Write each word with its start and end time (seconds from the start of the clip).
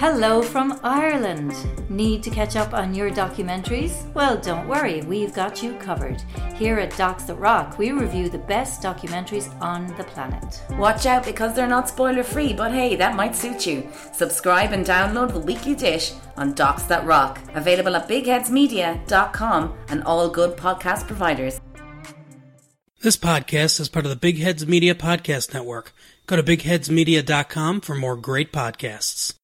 Hello 0.00 0.40
from 0.40 0.80
Ireland. 0.82 1.52
Need 1.90 2.22
to 2.22 2.30
catch 2.30 2.56
up 2.56 2.72
on 2.72 2.94
your 2.94 3.10
documentaries? 3.10 4.10
Well, 4.14 4.38
don't 4.38 4.66
worry, 4.66 5.02
we've 5.02 5.34
got 5.34 5.62
you 5.62 5.74
covered. 5.74 6.22
Here 6.56 6.78
at 6.78 6.96
Docs 6.96 7.24
That 7.24 7.34
Rock, 7.34 7.76
we 7.76 7.92
review 7.92 8.30
the 8.30 8.38
best 8.38 8.80
documentaries 8.80 9.54
on 9.60 9.94
the 9.98 10.04
planet. 10.04 10.62
Watch 10.78 11.04
out 11.04 11.26
because 11.26 11.54
they're 11.54 11.66
not 11.66 11.90
spoiler 11.90 12.22
free, 12.22 12.54
but 12.54 12.72
hey, 12.72 12.96
that 12.96 13.14
might 13.14 13.36
suit 13.36 13.66
you. 13.66 13.86
Subscribe 14.14 14.72
and 14.72 14.86
download 14.86 15.34
the 15.34 15.38
weekly 15.38 15.74
dish 15.74 16.14
on 16.38 16.54
Docs 16.54 16.84
That 16.84 17.04
Rock, 17.04 17.38
available 17.54 17.94
at 17.94 18.08
bigheadsmedia.com 18.08 19.74
and 19.90 20.02
all 20.04 20.30
good 20.30 20.56
podcast 20.56 21.06
providers. 21.06 21.60
This 23.02 23.18
podcast 23.18 23.78
is 23.78 23.90
part 23.90 24.06
of 24.06 24.10
the 24.10 24.16
Big 24.16 24.38
Heads 24.38 24.66
Media 24.66 24.94
Podcast 24.94 25.52
Network. 25.52 25.92
Go 26.26 26.36
to 26.36 26.42
bigheadsmedia.com 26.42 27.82
for 27.82 27.94
more 27.94 28.16
great 28.16 28.50
podcasts. 28.50 29.34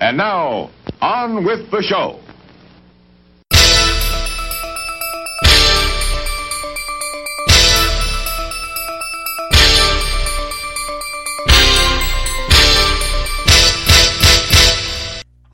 And 0.00 0.16
now, 0.16 0.70
on 1.00 1.44
with 1.44 1.70
the 1.70 1.80
show. 1.80 2.18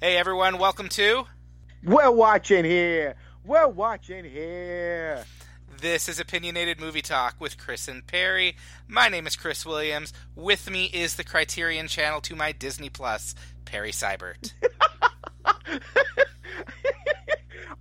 Hey 0.01 0.17
everyone, 0.17 0.57
welcome 0.57 0.89
to 0.89 1.27
We're 1.85 2.11
watching 2.11 2.65
here. 2.65 3.17
We're 3.45 3.69
watching 3.69 4.25
here. 4.25 5.25
This 5.81 6.09
is 6.09 6.21
Opinionated 6.21 6.79
Movie 6.81 7.01
Talk 7.03 7.37
with 7.39 7.57
Chris 7.57 7.89
and 7.89 8.07
Perry. 8.07 8.57
My 8.87 9.09
name 9.09 9.27
is 9.27 9.37
Chris 9.37 9.65
Williams. 9.65 10.13
With 10.35 10.71
me 10.71 10.87
is 10.87 11.17
the 11.17 11.25
Criterion 11.25 11.89
channel 11.89 12.21
to 12.23 12.37
my 12.37 12.53
Disney 12.53 12.91
Plus, 12.91 13.35
Perry 13.71 13.93
Seibert. 13.93 14.53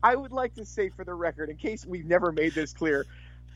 I 0.03 0.15
would 0.15 0.31
like 0.31 0.53
to 0.55 0.65
say 0.65 0.89
for 0.89 1.03
the 1.03 1.15
record, 1.15 1.49
in 1.49 1.57
case 1.57 1.83
we've 1.83 2.05
never 2.05 2.31
made 2.31 2.53
this 2.53 2.73
clear, 2.73 3.07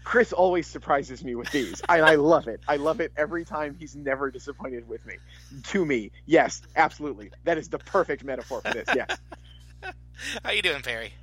Chris 0.03 0.33
always 0.33 0.65
surprises 0.65 1.23
me 1.23 1.35
with 1.35 1.51
these. 1.51 1.81
I, 1.87 2.01
I 2.01 2.15
love 2.15 2.47
it. 2.47 2.59
I 2.67 2.77
love 2.77 2.99
it 3.01 3.13
every 3.15 3.45
time. 3.45 3.75
He's 3.79 3.95
never 3.95 4.31
disappointed 4.31 4.89
with 4.89 5.05
me. 5.05 5.17
To 5.65 5.85
me, 5.85 6.09
yes, 6.25 6.63
absolutely. 6.75 7.29
That 7.43 7.59
is 7.59 7.69
the 7.69 7.77
perfect 7.77 8.23
metaphor 8.23 8.61
for 8.61 8.73
this. 8.73 8.89
Yes, 8.95 9.15
How 10.43 10.51
you 10.51 10.63
doing, 10.63 10.81
Perry? 10.81 11.13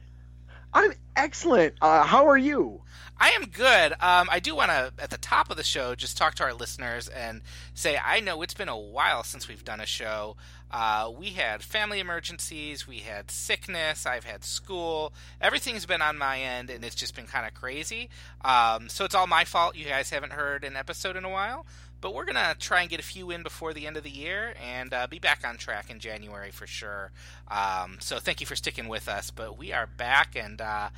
I'm 0.72 0.92
excellent. 1.16 1.74
Uh, 1.82 2.04
how 2.04 2.28
are 2.28 2.38
you? 2.38 2.82
I 3.18 3.30
am 3.30 3.46
good. 3.46 3.92
Um, 3.92 4.28
I 4.30 4.40
do 4.40 4.54
want 4.54 4.70
to, 4.70 4.92
at 4.98 5.10
the 5.10 5.18
top 5.18 5.50
of 5.50 5.56
the 5.56 5.64
show, 5.64 5.94
just 5.94 6.16
talk 6.16 6.36
to 6.36 6.44
our 6.44 6.54
listeners 6.54 7.08
and 7.08 7.42
say 7.74 7.98
I 8.02 8.20
know 8.20 8.40
it's 8.42 8.54
been 8.54 8.68
a 8.68 8.78
while 8.78 9.24
since 9.24 9.48
we've 9.48 9.64
done 9.64 9.80
a 9.80 9.86
show. 9.86 10.36
Uh, 10.70 11.10
we 11.16 11.30
had 11.30 11.62
family 11.62 11.98
emergencies, 11.98 12.86
we 12.86 12.98
had 12.98 13.30
sickness, 13.30 14.06
I've 14.06 14.24
had 14.24 14.44
school. 14.44 15.12
Everything's 15.40 15.86
been 15.86 16.02
on 16.02 16.16
my 16.16 16.40
end, 16.40 16.70
and 16.70 16.84
it's 16.84 16.94
just 16.94 17.14
been 17.16 17.26
kind 17.26 17.46
of 17.46 17.54
crazy. 17.54 18.08
Um, 18.44 18.88
so 18.88 19.04
it's 19.04 19.14
all 19.14 19.26
my 19.26 19.44
fault 19.44 19.76
you 19.76 19.84
guys 19.84 20.10
haven't 20.10 20.32
heard 20.32 20.64
an 20.64 20.76
episode 20.76 21.16
in 21.16 21.24
a 21.24 21.30
while. 21.30 21.66
But 22.00 22.14
we're 22.14 22.24
going 22.24 22.36
to 22.36 22.56
try 22.58 22.80
and 22.80 22.88
get 22.88 22.98
a 22.98 23.02
few 23.02 23.30
in 23.30 23.42
before 23.42 23.74
the 23.74 23.86
end 23.86 23.98
of 23.98 24.02
the 24.02 24.10
year 24.10 24.54
and 24.58 24.94
uh, 24.94 25.06
be 25.06 25.18
back 25.18 25.42
on 25.46 25.58
track 25.58 25.90
in 25.90 25.98
January 25.98 26.50
for 26.50 26.66
sure. 26.66 27.10
Um, 27.48 27.98
so 28.00 28.18
thank 28.18 28.40
you 28.40 28.46
for 28.46 28.56
sticking 28.56 28.88
with 28.88 29.06
us. 29.06 29.30
But 29.30 29.58
we 29.58 29.72
are 29.72 29.86
back, 29.86 30.34
and 30.34 30.62
uh, 30.62 30.88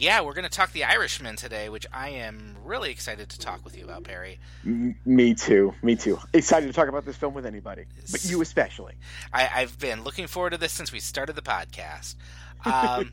yeah, 0.00 0.22
we're 0.22 0.32
going 0.32 0.48
to 0.48 0.50
talk 0.50 0.72
The 0.72 0.84
Irishman 0.84 1.36
today, 1.36 1.68
which 1.68 1.86
I 1.92 2.08
am 2.08 2.56
really 2.64 2.90
excited 2.90 3.28
to 3.28 3.38
talk 3.38 3.62
with 3.66 3.76
you 3.76 3.84
about, 3.84 4.02
Perry. 4.02 4.40
Me 4.64 5.34
too. 5.34 5.74
Me 5.82 5.94
too. 5.94 6.18
Excited 6.32 6.66
to 6.68 6.72
talk 6.72 6.88
about 6.88 7.04
this 7.04 7.16
film 7.16 7.34
with 7.34 7.44
anybody, 7.44 7.84
but 8.10 8.24
you 8.24 8.40
especially. 8.40 8.94
I, 9.30 9.50
I've 9.54 9.78
been 9.78 10.02
looking 10.02 10.26
forward 10.26 10.50
to 10.50 10.56
this 10.56 10.72
since 10.72 10.90
we 10.90 11.00
started 11.00 11.36
the 11.36 11.42
podcast. 11.42 12.16
Um, 12.62 13.10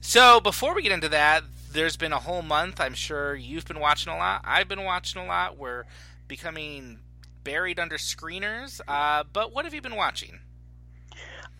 so 0.00 0.40
before 0.40 0.74
we 0.74 0.80
get 0.80 0.90
into 0.90 1.10
that, 1.10 1.44
there's 1.70 1.98
been 1.98 2.14
a 2.14 2.18
whole 2.18 2.40
month. 2.40 2.80
I'm 2.80 2.94
sure 2.94 3.34
you've 3.34 3.66
been 3.66 3.78
watching 3.78 4.10
a 4.10 4.16
lot. 4.16 4.40
I've 4.42 4.68
been 4.68 4.84
watching 4.84 5.20
a 5.20 5.26
lot. 5.26 5.58
We're 5.58 5.84
becoming 6.28 7.00
buried 7.44 7.78
under 7.78 7.98
screeners. 7.98 8.80
Uh, 8.88 9.24
but 9.30 9.52
what 9.52 9.66
have 9.66 9.74
you 9.74 9.82
been 9.82 9.96
watching? 9.96 10.38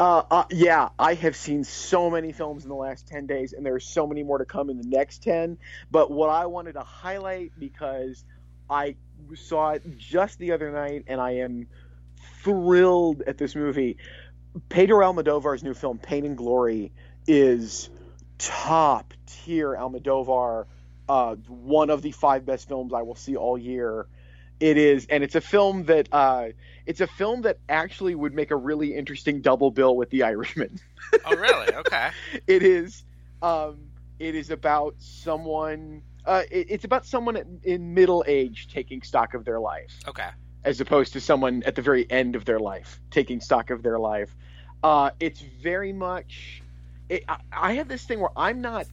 Uh, 0.01 0.23
uh, 0.31 0.45
yeah, 0.51 0.89
I 0.99 1.13
have 1.13 1.37
seen 1.37 1.63
so 1.63 2.09
many 2.09 2.33
films 2.33 2.63
in 2.63 2.71
the 2.71 2.75
last 2.75 3.07
10 3.07 3.27
days, 3.27 3.53
and 3.53 3.67
there 3.67 3.75
are 3.75 3.81
so 3.81 4.07
many 4.07 4.23
more 4.23 4.39
to 4.39 4.47
come 4.47 4.71
in 4.71 4.79
the 4.79 4.89
next 4.89 5.23
10. 5.23 5.59
But 5.91 6.11
what 6.11 6.31
I 6.31 6.47
wanted 6.47 6.73
to 6.73 6.81
highlight 6.81 7.53
because 7.59 8.25
I 8.71 8.97
saw 9.35 9.73
it 9.73 9.99
just 9.99 10.39
the 10.39 10.53
other 10.53 10.73
night, 10.73 11.05
and 11.07 11.21
I 11.21 11.33
am 11.33 11.67
thrilled 12.43 13.21
at 13.27 13.37
this 13.37 13.55
movie. 13.55 13.99
Pedro 14.71 15.05
Almodovar's 15.05 15.63
new 15.63 15.75
film, 15.75 15.99
Pain 15.99 16.25
and 16.25 16.35
Glory, 16.35 16.93
is 17.27 17.91
top 18.39 19.13
tier 19.27 19.77
Almodovar, 19.77 20.65
uh, 21.11 21.35
one 21.47 21.91
of 21.91 22.01
the 22.01 22.13
five 22.13 22.47
best 22.47 22.69
films 22.69 22.95
I 22.95 23.03
will 23.03 23.17
see 23.17 23.37
all 23.37 23.59
year. 23.59 24.07
It 24.61 24.77
is, 24.77 25.07
and 25.09 25.25
it's 25.25 25.35
a 25.35 25.41
film 25.41 25.85
that 25.85 26.09
uh, 26.13 26.49
it's 26.87 27.01
a 27.01 27.07
film 27.07 27.43
that 27.43 27.59
actually 27.69 28.15
would 28.15 28.35
make 28.35 28.51
a 28.51 28.57
really 28.57 28.95
interesting 28.95 29.41
double 29.41 29.71
bill 29.71 29.97
with 29.97 30.11
The 30.11 30.23
Irishman. 30.25 30.79
Oh, 31.25 31.35
really? 31.35 31.75
Okay. 31.75 32.11
it 32.47 32.63
is, 32.63 33.05
um, 33.43 33.79
it 34.21 34.37
is 34.37 34.51
about 34.51 34.95
someone. 34.99 36.03
Uh, 36.25 36.43
it, 36.51 36.67
it's 36.71 36.85
about 36.85 37.05
someone 37.05 37.37
in- 37.37 37.61
in 37.65 37.95
middle 37.95 38.23
age 38.29 38.69
taking 38.69 39.03
stock 39.03 39.35
of 39.35 39.45
their 39.45 39.59
life 39.59 39.99
Okay. 40.07 40.29
as 40.63 40.81
opposed 40.81 41.15
to 41.15 41.21
someone 41.21 41.63
at 41.65 41.75
the 41.75 41.83
very 41.83 42.09
end 42.11 42.37
of 42.37 42.45
their 42.45 42.61
life 42.61 43.01
taking 43.11 43.41
stock 43.41 43.71
of 43.71 43.83
their 43.83 43.99
life. 43.99 44.37
Uh, 44.85 45.11
it's 45.19 45.41
very 45.41 45.93
much. 45.93 46.63
It, 47.09 47.25
I, 47.29 47.39
I 47.51 47.73
have 47.73 47.89
this 47.89 48.05
thing 48.05 48.21
where 48.21 48.31
I'm 48.37 48.61
not. 48.61 48.87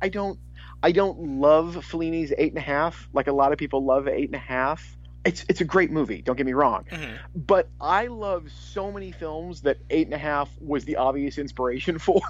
I 0.00 0.08
don't. 0.08 0.38
I 0.84 0.92
don't 0.92 1.40
love 1.40 1.82
Fellini's 1.86 2.34
Eight 2.36 2.52
and 2.52 2.58
a 2.58 2.60
Half 2.60 3.08
like 3.14 3.26
a 3.26 3.32
lot 3.32 3.52
of 3.52 3.58
people 3.58 3.82
love 3.86 4.06
Eight 4.06 4.26
and 4.28 4.34
a 4.34 4.38
Half. 4.38 4.98
It's 5.24 5.42
it's 5.48 5.62
a 5.62 5.64
great 5.64 5.90
movie. 5.90 6.20
Don't 6.20 6.36
get 6.36 6.44
me 6.44 6.52
wrong, 6.52 6.84
Mhm. 6.90 7.16
but 7.34 7.70
I 7.80 8.08
love 8.08 8.50
so 8.52 8.92
many 8.92 9.10
films 9.10 9.62
that 9.62 9.78
Eight 9.88 10.06
and 10.06 10.12
a 10.12 10.18
Half 10.18 10.50
was 10.60 10.84
the 10.84 10.96
obvious 10.96 11.38
inspiration 11.38 11.98
for. 12.06 12.20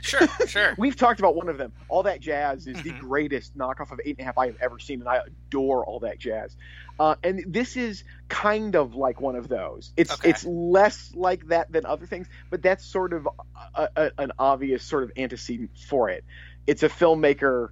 Sure, 0.00 0.26
sure. 0.48 0.74
We've 0.78 0.96
talked 0.96 1.20
about 1.20 1.36
one 1.36 1.48
of 1.48 1.56
them. 1.58 1.72
All 1.88 2.02
That 2.02 2.18
Jazz 2.18 2.66
is 2.66 2.82
the 2.82 2.90
Mhm. 2.90 2.98
greatest 2.98 3.56
knockoff 3.56 3.92
of 3.92 4.00
Eight 4.04 4.16
and 4.18 4.22
a 4.22 4.24
Half 4.24 4.38
I 4.38 4.46
have 4.46 4.56
ever 4.60 4.80
seen, 4.80 4.98
and 4.98 5.08
I 5.08 5.20
adore 5.24 5.84
All 5.86 6.00
That 6.00 6.18
Jazz. 6.18 6.56
Uh, 6.98 7.14
and 7.22 7.44
this 7.46 7.76
is 7.76 8.02
kind 8.28 8.74
of 8.74 8.96
like 8.96 9.20
one 9.20 9.36
of 9.36 9.46
those. 9.46 9.92
It's 9.96 10.12
Okay. 10.12 10.30
it's 10.30 10.44
less 10.44 11.12
like 11.14 11.46
that 11.46 11.70
than 11.70 11.86
other 11.86 12.06
things, 12.06 12.26
but 12.50 12.60
that's 12.62 12.84
sort 12.84 13.12
of 13.12 13.28
a, 13.76 13.88
a, 13.94 14.10
an 14.18 14.32
obvious 14.40 14.82
sort 14.82 15.04
of 15.04 15.12
antecedent 15.16 15.70
for 15.88 16.08
it. 16.10 16.24
It's 16.66 16.82
a 16.82 16.88
filmmaker 16.88 17.68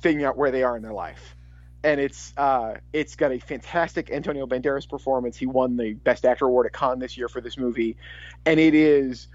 figuring 0.00 0.24
out 0.24 0.36
where 0.36 0.50
they 0.50 0.62
are 0.62 0.76
in 0.76 0.82
their 0.82 0.92
life. 0.92 1.36
And 1.82 1.98
it's 1.98 2.34
uh, 2.36 2.74
it's 2.92 3.16
got 3.16 3.32
a 3.32 3.38
fantastic 3.38 4.10
Antonio 4.10 4.46
Banderas 4.46 4.88
performance. 4.88 5.36
He 5.36 5.46
won 5.46 5.76
the 5.76 5.94
Best 5.94 6.26
Actor 6.26 6.46
award 6.46 6.66
at 6.66 6.72
Cannes 6.72 6.98
this 6.98 7.16
year 7.16 7.28
for 7.28 7.40
this 7.40 7.56
movie, 7.56 7.96
and 8.44 8.60
it 8.60 8.74
is 8.74 9.28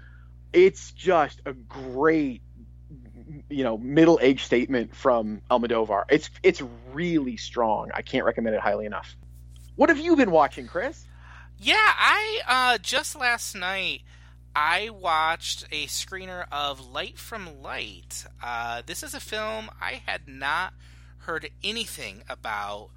it's 0.52 0.92
just 0.92 1.40
a 1.44 1.52
great 1.52 2.42
you 3.50 3.64
know 3.64 3.76
middle 3.78 4.18
age 4.22 4.44
statement 4.44 4.94
from 4.94 5.42
Almodovar. 5.50 6.04
It's 6.08 6.30
it's 6.42 6.62
really 6.92 7.36
strong. 7.36 7.90
I 7.92 8.02
can't 8.02 8.24
recommend 8.24 8.54
it 8.54 8.62
highly 8.62 8.86
enough. 8.86 9.16
What 9.74 9.88
have 9.88 9.98
you 9.98 10.16
been 10.16 10.30
watching, 10.30 10.66
Chris? 10.66 11.04
Yeah, 11.58 11.76
I 11.78 12.40
uh, 12.46 12.78
just 12.78 13.16
last 13.16 13.54
night 13.54 14.02
I 14.58 14.88
watched 14.88 15.64
a 15.70 15.84
screener 15.84 16.46
of 16.50 16.80
Light 16.80 17.18
from 17.18 17.60
Light. 17.60 18.24
Uh, 18.42 18.80
this 18.86 19.02
is 19.02 19.12
a 19.12 19.20
film 19.20 19.68
I 19.82 20.00
had 20.06 20.26
not 20.26 20.72
heard 21.18 21.50
anything 21.62 22.22
about 22.26 22.88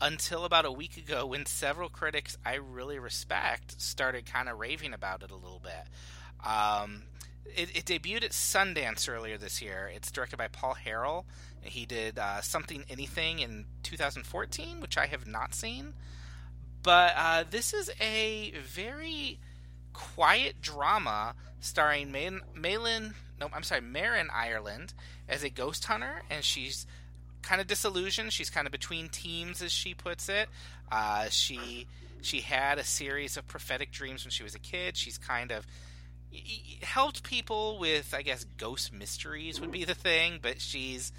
until 0.00 0.44
about 0.44 0.64
a 0.64 0.72
week 0.72 0.96
ago 0.96 1.24
when 1.24 1.46
several 1.46 1.88
critics 1.88 2.36
I 2.44 2.54
really 2.56 2.98
respect 2.98 3.80
started 3.80 4.26
kind 4.26 4.48
of 4.48 4.58
raving 4.58 4.92
about 4.92 5.22
it 5.22 5.30
a 5.30 5.36
little 5.36 5.62
bit. 5.62 6.44
Um, 6.44 7.04
it, 7.44 7.68
it 7.76 7.84
debuted 7.84 8.24
at 8.24 8.32
Sundance 8.32 9.08
earlier 9.08 9.38
this 9.38 9.62
year. 9.62 9.88
It's 9.94 10.10
directed 10.10 10.38
by 10.38 10.48
Paul 10.48 10.74
Harrill. 10.74 11.24
He 11.60 11.86
did 11.86 12.18
uh, 12.18 12.40
Something 12.40 12.84
Anything 12.90 13.38
in 13.38 13.66
2014, 13.84 14.80
which 14.80 14.98
I 14.98 15.06
have 15.06 15.24
not 15.24 15.54
seen. 15.54 15.94
But 16.82 17.14
uh, 17.16 17.44
this 17.48 17.72
is 17.72 17.92
a 18.00 18.54
very 18.66 19.38
quiet 19.96 20.60
drama 20.60 21.34
starring 21.60 22.12
May- 22.12 22.38
Malin. 22.54 23.14
No, 23.40 23.48
I'm 23.52 23.62
sorry, 23.62 23.80
Marin 23.80 24.28
Ireland 24.32 24.92
as 25.28 25.42
a 25.42 25.50
ghost 25.50 25.86
hunter, 25.86 26.22
and 26.30 26.44
she's 26.44 26.86
kind 27.42 27.60
of 27.60 27.66
disillusioned. 27.66 28.32
She's 28.32 28.50
kind 28.50 28.66
of 28.66 28.72
between 28.72 29.08
teams, 29.08 29.62
as 29.62 29.72
she 29.72 29.94
puts 29.94 30.28
it. 30.28 30.48
Uh, 30.92 31.28
she 31.30 31.86
she 32.20 32.40
had 32.40 32.78
a 32.78 32.84
series 32.84 33.36
of 33.36 33.46
prophetic 33.46 33.90
dreams 33.90 34.24
when 34.24 34.30
she 34.30 34.42
was 34.42 34.54
a 34.54 34.58
kid. 34.58 34.96
She's 34.96 35.18
kind 35.18 35.50
of 35.50 35.66
helped 36.82 37.22
people 37.22 37.78
with, 37.78 38.14
I 38.14 38.22
guess, 38.22 38.44
ghost 38.58 38.92
mysteries 38.92 39.60
would 39.60 39.70
be 39.70 39.84
the 39.84 39.94
thing, 39.94 40.40
but 40.42 40.60
she's 40.60 41.12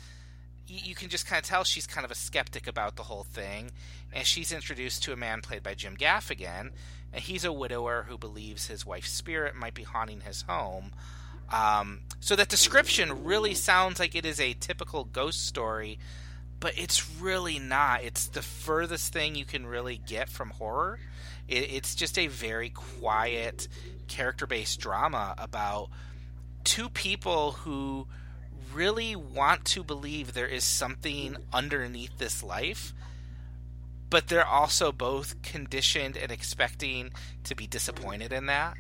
you 0.68 0.96
can 0.96 1.10
just 1.10 1.26
kind 1.26 1.42
of 1.42 1.48
tell 1.48 1.64
she's 1.64 1.88
kind 1.88 2.06
of 2.06 2.12
a 2.12 2.16
skeptic 2.16 2.68
about 2.68 2.96
the 2.96 3.04
whole 3.04 3.24
thing. 3.24 3.72
And 4.14 4.26
she's 4.26 4.52
introduced 4.52 5.04
to 5.04 5.14
a 5.14 5.18
man 5.18 5.42
played 5.42 5.64
by 5.64 5.74
Jim 5.74 5.96
Gaffigan, 5.98 6.72
and 7.14 7.22
he's 7.22 7.46
a 7.46 7.54
widower 7.54 8.06
who 8.08 8.18
believes 8.18 8.68
his 8.68 8.86
wife's 8.86 9.12
spirit 9.12 9.56
might 9.56 9.74
be 9.74 9.84
haunting 9.84 10.22
his 10.22 10.44
home. 10.44 10.92
Um, 11.52 12.02
so 12.20 12.36
that 12.36 12.50
description 12.50 13.24
really 13.24 13.54
sounds 13.54 14.00
like 14.00 14.16
it 14.16 14.26
is 14.26 14.40
a 14.40 14.54
typical 14.54 15.06
ghost 15.06 15.46
story, 15.46 16.00
but 16.60 16.74
it's 16.78 17.10
really 17.20 17.60
not. 17.60 18.04
It's 18.04 18.28
the 18.28 18.42
furthest 18.42 19.14
thing 19.14 19.36
you 19.36 19.46
can 19.46 19.66
really 19.66 19.98
get 19.98 20.30
from 20.30 20.50
horror. 20.50 21.00
It, 21.48 21.72
it's 21.72 21.96
just 21.96 22.18
a 22.18 22.28
very 22.28 22.70
quiet, 22.70 23.68
character 24.08 24.48
based 24.48 24.80
drama 24.80 25.36
about 25.38 25.90
two 26.64 26.90
people 26.90 27.52
who 27.52 28.08
really 28.74 29.16
want 29.16 29.66
to 29.66 29.84
believe 29.84 30.34
there 30.34 30.48
is 30.48 30.64
something 30.64 31.38
underneath 31.54 32.18
this 32.18 32.44
life, 32.44 32.94
but 34.10 34.28
they're 34.28 34.46
also 34.46 34.92
both 34.92 35.42
conditioned 35.42 36.18
and 36.18 36.32
expecting 36.32 37.12
to 37.44 37.56
be 37.56 37.68
disappointed 37.68 38.32
in 38.32 38.46
that. 38.48 38.76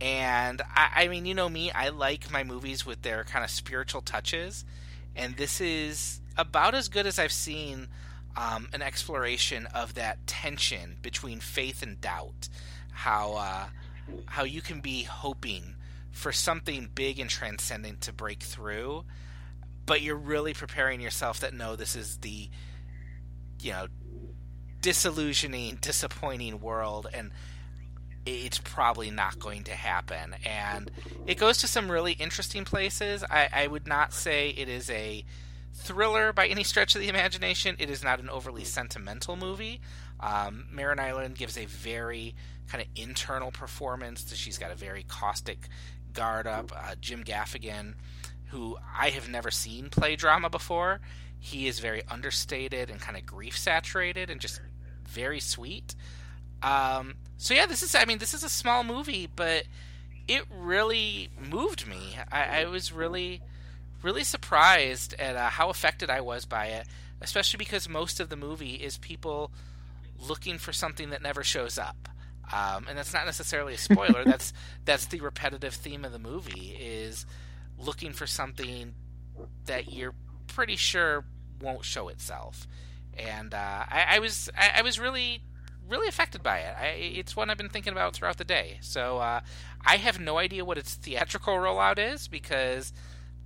And 0.00 0.62
I, 0.74 1.04
I 1.04 1.08
mean, 1.08 1.26
you 1.26 1.34
know 1.34 1.48
me, 1.48 1.70
I 1.70 1.88
like 1.88 2.30
my 2.30 2.44
movies 2.44 2.84
with 2.84 3.02
their 3.02 3.24
kind 3.24 3.44
of 3.44 3.50
spiritual 3.50 4.02
touches, 4.02 4.64
and 5.14 5.36
this 5.36 5.60
is 5.60 6.20
about 6.36 6.74
as 6.74 6.88
good 6.88 7.06
as 7.06 7.18
I've 7.18 7.32
seen 7.32 7.88
um, 8.36 8.68
an 8.74 8.82
exploration 8.82 9.66
of 9.74 9.94
that 9.94 10.26
tension 10.26 10.96
between 11.00 11.40
faith 11.40 11.82
and 11.82 12.00
doubt. 12.00 12.48
How 12.92 13.34
uh, 13.34 13.66
how 14.26 14.44
you 14.44 14.60
can 14.60 14.80
be 14.80 15.04
hoping 15.04 15.75
for 16.16 16.32
something 16.32 16.88
big 16.94 17.20
and 17.20 17.28
transcendent 17.28 18.00
to 18.00 18.10
break 18.10 18.42
through, 18.42 19.04
but 19.84 20.00
you're 20.00 20.16
really 20.16 20.54
preparing 20.54 20.98
yourself 20.98 21.40
that 21.40 21.52
no, 21.52 21.76
this 21.76 21.94
is 21.94 22.16
the 22.18 22.48
you 23.60 23.72
know 23.72 23.86
disillusioning, 24.80 25.76
disappointing 25.82 26.58
world, 26.60 27.06
and 27.12 27.32
it's 28.24 28.56
probably 28.56 29.10
not 29.10 29.38
going 29.38 29.64
to 29.64 29.72
happen. 29.72 30.34
And 30.46 30.90
it 31.26 31.36
goes 31.36 31.58
to 31.58 31.66
some 31.66 31.90
really 31.90 32.12
interesting 32.12 32.64
places. 32.64 33.22
I, 33.22 33.50
I 33.52 33.66
would 33.66 33.86
not 33.86 34.14
say 34.14 34.48
it 34.48 34.70
is 34.70 34.88
a 34.88 35.22
thriller 35.74 36.32
by 36.32 36.46
any 36.46 36.64
stretch 36.64 36.94
of 36.94 37.02
the 37.02 37.08
imagination. 37.08 37.76
It 37.78 37.90
is 37.90 38.02
not 38.02 38.20
an 38.20 38.30
overly 38.30 38.64
sentimental 38.64 39.36
movie. 39.36 39.82
Um, 40.18 40.66
Marin 40.72 40.98
Ireland 40.98 41.34
gives 41.36 41.58
a 41.58 41.66
very 41.66 42.34
kind 42.68 42.82
of 42.82 42.88
internal 42.96 43.50
performance. 43.50 44.34
She's 44.34 44.56
got 44.58 44.70
a 44.70 44.74
very 44.74 45.04
caustic 45.04 45.68
guard 46.16 46.46
up. 46.46 46.72
Uh, 46.74 46.94
Jim 47.00 47.22
Gaffigan, 47.22 47.94
who 48.46 48.76
I 48.98 49.10
have 49.10 49.28
never 49.28 49.50
seen 49.50 49.90
play 49.90 50.16
drama 50.16 50.50
before, 50.50 51.00
he 51.38 51.68
is 51.68 51.78
very 51.78 52.02
understated 52.10 52.90
and 52.90 53.00
kind 53.00 53.16
of 53.16 53.24
grief 53.24 53.56
saturated 53.56 54.30
and 54.30 54.40
just 54.40 54.60
very 55.06 55.38
sweet. 55.38 55.94
Um, 56.62 57.14
so 57.36 57.54
yeah, 57.54 57.66
this 57.66 57.82
is 57.82 57.94
I 57.94 58.04
mean 58.04 58.18
this 58.18 58.34
is 58.34 58.42
a 58.42 58.48
small 58.48 58.82
movie, 58.82 59.28
but 59.34 59.64
it 60.26 60.42
really 60.50 61.28
moved 61.38 61.86
me. 61.86 62.16
I, 62.32 62.62
I 62.62 62.64
was 62.64 62.92
really 62.92 63.42
really 64.02 64.24
surprised 64.24 65.14
at 65.18 65.36
uh, 65.36 65.48
how 65.50 65.68
affected 65.68 66.10
I 66.10 66.20
was 66.20 66.44
by 66.44 66.66
it, 66.66 66.86
especially 67.20 67.58
because 67.58 67.88
most 67.88 68.20
of 68.20 68.28
the 68.28 68.36
movie 68.36 68.74
is 68.74 68.98
people 68.98 69.50
looking 70.18 70.58
for 70.58 70.72
something 70.72 71.10
that 71.10 71.22
never 71.22 71.42
shows 71.42 71.78
up. 71.78 72.08
Um, 72.52 72.86
and 72.88 72.96
that's 72.96 73.12
not 73.12 73.26
necessarily 73.26 73.74
a 73.74 73.78
spoiler. 73.78 74.24
that's 74.26 74.52
that's 74.84 75.06
the 75.06 75.20
repetitive 75.20 75.74
theme 75.74 76.04
of 76.04 76.12
the 76.12 76.18
movie 76.18 76.76
is 76.80 77.26
looking 77.78 78.12
for 78.12 78.26
something 78.26 78.94
that 79.66 79.92
you're 79.92 80.14
pretty 80.46 80.76
sure 80.76 81.24
won't 81.60 81.84
show 81.84 82.08
itself. 82.08 82.66
And 83.16 83.54
uh, 83.54 83.84
I, 83.88 84.06
I, 84.10 84.18
was 84.18 84.50
I, 84.56 84.78
I, 84.78 84.82
was 84.82 85.00
really 85.00 85.42
really 85.88 86.08
affected 86.08 86.42
by 86.42 86.58
it. 86.58 86.74
I, 86.78 86.86
it's 86.86 87.34
one 87.34 87.48
I've 87.48 87.56
been 87.56 87.68
thinking 87.68 87.92
about 87.92 88.14
throughout 88.14 88.36
the 88.36 88.44
day. 88.44 88.78
So 88.82 89.18
uh, 89.18 89.40
I 89.84 89.96
have 89.96 90.20
no 90.20 90.38
idea 90.38 90.64
what 90.64 90.78
its 90.78 90.94
theatrical 90.94 91.54
rollout 91.54 91.98
is 91.98 92.28
because 92.28 92.92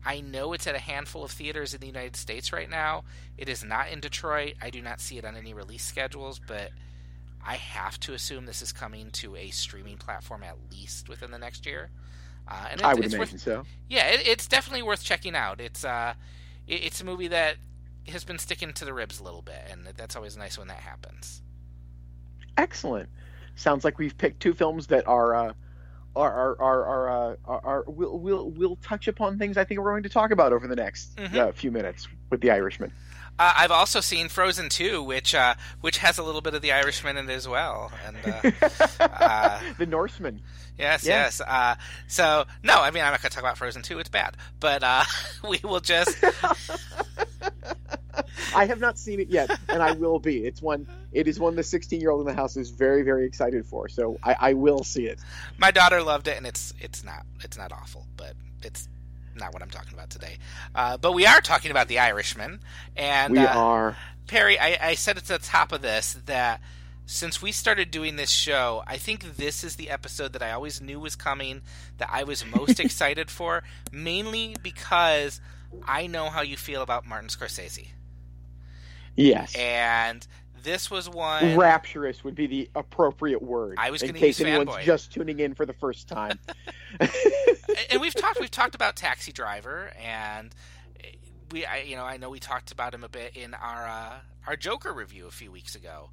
I 0.04 0.20
know 0.20 0.52
it's 0.52 0.66
at 0.66 0.74
a 0.74 0.80
handful 0.80 1.24
of 1.24 1.30
theaters 1.30 1.74
in 1.74 1.80
the 1.80 1.86
United 1.86 2.16
States 2.16 2.52
right 2.52 2.70
now. 2.70 3.04
It 3.36 3.48
is 3.48 3.62
not 3.62 3.90
in 3.90 4.00
Detroit. 4.00 4.54
I 4.60 4.70
do 4.70 4.80
not 4.80 5.00
see 5.00 5.18
it 5.18 5.24
on 5.24 5.36
any 5.36 5.52
release 5.52 5.84
schedules, 5.84 6.40
but 6.44 6.70
I 7.46 7.56
have 7.56 7.98
to 8.00 8.14
assume 8.14 8.46
this 8.46 8.62
is 8.62 8.72
coming 8.72 9.10
to 9.12 9.36
a 9.36 9.50
streaming 9.50 9.96
platform 9.96 10.42
at 10.42 10.56
least 10.70 11.08
within 11.08 11.30
the 11.30 11.38
next 11.38 11.66
year. 11.66 11.90
Uh, 12.46 12.68
and 12.72 12.82
I 12.82 12.94
would 12.94 13.04
imagine 13.04 13.18
worth, 13.18 13.40
so. 13.40 13.64
Yeah, 13.88 14.08
it, 14.08 14.26
it's 14.26 14.46
definitely 14.46 14.82
worth 14.82 15.02
checking 15.02 15.34
out. 15.34 15.60
It's 15.60 15.84
uh, 15.84 16.14
it, 16.66 16.84
it's 16.84 17.00
a 17.00 17.04
movie 17.04 17.28
that 17.28 17.56
has 18.08 18.24
been 18.24 18.38
sticking 18.38 18.72
to 18.74 18.84
the 18.84 18.92
ribs 18.92 19.20
a 19.20 19.22
little 19.22 19.42
bit, 19.42 19.62
and 19.70 19.86
that's 19.96 20.16
always 20.16 20.36
nice 20.36 20.58
when 20.58 20.68
that 20.68 20.78
happens. 20.78 21.42
Excellent. 22.56 23.08
Sounds 23.54 23.84
like 23.84 23.98
we've 23.98 24.16
picked 24.16 24.40
two 24.40 24.54
films 24.54 24.86
that 24.88 25.06
are. 25.06 25.34
Uh, 25.34 25.52
are 26.16 26.32
are 26.32 26.60
are, 26.60 26.84
are, 26.86 27.08
uh, 27.08 27.36
are, 27.44 27.60
are 27.64 27.84
we'll, 27.86 28.18
we'll 28.18 28.50
we'll 28.50 28.76
touch 28.82 29.06
upon 29.06 29.38
things 29.38 29.56
I 29.56 29.62
think 29.62 29.78
we're 29.78 29.92
going 29.92 30.02
to 30.02 30.08
talk 30.08 30.32
about 30.32 30.52
over 30.52 30.66
the 30.66 30.74
next 30.74 31.14
mm-hmm. 31.14 31.38
uh, 31.38 31.52
few 31.52 31.70
minutes 31.70 32.08
with 32.30 32.40
the 32.40 32.50
Irishman. 32.50 32.92
Uh, 33.38 33.54
I've 33.56 33.70
also 33.70 34.00
seen 34.00 34.28
Frozen 34.28 34.68
2, 34.68 35.02
which 35.02 35.34
uh, 35.34 35.54
which 35.80 35.98
has 35.98 36.18
a 36.18 36.22
little 36.22 36.40
bit 36.40 36.54
of 36.54 36.62
the 36.62 36.72
Irishman 36.72 37.16
in 37.16 37.28
it 37.30 37.32
as 37.32 37.48
well, 37.48 37.90
and 38.06 38.16
uh, 38.26 38.50
uh 39.00 39.60
the 39.78 39.86
Norseman. 39.86 40.42
Yes, 40.78 41.06
yeah. 41.06 41.24
yes. 41.24 41.40
Uh, 41.40 41.76
so 42.06 42.44
no, 42.62 42.80
I 42.80 42.90
mean 42.90 43.02
I'm 43.02 43.12
not 43.12 43.22
going 43.22 43.30
to 43.30 43.34
talk 43.34 43.42
about 43.42 43.58
Frozen 43.58 43.82
2. 43.82 43.98
It's 43.98 44.08
bad, 44.08 44.36
but 44.60 44.82
uh, 44.82 45.04
we 45.48 45.60
will 45.62 45.80
just. 45.80 46.22
I 48.54 48.66
have 48.66 48.80
not 48.80 48.98
seen 48.98 49.20
it 49.20 49.28
yet, 49.28 49.50
and 49.68 49.82
I 49.82 49.92
will 49.92 50.18
be. 50.18 50.44
It's 50.44 50.60
one. 50.60 50.86
It 51.12 51.28
is 51.28 51.38
one 51.38 51.56
the 51.56 51.62
16 51.62 52.00
year 52.00 52.10
old 52.10 52.20
in 52.20 52.26
the 52.26 52.34
house 52.34 52.56
is 52.56 52.70
very 52.70 53.02
very 53.02 53.26
excited 53.26 53.66
for. 53.66 53.88
So 53.88 54.18
I, 54.22 54.36
I 54.40 54.52
will 54.54 54.84
see 54.84 55.06
it. 55.06 55.18
My 55.58 55.70
daughter 55.70 56.02
loved 56.02 56.28
it, 56.28 56.36
and 56.36 56.46
it's 56.46 56.74
it's 56.80 57.04
not 57.04 57.24
it's 57.42 57.56
not 57.56 57.72
awful, 57.72 58.06
but 58.16 58.34
it's 58.62 58.88
not 59.40 59.52
what 59.52 59.62
I'm 59.62 59.70
talking 59.70 59.94
about 59.94 60.10
today. 60.10 60.38
Uh, 60.74 60.96
but 60.96 61.12
we 61.12 61.26
are 61.26 61.40
talking 61.40 61.70
about 61.70 61.88
The 61.88 61.98
Irishman, 61.98 62.60
and 62.96 63.32
we 63.32 63.38
uh, 63.38 63.58
are. 63.58 63.96
Perry, 64.26 64.58
I, 64.58 64.78
I 64.80 64.94
said 64.94 65.16
at 65.16 65.24
the 65.24 65.38
top 65.38 65.72
of 65.72 65.82
this 65.82 66.14
that 66.26 66.60
since 67.06 67.42
we 67.42 67.50
started 67.50 67.90
doing 67.90 68.14
this 68.14 68.30
show, 68.30 68.84
I 68.86 68.96
think 68.96 69.36
this 69.36 69.64
is 69.64 69.74
the 69.74 69.90
episode 69.90 70.34
that 70.34 70.42
I 70.42 70.52
always 70.52 70.80
knew 70.80 71.00
was 71.00 71.16
coming, 71.16 71.62
that 71.98 72.08
I 72.12 72.22
was 72.22 72.44
most 72.46 72.78
excited 72.80 73.30
for, 73.30 73.64
mainly 73.90 74.54
because 74.62 75.40
I 75.84 76.06
know 76.06 76.30
how 76.30 76.42
you 76.42 76.56
feel 76.56 76.82
about 76.82 77.06
Martin 77.06 77.28
Scorsese. 77.28 77.88
Yes. 79.16 79.54
And 79.56 80.24
this 80.62 80.90
was 80.90 81.08
one 81.08 81.56
rapturous 81.56 82.24
would 82.24 82.34
be 82.34 82.46
the 82.46 82.70
appropriate 82.74 83.42
word. 83.42 83.76
I 83.78 83.90
was 83.90 84.02
in 84.02 84.14
case 84.14 84.40
anyone's 84.40 84.70
fanboy. 84.70 84.82
just 84.82 85.12
tuning 85.12 85.40
in 85.40 85.54
for 85.54 85.66
the 85.66 85.72
first 85.72 86.08
time. 86.08 86.38
and 87.90 88.00
we've 88.00 88.14
talked 88.14 88.40
we've 88.40 88.50
talked 88.50 88.74
about 88.74 88.96
Taxi 88.96 89.32
Driver 89.32 89.92
and 90.02 90.54
we 91.52 91.64
I, 91.64 91.78
you 91.78 91.96
know 91.96 92.04
I 92.04 92.16
know 92.16 92.30
we 92.30 92.38
talked 92.38 92.72
about 92.72 92.94
him 92.94 93.04
a 93.04 93.08
bit 93.08 93.36
in 93.36 93.54
our 93.54 93.86
uh, 93.86 94.14
our 94.46 94.56
Joker 94.56 94.92
review 94.92 95.26
a 95.26 95.30
few 95.30 95.50
weeks 95.50 95.74
ago. 95.74 96.10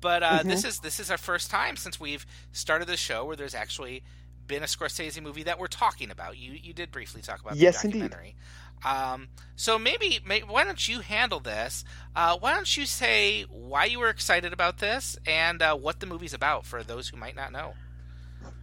But 0.00 0.22
uh, 0.22 0.30
mm-hmm. 0.38 0.48
this 0.48 0.64
is 0.64 0.80
this 0.80 1.00
is 1.00 1.10
our 1.10 1.18
first 1.18 1.50
time 1.50 1.76
since 1.76 2.00
we've 2.00 2.26
started 2.50 2.88
the 2.88 2.96
show 2.96 3.24
where 3.24 3.36
there's 3.36 3.54
actually 3.54 4.02
been 4.46 4.62
a 4.62 4.66
Scorsese 4.66 5.22
movie 5.22 5.44
that 5.44 5.58
we're 5.58 5.68
talking 5.68 6.10
about. 6.10 6.36
You 6.36 6.52
you 6.52 6.72
did 6.72 6.90
briefly 6.90 7.22
talk 7.22 7.40
about 7.40 7.56
yes, 7.56 7.82
the 7.82 7.88
documentary. 7.88 8.20
Indeed. 8.28 8.34
Um, 8.84 9.28
so 9.56 9.78
maybe, 9.78 10.20
maybe, 10.26 10.46
why 10.46 10.64
don't 10.64 10.88
you 10.88 11.00
handle 11.00 11.40
this? 11.40 11.84
Uh, 12.16 12.36
why 12.38 12.54
don't 12.54 12.76
you 12.76 12.86
say 12.86 13.42
why 13.42 13.84
you 13.84 14.00
were 14.00 14.08
excited 14.08 14.52
about 14.52 14.78
this 14.78 15.16
and 15.26 15.62
uh, 15.62 15.76
what 15.76 16.00
the 16.00 16.06
movie's 16.06 16.34
about 16.34 16.66
for 16.66 16.82
those 16.82 17.08
who 17.08 17.16
might 17.16 17.36
not 17.36 17.52
know? 17.52 17.74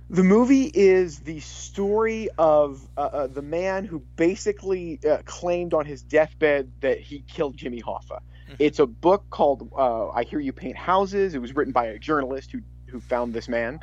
The 0.09 0.23
movie 0.23 0.71
is 0.73 1.19
the 1.19 1.39
story 1.39 2.29
of 2.39 2.81
uh, 2.97 3.01
uh 3.01 3.27
the 3.27 3.43
man 3.43 3.85
who 3.85 3.99
basically 4.15 4.99
uh, 5.07 5.19
claimed 5.25 5.75
on 5.75 5.85
his 5.85 6.01
deathbed 6.01 6.71
that 6.81 6.99
he 6.99 7.23
killed 7.27 7.55
Jimmy 7.55 7.79
Hoffa. 7.79 8.19
Mm-hmm. 8.19 8.55
It's 8.57 8.79
a 8.79 8.87
book 8.87 9.29
called 9.29 9.71
uh, 9.77 10.09
"I 10.09 10.23
Hear 10.23 10.39
You 10.39 10.51
Paint 10.51 10.77
Houses." 10.77 11.35
It 11.35 11.39
was 11.39 11.55
written 11.55 11.73
by 11.73 11.85
a 11.85 11.99
journalist 11.99 12.51
who 12.51 12.61
who 12.87 12.99
found 12.99 13.35
this 13.35 13.47
man, 13.47 13.81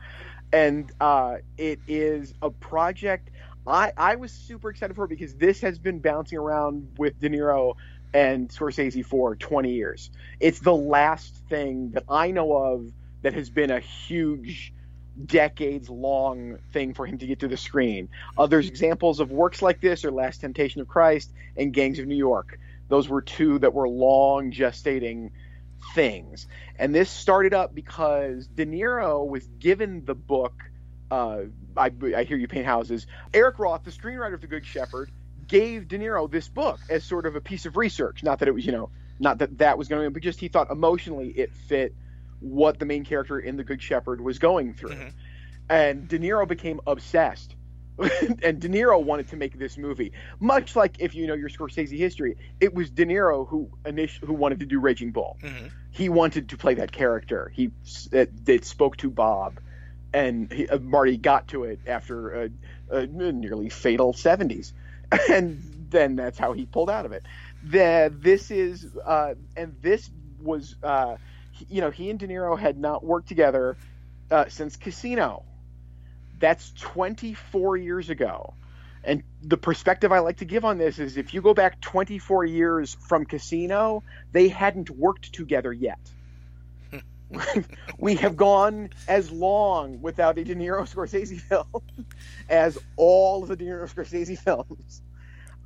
and 0.52 0.90
it 1.56 1.78
is 1.86 2.34
a 2.42 2.50
project 2.50 3.30
I, 3.66 3.92
I 3.96 4.16
was 4.16 4.32
super 4.32 4.70
excited 4.70 4.94
for 4.94 5.04
it 5.04 5.08
because 5.08 5.34
this 5.34 5.60
has 5.60 5.78
been 5.78 5.98
bouncing 5.98 6.38
around 6.38 6.96
with 6.98 7.18
De 7.20 7.28
Niro 7.28 7.74
and 8.14 8.48
Scorsese 8.48 9.04
for 9.04 9.36
20 9.36 9.72
years. 9.72 10.10
It's 10.40 10.60
the 10.60 10.74
last 10.74 11.34
thing 11.48 11.90
that 11.92 12.04
I 12.08 12.30
know 12.30 12.52
of 12.56 12.92
that 13.22 13.34
has 13.34 13.50
been 13.50 13.70
a 13.70 13.80
huge 13.80 14.72
decades 15.24 15.88
long 15.88 16.58
thing 16.72 16.94
for 16.94 17.06
him 17.06 17.18
to 17.18 17.26
get 17.26 17.40
to 17.40 17.48
the 17.48 17.56
screen. 17.56 18.08
Others 18.38 18.68
examples 18.68 19.18
of 19.18 19.30
works 19.30 19.62
like 19.62 19.80
this 19.80 20.04
are 20.04 20.12
Last 20.12 20.42
Temptation 20.42 20.80
of 20.80 20.88
Christ 20.88 21.32
and 21.56 21.72
Gangs 21.72 21.98
of 21.98 22.06
New 22.06 22.16
York. 22.16 22.58
Those 22.88 23.08
were 23.08 23.22
two 23.22 23.58
that 23.60 23.74
were 23.74 23.88
long 23.88 24.52
gestating 24.52 25.30
things. 25.94 26.46
And 26.78 26.94
this 26.94 27.10
started 27.10 27.54
up 27.54 27.74
because 27.74 28.46
De 28.46 28.66
Niro 28.66 29.26
was 29.26 29.46
given 29.58 30.04
the 30.04 30.14
book 30.14 30.54
uh, 31.10 31.42
I, 31.76 31.90
I 32.16 32.24
hear 32.24 32.36
you 32.36 32.48
paint 32.48 32.66
houses. 32.66 33.06
Eric 33.34 33.58
Roth, 33.58 33.84
the 33.84 33.90
screenwriter 33.90 34.34
of 34.34 34.40
The 34.40 34.46
Good 34.46 34.64
Shepherd, 34.66 35.10
gave 35.46 35.88
De 35.88 35.98
Niro 35.98 36.30
this 36.30 36.48
book 36.48 36.80
as 36.90 37.04
sort 37.04 37.26
of 37.26 37.36
a 37.36 37.40
piece 37.40 37.66
of 37.66 37.76
research. 37.76 38.22
Not 38.22 38.40
that 38.40 38.48
it 38.48 38.52
was, 38.54 38.64
you 38.66 38.72
know, 38.72 38.90
not 39.18 39.38
that 39.38 39.58
that 39.58 39.78
was 39.78 39.88
going 39.88 40.04
to, 40.04 40.10
but 40.10 40.22
just 40.22 40.40
he 40.40 40.48
thought 40.48 40.70
emotionally 40.70 41.28
it 41.28 41.52
fit 41.54 41.94
what 42.40 42.78
the 42.78 42.84
main 42.84 43.04
character 43.04 43.38
in 43.38 43.56
The 43.56 43.64
Good 43.64 43.80
Shepherd 43.82 44.20
was 44.20 44.38
going 44.38 44.74
through. 44.74 44.90
Mhm. 44.90 45.12
And 45.68 46.08
De 46.08 46.18
Niro 46.18 46.46
became 46.46 46.80
obsessed. 46.86 47.54
and 48.42 48.60
De 48.60 48.68
Niro 48.68 49.02
wanted 49.02 49.28
to 49.28 49.36
make 49.36 49.58
this 49.58 49.78
movie, 49.78 50.12
much 50.38 50.76
like 50.76 50.96
if 50.98 51.14
you 51.14 51.26
know 51.26 51.32
your 51.32 51.48
Scorsese 51.48 51.96
history, 51.96 52.36
it 52.60 52.74
was 52.74 52.90
De 52.90 53.06
Niro 53.06 53.48
who 53.48 53.70
init- 53.86 54.22
who 54.22 54.34
wanted 54.34 54.60
to 54.60 54.66
do 54.66 54.78
Raging 54.80 55.12
Bull. 55.12 55.38
Mhm. 55.42 55.70
He 55.92 56.10
wanted 56.10 56.50
to 56.50 56.58
play 56.58 56.74
that 56.74 56.92
character. 56.92 57.50
He 57.54 57.70
it, 58.12 58.30
it 58.46 58.64
spoke 58.66 58.98
to 58.98 59.08
Bob, 59.08 59.60
and 60.12 60.52
he, 60.52 60.68
uh, 60.68 60.78
Marty 60.78 61.16
got 61.16 61.48
to 61.48 61.64
it 61.64 61.80
after 61.86 62.44
a, 62.44 62.50
a 62.90 63.06
nearly 63.06 63.68
fatal 63.68 64.12
'70s, 64.12 64.72
and 65.30 65.62
then 65.90 66.16
that's 66.16 66.38
how 66.38 66.52
he 66.52 66.66
pulled 66.66 66.90
out 66.90 67.06
of 67.06 67.12
it. 67.12 67.24
The, 67.62 68.12
this 68.14 68.50
is 68.50 68.86
uh, 69.04 69.34
and 69.56 69.74
this 69.82 70.08
was 70.40 70.76
uh, 70.82 71.16
you 71.68 71.80
know 71.80 71.90
he 71.90 72.10
and 72.10 72.18
De 72.18 72.28
Niro 72.28 72.58
had 72.58 72.78
not 72.78 73.04
worked 73.04 73.28
together 73.28 73.76
uh, 74.30 74.46
since 74.48 74.76
Casino. 74.76 75.44
That's 76.38 76.70
24 76.72 77.78
years 77.78 78.10
ago. 78.10 78.52
And 79.02 79.22
the 79.40 79.56
perspective 79.56 80.10
I 80.10 80.18
like 80.18 80.38
to 80.38 80.44
give 80.44 80.64
on 80.64 80.78
this 80.78 80.98
is 80.98 81.16
if 81.16 81.32
you 81.32 81.40
go 81.40 81.54
back 81.54 81.80
24 81.80 82.44
years 82.44 82.96
from 83.08 83.24
Casino, 83.24 84.02
they 84.32 84.48
hadn't 84.48 84.90
worked 84.90 85.32
together 85.32 85.72
yet. 85.72 86.00
we 87.98 88.14
have 88.16 88.36
gone 88.36 88.90
as 89.08 89.30
long 89.30 90.00
without 90.00 90.38
a 90.38 90.44
De 90.44 90.54
Niro 90.54 90.82
Scorsese 90.92 91.40
film 91.40 91.82
as 92.48 92.78
all 92.96 93.42
of 93.42 93.48
the 93.48 93.56
De 93.56 93.64
Niro 93.64 93.84
Scorsese 93.94 94.38
films. 94.38 95.02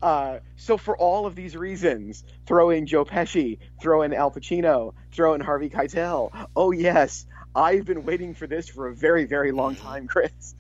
Uh, 0.02 0.38
so 0.56 0.78
for 0.78 0.96
all 0.96 1.26
of 1.26 1.34
these 1.34 1.54
reasons, 1.54 2.24
throw 2.46 2.70
in 2.70 2.86
Joe 2.86 3.04
Pesci, 3.04 3.58
throw 3.82 4.02
in 4.02 4.14
Al 4.14 4.30
Pacino, 4.30 4.94
throw 5.12 5.34
in 5.34 5.42
Harvey 5.42 5.68
Keitel. 5.68 6.30
Oh 6.56 6.70
yes, 6.70 7.26
I've 7.54 7.84
been 7.84 8.06
waiting 8.06 8.34
for 8.34 8.46
this 8.46 8.68
for 8.68 8.88
a 8.88 8.94
very, 8.94 9.26
very 9.26 9.52
long 9.52 9.76
time, 9.76 10.06
Chris. 10.06 10.54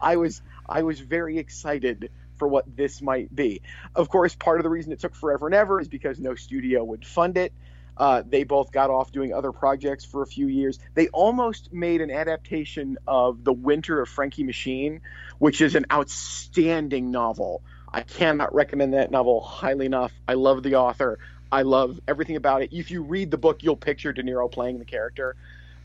I 0.00 0.16
was 0.16 0.40
I 0.66 0.82
was 0.82 1.00
very 1.00 1.38
excited 1.38 2.10
for 2.38 2.48
what 2.48 2.64
this 2.76 3.02
might 3.02 3.34
be. 3.34 3.60
Of 3.94 4.08
course, 4.08 4.34
part 4.34 4.58
of 4.58 4.64
the 4.64 4.70
reason 4.70 4.92
it 4.92 5.00
took 5.00 5.14
forever 5.14 5.46
and 5.46 5.54
ever 5.54 5.80
is 5.80 5.88
because 5.88 6.18
no 6.18 6.34
studio 6.34 6.84
would 6.84 7.04
fund 7.04 7.36
it. 7.36 7.52
Uh, 7.98 8.22
they 8.24 8.44
both 8.44 8.70
got 8.70 8.90
off 8.90 9.10
doing 9.10 9.34
other 9.34 9.50
projects 9.50 10.04
for 10.04 10.22
a 10.22 10.26
few 10.26 10.46
years. 10.46 10.78
They 10.94 11.08
almost 11.08 11.72
made 11.72 12.00
an 12.00 12.10
adaptation 12.10 12.96
of 13.06 13.42
The 13.42 13.52
Winter 13.52 14.00
of 14.00 14.08
Frankie 14.08 14.44
Machine, 14.44 15.00
which 15.38 15.60
is 15.60 15.74
an 15.74 15.86
outstanding 15.92 17.10
novel. 17.10 17.62
I 17.92 18.02
cannot 18.02 18.54
recommend 18.54 18.94
that 18.94 19.10
novel 19.10 19.40
highly 19.40 19.86
enough. 19.86 20.12
I 20.28 20.34
love 20.34 20.62
the 20.62 20.76
author. 20.76 21.18
I 21.50 21.62
love 21.62 22.00
everything 22.06 22.36
about 22.36 22.62
it. 22.62 22.72
If 22.72 22.90
you 22.90 23.02
read 23.02 23.30
the 23.30 23.38
book, 23.38 23.62
you'll 23.62 23.76
picture 23.76 24.12
De 24.12 24.22
Niro 24.22 24.50
playing 24.50 24.78
the 24.78 24.84
character. 24.84 25.34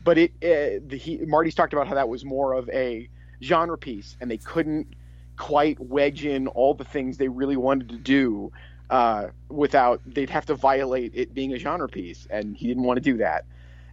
But 0.04 0.18
it, 0.18 0.32
uh, 0.36 0.84
the, 0.86 0.96
he, 0.96 1.16
Marty's 1.18 1.54
talked 1.54 1.72
about 1.72 1.88
how 1.88 1.94
that 1.94 2.08
was 2.08 2.24
more 2.24 2.52
of 2.52 2.68
a 2.68 3.08
genre 3.42 3.78
piece, 3.78 4.16
and 4.20 4.30
they 4.30 4.36
couldn't 4.36 4.86
quite 5.36 5.80
wedge 5.80 6.24
in 6.24 6.46
all 6.46 6.74
the 6.74 6.84
things 6.84 7.16
they 7.16 7.28
really 7.28 7.56
wanted 7.56 7.88
to 7.88 7.96
do 7.96 8.52
uh, 8.90 9.28
without 9.48 10.00
they'd 10.06 10.30
have 10.30 10.46
to 10.46 10.54
violate 10.54 11.12
it 11.14 11.34
being 11.34 11.52
a 11.52 11.58
genre 11.58 11.88
piece, 11.88 12.26
and 12.28 12.56
he 12.56 12.66
didn't 12.66 12.82
want 12.82 12.96
to 12.96 13.02
do 13.02 13.18
that. 13.18 13.44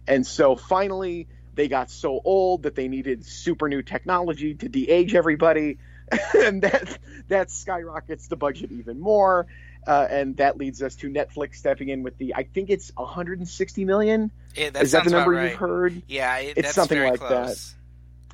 And 0.06 0.26
so 0.26 0.56
finally, 0.56 1.28
they 1.54 1.68
got 1.68 1.90
so 1.90 2.20
old 2.24 2.64
that 2.64 2.74
they 2.74 2.88
needed 2.88 3.24
super 3.24 3.68
new 3.68 3.82
technology 3.82 4.54
to 4.54 4.68
de-age 4.68 5.14
everybody, 5.14 5.78
and 6.38 6.62
that 6.62 6.98
that 7.28 7.50
skyrockets 7.50 8.28
the 8.28 8.36
budget 8.36 8.72
even 8.72 9.00
more. 9.00 9.46
Uh, 9.84 10.06
and 10.08 10.36
that 10.36 10.56
leads 10.58 10.80
us 10.80 10.94
to 10.94 11.08
Netflix 11.08 11.56
stepping 11.56 11.88
in 11.88 12.04
with 12.04 12.16
the 12.16 12.34
I 12.36 12.44
think 12.44 12.70
it's 12.70 12.92
160 12.94 13.84
million. 13.84 14.30
It, 14.54 14.74
that 14.74 14.84
Is 14.84 14.92
that 14.92 15.02
the 15.04 15.10
number 15.10 15.32
right. 15.32 15.50
you've 15.50 15.58
heard? 15.58 16.02
Yeah, 16.06 16.38
it, 16.38 16.58
It's 16.58 16.74
something 16.74 17.02
like 17.02 17.18
that. 17.18 17.58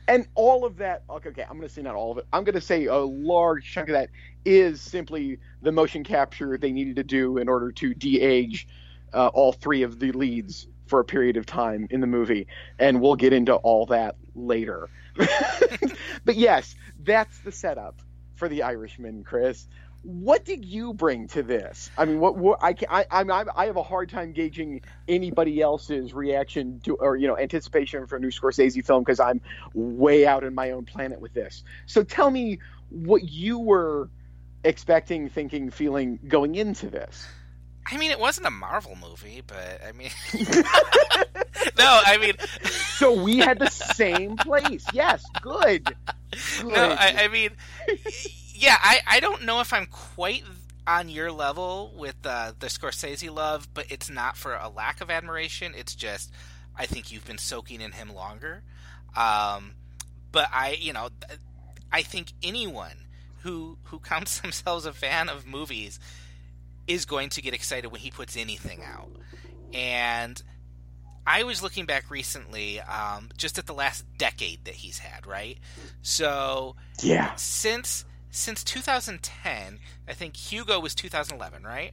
and 0.09 0.27
all 0.35 0.65
of 0.65 0.79
that 0.79 1.05
okay, 1.09 1.29
okay 1.29 1.43
i'm 1.43 1.57
going 1.59 1.69
to 1.69 1.69
say 1.69 1.83
not 1.83 1.95
all 1.95 2.11
of 2.13 2.19
it 2.19 2.27
i'm 2.33 2.43
going 2.43 2.55
to 2.55 2.61
say 2.61 2.87
a 2.87 2.97
large 2.97 3.71
chunk 3.71 3.91
of 3.91 3.93
that 3.93 4.09
is 4.49 4.81
simply 4.81 5.39
the 5.61 5.71
motion 5.71 6.03
capture 6.03 6.57
they 6.57 6.73
needed 6.73 6.97
to 6.97 7.05
do 7.05 7.37
in 7.37 7.49
order 7.49 7.71
to 7.71 7.93
de-age 7.93 8.67
uh, 9.13 9.29
all 9.29 9.53
three 9.53 9.83
of 9.83 9.99
the 9.99 10.11
leads 10.13 10.67
for 10.87 11.01
a 11.01 11.05
period 11.05 11.37
of 11.37 11.45
time 11.45 11.87
in 11.91 12.01
the 12.01 12.07
movie 12.07 12.47
and 12.79 12.99
we'll 12.99 13.15
get 13.15 13.35
into 13.35 13.55
all 13.57 13.85
that 13.85 14.17
later 14.35 14.89
but 16.25 16.35
yes 16.35 16.75
that's 17.01 17.39
the 17.41 17.53
setup 17.53 18.01
for 18.37 18.49
the 18.49 18.63
irishman 18.63 19.23
chris 19.23 19.69
what 20.03 20.45
did 20.45 20.65
you 20.65 20.95
bring 20.95 21.27
to 21.29 21.43
this? 21.43 21.91
I 21.99 22.05
mean, 22.05 22.21
what, 22.21 22.37
what 22.37 22.61
I, 22.63 22.75
I, 22.89 23.05
I'm, 23.11 23.31
I 23.31 23.67
have 23.67 23.77
a 23.77 23.83
hard 23.83 24.09
time 24.09 24.33
gauging 24.33 24.81
anybody 25.09 25.61
else's 25.61 26.15
reaction 26.15 26.81
to, 26.85 26.95
or 26.95 27.17
you 27.17 27.27
know, 27.27 27.37
anticipation 27.37 28.07
for 28.07 28.17
a 28.17 28.21
new 28.21 28.31
Scorsese 28.31 28.85
film 28.87 29.03
because 29.03 29.19
I'm 29.19 29.41
way 29.75 30.25
out 30.25 30.45
in 30.45 30.55
my 30.55 30.71
own 30.71 30.85
planet 30.85 31.21
with 31.21 31.35
this. 31.35 31.65
So 31.87 32.05
tell 32.05 32.31
me 32.31 32.61
what 32.91 33.29
you 33.29 33.59
were 33.59 34.09
expecting, 34.65 35.29
thinking, 35.29 35.71
feeling 35.71 36.19
going 36.29 36.55
into 36.55 36.89
this. 36.89 37.27
I 37.91 37.97
mean, 37.97 38.11
it 38.11 38.19
wasn't 38.19 38.47
a 38.47 38.51
Marvel 38.51 38.97
movie, 38.97 39.43
but 39.47 39.81
I 39.87 39.93
mean, 39.93 40.11
no, 41.79 42.01
I 42.05 42.19
mean, 42.21 42.35
So 42.99 43.23
we 43.23 43.39
had 43.39 43.59
the 43.59 43.71
same 43.71 44.37
place. 44.37 44.85
Yes, 44.93 45.25
good. 45.41 45.85
good. 45.85 45.97
no, 46.67 46.97
I, 46.99 47.15
I 47.25 47.29
mean, 47.29 47.51
yeah, 48.55 48.77
I, 48.79 49.01
I 49.07 49.21
don't 49.21 49.45
know 49.45 49.61
if 49.61 49.73
I'm 49.73 49.87
quite 49.87 50.45
on 50.87 51.09
your 51.09 51.31
level 51.33 51.93
with 51.97 52.17
uh, 52.25 52.53
the 52.59 52.67
Scorsese 52.67 53.33
love, 53.35 53.69
but 53.73 53.87
it's 53.91 54.11
not 54.11 54.37
for 54.37 54.55
a 54.55 54.69
lack 54.69 55.01
of 55.01 55.11
admiration. 55.11 55.73
It's 55.77 55.95
just 55.95 56.33
I 56.77 56.87
think 56.87 57.11
you've 57.11 57.25
been 57.25 57.39
soaking 57.39 57.81
in 57.81 57.93
him 57.93 58.15
longer. 58.15 58.63
Um, 59.17 59.73
but 60.31 60.49
I, 60.53 60.77
you 60.79 60.93
know, 60.93 61.09
I 61.91 62.03
think 62.03 62.33
anyone 62.43 63.08
who 63.43 63.79
who 63.85 63.99
counts 63.99 64.41
themselves 64.43 64.87
a 64.87 64.93
fan 64.93 65.29
of 65.29 65.47
movies 65.47 65.99
is 66.87 67.05
going 67.05 67.29
to 67.31 67.43
get 67.43 67.55
excited 67.55 67.89
when 67.93 68.01
he 68.01 68.11
puts 68.11 68.37
anything 68.37 68.83
out. 68.83 69.11
And 69.75 70.41
I 71.27 71.43
was 71.43 71.63
looking 71.63 71.85
back 71.85 72.11
recently, 72.11 72.81
um, 72.81 73.29
just 73.37 73.59
at 73.59 73.67
the 73.67 73.75
last 73.75 74.05
decade 74.17 74.65
that 74.65 74.75
he's 74.77 74.99
had, 74.99 75.27
right? 75.27 75.59
So 76.03 76.77
yeah. 77.03 77.35
since 77.37 78.05
since 78.31 78.65
2010, 78.65 79.79
I 80.09 80.13
think 80.15 80.37
Hugo 80.37 80.81
was 80.81 80.95
2011, 80.95 81.63
right? 81.65 81.93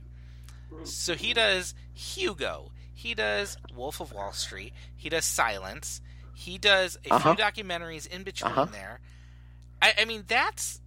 So 0.83 1.15
he 1.15 1.33
does 1.33 1.73
Hugo, 1.93 2.71
he 2.93 3.13
does 3.13 3.57
Wolf 3.75 3.99
of 3.99 4.13
Wall 4.13 4.31
Street, 4.31 4.73
he 4.95 5.09
does 5.09 5.25
Silence, 5.25 6.01
he 6.33 6.57
does 6.57 6.97
a 7.05 7.13
Uh-huh. 7.13 7.35
few 7.35 7.43
documentaries 7.43 8.07
in 8.07 8.23
between 8.23 8.51
Uh-huh. 8.53 8.65
there. 8.71 8.99
I, 9.81 9.93
I 9.99 10.05
mean, 10.05 10.23
that's 10.27 10.79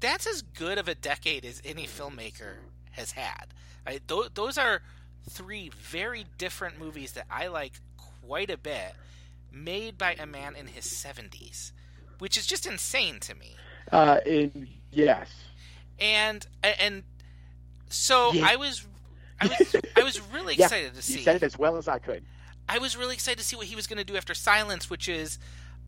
that's 0.00 0.26
as 0.26 0.42
good 0.42 0.78
of 0.78 0.88
a 0.88 0.94
decade 0.94 1.44
as 1.44 1.62
any 1.64 1.86
filmmaker 1.86 2.56
has 2.92 3.12
had. 3.12 3.46
I, 3.86 4.00
th- 4.06 4.34
those 4.34 4.58
are 4.58 4.82
three 5.28 5.70
very 5.70 6.26
different 6.38 6.78
movies 6.78 7.12
that 7.12 7.26
I 7.30 7.46
like 7.48 7.74
quite 8.26 8.50
a 8.50 8.56
bit, 8.58 8.94
made 9.52 9.96
by 9.98 10.14
a 10.18 10.26
man 10.26 10.54
in 10.56 10.68
his 10.68 10.84
70s, 10.84 11.72
which 12.18 12.36
is 12.36 12.46
just 12.46 12.66
insane 12.66 13.20
to 13.20 13.34
me. 13.34 13.56
Uh, 13.90 14.18
in, 14.26 14.68
yes. 14.90 15.30
And 15.98 16.46
and 16.62 17.04
so 17.88 18.32
Yeah. 18.32 18.46
I 18.48 18.56
was 18.56 18.86
I 19.40 19.46
was 19.46 19.76
I 19.96 20.02
was 20.02 20.20
really 20.32 20.54
Yeah, 20.56 20.66
excited 20.66 20.90
to 20.90 20.96
You 20.96 21.02
see. 21.02 21.22
said 21.22 21.36
it 21.36 21.42
as 21.42 21.58
well 21.58 21.76
as 21.76 21.88
I 21.88 21.98
could. 21.98 22.24
I 22.68 22.78
was 22.78 22.96
really 22.96 23.14
excited 23.14 23.38
to 23.38 23.44
see 23.44 23.56
what 23.56 23.66
he 23.66 23.76
was 23.76 23.86
going 23.86 23.98
to 23.98 24.04
do 24.04 24.16
after 24.16 24.34
Silence, 24.34 24.90
which 24.90 25.08
is 25.08 25.38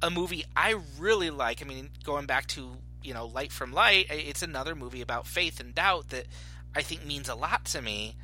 a 0.00 0.10
movie 0.10 0.44
I 0.56 0.76
really 0.98 1.30
like. 1.30 1.60
I 1.60 1.64
mean, 1.64 1.90
going 2.04 2.26
back 2.26 2.46
to 2.48 2.76
you 3.02 3.14
know 3.14 3.26
Light 3.26 3.52
from 3.52 3.72
Light, 3.72 4.06
it's 4.10 4.42
another 4.42 4.74
movie 4.74 5.00
about 5.02 5.26
faith 5.26 5.60
and 5.60 5.74
doubt 5.74 6.10
that 6.10 6.26
I 6.74 6.82
think 6.82 7.04
means 7.06 7.28
a 7.28 7.34
lot 7.34 7.64
to 7.66 7.82
me. 7.82 8.16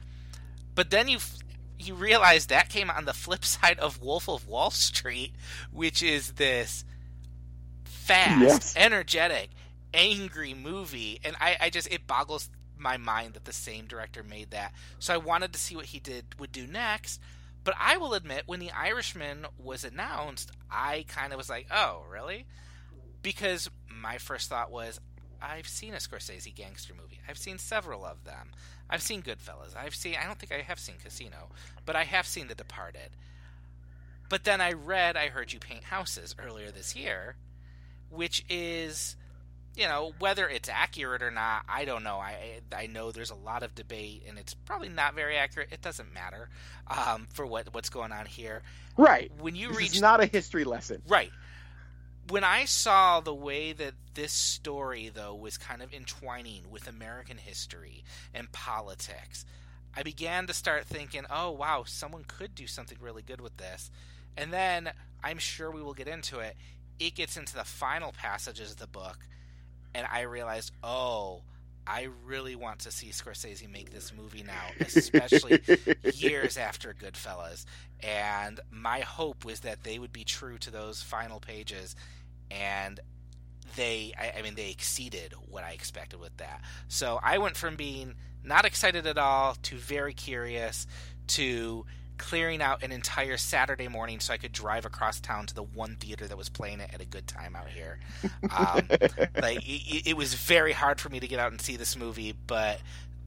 But 0.74 0.90
then 0.90 1.08
you 1.08 1.18
you 1.78 1.94
realize 1.94 2.46
that 2.46 2.68
came 2.68 2.90
on 2.90 3.04
the 3.04 3.12
flip 3.12 3.44
side 3.44 3.78
of 3.78 4.00
Wolf 4.02 4.28
of 4.28 4.46
Wall 4.46 4.70
Street, 4.70 5.32
which 5.72 6.02
is 6.02 6.32
this 6.32 6.84
fast, 7.84 8.40
Yes. 8.42 8.74
energetic, 8.76 9.50
angry 9.92 10.54
movie, 10.54 11.20
and 11.24 11.36
I, 11.40 11.56
I 11.60 11.70
just 11.70 11.90
it 11.92 12.06
boggles 12.06 12.50
my 12.76 12.96
mind 12.96 13.34
that 13.34 13.44
the 13.44 13.52
same 13.52 13.86
director 13.86 14.22
made 14.22 14.50
that. 14.50 14.72
So 14.98 15.14
I 15.14 15.18
wanted 15.18 15.52
to 15.52 15.58
see 15.58 15.76
what 15.76 15.86
he 15.86 16.00
did 16.00 16.24
would 16.38 16.52
do 16.52 16.66
next. 16.66 17.20
But 17.62 17.74
I 17.80 17.96
will 17.96 18.12
admit, 18.12 18.42
when 18.44 18.60
The 18.60 18.72
Irishman 18.72 19.46
was 19.56 19.84
announced, 19.84 20.50
I 20.70 21.06
kind 21.08 21.32
of 21.32 21.38
was 21.38 21.48
like, 21.48 21.66
"Oh, 21.70 22.02
really?" 22.10 22.44
Because 23.22 23.70
my 24.00 24.18
first 24.18 24.48
thought 24.48 24.70
was, 24.70 25.00
I've 25.42 25.68
seen 25.68 25.94
a 25.94 25.98
Scorsese 25.98 26.54
gangster 26.54 26.94
movie. 26.94 27.20
I've 27.28 27.38
seen 27.38 27.58
several 27.58 28.04
of 28.04 28.24
them. 28.24 28.50
I've 28.88 29.02
seen 29.02 29.22
Goodfellas. 29.22 29.76
I've 29.76 29.94
seen. 29.94 30.16
I 30.20 30.26
don't 30.26 30.38
think 30.38 30.52
I 30.52 30.62
have 30.62 30.78
seen 30.78 30.96
Casino, 31.02 31.48
but 31.84 31.96
I 31.96 32.04
have 32.04 32.26
seen 32.26 32.48
The 32.48 32.54
Departed. 32.54 33.10
But 34.28 34.44
then 34.44 34.60
I 34.60 34.72
read 34.72 35.16
I 35.16 35.28
Heard 35.28 35.52
You 35.52 35.58
Paint 35.60 35.84
Houses 35.84 36.34
earlier 36.38 36.70
this 36.70 36.96
year, 36.96 37.36
which 38.10 38.44
is 38.48 39.16
you 39.76 39.86
know 39.86 40.12
whether 40.20 40.48
it's 40.48 40.68
accurate 40.68 41.20
or 41.20 41.32
not 41.32 41.64
i 41.68 41.84
don't 41.84 42.04
know 42.04 42.18
i 42.18 42.60
i 42.76 42.86
know 42.86 43.10
there's 43.10 43.32
a 43.32 43.34
lot 43.34 43.64
of 43.64 43.74
debate 43.74 44.22
and 44.28 44.38
it's 44.38 44.54
probably 44.54 44.88
not 44.88 45.16
very 45.16 45.36
accurate 45.36 45.68
it 45.72 45.82
doesn't 45.82 46.14
matter 46.14 46.48
um, 46.86 47.26
for 47.32 47.44
what 47.44 47.74
what's 47.74 47.88
going 47.90 48.12
on 48.12 48.24
here 48.24 48.62
Right. 48.96 49.32
when 49.40 49.56
you 49.56 49.70
This 49.70 49.76
reach 49.78 50.00
not 50.00 50.22
a 50.22 50.26
history 50.26 50.62
lesson. 50.62 51.02
right 51.08 51.32
when 52.28 52.44
i 52.44 52.64
saw 52.64 53.20
the 53.20 53.34
way 53.34 53.72
that 53.72 53.94
this 54.14 54.32
story 54.32 55.10
though 55.12 55.34
was 55.34 55.58
kind 55.58 55.82
of 55.82 55.92
entwining 55.92 56.62
with 56.70 56.88
american 56.88 57.36
history 57.36 58.04
and 58.32 58.50
politics 58.52 59.44
i 59.96 60.02
began 60.02 60.46
to 60.46 60.54
start 60.54 60.84
thinking 60.86 61.24
oh 61.30 61.50
wow 61.50 61.84
someone 61.86 62.24
could 62.26 62.54
do 62.54 62.66
something 62.66 62.98
really 63.00 63.22
good 63.22 63.40
with 63.40 63.56
this. 63.56 63.90
And 64.36 64.52
then 64.52 64.90
i'm 65.22 65.38
sure 65.38 65.70
we 65.70 65.82
will 65.82 65.94
get 65.94 66.08
into 66.08 66.40
it. 66.40 66.56
It 66.98 67.14
gets 67.14 67.36
into 67.36 67.54
the 67.54 67.64
final 67.64 68.12
passages 68.12 68.72
of 68.72 68.78
the 68.78 68.86
book 68.86 69.18
and 69.94 70.06
I 70.10 70.22
realized, 70.22 70.72
oh, 70.82 71.42
I 71.86 72.08
really 72.24 72.54
want 72.56 72.80
to 72.80 72.90
see 72.90 73.08
Scorsese 73.08 73.70
make 73.70 73.90
this 73.90 74.12
movie 74.16 74.42
now, 74.42 74.70
especially 74.80 75.60
years 76.14 76.56
after 76.56 76.94
Goodfellas. 76.94 77.64
And 78.00 78.60
my 78.70 79.00
hope 79.00 79.44
was 79.44 79.60
that 79.60 79.84
they 79.84 79.98
would 79.98 80.12
be 80.12 80.24
true 80.24 80.58
to 80.58 80.70
those 80.70 81.02
final 81.02 81.40
pages, 81.40 81.94
and 82.50 83.00
they, 83.76 84.12
I, 84.18 84.38
I 84.38 84.42
mean, 84.42 84.54
they 84.54 84.70
exceeded 84.70 85.34
what 85.48 85.64
I 85.64 85.72
expected 85.72 86.20
with 86.20 86.36
that. 86.38 86.62
So 86.88 87.20
I 87.22 87.38
went 87.38 87.56
from 87.56 87.76
being 87.76 88.14
not 88.42 88.64
excited 88.64 89.06
at 89.06 89.18
all 89.18 89.56
to 89.62 89.76
very 89.76 90.14
curious 90.14 90.86
to 91.28 91.86
clearing 92.16 92.62
out 92.62 92.82
an 92.82 92.92
entire 92.92 93.36
Saturday 93.36 93.88
morning 93.88 94.20
so 94.20 94.32
I 94.32 94.36
could 94.36 94.52
drive 94.52 94.84
across 94.84 95.20
town 95.20 95.46
to 95.46 95.54
the 95.54 95.62
one 95.62 95.96
theater 95.96 96.26
that 96.28 96.36
was 96.36 96.48
playing 96.48 96.80
it 96.80 96.90
at 96.94 97.00
a 97.00 97.04
good 97.04 97.26
time 97.26 97.56
out 97.56 97.68
here. 97.68 97.98
Um, 98.56 98.88
like 99.40 99.66
it, 99.68 100.08
it 100.10 100.16
was 100.16 100.34
very 100.34 100.72
hard 100.72 101.00
for 101.00 101.08
me 101.08 101.20
to 101.20 101.26
get 101.26 101.38
out 101.38 101.50
and 101.50 101.60
see 101.60 101.76
this 101.76 101.96
movie, 101.96 102.34
but 102.46 102.80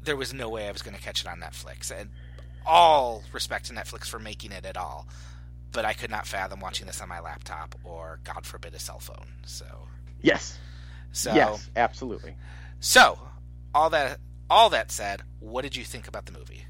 there 0.03 0.15
was 0.15 0.33
no 0.33 0.49
way 0.49 0.67
I 0.67 0.71
was 0.71 0.81
going 0.81 0.95
to 0.95 1.01
catch 1.01 1.21
it 1.21 1.27
on 1.27 1.39
Netflix. 1.39 1.91
And 1.91 2.09
all 2.65 3.23
respect 3.33 3.65
to 3.65 3.73
Netflix 3.73 4.05
for 4.05 4.19
making 4.19 4.51
it 4.51 4.65
at 4.65 4.77
all, 4.77 5.07
but 5.71 5.85
I 5.85 5.93
could 5.93 6.09
not 6.11 6.27
fathom 6.27 6.59
watching 6.59 6.87
this 6.87 7.01
on 7.01 7.09
my 7.09 7.19
laptop 7.19 7.75
or, 7.83 8.19
God 8.23 8.45
forbid, 8.45 8.73
a 8.73 8.79
cell 8.79 8.99
phone. 8.99 9.27
So, 9.45 9.65
Yes. 10.21 10.57
so, 11.11 11.33
Yes, 11.33 11.69
absolutely. 11.75 12.35
so 12.79 13.19
all 13.73 13.89
that 13.91 14.19
all 14.49 14.69
that 14.69 14.91
said, 14.91 15.23
what 15.39 15.61
did 15.63 15.75
you 15.75 15.83
think 15.83 16.07
about 16.07 16.25
the 16.25 16.31
movie? 16.31 16.66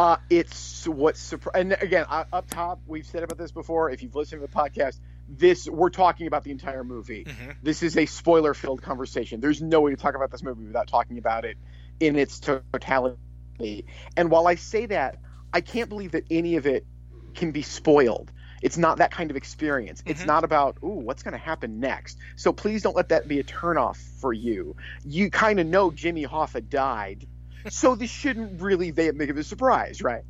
Uh, 0.00 0.16
it's 0.30 0.88
what's 0.88 1.30
surpri- 1.30 1.50
and 1.60 1.74
again 1.74 2.06
uh, 2.08 2.24
up 2.32 2.48
top 2.48 2.80
we've 2.86 3.04
said 3.04 3.22
about 3.22 3.36
this 3.36 3.52
before. 3.52 3.90
If 3.90 4.02
you've 4.02 4.14
listened 4.14 4.40
to 4.40 4.46
the 4.46 4.52
podcast, 4.52 4.98
this 5.28 5.68
we're 5.68 5.90
talking 5.90 6.26
about 6.26 6.42
the 6.42 6.52
entire 6.52 6.82
movie. 6.82 7.24
Mhm. 7.24 7.56
This 7.62 7.82
is 7.82 7.98
a 7.98 8.06
spoiler-filled 8.06 8.80
conversation. 8.80 9.42
There's 9.42 9.60
no 9.60 9.82
way 9.82 9.90
to 9.90 9.98
talk 9.98 10.14
about 10.14 10.30
this 10.30 10.42
movie 10.42 10.64
without 10.64 10.88
talking 10.88 11.18
about 11.18 11.44
it 11.44 11.58
in 12.00 12.16
its 12.16 12.40
totality. 12.40 13.84
And 14.16 14.30
while 14.30 14.48
I 14.48 14.54
say 14.54 14.86
that, 14.86 15.18
I 15.52 15.60
can't 15.60 15.90
believe 15.90 16.12
that 16.12 16.24
any 16.30 16.56
of 16.56 16.66
it 16.66 16.86
can 17.34 17.50
be 17.50 17.60
spoiled. 17.60 18.32
It's 18.62 18.78
not 18.78 18.98
that 18.98 19.10
kind 19.10 19.30
of 19.30 19.36
experience. 19.36 20.02
It's 20.06 20.22
Mhm. 20.22 20.26
not 20.28 20.44
about, 20.44 20.78
ooh, 20.82 20.88
what's 20.88 21.22
going 21.22 21.32
to 21.32 21.38
happen 21.38 21.78
next. 21.78 22.16
So 22.36 22.54
please 22.54 22.80
don't 22.80 22.96
let 22.96 23.10
that 23.10 23.28
be 23.28 23.38
a 23.38 23.44
turnoff 23.44 23.96
for 23.96 24.32
you. 24.32 24.76
You 25.04 25.30
kind 25.30 25.60
of 25.60 25.66
know 25.66 25.90
Jimmy 25.90 26.24
Hoffa 26.24 26.66
died, 26.66 27.26
so 27.68 27.94
this 27.94 28.10
shouldn't 28.10 28.60
really 28.62 28.92
make 28.92 29.30
it 29.30 29.38
a 29.38 29.44
surprise, 29.44 30.02
right? 30.02 30.22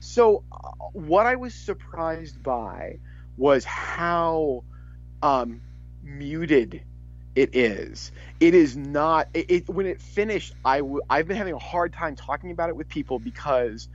So 0.00 0.44
uh, 0.52 0.70
what 0.92 1.26
I 1.26 1.36
was 1.36 1.54
surprised 1.54 2.42
by 2.42 3.00
was 3.36 3.64
how 3.64 4.64
um, 5.22 5.62
muted 6.02 6.82
it 7.36 7.50
is. 7.54 8.12
It 8.40 8.54
is 8.54 8.76
not. 8.76 9.28
It, 9.34 9.46
it 9.50 9.70
when 9.70 9.86
it 9.86 10.02
finished, 10.02 10.52
I 10.64 10.78
w- 10.78 11.00
I've 11.10 11.28
been 11.28 11.36
having 11.36 11.54
a 11.54 11.58
hard 11.58 11.92
time 11.92 12.16
talking 12.16 12.50
about 12.50 12.70
it 12.70 12.76
with 12.76 12.88
people 12.88 13.20
because 13.20 13.88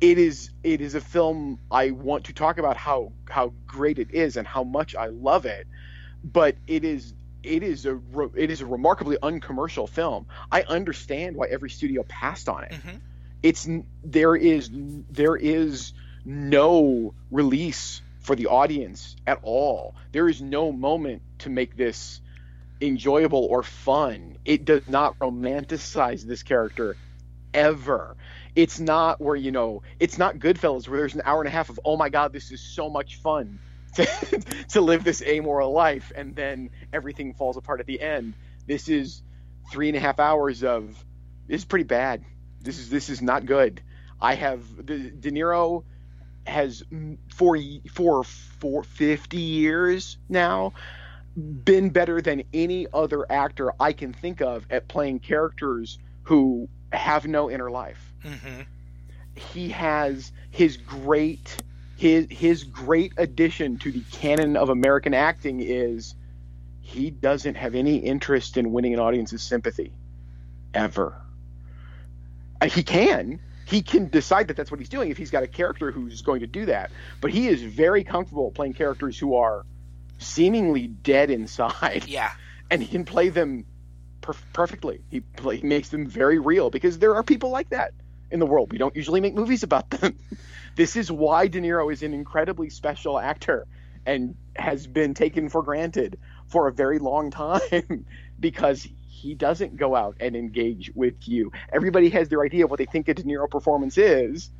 it 0.00 0.18
is 0.18 0.50
it 0.62 0.80
is 0.80 0.94
a 0.94 1.00
film 1.00 1.58
I 1.70 1.90
want 1.92 2.26
to 2.26 2.34
talk 2.34 2.58
about 2.58 2.76
how 2.76 3.12
how 3.28 3.54
great 3.66 3.98
it 3.98 4.12
is 4.12 4.36
and 4.36 4.46
how 4.46 4.64
much 4.64 4.94
I 4.96 5.08
love 5.08 5.46
it, 5.46 5.66
but 6.24 6.58
it 6.66 6.84
is 6.84 7.14
it 7.48 7.62
is 7.62 7.86
a 7.86 7.94
re- 7.94 8.28
it 8.36 8.50
is 8.50 8.60
a 8.60 8.66
remarkably 8.66 9.16
uncommercial 9.22 9.86
film. 9.86 10.26
I 10.52 10.62
understand 10.62 11.36
why 11.36 11.46
every 11.46 11.70
studio 11.70 12.04
passed 12.04 12.48
on 12.48 12.64
it. 12.64 12.72
Mhm. 12.72 13.00
It's 13.42 13.68
there 14.04 14.36
is 14.36 14.70
there 14.72 15.36
is 15.36 15.92
no 16.24 17.14
release 17.30 18.02
for 18.20 18.36
the 18.36 18.46
audience 18.46 19.16
at 19.26 19.38
all. 19.42 19.94
There 20.12 20.28
is 20.28 20.42
no 20.42 20.70
moment 20.72 21.22
to 21.40 21.50
make 21.50 21.76
this 21.76 22.20
enjoyable 22.80 23.44
or 23.44 23.62
fun. 23.62 24.36
It 24.44 24.64
does 24.64 24.86
not 24.88 25.18
romanticize 25.18 26.22
this 26.22 26.42
character 26.42 26.96
ever. 27.54 28.16
It's 28.54 28.78
not 28.78 29.20
where 29.20 29.36
you 29.36 29.50
know, 29.52 29.82
it's 29.98 30.18
not 30.18 30.36
Goodfellas 30.38 30.88
where 30.88 30.98
there's 30.98 31.14
an 31.14 31.22
hour 31.24 31.40
and 31.40 31.48
a 31.48 31.50
half 31.52 31.70
of 31.70 31.80
oh 31.84 31.96
my 31.96 32.08
god, 32.08 32.32
this 32.32 32.50
is 32.50 32.60
so 32.60 32.90
much 32.90 33.16
fun 33.16 33.58
to, 33.98 34.40
to 34.70 34.80
live 34.80 35.04
this 35.04 35.22
amoral 35.22 35.72
life, 35.72 36.12
and 36.14 36.34
then 36.34 36.70
everything 36.92 37.34
falls 37.34 37.56
apart 37.56 37.80
at 37.80 37.86
the 37.86 38.00
end. 38.00 38.34
This 38.66 38.88
is 38.88 39.22
three 39.70 39.88
and 39.88 39.96
a 39.96 40.00
half 40.00 40.18
hours 40.18 40.64
of 40.64 41.04
this 41.46 41.60
is 41.60 41.64
pretty 41.64 41.84
bad. 41.84 42.24
This 42.60 42.78
is 42.78 42.90
this 42.90 43.08
is 43.08 43.22
not 43.22 43.46
good. 43.46 43.82
I 44.20 44.34
have 44.34 44.62
the 44.76 45.10
De 45.10 45.30
Niro 45.30 45.84
has 46.46 46.82
for 47.34 47.58
for 47.92 48.24
for 48.24 48.82
50 48.82 49.36
years 49.36 50.18
now 50.28 50.72
been 51.36 51.90
better 51.90 52.20
than 52.20 52.42
any 52.52 52.86
other 52.92 53.30
actor 53.30 53.72
I 53.78 53.92
can 53.92 54.12
think 54.12 54.40
of 54.40 54.66
at 54.70 54.88
playing 54.88 55.20
characters 55.20 55.98
who 56.24 56.68
have 56.92 57.26
no 57.26 57.50
inner 57.50 57.70
life. 57.70 58.12
Mhm. 58.24 58.66
He 59.34 59.68
has 59.70 60.32
his 60.50 60.76
great 60.76 61.62
his 61.98 62.28
his 62.30 62.62
great 62.62 63.12
addition 63.16 63.76
to 63.78 63.90
the 63.90 64.02
canon 64.12 64.56
of 64.56 64.68
American 64.68 65.14
acting 65.14 65.60
is 65.60 66.14
he 66.80 67.10
doesn't 67.10 67.56
have 67.56 67.74
any 67.74 67.96
interest 67.96 68.56
in 68.56 68.70
winning 68.70 68.94
an 68.94 69.00
audience's 69.00 69.42
sympathy 69.42 69.92
ever. 70.72 71.20
Uh, 72.60 72.68
He 72.68 72.84
can. 72.84 73.40
He 73.66 73.82
can 73.82 74.08
decide 74.08 74.46
that 74.46 74.56
that's 74.56 74.70
what 74.70 74.78
he's 74.78 74.88
doing 74.88 75.10
if 75.10 75.18
he's 75.18 75.32
got 75.32 75.42
a 75.42 75.48
character 75.48 75.90
who's 75.90 76.22
going 76.22 76.40
to 76.40 76.46
do 76.46 76.66
that. 76.66 76.92
But 77.20 77.32
he 77.32 77.48
is 77.48 77.62
very 77.62 78.04
comfortable 78.04 78.52
playing 78.52 78.74
characters 78.74 79.18
who 79.18 79.34
are 79.34 79.66
seemingly 80.18 80.86
dead 80.86 81.30
inside 81.30 82.04
Yeah. 82.06 82.30
and 82.70 82.80
he 82.80 82.88
can 82.88 83.04
play 83.04 83.28
them 83.28 83.66
per- 84.20 84.34
perfectly. 84.52 85.02
He, 85.10 85.20
play, 85.20 85.56
he 85.56 85.66
makes 85.66 85.88
them 85.88 86.06
very 86.06 86.38
real 86.38 86.70
because 86.70 87.00
there 87.00 87.16
are 87.16 87.24
people 87.24 87.50
like 87.50 87.70
that 87.70 87.92
in 88.30 88.38
the 88.38 88.46
world. 88.46 88.70
We 88.70 88.78
don't 88.78 88.94
usually 88.94 89.20
make 89.20 89.34
movies 89.34 89.64
about 89.64 89.90
them. 89.90 90.16
this 90.78 90.96
is 90.96 91.12
why 91.12 91.48
De 91.48 91.60
Niro 91.60 91.92
is 91.92 92.02
an 92.04 92.14
incredibly 92.14 92.70
special 92.70 93.18
actor 93.18 93.66
and 94.06 94.36
has 94.56 94.86
been 94.86 95.12
taken 95.14 95.50
for 95.50 95.62
granted 95.62 96.18
for 96.46 96.68
a 96.68 96.72
very 96.72 97.00
long 97.00 97.30
time 97.32 98.06
because 98.40 98.88
he 99.08 99.34
doesn't 99.34 99.76
go 99.76 99.96
out 99.96 100.16
and 100.20 100.36
engage 100.36 100.92
with 100.94 101.28
you. 101.28 101.52
Everybody 101.72 102.10
has 102.10 102.28
their 102.30 102.42
idea 102.42 102.64
of 102.64 102.70
what 102.70 102.78
they 102.78 102.86
think 102.86 103.08
a 103.08 103.14
De 103.14 103.24
Niro 103.24 103.50
performance 103.50 103.98
is. 103.98 104.50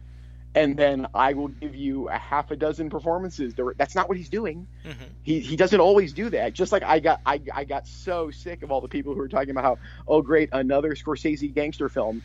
And 0.55 0.77
then 0.77 1.07
I 1.15 1.35
will 1.35 1.49
give 1.49 1.77
you 1.77 2.09
a 2.09 2.19
half 2.19 2.51
a 2.51 2.57
dozen 2.57 2.91
performances. 2.91 3.55
That's 3.77 3.95
not 3.95 4.09
what 4.09 4.17
he's 4.19 4.31
doing 4.31 4.67
Mhm. 4.85 5.15
he 5.23 5.41
he 5.41 5.57
doesn't 5.57 5.81
always 5.81 6.15
do 6.15 6.31
that. 6.31 6.55
Just 6.55 6.73
like 6.73 6.83
I 6.83 7.01
got 7.01 7.21
I 7.27 7.41
I 7.55 7.65
got 7.65 7.87
so 7.87 8.31
sick 8.33 8.63
of 8.65 8.73
all 8.73 8.81
the 8.81 8.89
people 8.89 9.13
who 9.15 9.21
were 9.21 9.29
talking 9.29 9.51
about 9.51 9.65
how 9.65 9.79
oh 10.09 10.23
great 10.23 10.49
another 10.53 10.95
Scorsese 10.97 11.55
gangster 11.55 11.89
film. 11.89 12.23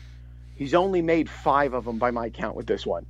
He's 0.56 0.74
only 0.74 1.02
made 1.02 1.30
five 1.30 1.74
of 1.74 1.84
them 1.84 1.98
by 1.98 2.10
my 2.12 2.30
count 2.30 2.56
with 2.56 2.66
this 2.66 2.86
one, 2.86 3.06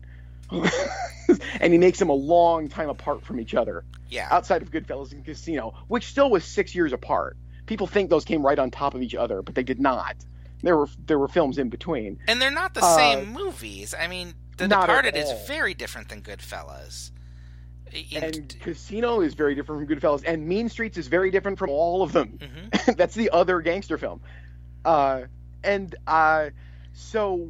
and 1.61 1.73
he 1.73 1.79
makes 1.79 1.99
them 1.99 2.09
a 2.11 2.15
long 2.15 2.69
time 2.69 2.89
apart 2.89 3.23
from 3.23 3.41
each 3.41 3.55
other. 3.55 3.85
Yeah. 4.11 4.29
Outside 4.31 4.63
of 4.63 4.71
Goodfellas 4.71 5.13
and 5.13 5.25
Casino, 5.25 5.75
which 5.89 6.07
still 6.07 6.31
was 6.31 6.45
six 6.45 6.75
years 6.75 6.93
apart. 6.93 7.37
People 7.67 7.87
think 7.87 8.11
those 8.11 8.25
came 8.25 8.45
right 8.45 8.59
on 8.59 8.71
top 8.71 8.95
of 8.95 9.03
each 9.03 9.15
other, 9.15 9.43
but 9.43 9.55
they 9.55 9.63
did 9.63 9.81
not. 9.81 10.17
There 10.63 10.77
were 10.77 10.89
there 11.07 11.19
were 11.19 11.29
films 11.29 11.59
in 11.59 11.69
between. 11.69 12.19
And 12.29 12.41
they're 12.41 12.51
not 12.51 12.75
the 12.75 12.83
Uh, 12.85 12.97
same 12.97 13.33
movies. 13.33 13.95
I 13.99 14.07
mean, 14.07 14.35
The 14.57 14.69
Departed 14.69 15.17
is 15.17 15.31
very 15.47 15.75
different 15.75 16.09
than 16.09 16.23
Goodfellas. 16.23 17.11
It- 17.93 18.23
And 18.23 18.57
Casino 18.61 19.21
is 19.21 19.35
very 19.35 19.55
different 19.55 19.87
from 19.87 19.97
Goodfellas, 19.97 20.23
and 20.27 20.47
Mean 20.47 20.69
Streets 20.69 20.97
is 20.99 21.07
very 21.09 21.31
different 21.31 21.59
from 21.59 21.71
all 21.71 22.03
of 22.03 22.13
them. 22.13 22.39
Mhm. 22.41 22.97
That's 22.97 23.15
the 23.15 23.31
other 23.31 23.61
gangster 23.61 23.99
film. 23.99 24.21
Uh, 24.85 25.23
and 25.63 25.95
uh, 26.07 26.51
so, 26.93 27.49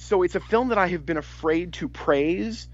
so 0.00 0.22
it's 0.22 0.34
a 0.34 0.40
film 0.40 0.68
that 0.68 0.78
I 0.78 0.88
have 0.88 1.04
been 1.04 1.18
afraid 1.18 1.74
to 1.74 1.88
praise 1.88 2.68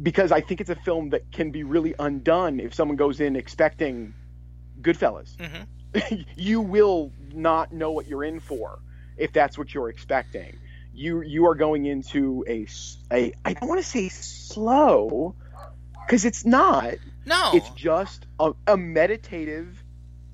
because 0.00 0.30
I 0.30 0.40
think 0.40 0.60
it's 0.60 0.70
a 0.70 0.76
film 0.76 1.10
that 1.10 1.32
can 1.32 1.50
be 1.50 1.62
really 1.64 1.94
undone 1.98 2.60
if 2.60 2.74
someone 2.74 2.96
goes 2.96 3.20
in 3.20 3.34
expecting 3.36 4.14
Goodfellas. 4.80 5.36
Mhm. 5.36 6.26
you 6.36 6.60
will 6.60 7.12
not 7.32 7.72
know 7.72 7.90
what 7.92 8.06
you're 8.06 8.24
in 8.24 8.40
for 8.40 8.78
if 9.16 9.32
that's 9.32 9.58
what 9.58 9.72
you're 9.74 9.88
expecting. 9.88 10.58
You 10.92 11.22
you 11.22 11.46
are 11.46 11.54
going 11.54 11.86
into 11.86 12.44
a 12.46 12.66
a 13.12 13.32
I 13.44 13.54
don't 13.54 13.68
want 13.68 13.80
to 13.80 13.86
say 13.86 14.08
slow 14.08 15.34
because 16.06 16.24
it's 16.24 16.44
not 16.44 16.94
No. 17.24 17.52
it's 17.54 17.70
just 17.70 18.26
a, 18.38 18.52
a 18.66 18.76
meditative 18.76 19.82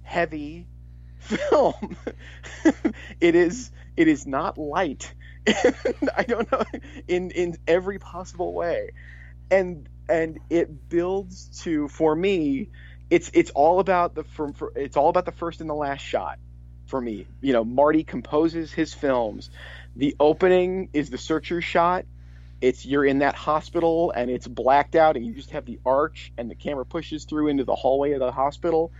heavy 0.02 0.66
film. 1.18 1.96
it 3.20 3.34
is 3.34 3.70
it 3.96 4.08
is 4.08 4.26
not 4.26 4.58
light. 4.58 5.12
I 6.16 6.24
don't 6.24 6.50
know 6.50 6.64
in 7.08 7.30
in 7.30 7.56
every 7.66 7.98
possible 7.98 8.52
way, 8.52 8.90
and 9.50 9.88
and 10.08 10.38
it 10.50 10.88
builds 10.88 11.62
to 11.62 11.88
for 11.88 12.14
me. 12.14 12.68
It's 13.08 13.30
it's 13.34 13.50
all 13.50 13.78
about 13.78 14.14
the 14.14 14.24
from 14.24 14.54
it's 14.74 14.96
all 14.96 15.08
about 15.08 15.24
the 15.24 15.32
first 15.32 15.60
and 15.60 15.70
the 15.70 15.74
last 15.74 16.00
shot 16.00 16.38
for 16.86 17.00
me. 17.00 17.26
You 17.40 17.52
know, 17.52 17.64
Marty 17.64 18.04
composes 18.04 18.72
his 18.72 18.92
films. 18.92 19.50
The 19.94 20.16
opening 20.18 20.90
is 20.92 21.10
the 21.10 21.18
searcher 21.18 21.60
shot. 21.60 22.04
It's 22.60 22.86
you're 22.86 23.04
in 23.04 23.18
that 23.18 23.34
hospital 23.34 24.10
and 24.10 24.30
it's 24.30 24.46
blacked 24.46 24.96
out 24.96 25.16
and 25.16 25.26
you 25.26 25.34
just 25.34 25.50
have 25.50 25.66
the 25.66 25.78
arch 25.84 26.32
and 26.38 26.50
the 26.50 26.54
camera 26.54 26.86
pushes 26.86 27.24
through 27.24 27.48
into 27.48 27.64
the 27.64 27.74
hallway 27.74 28.12
of 28.12 28.20
the 28.20 28.32
hospital. 28.32 28.92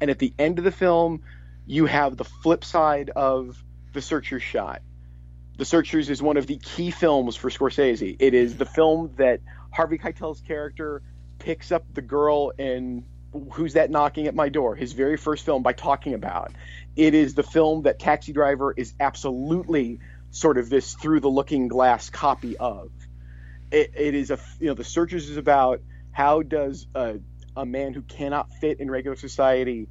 And 0.00 0.10
at 0.10 0.18
the 0.18 0.32
end 0.38 0.58
of 0.58 0.64
the 0.64 0.72
film, 0.72 1.22
you 1.66 1.86
have 1.86 2.16
the 2.16 2.24
flip 2.24 2.64
side 2.64 3.10
of 3.10 3.62
the 3.92 4.00
searcher 4.00 4.40
shot. 4.40 4.82
The 5.60 5.66
Searchers 5.66 6.08
is 6.08 6.22
one 6.22 6.38
of 6.38 6.46
the 6.46 6.56
key 6.56 6.90
films 6.90 7.36
for 7.36 7.50
Scorsese. 7.50 8.16
It 8.18 8.32
is 8.32 8.56
the 8.56 8.64
film 8.64 9.12
that 9.18 9.40
Harvey 9.70 9.98
Keitel's 9.98 10.40
character 10.40 11.02
picks 11.38 11.70
up 11.70 11.84
the 11.92 12.00
girl 12.00 12.54
in 12.56 13.04
Who's 13.52 13.74
That 13.74 13.90
Knocking 13.90 14.26
at 14.26 14.34
My 14.34 14.48
Door, 14.48 14.76
his 14.76 14.94
very 14.94 15.18
first 15.18 15.44
film, 15.44 15.62
by 15.62 15.74
talking 15.74 16.14
about. 16.14 16.52
It 16.96 17.12
is 17.12 17.34
the 17.34 17.42
film 17.42 17.82
that 17.82 17.98
Taxi 17.98 18.32
Driver 18.32 18.72
is 18.74 18.94
absolutely 18.98 20.00
sort 20.30 20.56
of 20.56 20.70
this 20.70 20.94
through 20.94 21.20
the 21.20 21.28
looking 21.28 21.68
glass 21.68 22.08
copy 22.08 22.56
of. 22.56 22.90
It, 23.70 23.92
it 23.94 24.14
is 24.14 24.30
a 24.30 24.38
you 24.60 24.68
know 24.68 24.74
the 24.74 24.82
Searchers 24.82 25.28
is 25.28 25.36
about 25.36 25.82
how 26.10 26.40
does 26.40 26.86
a, 26.94 27.18
a 27.54 27.66
man 27.66 27.92
who 27.92 28.00
cannot 28.00 28.50
fit 28.62 28.80
in 28.80 28.90
regular 28.90 29.14
society 29.14 29.88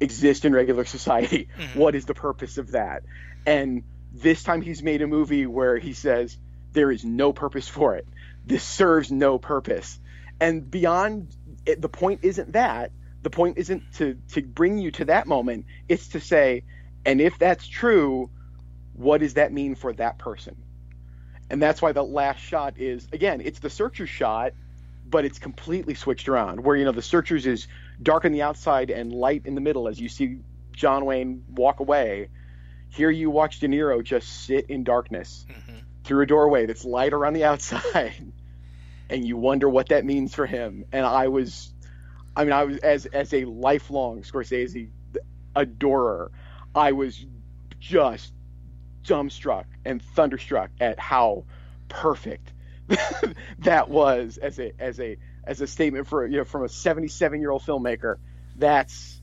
exist 0.00 0.44
in 0.44 0.52
regular 0.52 0.84
society? 0.84 1.48
Mm-hmm. 1.56 1.78
What 1.78 1.94
is 1.94 2.06
the 2.06 2.14
purpose 2.14 2.58
of 2.58 2.72
that? 2.72 3.04
And 3.46 3.84
this 4.12 4.42
time 4.42 4.62
he's 4.62 4.82
made 4.82 5.02
a 5.02 5.06
movie 5.06 5.46
where 5.46 5.78
he 5.78 5.92
says 5.92 6.36
there 6.72 6.90
is 6.90 7.04
no 7.04 7.32
purpose 7.32 7.68
for 7.68 7.96
it. 7.96 8.06
This 8.44 8.62
serves 8.62 9.10
no 9.10 9.38
purpose. 9.38 9.98
And 10.40 10.68
beyond 10.70 11.28
it, 11.66 11.80
the 11.80 11.88
point 11.88 12.20
isn't 12.22 12.52
that. 12.52 12.92
The 13.22 13.30
point 13.30 13.58
isn't 13.58 13.82
to 13.94 14.16
to 14.32 14.42
bring 14.42 14.78
you 14.78 14.90
to 14.92 15.04
that 15.06 15.26
moment. 15.26 15.66
It's 15.88 16.08
to 16.08 16.20
say, 16.20 16.64
and 17.04 17.20
if 17.20 17.38
that's 17.38 17.66
true, 17.66 18.30
what 18.94 19.18
does 19.20 19.34
that 19.34 19.52
mean 19.52 19.74
for 19.74 19.92
that 19.92 20.18
person? 20.18 20.56
And 21.50 21.60
that's 21.60 21.82
why 21.82 21.92
the 21.92 22.02
last 22.02 22.40
shot 22.40 22.78
is 22.78 23.06
again, 23.12 23.42
it's 23.44 23.58
the 23.58 23.70
searcher 23.70 24.06
shot, 24.06 24.54
but 25.06 25.24
it's 25.24 25.38
completely 25.38 25.94
switched 25.94 26.28
around. 26.28 26.64
Where 26.64 26.76
you 26.76 26.84
know 26.84 26.92
the 26.92 27.02
searchers 27.02 27.46
is 27.46 27.68
dark 28.02 28.24
on 28.24 28.32
the 28.32 28.42
outside 28.42 28.90
and 28.90 29.12
light 29.12 29.42
in 29.44 29.54
the 29.54 29.60
middle 29.60 29.86
as 29.86 30.00
you 30.00 30.08
see 30.08 30.38
John 30.72 31.04
Wayne 31.04 31.44
walk 31.50 31.80
away 31.80 32.30
here 32.90 33.10
you 33.10 33.30
watch 33.30 33.60
De 33.60 33.68
Niro 33.68 34.02
just 34.02 34.44
sit 34.44 34.66
in 34.68 34.84
darkness 34.84 35.46
mm-hmm. 35.48 35.78
through 36.04 36.22
a 36.22 36.26
doorway 36.26 36.66
that's 36.66 36.84
light 36.84 37.12
around 37.12 37.34
the 37.34 37.44
outside, 37.50 38.32
and 39.08 39.24
you 39.24 39.36
wonder 39.36 39.68
what 39.68 39.88
that 39.88 40.04
means 40.04 40.34
for 40.34 40.46
him. 40.46 40.84
And 40.92 41.06
I 41.06 41.28
was, 41.28 41.72
I 42.36 42.44
mean, 42.44 42.52
I 42.52 42.64
was 42.64 42.78
as 42.78 43.06
as 43.06 43.32
a 43.32 43.44
lifelong 43.44 44.22
Scorsese 44.22 44.90
adorer, 45.54 46.30
I 46.74 46.92
was 46.92 47.24
just 47.78 48.32
dumbstruck 49.04 49.64
and 49.84 50.02
thunderstruck 50.02 50.70
at 50.78 50.98
how 50.98 51.44
perfect 51.88 52.52
that 53.60 53.88
was 53.88 54.36
as 54.36 54.58
a 54.58 54.72
as 54.78 55.00
a 55.00 55.16
as 55.44 55.60
a 55.60 55.66
statement 55.66 56.06
for 56.06 56.26
you 56.26 56.38
know 56.38 56.44
from 56.44 56.64
a 56.64 56.68
77 56.68 57.40
year 57.40 57.50
old 57.50 57.62
filmmaker. 57.62 58.16
That's 58.56 59.20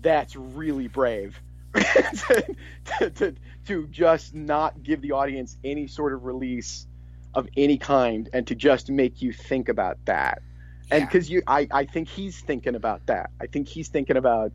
that's 0.00 0.36
really 0.36 0.88
brave 0.88 1.40
to, 1.76 2.56
to, 3.10 3.34
to, 3.66 3.86
just 3.88 4.34
not 4.34 4.82
give 4.82 5.00
the 5.00 5.12
audience 5.12 5.56
any 5.64 5.86
sort 5.86 6.12
of 6.12 6.24
release 6.24 6.86
of 7.34 7.48
any 7.56 7.78
kind 7.78 8.28
and 8.32 8.46
to 8.46 8.54
just 8.54 8.90
make 8.90 9.22
you 9.22 9.32
think 9.32 9.68
about 9.68 9.98
that. 10.06 10.42
Yeah. 10.88 10.96
and 10.96 11.06
because 11.06 11.28
you 11.28 11.42
I, 11.46 11.66
I 11.70 11.84
think 11.84 12.08
he's 12.08 12.40
thinking 12.40 12.74
about 12.74 13.06
that. 13.06 13.30
I 13.40 13.46
think 13.46 13.68
he's 13.68 13.88
thinking 13.88 14.16
about 14.16 14.52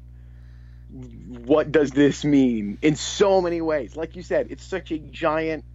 what 0.91 1.71
does 1.71 1.91
this 1.91 2.25
mean 2.25 2.77
in 2.81 2.95
so 2.95 3.41
many 3.41 3.61
ways. 3.61 3.95
Like 3.95 4.15
you 4.15 4.23
said 4.23 4.47
it's 4.49 4.63
such 4.63 4.91
a 4.91 4.97
giant 4.97 5.65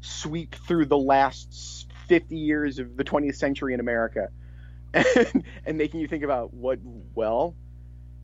sweep 0.00 0.54
through 0.54 0.86
the 0.86 0.98
last 0.98 1.88
50 2.08 2.36
years 2.36 2.78
of 2.78 2.96
the 2.96 3.04
20th 3.04 3.36
century 3.36 3.74
in 3.74 3.80
america. 3.80 4.28
And, 4.94 5.44
and 5.66 5.76
making 5.76 5.98
you 5.98 6.06
think 6.06 6.22
about 6.22 6.54
what 6.54 6.78
well 7.16 7.56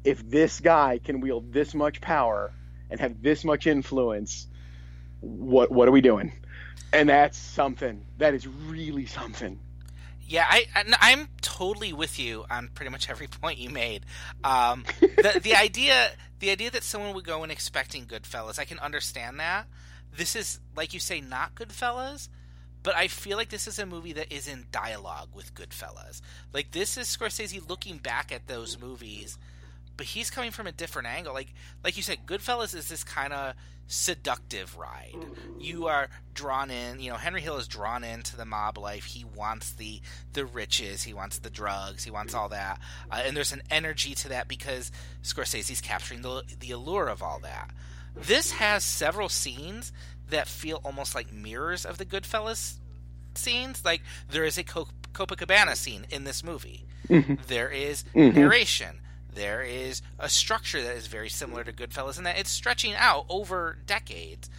if 0.05 0.29
this 0.29 0.61
guy 0.61 1.01
can 1.03 1.21
wield 1.21 1.53
this 1.53 1.75
much 1.75 2.01
power 2.01 2.53
and 2.91 3.01
have 3.01 3.23
this 3.23 3.45
much 3.45 3.67
influence, 3.67 4.47
what 5.21 5.71
what 5.71 5.89
are 5.89 5.93
we 5.93 6.01
doing? 6.01 6.33
And 6.93 7.09
that's 7.09 7.39
something. 7.39 8.05
That 8.19 8.35
is 8.35 8.47
really 8.47 9.07
something. 9.07 9.59
Yeah, 10.27 10.47
I, 10.49 10.67
I 11.01 11.11
am 11.11 11.29
totally 11.43 11.93
with 11.93 12.21
you 12.21 12.45
on 12.49 12.71
pretty 12.73 12.91
much 12.91 13.11
every 13.11 13.27
point 13.43 13.59
you 13.59 13.71
made. 13.71 14.07
Um, 14.45 14.85
the 15.01 15.41
the 15.43 15.55
idea 15.55 16.11
the 16.39 16.51
idea 16.51 16.71
that 16.71 16.85
someone 16.85 17.15
would 17.15 17.25
go 17.25 17.45
in 17.45 17.51
expecting 17.51 18.07
Goodfellas, 18.07 18.59
I 18.59 18.65
can 18.65 18.79
understand 18.79 19.41
that. 19.41 19.67
This 20.17 20.35
is 20.37 20.61
like 20.77 20.95
you 20.95 21.01
say, 21.01 21.21
not 21.21 21.55
Goodfellas, 21.55 22.29
but 22.83 22.95
I 22.97 23.09
feel 23.09 23.37
like 23.37 23.51
this 23.51 23.67
is 23.67 23.79
a 23.79 23.87
movie 23.87 24.13
that 24.15 24.33
is 24.33 24.49
in 24.49 24.67
dialogue 24.73 25.31
with 25.35 25.55
Goodfellas. 25.55 26.21
Like 26.53 26.71
this 26.71 26.97
is 26.97 27.07
Scorsese 27.07 27.69
looking 27.69 27.99
back 27.99 28.33
at 28.33 28.47
those 28.47 28.81
movies 28.81 29.39
but 30.01 30.07
he's 30.07 30.31
coming 30.31 30.51
from 30.51 30.67
a 30.67 30.73
different 30.73 31.09
angle. 31.09 31.35
Like 31.35 31.53
like 31.85 31.99
you 31.99 32.03
said, 32.03 32.25
Goodfellas 32.25 32.75
is 32.75 32.89
this 32.89 33.05
kind 33.05 33.35
of 33.35 33.53
seductive 33.87 34.79
ride. 34.79 35.27
You 35.59 35.89
are 35.89 36.09
drawn 36.33 36.71
in. 36.71 37.01
You 37.01 37.11
know, 37.11 37.19
Henry 37.19 37.43
Hill 37.43 37.59
is 37.59 37.69
drawn 37.69 38.03
into 38.03 38.35
the 38.35 38.47
mob 38.47 38.79
life. 38.79 39.05
He 39.05 39.27
wants 39.27 39.73
the 39.73 40.01
the 40.33 40.47
riches. 40.47 41.03
He 41.03 41.13
wants 41.13 41.41
the 41.41 41.51
drugs. 41.51 42.03
He 42.03 42.11
wants 42.11 42.33
all 42.33 42.49
that. 42.49 42.81
Uh, 43.11 43.21
and 43.27 43.37
there's 43.37 43.53
an 43.53 43.61
energy 43.71 44.15
to 44.15 44.31
that 44.31 44.49
because 44.49 44.91
Scorsese's 45.23 45.83
capturing 45.83 46.23
the 46.23 46.45
the 46.61 46.71
allure 46.71 47.09
of 47.09 47.23
all 47.23 47.41
that. 47.41 47.71
This 48.17 48.53
has 48.53 48.83
several 48.83 49.29
scenes 49.29 49.93
that 50.31 50.49
feel 50.49 50.81
almost 50.83 51.15
like 51.15 51.31
mirrors 51.31 51.85
of 51.85 51.99
the 51.99 52.07
Goodfellas 52.07 52.79
scenes. 53.35 53.85
Like 53.85 54.01
there 54.31 54.45
is 54.45 54.57
a 54.57 54.65
Copacabana 54.65 55.77
scene 55.77 56.07
in 56.09 56.25
this 56.25 56.43
movie. 56.43 56.87
Mm-hmm. 57.07 57.35
There 57.49 57.69
is 57.69 58.05
mm-hmm. 58.15 58.41
narration 58.41 59.01
there 59.35 59.63
is 59.63 60.03
a 60.19 60.29
structure 60.29 60.83
that 60.83 60.97
is 60.97 61.07
very 61.07 61.29
similar 61.29 61.65
to 61.65 61.73
Goodfellas 61.73 62.19
in 62.19 62.25
that 62.25 62.39
it's 62.39 62.51
stretching 62.51 62.95
out 62.95 63.27
over 63.29 63.79
decades. 63.87 64.51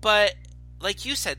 But 0.00 0.34
like 0.80 1.04
you 1.04 1.14
said, 1.14 1.38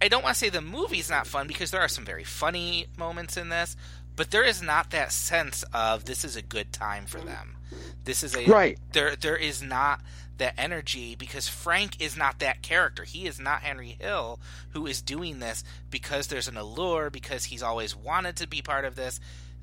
I 0.00 0.08
don't 0.08 0.22
want 0.22 0.34
to 0.34 0.38
say 0.38 0.48
the 0.48 0.60
movie's 0.60 1.10
not 1.10 1.26
fun 1.26 1.46
because 1.46 1.70
there 1.70 1.80
are 1.80 1.88
some 1.88 2.04
very 2.04 2.24
funny 2.24 2.86
moments 2.96 3.36
in 3.36 3.48
this, 3.48 3.76
but 4.16 4.30
there 4.30 4.44
is 4.44 4.62
not 4.62 4.90
that 4.90 5.12
sense 5.12 5.64
of 5.72 6.04
this 6.04 6.24
is 6.24 6.36
a 6.36 6.42
good 6.42 6.72
time 6.72 7.06
for 7.06 7.20
them. 7.20 7.56
This 8.04 8.22
is 8.22 8.34
a 8.34 8.46
right. 8.46 8.78
There, 8.92 9.14
there 9.14 9.36
is 9.36 9.62
not 9.62 10.00
that 10.38 10.54
energy 10.56 11.14
because 11.14 11.48
Frank 11.48 12.00
is 12.00 12.16
not 12.16 12.38
that 12.38 12.62
character. 12.62 13.04
He 13.04 13.26
is 13.26 13.38
not 13.38 13.62
Henry 13.62 13.96
Hill 14.00 14.40
who 14.70 14.86
is 14.86 15.02
doing 15.02 15.38
this 15.38 15.62
because 15.90 16.26
there's 16.26 16.48
an 16.48 16.56
allure 16.56 17.10
because 17.10 17.44
he's 17.44 17.62
always 17.62 17.94
wanted 17.94 18.36
to 18.36 18.48
be 18.48 18.62
part 18.62 18.84
of 18.84 18.96
this. 18.96 19.20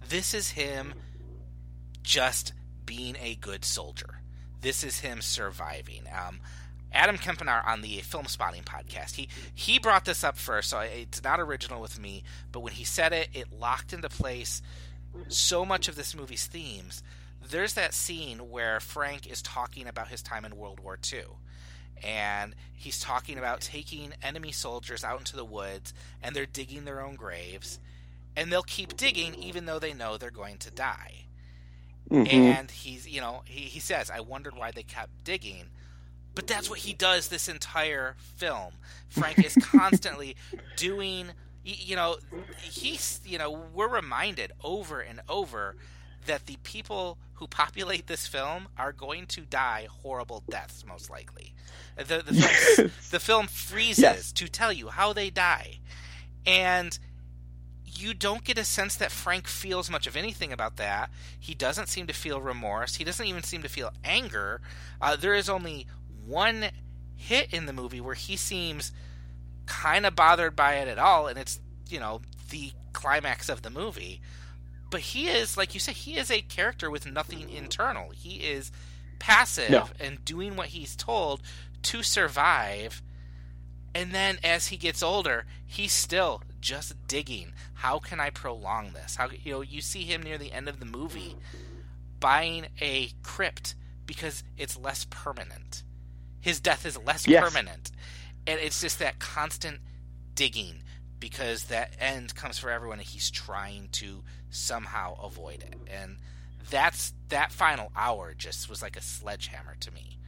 This 0.08 0.34
is 0.34 0.52
him 0.52 0.94
just 2.08 2.54
being 2.86 3.18
a 3.22 3.36
good 3.36 3.66
soldier. 3.66 4.22
This 4.62 4.82
is 4.82 5.02
him 5.02 5.22
surviving. 5.22 6.04
Um, 6.08 6.40
Adam 6.94 7.18
Kempenaar 7.18 7.68
on 7.68 7.82
the 7.82 7.98
Filmspotting 7.98 8.64
podcast, 8.64 9.16
he 9.16 9.28
he 9.54 9.78
brought 9.78 10.06
this 10.06 10.24
up 10.24 10.38
first, 10.38 10.70
so 10.70 10.80
it's 10.80 11.22
not 11.22 11.42
original 11.42 11.82
with 11.82 12.00
me. 12.00 12.24
But 12.54 12.62
when 12.62 12.72
he 12.72 12.86
said 12.86 13.12
it, 13.12 13.28
it 13.34 13.52
locked 13.52 13.92
into 13.92 14.08
place 14.08 14.62
so 15.28 15.66
much 15.66 15.90
of 15.90 15.98
this 15.98 16.16
movie's 16.16 16.46
themes. 16.46 17.04
There's 17.50 17.74
that 17.74 17.94
scene 17.94 18.50
where 18.50 18.80
Frank 18.80 19.28
is 19.28 19.42
talking 19.42 19.86
about 19.86 20.08
his 20.08 20.22
time 20.22 20.46
in 20.46 20.56
World 20.56 20.80
War 20.80 20.98
II. 21.12 21.24
And 22.04 22.56
he's 22.74 23.00
talking 23.00 23.38
about 23.38 23.60
taking 23.62 24.14
enemy 24.22 24.52
soldiers 24.52 25.04
out 25.04 25.20
into 25.20 25.36
the 25.36 25.46
woods 25.46 25.94
and 26.22 26.36
they're 26.36 26.46
digging 26.46 26.86
their 26.86 27.02
own 27.02 27.16
graves. 27.16 27.80
And 28.36 28.52
they'll 28.52 28.64
keep 28.64 28.96
digging 28.96 29.34
even 29.34 29.66
though 29.66 29.80
they 29.80 29.94
know 29.94 30.18
they're 30.18 30.30
going 30.30 30.58
to 30.60 30.72
die. 30.72 31.27
Mm-hmm. 32.10 32.28
And 32.28 32.72
he's, 32.72 33.08
you 33.08 33.22
know, 33.22 33.42
he, 33.46 33.62
he 33.62 33.80
says, 33.80 34.10
I 34.10 34.20
wondered 34.22 34.56
why 34.56 34.72
they 34.72 34.84
kept 34.84 35.24
digging. 35.24 35.66
But 36.36 36.48
that's 36.48 36.70
what 36.70 36.80
he 36.80 36.94
does 36.94 37.30
this 37.30 37.50
entire 37.50 38.16
film. 38.36 38.74
Frank 39.10 39.44
is 39.44 39.56
constantly 39.62 40.36
doing, 40.76 41.30
you 41.64 41.96
know, 41.96 42.18
he's, 42.62 43.20
you 43.26 43.40
know, 43.40 43.60
we're 43.74 43.88
reminded 43.88 44.52
over 44.64 45.02
and 45.02 45.22
over 45.28 45.76
that 46.28 46.46
the 46.46 46.58
people 46.64 47.18
who 47.36 47.48
populate 47.48 48.08
this 48.08 48.28
film 48.28 48.68
are 48.78 48.92
going 48.92 49.26
to 49.28 49.42
die 49.42 49.88
horrible 50.04 50.44
deaths, 50.50 50.86
most 50.88 51.10
likely. 51.10 51.54
The, 51.96 52.24
the, 52.26 52.34
film, 52.34 52.92
the 53.12 53.20
film 53.20 53.48
freezes 53.48 54.04
yes. 54.04 54.32
to 54.34 54.48
tell 54.48 54.72
you 54.72 54.90
how 54.90 55.14
they 55.14 55.30
die. 55.30 55.80
And 56.46 56.98
you 58.02 58.14
don't 58.14 58.44
get 58.44 58.58
a 58.58 58.64
sense 58.64 58.96
that 58.96 59.12
Frank 59.12 59.48
feels 59.48 59.90
much 59.90 60.08
of 60.08 60.16
anything 60.16 60.52
about 60.54 60.78
that. 60.78 61.10
He 61.40 61.54
doesn't 61.54 61.88
seem 61.90 62.08
to 62.08 62.14
feel 62.14 62.40
remorse. 62.42 62.96
He 62.96 63.04
doesn't 63.04 63.26
even 63.26 63.44
seem 63.44 63.62
to 63.64 63.70
feel 63.70 63.92
anger. 64.04 64.62
Uh, 65.02 65.16
there 65.16 65.34
is 65.34 65.50
only 65.50 65.88
one 66.26 66.68
hit 67.16 67.54
in 67.54 67.66
the 67.66 67.74
movie 67.74 68.02
where 68.02 68.16
he 68.16 68.36
seems 68.36 68.92
kind 69.66 70.06
of 70.06 70.16
bothered 70.16 70.56
by 70.56 70.76
it 70.76 70.88
at 70.88 71.00
all, 71.00 71.28
and 71.28 71.38
it's 71.38 71.60
you 71.90 72.00
know 72.00 72.22
the 72.50 72.72
climax 72.94 73.50
of 73.50 73.62
the 73.62 73.70
movie. 73.70 74.22
But 74.90 75.02
he 75.02 75.28
is, 75.28 75.58
like 75.58 75.74
you 75.74 75.80
said, 75.80 75.96
he 75.96 76.16
is 76.18 76.32
a 76.32 76.42
character 76.42 76.90
with 76.90 77.06
nothing 77.12 77.50
internal. 77.50 78.12
He 78.12 78.38
is 78.38 78.72
passive 79.20 79.70
No. 79.72 79.88
and 80.00 80.24
doing 80.24 80.56
what 80.56 80.68
he's 80.68 80.96
told 80.96 81.42
to 81.84 82.04
survive. 82.04 83.02
And 83.94 84.14
then 84.14 84.38
as 84.44 84.68
he 84.68 84.78
gets 84.78 85.02
older, 85.04 85.46
he's 85.66 85.92
still 85.92 86.42
just 86.68 87.08
digging. 87.08 87.54
How 87.76 87.98
can 87.98 88.20
I 88.20 88.30
prolong 88.30 88.92
this? 88.92 89.16
How 89.16 89.30
you 89.30 89.54
know, 89.54 89.62
you 89.62 89.80
see 89.80 90.04
him 90.04 90.22
near 90.22 90.38
the 90.38 90.52
end 90.52 90.68
of 90.68 90.80
the 90.82 90.86
movie 90.86 91.36
buying 92.20 92.68
a 92.82 93.12
crypt 93.24 93.74
because 94.06 94.44
it's 94.58 94.78
less 94.78 95.06
permanent. 95.10 95.84
His 96.42 96.60
death 96.60 96.86
is 96.86 96.98
less 96.98 97.26
Yes. 97.26 97.42
permanent. 97.44 97.92
And 98.46 98.60
it's 98.60 98.82
just 98.82 99.00
that 99.00 99.18
constant 99.20 99.80
digging 100.36 100.84
because 101.20 101.66
that 101.66 101.94
end 102.00 102.36
comes 102.36 102.60
for 102.60 102.70
everyone 102.70 103.00
and 103.00 103.08
he's 103.08 103.32
trying 103.32 103.88
to 103.94 104.24
somehow 104.50 105.16
avoid 105.24 105.64
it. 105.64 105.76
And 105.90 106.18
that's 106.70 107.14
that 107.30 107.54
final 107.54 107.92
hour 107.96 108.34
just 108.38 108.70
was 108.70 108.82
like 108.82 108.98
a 108.98 109.02
sledgehammer 109.02 109.76
to 109.80 109.92
me 109.92 110.20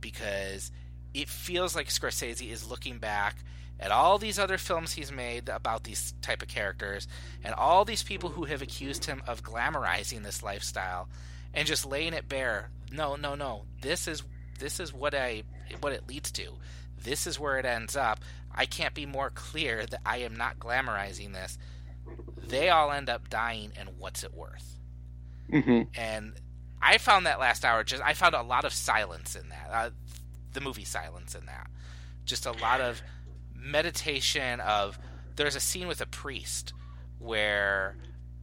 because 0.00 0.72
it 1.12 1.28
feels 1.28 1.76
like 1.76 1.88
Scorsese 1.88 2.50
is 2.50 2.68
looking 2.68 2.98
back 2.98 3.36
at 3.84 3.92
all 3.92 4.18
these 4.18 4.38
other 4.38 4.56
films 4.56 4.92
he's 4.94 5.12
made 5.12 5.48
about 5.50 5.84
these 5.84 6.14
type 6.22 6.40
of 6.42 6.48
characters 6.48 7.06
and 7.44 7.54
all 7.54 7.84
these 7.84 8.02
people 8.02 8.30
who 8.30 8.44
have 8.44 8.62
accused 8.62 9.04
him 9.04 9.22
of 9.26 9.42
glamorizing 9.42 10.22
this 10.24 10.42
lifestyle 10.42 11.08
and 11.52 11.68
just 11.68 11.84
laying 11.84 12.14
it 12.14 12.28
bare. 12.28 12.70
No, 12.90 13.14
no, 13.16 13.34
no. 13.34 13.64
This 13.82 14.08
is 14.08 14.22
this 14.58 14.80
is 14.80 14.92
what 14.92 15.14
I 15.14 15.42
what 15.80 15.92
it 15.92 16.08
leads 16.08 16.32
to. 16.32 16.54
This 17.02 17.26
is 17.26 17.38
where 17.38 17.58
it 17.58 17.66
ends 17.66 17.94
up. 17.94 18.20
I 18.54 18.64
can't 18.64 18.94
be 18.94 19.04
more 19.04 19.30
clear 19.30 19.84
that 19.84 20.00
I 20.06 20.18
am 20.18 20.34
not 20.36 20.58
glamorizing 20.58 21.34
this. 21.34 21.58
They 22.48 22.70
all 22.70 22.90
end 22.90 23.10
up 23.10 23.28
dying 23.28 23.72
and 23.76 23.90
what's 23.98 24.24
it 24.24 24.32
worth? 24.34 24.78
hmm 25.50 25.82
and 25.94 26.32
I 26.80 26.96
found 26.98 27.26
that 27.26 27.38
last 27.38 27.64
hour 27.66 27.84
just 27.84 28.02
I 28.02 28.14
found 28.14 28.34
a 28.34 28.42
lot 28.42 28.64
of 28.64 28.72
silence 28.72 29.36
in 29.36 29.50
that 29.50 29.68
uh, 29.70 29.90
the 30.54 30.62
movie 30.62 30.84
silence 30.84 31.34
in 31.34 31.44
that 31.46 31.68
just 32.24 32.46
a 32.46 32.52
lot 32.52 32.80
of 32.80 33.02
meditation 33.64 34.60
of 34.60 34.98
there's 35.36 35.56
a 35.56 35.60
scene 35.60 35.88
with 35.88 36.00
a 36.00 36.06
priest 36.06 36.72
where 37.18 37.96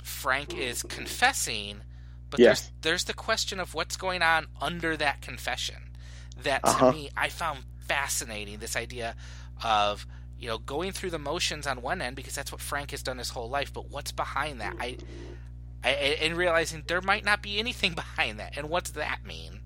Frank 0.04 0.58
is 0.58 0.84
confessing 0.84 1.82
but 2.30 2.40
Yes. 2.40 2.62
there's 2.62 2.72
there's 2.82 3.04
the 3.06 3.14
question 3.14 3.60
of 3.60 3.74
what's 3.74 3.96
going 3.98 4.22
on 4.22 4.48
under 4.60 4.98
that 4.98 5.22
confession 5.22 5.76
that 6.44 6.64
to 6.64 6.70
Uh-huh. 6.70 6.92
me 6.92 7.10
I 7.16 7.30
found 7.30 7.60
fascinating 7.88 8.60
this 8.60 8.76
idea 8.76 9.16
of 9.64 10.08
you 10.40 10.48
know 10.48 10.58
going 10.58 10.92
through 10.92 11.12
the 11.12 11.20
motions 11.20 11.68
on 11.68 11.82
one 11.82 12.02
end 12.02 12.16
because 12.16 12.34
that's 12.36 12.52
what 12.52 12.62
Frank 12.62 12.92
has 12.92 13.04
done 13.04 13.18
his 13.20 13.30
whole 13.30 13.50
life 13.50 13.72
but 13.72 13.90
what's 13.92 14.12
behind 14.12 14.60
that 14.62 14.76
I 14.80 14.98
I, 15.84 15.90
and 16.22 16.38
realizing 16.38 16.84
there 16.88 17.02
might 17.02 17.26
not 17.26 17.42
be 17.42 17.58
anything 17.60 17.94
behind 17.96 18.40
that, 18.40 18.56
and 18.56 18.70
what's 18.70 18.92
that 18.92 19.26
mean? 19.26 19.62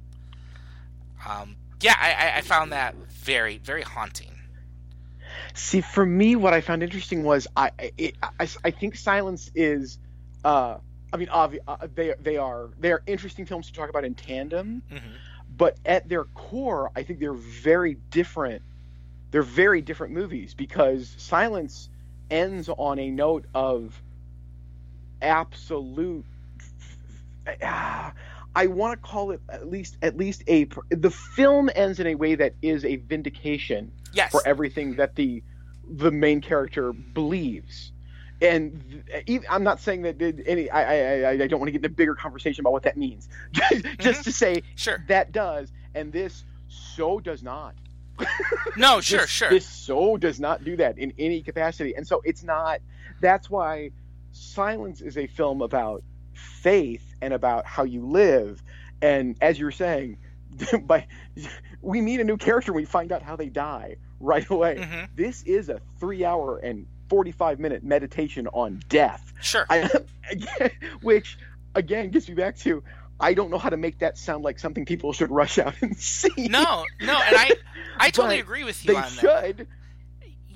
Um, 1.27 1.57
yeah, 1.81 1.95
I, 1.99 2.13
I- 2.13 2.37
I 2.37 2.41
found 2.41 2.71
that 2.71 2.95
very, 3.09 3.57
very 3.57 3.81
haunting. 3.81 4.34
See, 5.53 5.81
for 5.81 6.05
me, 6.05 6.35
what 6.35 6.53
I 6.53 6.61
found 6.61 6.83
interesting 6.83 7.23
was 7.23 7.47
I 7.55 7.71
it, 7.97 8.15
I, 8.39 8.47
I 8.63 8.71
think 8.71 8.95
Silence 8.95 9.51
is, 9.55 9.99
uh, 10.43 10.77
I 11.13 11.17
mean, 11.17 11.27
obvi- 11.29 11.59
uh, 11.67 11.87
they 11.93 12.13
they 12.19 12.37
are 12.37 12.71
they 12.79 12.91
are 12.91 13.01
interesting 13.05 13.45
films 13.45 13.67
to 13.67 13.73
talk 13.73 13.89
about 13.89 14.05
in 14.05 14.15
tandem, 14.15 14.81
hmm 14.89 14.97
but 15.49 15.77
at 15.85 16.07
their 16.09 16.25
core, 16.25 16.91
I 16.95 17.03
think 17.03 17.19
they're 17.19 17.33
very 17.33 17.95
different. 18.11 18.63
They're 19.31 19.43
very 19.43 19.81
different 19.81 20.13
movies 20.13 20.53
because 20.53 21.13
Silence 21.17 21.89
ends 22.29 22.69
on 22.69 22.99
a 22.99 23.09
note 23.11 23.45
of 23.53 24.01
absolute. 25.21 26.25
ah, 27.63 28.13
I 28.55 28.67
want 28.67 29.01
to 29.01 29.07
call 29.07 29.31
it 29.31 29.41
at 29.49 29.69
least 29.69 29.97
at 30.01 30.15
least 30.17 30.43
a 30.47 30.67
the 30.89 31.11
film 31.11 31.69
ends 31.75 31.99
in 31.99 32.07
a 32.07 32.15
way 32.15 32.35
that 32.35 32.53
is 32.61 32.85
a 32.85 32.95
vindication 32.97 33.91
Yes, 34.13 34.31
for 34.31 34.41
everything 34.45 34.95
that 34.95 35.15
the 35.15 35.43
the 35.89 36.11
main 36.11 36.41
character 36.41 36.93
believes. 36.93 37.91
And 38.41 39.03
th- 39.07 39.23
even, 39.27 39.47
I'm 39.49 39.63
not 39.63 39.79
saying 39.79 40.01
that 40.03 40.17
did 40.17 40.43
any. 40.45 40.69
I, 40.69 40.81
I 41.27 41.29
I- 41.31 41.47
don't 41.47 41.59
want 41.59 41.67
to 41.67 41.71
get 41.71 41.81
in 41.81 41.85
a 41.85 41.89
bigger 41.93 42.15
conversation 42.15 42.61
about 42.61 42.73
what 42.73 42.83
that 42.83 42.97
means. 42.97 43.27
Mm-hmm. 43.53 44.01
Just 44.01 44.23
to 44.25 44.31
say 44.31 44.63
sure. 44.75 45.03
that 45.07 45.31
does, 45.31 45.71
and 45.93 46.11
this 46.11 46.43
so 46.67 47.19
does 47.19 47.43
not. 47.43 47.75
No, 48.77 48.99
sure, 48.99 49.21
This- 49.21 49.29
sure. 49.29 49.49
This 49.49 49.65
so 49.65 50.17
does 50.17 50.39
not 50.39 50.63
do 50.65 50.75
that 50.77 50.97
in 50.97 51.13
any 51.17 51.41
capacity, 51.41 51.95
and 51.95 52.05
so 52.05 52.21
it's 52.25 52.43
not. 52.43 52.79
That's 53.21 53.49
why 53.49 53.91
Silence 54.31 54.99
is 55.01 55.17
a 55.17 55.27
film 55.27 55.61
about 55.61 56.03
faith 56.35 57.15
and 57.21 57.33
about 57.33 57.65
how 57.65 57.83
you 57.83 58.05
live. 58.05 58.61
And 59.01 59.35
as 59.41 59.59
you're 59.59 59.71
saying, 59.71 60.17
by 60.83 61.07
we 61.81 62.01
meet 62.01 62.19
a 62.19 62.23
new 62.23 62.37
character, 62.37 62.73
we 62.73 62.85
find 62.85 63.11
out 63.11 63.21
how 63.21 63.35
they 63.35 63.49
die 63.49 63.97
right 64.19 64.47
away. 64.49 64.77
Mhm. 64.77 65.09
This 65.15 65.43
is 65.43 65.69
a 65.69 65.81
three-hour 65.99 66.59
and 66.59 66.87
forty-five 67.09 67.59
minute 67.59 67.83
meditation 67.83 68.47
on 68.47 68.81
death. 68.89 69.33
Sure. 69.41 69.65
I, 69.69 69.89
again, 70.29 70.71
which 71.01 71.37
again 71.75 72.09
gets 72.09 72.27
me 72.27 72.35
back 72.35 72.57
to 72.59 72.83
I 73.19 73.33
don't 73.33 73.49
know 73.49 73.57
how 73.57 73.69
to 73.69 73.77
make 73.77 73.99
that 73.99 74.17
sound 74.17 74.43
like 74.43 74.59
something 74.59 74.85
people 74.85 75.13
should 75.13 75.31
rush 75.31 75.57
out 75.57 75.75
and 75.81 75.97
see. 75.97 76.47
No, 76.49 76.85
no, 77.01 77.13
and 77.13 77.35
I, 77.37 77.51
I 77.97 78.09
totally 78.09 78.39
agree 78.39 78.65
with 78.65 78.83
you 78.85 78.93
they 78.93 78.99
on 78.99 79.15
that. 79.21 79.67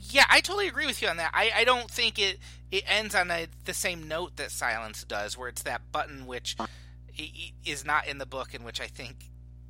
Yeah, 0.09 0.25
I 0.29 0.41
totally 0.41 0.67
agree 0.67 0.85
with 0.85 1.01
you 1.01 1.07
on 1.07 1.17
that. 1.17 1.31
I, 1.33 1.51
I 1.55 1.63
don't 1.63 1.89
think 1.89 2.17
it 2.19 2.39
it 2.71 2.83
ends 2.87 3.15
on 3.15 3.29
a, 3.31 3.47
the 3.65 3.73
same 3.73 4.07
note 4.07 4.35
that 4.37 4.51
Silence 4.51 5.03
does, 5.03 5.37
where 5.37 5.49
it's 5.49 5.63
that 5.63 5.91
button 5.91 6.25
which 6.27 6.55
i- 6.59 7.53
is 7.65 7.83
not 7.85 8.07
in 8.07 8.17
the 8.17 8.25
book, 8.25 8.53
and 8.53 8.63
which 8.63 8.79
I 8.81 8.87
think 8.87 9.29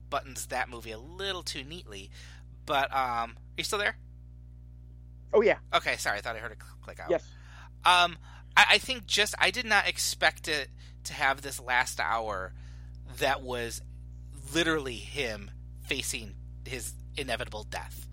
buttons 0.10 0.48
that 0.48 0.70
movie 0.70 0.92
a 0.92 0.98
little 1.00 1.44
too 1.44 1.64
neatly. 1.64 2.10
But 2.66 2.92
um, 2.94 3.32
are 3.38 3.58
you 3.58 3.64
still 3.64 3.80
there? 3.80 3.96
Oh 5.34 5.42
yeah, 5.42 5.58
Okay, 5.74 5.96
sorry, 5.98 6.18
I 6.18 6.22
thought 6.22 6.36
I 6.36 6.40
heard 6.40 6.52
a 6.52 6.84
click 6.84 7.00
out. 7.00 7.10
yes. 7.12 7.24
Um, 7.86 8.18
I, 8.58 8.66
I 8.72 8.78
think 8.80 9.06
just 9.06 9.36
I 9.40 9.52
did 9.52 9.66
not 9.66 9.88
expect 9.88 10.48
it 10.48 10.70
to 11.06 11.14
have 11.14 11.42
this 11.42 11.60
last 11.60 12.00
hour 12.00 12.54
that 13.20 13.42
was 13.42 13.82
literally 14.54 14.96
him 14.96 15.52
facing 15.84 16.34
his 16.66 16.94
inevitable 17.16 17.64
death. 17.64 18.08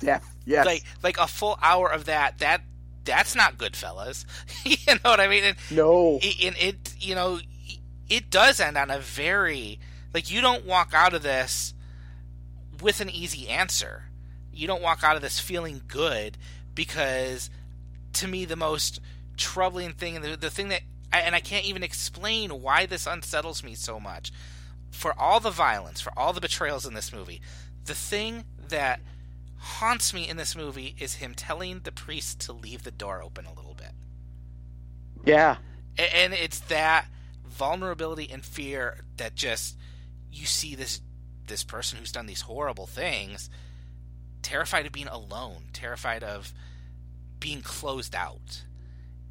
Death. 0.00 0.36
Yes. 0.44 0.66
Like 0.66 0.84
like 1.02 1.18
a 1.18 1.26
full 1.26 1.58
hour 1.62 1.90
of 1.90 2.06
that. 2.06 2.38
That 2.38 2.62
that's 3.04 3.34
not 3.34 3.58
Goodfellas. 3.58 4.24
you 4.64 4.94
know 4.94 5.10
what 5.10 5.20
I 5.20 5.28
mean? 5.28 5.44
And, 5.44 5.56
no. 5.70 6.14
and 6.14 6.56
it 6.58 6.94
you 6.98 7.14
know 7.14 7.38
it 8.08 8.30
does 8.30 8.60
end 8.60 8.76
on 8.76 8.90
a 8.90 8.98
very 8.98 9.78
like 10.12 10.30
you 10.30 10.40
don't 10.40 10.66
walk 10.66 10.92
out 10.94 11.14
of 11.14 11.22
this 11.22 11.74
with 12.80 13.00
an 13.00 13.10
easy 13.10 13.48
answer. 13.48 14.04
You 14.52 14.66
don't 14.66 14.82
walk 14.82 15.04
out 15.04 15.16
of 15.16 15.22
this 15.22 15.38
feeling 15.38 15.82
good 15.86 16.36
because 16.74 17.50
to 18.14 18.26
me 18.26 18.44
the 18.44 18.56
most 18.56 19.00
troubling 19.36 19.92
thing 19.92 20.16
and 20.16 20.24
the, 20.24 20.36
the 20.36 20.50
thing 20.50 20.68
that 20.68 20.82
and 21.12 21.34
I 21.34 21.40
can't 21.40 21.64
even 21.64 21.82
explain 21.82 22.50
why 22.62 22.86
this 22.86 23.06
unsettles 23.06 23.64
me 23.64 23.74
so 23.74 23.98
much 23.98 24.32
for 24.90 25.18
all 25.18 25.40
the 25.40 25.50
violence, 25.50 26.00
for 26.00 26.12
all 26.16 26.32
the 26.32 26.40
betrayals 26.40 26.86
in 26.86 26.94
this 26.94 27.12
movie. 27.12 27.40
The 27.84 27.94
thing 27.94 28.44
that 28.68 29.00
haunts 29.62 30.12
me 30.14 30.28
in 30.28 30.36
this 30.36 30.56
movie 30.56 30.96
is 30.98 31.14
him 31.16 31.34
telling 31.34 31.80
the 31.80 31.92
priest 31.92 32.40
to 32.40 32.52
leave 32.52 32.82
the 32.82 32.90
door 32.90 33.22
open 33.22 33.44
a 33.46 33.52
little 33.52 33.74
bit. 33.74 33.92
yeah. 35.24 35.56
And 35.98 36.32
it's 36.32 36.60
that 36.60 37.06
vulnerability 37.46 38.30
and 38.32 38.42
fear 38.44 39.00
that 39.18 39.34
just 39.34 39.76
you 40.32 40.46
see 40.46 40.74
this 40.74 41.00
this 41.46 41.62
person 41.64 41.98
who's 41.98 42.12
done 42.12 42.26
these 42.26 42.42
horrible 42.42 42.86
things 42.86 43.50
terrified 44.40 44.86
of 44.86 44.92
being 44.92 45.08
alone 45.08 45.64
terrified 45.74 46.22
of 46.22 46.54
being 47.40 47.60
closed 47.60 48.14
out 48.14 48.62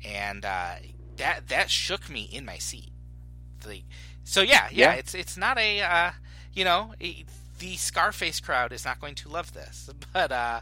and 0.06 0.44
uh, 0.46 0.76
that 1.16 1.48
that 1.48 1.72
shook 1.72 2.10
me 2.10 2.30
in 2.32 2.46
my 2.46 2.58
seat 2.58 2.92
the, 3.66 3.82
so 4.26 4.42
yeah, 4.42 4.68
yeah 4.72 4.92
Yeah. 4.92 4.94
it's 4.94 5.16
it's 5.16 5.38
not 5.38 5.58
a 5.58 5.82
uh, 5.82 6.12
you 6.54 6.66
know 6.66 6.94
the 7.60 7.76
scarface 7.76 8.40
crowd 8.40 8.74
is 8.74 8.84
not 8.86 9.00
going 9.00 9.16
to 9.16 9.30
love 9.30 9.54
this 9.54 9.90
but 10.14 10.32
uh 10.32 10.62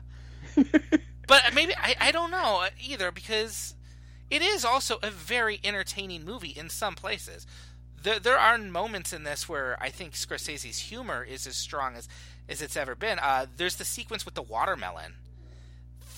but 1.27 1.41
maybe 1.53 1.73
I, 1.75 1.95
I 1.99 2.11
don't 2.11 2.31
know 2.31 2.65
either 2.79 3.11
because 3.11 3.75
it 4.29 4.41
is 4.41 4.65
also 4.65 4.99
a 5.01 5.09
very 5.09 5.59
entertaining 5.63 6.25
movie 6.25 6.49
in 6.49 6.69
some 6.69 6.95
places. 6.95 7.47
There, 8.03 8.19
there 8.19 8.37
are 8.37 8.57
moments 8.57 9.13
in 9.13 9.23
this 9.23 9.47
where 9.47 9.77
I 9.81 9.89
think 9.89 10.13
Scorsese's 10.13 10.79
humor 10.79 11.23
is 11.23 11.47
as 11.47 11.55
strong 11.55 11.95
as, 11.95 12.07
as 12.49 12.61
it's 12.61 12.77
ever 12.77 12.95
been. 12.95 13.19
Uh, 13.19 13.45
there's 13.55 13.77
the 13.77 13.85
sequence 13.85 14.25
with 14.25 14.35
the 14.35 14.41
watermelon 14.41 15.15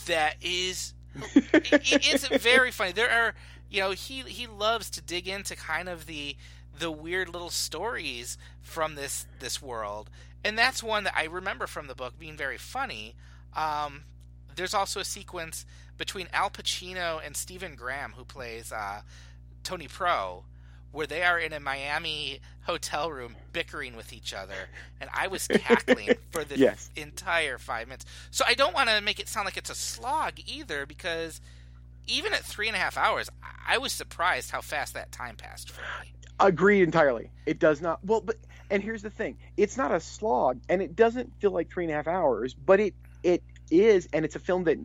that 0.08 0.36
is 0.42 0.94
it, 1.36 2.08
it's 2.08 2.28
very 2.28 2.72
funny. 2.72 2.92
There 2.92 3.10
are, 3.10 3.36
you 3.70 3.82
know, 3.82 3.92
he 3.92 4.22
he 4.22 4.48
loves 4.48 4.90
to 4.92 5.02
dig 5.02 5.28
into 5.28 5.56
kind 5.56 5.90
of 5.90 6.06
the 6.06 6.36
the 6.80 6.92
weird 6.92 7.30
little 7.30 7.50
stories 7.50 8.38
from 8.62 8.96
this 8.96 9.26
this 9.40 9.62
world, 9.62 10.10
and 10.44 10.58
that's 10.58 10.82
one 10.82 11.04
that 11.04 11.16
I 11.16 11.26
remember 11.26 11.68
from 11.68 11.88
the 11.88 11.96
book 11.96 12.18
being 12.18 12.38
very 12.38 12.58
funny. 12.58 13.16
Um, 13.56 14.04
there's 14.56 14.74
also 14.74 15.00
a 15.00 15.06
sequence 15.06 15.66
between 15.98 16.28
Al 16.34 16.50
Pacino 16.50 17.20
and 17.26 17.36
Stephen 17.36 17.76
Graham, 17.76 18.14
who 18.18 18.24
plays 18.26 18.72
uh, 18.72 19.02
Tony 19.64 19.88
Pro, 19.88 20.46
where 20.92 21.08
they 21.08 21.24
are 21.24 21.38
in 21.40 21.54
a 21.54 21.60
Miami 21.60 22.40
hotel 22.62 23.12
room 23.12 23.36
bickering 23.54 23.96
with 23.96 24.14
each 24.14 24.34
other, 24.34 24.70
and 25.02 25.10
I 25.14 25.28
was 25.28 25.48
cackling 25.48 26.10
for 26.32 26.44
the 26.44 26.58
Yes. 26.58 26.90
entire 26.96 27.58
five 27.58 27.88
minutes. 27.88 28.06
So 28.32 28.44
I 28.48 28.54
don't 28.54 28.74
want 28.74 28.90
to 28.90 29.02
make 29.02 29.20
it 29.20 29.28
sound 29.28 29.46
like 29.46 29.58
it's 29.58 29.70
a 29.70 29.76
slog 29.76 30.34
either, 30.46 30.86
because 30.86 31.42
even 32.08 32.34
at 32.34 32.42
three 32.42 32.68
and 32.68 32.76
a 32.76 32.80
half 32.80 32.98
hours, 32.98 33.30
I 33.68 33.78
was 33.78 33.92
surprised 33.94 34.52
how 34.52 34.62
fast 34.62 34.94
that 34.94 35.12
time 35.12 35.36
passed 35.36 35.70
for 35.70 35.82
me. 36.04 36.14
Agreed 36.40 36.84
entirely. 36.84 37.32
It 37.46 37.60
does 37.60 37.82
not. 37.82 38.04
Well, 38.04 38.22
but 38.22 38.38
and 38.70 38.82
here's 38.82 39.02
the 39.02 39.10
thing: 39.10 39.38
it's 39.58 39.78
not 39.78 39.92
a 39.92 40.00
slog, 40.00 40.62
and 40.70 40.82
it 40.82 40.96
doesn't 40.96 41.34
feel 41.40 41.52
like 41.52 41.72
three 41.72 41.86
and 41.86 41.92
a 41.92 41.96
half 41.96 42.08
hours, 42.08 42.54
but 42.54 42.80
it 42.80 42.94
it 43.24 43.44
is, 43.70 44.08
and 44.14 44.26
it's 44.26 44.36
a 44.36 44.40
film 44.40 44.64
that 44.66 44.78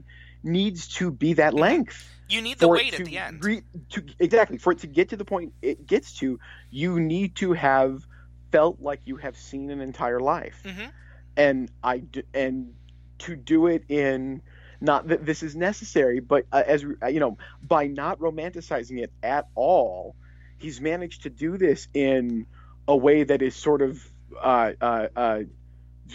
needs 0.42 0.88
to 0.88 1.10
be 1.10 1.34
that 1.34 1.54
length. 1.54 2.10
You 2.28 2.42
need 2.42 2.58
the 2.58 2.68
weight 2.68 2.98
at 2.98 3.04
the 3.04 3.18
end. 3.18 3.44
re- 3.44 3.62
to 3.90 4.04
exactly 4.18 4.58
for 4.58 4.72
it 4.72 4.80
to 4.80 4.86
get 4.86 5.10
to 5.10 5.16
the 5.16 5.24
point 5.24 5.52
it 5.62 5.86
gets 5.86 6.14
to, 6.18 6.38
you 6.70 6.98
need 6.98 7.36
to 7.36 7.52
have 7.52 8.06
felt 8.50 8.80
like 8.80 9.00
you 9.04 9.16
have 9.16 9.36
seen 9.36 9.70
an 9.70 9.80
entire 9.80 10.20
life, 10.20 10.62
Mhm. 10.64 10.90
and 11.36 11.70
I 11.82 12.04
and 12.32 12.74
to 13.18 13.36
do 13.36 13.66
it 13.66 13.84
in 13.88 14.42
not 14.80 15.08
that 15.08 15.24
this 15.24 15.42
is 15.42 15.54
necessary, 15.54 16.20
but 16.20 16.46
uh, 16.52 16.62
as 16.66 16.82
you 16.82 17.20
know, 17.20 17.38
by 17.62 17.86
not 17.86 18.18
romanticizing 18.18 19.02
it 19.02 19.12
at 19.22 19.48
all, 19.54 20.16
he's 20.58 20.80
managed 20.80 21.22
to 21.24 21.30
do 21.30 21.56
this 21.58 21.88
in 21.94 22.46
a 22.88 22.96
way 22.96 23.24
that 23.24 23.42
is 23.42 23.54
sort 23.54 23.82
of 23.82 24.02
uh, 24.40 24.72
uh, 24.80 25.08
uh, 25.16 25.40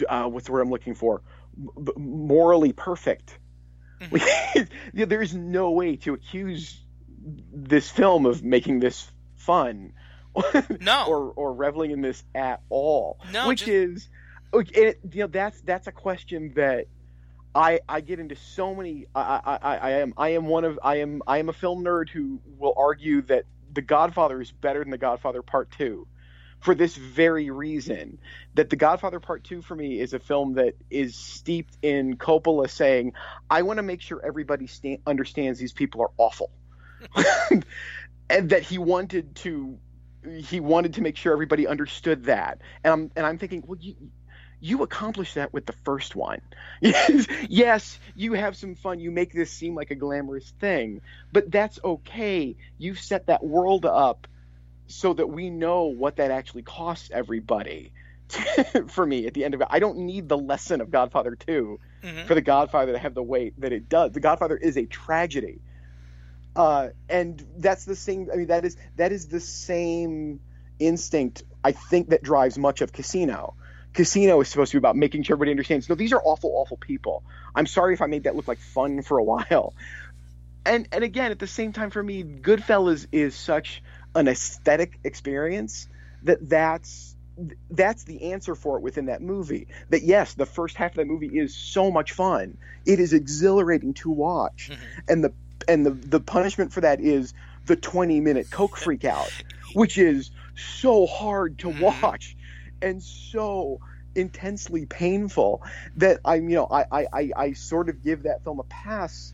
uh, 0.07 0.27
what's 0.27 0.45
the 0.47 0.51
word 0.51 0.61
I'm 0.61 0.69
looking 0.69 0.95
for? 0.95 1.21
M- 1.57 1.87
morally 1.97 2.73
perfect. 2.73 3.37
Yeah, 4.93 5.05
There's 5.05 5.35
no 5.35 5.71
way 5.71 5.97
to 5.97 6.13
accuse 6.13 6.79
this 7.53 7.89
film 7.89 8.25
of 8.25 8.43
making 8.43 8.79
this 8.79 9.09
fun, 9.35 9.93
No. 10.79 11.05
or 11.07 11.33
or 11.35 11.53
reveling 11.53 11.91
in 11.91 12.01
this 12.01 12.23
at 12.33 12.61
all. 12.69 13.19
No, 13.33 13.47
which 13.47 13.59
just- 13.59 13.69
is, 13.69 14.09
okay, 14.53 14.81
it, 14.89 14.99
you 15.11 15.21
know, 15.21 15.27
that's 15.27 15.59
that's 15.61 15.87
a 15.87 15.91
question 15.91 16.53
that 16.55 16.85
I 17.53 17.81
I 17.89 18.01
get 18.01 18.19
into 18.19 18.35
so 18.35 18.73
many. 18.73 19.05
I, 19.13 19.21
I 19.45 19.57
I 19.61 19.77
I 19.77 19.89
am 20.01 20.13
I 20.17 20.29
am 20.29 20.45
one 20.47 20.63
of 20.65 20.79
I 20.83 20.97
am 20.97 21.21
I 21.27 21.39
am 21.39 21.49
a 21.49 21.53
film 21.53 21.83
nerd 21.83 22.09
who 22.09 22.39
will 22.57 22.73
argue 22.77 23.21
that 23.23 23.43
The 23.73 23.81
Godfather 23.81 24.41
is 24.41 24.51
better 24.51 24.79
than 24.79 24.91
The 24.91 24.97
Godfather 24.97 25.41
Part 25.41 25.71
Two. 25.71 26.07
For 26.61 26.75
this 26.75 26.95
very 26.95 27.51
reason, 27.51 28.19
that 28.55 28.69
The 28.69 28.75
Godfather 28.75 29.19
Part 29.19 29.43
Two 29.45 29.61
for 29.61 29.75
me 29.75 29.99
is 29.99 30.13
a 30.13 30.19
film 30.19 30.55
that 30.55 30.75
is 30.89 31.17
steeped 31.17 31.77
in 31.81 32.17
Coppola 32.17 32.69
saying, 32.69 33.13
"I 33.49 33.63
want 33.63 33.77
to 33.77 33.83
make 33.83 34.01
sure 34.01 34.21
everybody 34.25 34.67
sta- 34.67 35.01
understands 35.07 35.59
these 35.59 35.73
people 35.73 36.01
are 36.01 36.11
awful," 36.17 36.51
and 38.29 38.49
that 38.49 38.63
he 38.63 38.77
wanted 38.77 39.35
to 39.37 39.79
he 40.41 40.59
wanted 40.59 40.95
to 40.95 41.01
make 41.01 41.17
sure 41.17 41.33
everybody 41.33 41.67
understood 41.67 42.25
that. 42.25 42.61
And 42.83 42.93
I'm 42.93 43.11
and 43.15 43.25
I'm 43.25 43.37
thinking, 43.37 43.63
well, 43.65 43.77
you 43.79 43.95
you 44.61 44.83
accomplished 44.83 45.35
that 45.35 45.53
with 45.53 45.65
the 45.65 45.73
first 45.85 46.15
one. 46.15 46.41
Yes, 46.81 47.27
yes, 47.49 47.99
you 48.15 48.33
have 48.33 48.55
some 48.55 48.75
fun. 48.75 48.99
You 48.99 49.11
make 49.11 49.33
this 49.33 49.51
seem 49.51 49.75
like 49.75 49.91
a 49.91 49.95
glamorous 49.95 50.49
thing, 50.61 51.01
but 51.33 51.51
that's 51.51 51.77
okay. 51.83 52.55
You've 52.77 52.99
set 52.99 53.27
that 53.27 53.43
world 53.43 53.85
up 53.85 54.27
so 54.87 55.13
that 55.13 55.27
we 55.27 55.49
know 55.49 55.85
what 55.85 56.15
that 56.17 56.31
actually 56.31 56.63
costs 56.63 57.09
everybody. 57.13 57.91
for 58.87 59.05
me, 59.05 59.25
at 59.27 59.33
the 59.33 59.43
end 59.43 59.55
of 59.55 59.61
it, 59.61 59.67
I 59.69 59.79
don't 59.79 59.97
need 59.99 60.29
the 60.29 60.37
lesson 60.37 60.81
of 60.81 60.89
Godfather 60.91 61.35
2 61.35 61.79
Mhm. 62.03 62.27
for 62.27 62.35
the 62.35 62.41
Godfather 62.41 62.93
to 62.93 62.97
have 62.99 63.13
the 63.13 63.23
weight 63.23 63.59
that 63.59 63.73
it 63.73 63.89
does. 63.89 64.11
The 64.13 64.19
Godfather 64.19 64.55
is 64.55 64.77
a 64.77 64.85
tragedy, 64.85 65.59
uh, 66.55 66.89
and 67.09 67.43
that's 67.57 67.85
the 67.85 67.95
same. 67.95 68.29
I 68.31 68.37
mean, 68.37 68.47
that 68.47 68.65
is 68.65 68.77
that 68.97 69.11
is 69.11 69.27
the 69.27 69.39
same 69.39 70.39
instinct 70.79 71.43
I 71.63 71.73
think 71.73 72.09
that 72.09 72.23
drives 72.23 72.57
much 72.57 72.81
of 72.81 72.93
Casino. 72.93 73.55
Casino 73.93 74.39
is 74.41 74.47
supposed 74.47 74.71
to 74.71 74.77
be 74.77 74.79
about 74.79 74.95
making 74.95 75.23
sure 75.23 75.35
everybody 75.35 75.51
understands. 75.51 75.89
No, 75.89 75.95
these 75.95 76.13
are 76.13 76.21
awful, 76.23 76.51
awful 76.55 76.77
people. 76.77 77.23
I'm 77.55 77.65
sorry 77.65 77.93
if 77.93 78.01
I 78.01 78.05
made 78.05 78.23
that 78.23 78.35
look 78.35 78.47
like 78.47 78.59
fun 78.59 79.01
for 79.01 79.17
a 79.17 79.23
while. 79.23 79.73
And 80.65 80.87
and 80.91 81.03
again, 81.03 81.31
at 81.31 81.39
the 81.39 81.47
same 81.47 81.73
time, 81.73 81.89
for 81.89 82.03
me, 82.03 82.23
Goodfellas 82.23 83.07
is 83.11 83.33
such 83.35 83.81
an 84.13 84.27
aesthetic 84.27 84.99
experience 85.03 85.87
that 86.23 86.47
that's 86.47 87.15
that's 87.69 88.03
the 88.03 88.33
answer 88.33 88.55
for 88.55 88.77
it 88.77 88.81
within 88.81 89.05
that 89.05 89.21
movie. 89.21 89.67
That 89.89 90.03
yes, 90.03 90.33
the 90.33 90.45
first 90.45 90.75
half 90.75 90.91
of 90.91 90.97
that 90.97 91.07
movie 91.07 91.27
is 91.27 91.55
so 91.55 91.89
much 91.89 92.11
fun. 92.11 92.57
It 92.85 92.99
is 92.99 93.13
exhilarating 93.13 93.93
to 93.95 94.09
watch, 94.09 94.69
mm-hmm. 94.71 94.99
and 95.07 95.23
the 95.23 95.33
and 95.67 95.85
the 95.85 95.91
the 95.91 96.19
punishment 96.19 96.73
for 96.73 96.81
that 96.81 96.99
is 96.99 97.33
the 97.65 97.75
20 97.75 98.19
minute 98.19 98.51
coke 98.51 98.77
freak 98.77 99.05
out, 99.05 99.31
which 99.73 99.97
is 99.97 100.31
so 100.55 101.05
hard 101.05 101.59
to 101.59 101.69
mm-hmm. 101.69 102.01
watch 102.01 102.35
and 102.81 103.01
so 103.01 103.79
intensely 104.15 104.85
painful 104.85 105.61
that 105.97 106.19
I'm 106.25 106.49
you 106.49 106.55
know 106.55 106.67
I 106.69 106.85
I 106.91 107.07
I, 107.13 107.31
I 107.35 107.53
sort 107.53 107.89
of 107.89 108.03
give 108.03 108.23
that 108.23 108.43
film 108.43 108.59
a 108.59 108.63
pass. 108.63 109.33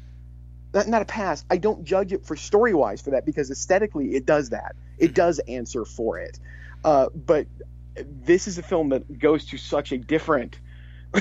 Not, 0.73 0.88
not 0.88 1.01
a 1.01 1.05
pass. 1.05 1.45
I 1.49 1.58
don't 1.58 1.86
judge 1.86 2.12
it 2.12 2.25
for 2.25 2.36
story 2.36 2.73
wise 2.73 3.01
for 3.01 3.12
that 3.12 3.25
because 3.25 3.49
aesthetically 3.49 4.13
it 4.13 4.25
does 4.25 4.49
that. 4.49 4.75
It 4.97 5.13
does 5.13 5.39
answer 5.39 5.86
for 5.86 6.19
it. 6.19 6.38
Uh, 6.84 7.08
but 7.15 7.47
this 7.95 8.47
is 8.47 8.58
a 8.58 8.63
film 8.63 8.89
that 8.89 9.19
goes 9.19 9.45
to 9.45 9.58
such 9.58 9.93
a 9.93 9.97
different 9.97 10.60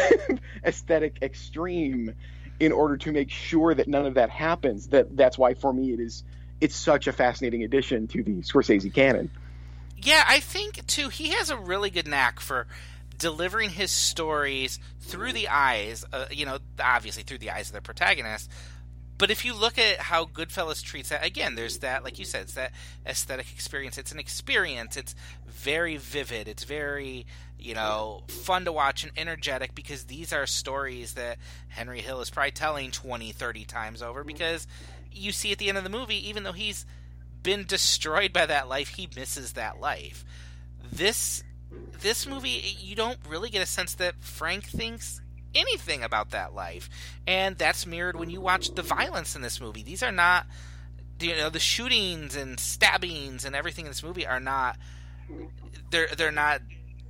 aesthetic 0.65 1.19
extreme 1.23 2.15
in 2.59 2.73
order 2.73 2.97
to 2.97 3.13
make 3.13 3.31
sure 3.31 3.75
that 3.75 3.89
none 3.89 4.07
of 4.07 4.15
that 4.15 4.31
happens. 4.31 4.89
That 4.89 5.17
that's 5.17 5.39
why 5.39 5.55
for 5.55 5.73
me 5.73 5.93
it 5.93 6.01
is 6.01 6.25
it's 6.61 6.77
such 6.77 7.07
a 7.07 7.13
fascinating 7.13 7.63
addition 7.63 8.07
to 8.09 8.23
the 8.23 8.43
Scorsese 8.43 8.93
canon. 8.93 9.31
Yeah, 9.97 10.25
I 10.27 10.41
think 10.41 10.87
too 10.87 11.09
he 11.09 11.31
has 11.31 11.51
a 11.51 11.57
really 11.57 11.91
good 11.91 12.07
knack 12.07 12.41
for 12.41 12.67
delivering 13.19 13.71
his 13.71 13.91
stories 13.91 14.79
through 15.01 15.33
the 15.33 15.49
eyes, 15.49 16.05
uh, 16.13 16.27
you 16.31 16.47
know, 16.47 16.59
obviously 16.83 17.23
through 17.23 17.39
the 17.39 17.51
eyes 17.51 17.69
of 17.69 17.75
the 17.75 17.81
protagonist. 17.81 18.51
But 19.17 19.31
if 19.31 19.45
you 19.45 19.55
look 19.55 19.79
at 19.79 19.99
how 19.99 20.25
Goodfellas 20.25 20.83
treats 20.83 21.11
that, 21.11 21.25
again, 21.25 21.55
there's 21.55 21.79
that, 21.79 22.03
like 22.03 22.19
you 22.19 22.25
said, 22.25 22.43
it's 22.43 22.55
that 22.55 22.73
aesthetic 23.07 23.47
experience. 23.53 23.97
It's 23.97 24.11
an 24.11 24.19
experience. 24.19 24.97
It's 24.97 25.15
very 25.47 25.97
vivid. 25.97 26.49
It's 26.49 26.65
very, 26.65 27.27
you 27.59 27.75
know, 27.75 28.25
fun 28.27 28.65
to 28.65 28.73
watch 28.73 29.05
and 29.05 29.13
energetic 29.17 29.75
because 29.75 30.05
these 30.05 30.33
are 30.33 30.47
stories 30.47 31.15
that 31.15 31.39
Henry 31.69 32.01
Hill 32.01 32.21
is 32.21 32.31
probably 32.31 32.51
telling 32.51 32.91
20, 32.91 33.31
30 33.31 33.65
times 33.65 34.03
over 34.03 34.25
because 34.25 34.67
you 35.13 35.31
see 35.31 35.53
at 35.53 35.59
the 35.59 35.69
end 35.69 35.79
of 35.79 35.85
the 35.85 35.91
movie, 35.91 36.29
even 36.29 36.43
though 36.43 36.53
he's 36.53 36.85
been 37.45 37.65
destroyed 37.65 38.33
by 38.33 38.47
that 38.47 38.69
life, 38.69 38.89
he 38.89 39.09
misses 39.15 39.53
that 39.53 39.79
life. 39.79 40.25
This 40.91 41.45
this 42.01 42.27
movie, 42.27 42.77
you 42.81 42.97
don't 42.97 43.19
really 43.29 43.51
get 43.51 43.63
a 43.63 43.67
sense 43.67 43.95
that 43.95 44.17
Frank 44.21 44.65
thinks 44.65 45.21
anything 45.55 46.03
about 46.03 46.31
that 46.31 46.55
life, 46.55 46.89
and 47.27 47.57
that's 47.57 47.87
mirrored 47.87 48.19
when 48.19 48.31
you 48.31 48.41
watch 48.41 48.75
the 48.75 48.83
violence 48.83 49.37
in 49.37 49.43
this 49.43 49.61
movie. 49.61 49.83
These 49.83 50.03
are 50.03 50.13
not, 50.13 50.47
you 51.21 51.37
know, 51.37 51.51
the 51.51 51.61
shootings 51.61 52.35
and 52.35 52.59
stabbings 52.59 53.45
and 53.45 53.55
everything 53.55 53.85
in 53.87 53.91
this 53.91 54.03
movie 54.03 54.27
are 54.27 54.41
not. 54.41 54.77
They're 55.91 56.09
they're 56.17 56.33
not 56.33 56.63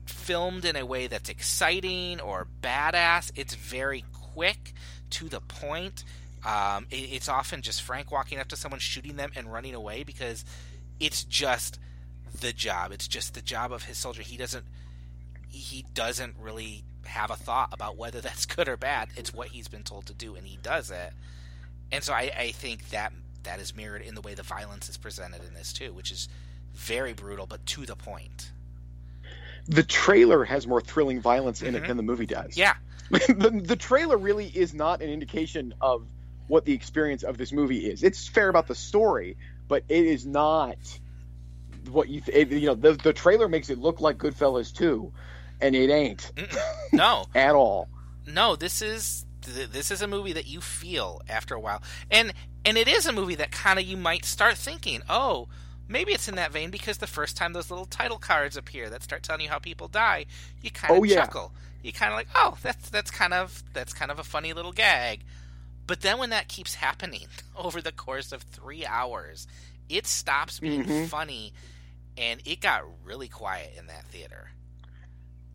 filmed 0.06 0.64
in 0.64 0.76
a 0.76 0.84
way 0.84 1.06
that's 1.06 1.30
exciting 1.30 2.20
or 2.20 2.46
badass. 2.60 3.32
It's 3.34 3.54
very 3.54 4.04
quick 4.12 4.74
to 5.10 5.28
the 5.28 5.40
point. 5.40 6.04
Um, 6.44 6.86
it, 6.90 6.96
it's 7.12 7.28
often 7.28 7.62
just 7.62 7.82
Frank 7.82 8.10
walking 8.12 8.38
up 8.38 8.48
to 8.48 8.56
someone, 8.56 8.80
shooting 8.80 9.16
them, 9.16 9.30
and 9.34 9.52
running 9.52 9.74
away 9.74 10.02
because 10.04 10.44
it's 11.00 11.24
just 11.24 11.78
the 12.40 12.52
job. 12.52 12.92
It's 12.92 13.08
just 13.08 13.34
the 13.34 13.42
job 13.42 13.72
of 13.72 13.84
his 13.84 13.98
soldier. 13.98 14.22
He 14.22 14.36
doesn't 14.36 14.64
he 15.48 15.84
doesn't 15.94 16.34
really 16.40 16.82
have 17.04 17.30
a 17.30 17.36
thought 17.36 17.68
about 17.72 17.96
whether 17.96 18.20
that's 18.22 18.46
good 18.46 18.68
or 18.68 18.76
bad. 18.76 19.08
It's 19.16 19.32
what 19.32 19.48
he's 19.48 19.68
been 19.68 19.84
told 19.84 20.06
to 20.06 20.14
do, 20.14 20.34
and 20.34 20.46
he 20.46 20.58
does 20.62 20.90
it. 20.90 21.12
And 21.92 22.02
so 22.02 22.12
I, 22.12 22.30
I 22.36 22.50
think 22.52 22.90
that 22.90 23.12
that 23.44 23.60
is 23.60 23.76
mirrored 23.76 24.02
in 24.02 24.14
the 24.14 24.20
way 24.20 24.34
the 24.34 24.42
violence 24.42 24.88
is 24.88 24.96
presented 24.96 25.44
in 25.46 25.54
this 25.54 25.72
too, 25.72 25.92
which 25.92 26.10
is 26.10 26.28
very 26.72 27.12
brutal 27.12 27.46
but 27.46 27.64
to 27.66 27.86
the 27.86 27.94
point. 27.94 28.50
The 29.66 29.82
trailer 29.82 30.44
has 30.44 30.66
more 30.66 30.80
thrilling 30.80 31.20
violence 31.20 31.62
in 31.62 31.74
it 31.74 31.86
than 31.86 31.96
the 31.96 32.02
movie 32.02 32.26
does. 32.26 32.56
Yeah, 32.56 32.74
the, 33.10 33.62
the 33.64 33.76
trailer 33.76 34.18
really 34.18 34.46
is 34.46 34.74
not 34.74 35.00
an 35.00 35.08
indication 35.08 35.72
of 35.80 36.06
what 36.48 36.64
the 36.64 36.72
experience 36.72 37.22
of 37.22 37.38
this 37.38 37.52
movie 37.52 37.86
is. 37.90 38.02
It's 38.02 38.28
fair 38.28 38.48
about 38.48 38.66
the 38.66 38.74
story, 38.74 39.36
but 39.68 39.82
it 39.88 40.04
is 40.04 40.26
not 40.26 40.76
what 41.90 42.08
you 42.08 42.20
th- 42.20 42.36
it, 42.36 42.50
you 42.54 42.66
know. 42.66 42.74
The, 42.74 42.92
the 42.94 43.12
trailer 43.12 43.48
makes 43.48 43.70
it 43.70 43.78
look 43.78 44.00
like 44.00 44.18
Goodfellas 44.18 44.74
too, 44.74 45.12
and 45.60 45.74
it 45.74 45.90
ain't 45.90 46.32
no, 46.92 47.26
at 47.34 47.54
all. 47.54 47.88
no. 48.26 48.56
This 48.56 48.82
is 48.82 49.24
this 49.42 49.90
is 49.90 50.00
a 50.00 50.06
movie 50.06 50.32
that 50.32 50.46
you 50.46 50.60
feel 50.60 51.20
after 51.28 51.54
a 51.54 51.60
while, 51.60 51.82
and 52.10 52.32
and 52.64 52.76
it 52.78 52.88
is 52.88 53.06
a 53.06 53.12
movie 53.12 53.34
that 53.36 53.50
kind 53.50 53.78
of 53.78 53.84
you 53.84 53.96
might 53.96 54.24
start 54.24 54.56
thinking, 54.56 55.02
oh, 55.08 55.48
maybe 55.88 56.12
it's 56.12 56.28
in 56.28 56.36
that 56.36 56.52
vein 56.52 56.70
because 56.70 56.98
the 56.98 57.06
first 57.06 57.36
time 57.36 57.52
those 57.52 57.70
little 57.70 57.84
title 57.84 58.16
cards 58.18 58.56
appear 58.56 58.88
that 58.90 59.02
start 59.02 59.22
telling 59.22 59.42
you 59.42 59.48
how 59.50 59.58
people 59.58 59.88
die, 59.88 60.24
you 60.62 60.70
kind 60.70 60.92
of 60.94 61.00
Oh, 61.00 61.04
yeah. 61.04 61.16
chuckle. 61.16 61.52
You 61.82 61.92
kind 61.92 62.12
of 62.12 62.16
like, 62.16 62.28
oh, 62.34 62.56
that's 62.62 62.88
that's 62.88 63.10
kind 63.10 63.34
of 63.34 63.62
that's 63.74 63.92
kind 63.92 64.10
of 64.10 64.18
a 64.18 64.24
funny 64.24 64.52
little 64.54 64.72
gag. 64.72 65.20
But 65.86 66.00
then 66.00 66.18
when 66.18 66.30
that 66.30 66.48
keeps 66.48 66.74
happening 66.76 67.26
over 67.56 67.80
the 67.82 67.92
course 67.92 68.32
of 68.32 68.42
three 68.42 68.84
hours, 68.86 69.46
it 69.88 70.06
stops 70.06 70.60
being 70.60 70.84
Mhm. 70.84 71.08
funny, 71.08 71.52
and 72.16 72.40
it 72.44 72.60
got 72.60 72.82
really 73.04 73.28
quiet 73.28 73.72
in 73.78 73.86
that 73.88 74.04
theater. 74.06 74.50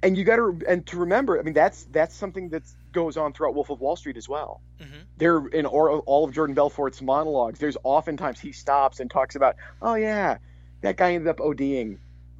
and 0.01 0.17
you 0.17 0.23
got 0.23 0.37
to 0.37 0.57
and 0.65 0.87
to 0.87 0.95
remember 0.97 1.37
i 1.37 1.41
mean 1.41 1.53
that's 1.53 1.83
that's 1.91 2.15
something 2.15 2.47
that 2.47 2.63
goes 2.93 3.17
on 3.17 3.33
throughout 3.33 3.53
wolf 3.53 3.69
of 3.69 3.81
wall 3.81 3.97
street 3.97 4.15
as 4.15 4.29
well. 4.29 4.61
Hmm 4.79 5.01
there 5.17 5.45
in 5.47 5.65
all 5.65 6.23
of 6.23 6.31
jordan 6.33 6.55
belfort's 6.55 7.01
monologues 7.01 7.59
there's 7.59 7.75
oftentimes 7.83 8.39
he 8.39 8.53
stops 8.53 9.01
and 9.01 9.11
talks 9.11 9.35
about 9.35 9.57
oh 9.81 9.95
yeah 9.95 10.37
that 10.79 10.95
guy 10.95 11.15
ended 11.15 11.27
up 11.27 11.39
oding 11.39 11.97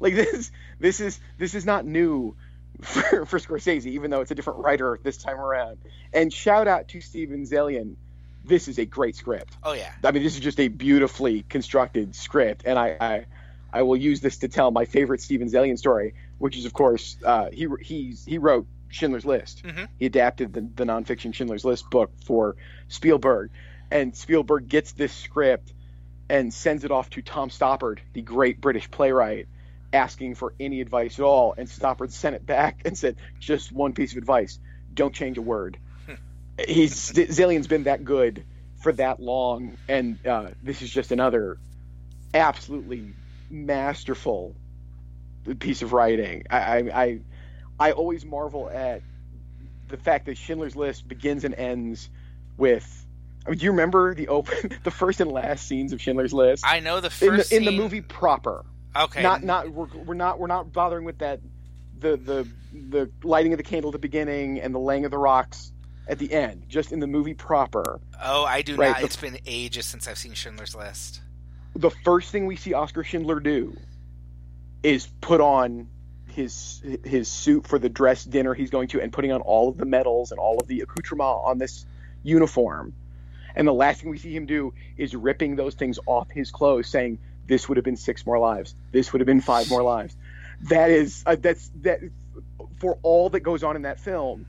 like 0.00 0.14
this 0.14 0.52
this 0.78 1.00
is 1.00 1.18
this 1.38 1.54
is 1.56 1.64
not 1.66 1.84
new 1.84 2.36
for, 2.82 3.26
for 3.26 3.38
scorsese 3.38 3.86
even 3.86 4.10
though 4.10 4.20
it's 4.20 4.30
a 4.30 4.34
different 4.34 4.60
writer 4.60 4.98
this 5.02 5.16
time 5.16 5.38
around. 5.38 5.78
And 6.12 6.32
shout 6.32 6.68
out 6.68 6.88
to 6.88 7.00
steven 7.00 7.44
zaillian. 7.46 7.96
This 8.44 8.68
is 8.68 8.78
a 8.78 8.86
great 8.86 9.16
script. 9.16 9.56
Oh 9.62 9.72
yeah, 9.72 9.92
I 10.02 10.12
mean, 10.12 10.22
this 10.22 10.34
is 10.34 10.40
just 10.40 10.58
a 10.60 10.68
beautifully 10.68 11.42
constructed 11.42 12.14
script, 12.14 12.62
and 12.64 12.78
I, 12.78 12.96
I, 13.00 13.26
I 13.72 13.82
will 13.82 13.96
use 13.96 14.20
this 14.20 14.38
to 14.38 14.48
tell 14.48 14.70
my 14.70 14.86
favorite 14.86 15.20
Steven 15.20 15.48
Zaillian 15.48 15.78
story, 15.78 16.14
which 16.38 16.56
is, 16.56 16.64
of 16.64 16.72
course, 16.72 17.16
uh, 17.24 17.50
he 17.52 17.68
he's 17.82 18.24
he 18.24 18.38
wrote 18.38 18.66
Schindler's 18.88 19.26
List. 19.26 19.62
Mhm. 19.62 19.88
He 19.98 20.06
adapted 20.06 20.54
the, 20.54 20.62
the 20.62 20.84
nonfiction 20.84 21.34
Schindler's 21.34 21.64
List 21.64 21.90
book 21.90 22.10
for 22.24 22.56
Spielberg, 22.88 23.50
and 23.90 24.16
Spielberg 24.16 24.68
gets 24.68 24.92
this 24.92 25.12
script 25.12 25.72
and 26.28 26.52
sends 26.52 26.84
it 26.84 26.90
off 26.90 27.10
to 27.10 27.22
Tom 27.22 27.50
Stoppard, 27.50 27.98
the 28.14 28.22
great 28.22 28.60
British 28.60 28.90
playwright, 28.90 29.48
asking 29.92 30.34
for 30.34 30.54
any 30.60 30.80
advice 30.80 31.18
at 31.18 31.24
all. 31.24 31.54
And 31.56 31.68
Stoppard 31.68 32.10
sent 32.10 32.36
it 32.36 32.46
back 32.46 32.82
and 32.84 32.96
said, 32.96 33.16
"Just 33.38 33.72
one 33.72 33.92
piece 33.92 34.12
of 34.12 34.18
advice: 34.18 34.58
don't 34.92 35.14
change 35.14 35.38
a 35.38 35.42
word." 35.42 35.78
He's 36.66 37.12
Zaillian's 37.12 37.66
been 37.66 37.84
that 37.84 38.04
good 38.04 38.44
for 38.82 38.92
that 38.92 39.20
long, 39.20 39.76
and 39.88 40.24
uh, 40.26 40.48
this 40.62 40.82
is 40.82 40.90
just 40.90 41.12
another 41.12 41.58
absolutely 42.32 43.12
masterful 43.50 44.54
piece 45.58 45.82
of 45.82 45.92
writing. 45.92 46.44
I, 46.50 46.58
I, 46.58 47.20
I, 47.78 47.92
always 47.92 48.24
marvel 48.24 48.70
at 48.70 49.02
the 49.88 49.96
fact 49.96 50.26
that 50.26 50.38
Schindler's 50.38 50.76
List 50.76 51.08
begins 51.08 51.44
and 51.44 51.54
ends 51.54 52.08
with. 52.56 53.06
I 53.46 53.50
mean, 53.50 53.58
do 53.58 53.64
you 53.64 53.70
remember 53.72 54.14
the 54.14 54.28
open, 54.28 54.78
the 54.84 54.90
first 54.90 55.20
and 55.20 55.30
last 55.30 55.66
scenes 55.66 55.92
of 55.92 56.00
Schindler's 56.00 56.32
List 56.32 56.64
I 56.66 56.80
know 56.80 57.00
the 57.00 57.06
in 57.06 57.36
first 57.36 57.50
the, 57.50 57.56
in 57.56 57.64
the 57.64 57.72
movie 57.72 58.02
proper? 58.02 58.64
Okay, 58.96 59.22
Not 59.22 59.42
not 59.44 59.70
we're, 59.70 59.86
we're 60.04 60.14
not 60.14 60.38
we're 60.40 60.46
not 60.48 60.72
bothering 60.72 61.04
with 61.04 61.18
that 61.18 61.40
the 61.98 62.16
the 62.16 62.48
the 62.72 63.10
lighting 63.22 63.52
of 63.52 63.56
the 63.58 63.62
candle 63.62 63.90
at 63.90 63.92
the 63.92 63.98
beginning 63.98 64.60
and 64.60 64.74
the 64.74 64.78
laying 64.80 65.04
of 65.04 65.10
the 65.10 65.18
rocks 65.18 65.72
at 66.08 66.18
the 66.18 66.32
end. 66.32 66.64
Just 66.68 66.90
in 66.92 66.98
the 66.98 67.06
movie 67.06 67.34
proper. 67.34 68.00
Oh, 68.22 68.44
I 68.44 68.62
do 68.62 68.74
Right, 68.76 68.88
not. 68.90 68.98
the- 69.00 69.06
It's 69.06 69.16
been 69.16 69.38
ages 69.46 69.86
since 69.86 70.08
I've 70.08 70.18
seen 70.18 70.34
Schindler's 70.34 70.74
List. 70.74 71.20
the 71.76 71.90
first 71.90 72.32
thing 72.32 72.46
we 72.46 72.56
see 72.56 72.74
Oskar 72.74 73.04
Schindler 73.04 73.38
do 73.38 73.76
is 74.82 75.06
put 75.20 75.40
on 75.40 75.86
his 76.26 76.82
his 77.04 77.28
suit 77.28 77.66
for 77.66 77.78
the 77.78 77.88
dress 77.88 78.24
dinner 78.24 78.54
he's 78.54 78.70
going 78.70 78.88
to 78.88 79.00
and 79.00 79.12
putting 79.12 79.30
on 79.30 79.40
all 79.42 79.68
of 79.68 79.76
the 79.76 79.84
medals 79.84 80.30
and 80.32 80.40
all 80.40 80.58
of 80.58 80.66
the 80.68 80.80
accoutrement 80.80 81.28
on 81.44 81.58
this 81.58 81.84
uniform. 82.24 82.92
And 83.54 83.66
the 83.68 83.72
last 83.74 84.00
thing 84.00 84.10
we 84.10 84.18
see 84.18 84.34
him 84.34 84.46
do 84.46 84.72
is 84.96 85.14
ripping 85.14 85.56
those 85.56 85.74
things 85.74 85.98
off 86.06 86.28
his 86.30 86.50
clothes 86.50 86.88
saying 86.88 87.18
this 87.50 87.68
would 87.68 87.76
have 87.76 87.84
been 87.84 87.96
six 87.96 88.24
more 88.24 88.38
lives. 88.38 88.74
This 88.92 89.12
would 89.12 89.20
have 89.20 89.26
been 89.26 89.40
five 89.40 89.68
more 89.68 89.82
lives. 89.82 90.16
That 90.68 90.90
is 90.90 91.22
uh, 91.26 91.36
that's 91.36 91.70
that 91.82 92.00
for 92.78 92.98
all 93.02 93.28
that 93.30 93.40
goes 93.40 93.62
on 93.64 93.76
in 93.76 93.82
that 93.82 93.98
film 93.98 94.46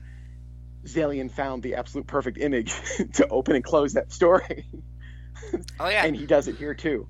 Zaillian 0.86 1.30
found 1.30 1.62
the 1.62 1.74
absolute 1.74 2.06
perfect 2.06 2.38
image 2.38 2.74
to 3.14 3.26
open 3.28 3.54
and 3.54 3.64
close 3.64 3.94
that 3.94 4.12
story. 4.12 4.66
Oh 5.80 5.88
yeah, 5.88 6.04
and 6.06 6.14
he 6.14 6.24
does 6.24 6.46
it 6.46 6.56
here 6.56 6.72
too. 6.72 7.08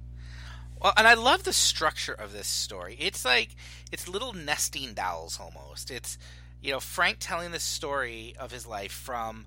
Well, 0.81 0.95
and 0.97 1.07
I 1.07 1.15
love 1.15 1.45
the 1.45 1.53
structure 1.53 2.15
of 2.15 2.33
this 2.33 2.47
story. 2.47 2.97
It's 2.99 3.25
like 3.25 3.51
it's 3.93 4.09
little 4.09 4.33
nesting 4.33 4.95
dolls 4.95 5.39
almost. 5.39 5.91
It's 5.91 6.17
you 6.63 6.73
know 6.73 6.81
Frank 6.81 7.19
telling 7.21 7.53
the 7.53 7.61
story 7.61 8.35
of 8.41 8.51
his 8.51 8.67
life 8.67 8.91
from 8.91 9.47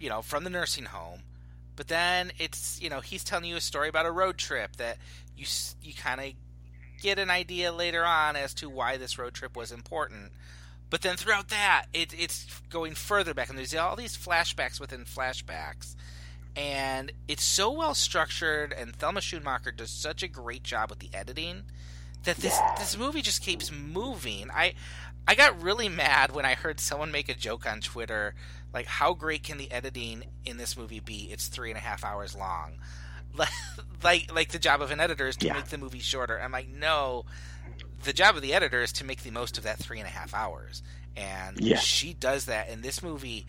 you 0.00 0.08
know 0.08 0.22
from 0.22 0.44
the 0.44 0.50
nursing 0.50 0.86
home, 0.86 1.22
but 1.76 1.88
then 1.88 2.32
it's 2.38 2.80
you 2.80 2.90
know 2.90 3.00
he's 3.00 3.24
telling 3.24 3.44
you 3.44 3.56
a 3.56 3.60
story 3.60 3.88
about 3.88 4.06
a 4.06 4.10
road 4.10 4.38
trip 4.38 4.76
that 4.76 4.98
you 5.36 5.46
you 5.82 5.94
kind 5.94 6.20
of 6.20 6.26
get 7.02 7.18
an 7.18 7.30
idea 7.30 7.72
later 7.72 8.04
on 8.04 8.36
as 8.36 8.52
to 8.54 8.68
why 8.68 8.96
this 8.96 9.18
road 9.18 9.34
trip 9.34 9.56
was 9.56 9.72
important. 9.72 10.32
But 10.90 11.02
then 11.02 11.16
throughout 11.16 11.48
that, 11.50 11.86
it, 11.94 12.12
it's 12.18 12.60
going 12.68 12.94
further 12.94 13.32
back, 13.32 13.48
and 13.48 13.56
there's 13.56 13.76
all 13.76 13.94
these 13.94 14.16
flashbacks 14.16 14.80
within 14.80 15.04
flashbacks 15.04 15.94
and 16.56 17.12
it's 17.28 17.44
so 17.44 17.70
well 17.70 17.94
structured 17.94 18.72
and 18.72 18.94
Thelma 18.94 19.20
Schoonmaker 19.20 19.76
does 19.76 19.90
such 19.90 20.22
a 20.22 20.28
great 20.28 20.62
job 20.62 20.90
with 20.90 20.98
the 20.98 21.10
editing 21.14 21.62
that 22.24 22.36
this 22.36 22.58
this 22.78 22.98
movie 22.98 23.22
just 23.22 23.42
keeps 23.42 23.70
moving. 23.72 24.50
I 24.50 24.74
I 25.26 25.34
got 25.34 25.62
really 25.62 25.88
mad 25.88 26.34
when 26.34 26.44
I 26.44 26.54
heard 26.54 26.80
someone 26.80 27.12
make 27.12 27.28
a 27.28 27.34
joke 27.34 27.66
on 27.66 27.80
Twitter 27.80 28.34
like 28.72 28.86
how 28.86 29.14
great 29.14 29.42
can 29.42 29.58
the 29.58 29.70
editing 29.70 30.24
in 30.44 30.56
this 30.56 30.76
movie 30.76 31.00
be? 31.00 31.28
It's 31.32 31.48
three 31.48 31.70
and 31.70 31.78
a 31.78 31.80
half 31.82 32.04
hours 32.04 32.34
long. 32.34 32.72
Like 34.02 34.32
like 34.34 34.48
the 34.50 34.58
job 34.58 34.80
of 34.80 34.90
an 34.90 34.98
editor 34.98 35.28
is 35.28 35.36
to 35.38 35.46
Yeah. 35.46 35.52
make 35.54 35.66
the 35.66 35.76
movie 35.78 35.98
shorter. 35.98 36.40
I'm 36.40 36.52
like, 36.52 36.68
no. 36.68 37.26
The 38.04 38.14
job 38.14 38.34
of 38.34 38.40
the 38.42 38.54
editor 38.54 38.80
is 38.82 38.92
to 38.94 39.04
make 39.04 39.22
the 39.22 39.30
most 39.30 39.58
of 39.58 39.64
that 39.64 39.78
three 39.78 39.98
and 39.98 40.06
a 40.08 40.10
half 40.10 40.32
hours. 40.34 40.82
And 41.16 41.60
Yeah. 41.60 41.78
she 41.78 42.14
does 42.14 42.46
that 42.46 42.70
and 42.70 42.82
this 42.82 43.02
movie 43.02 43.46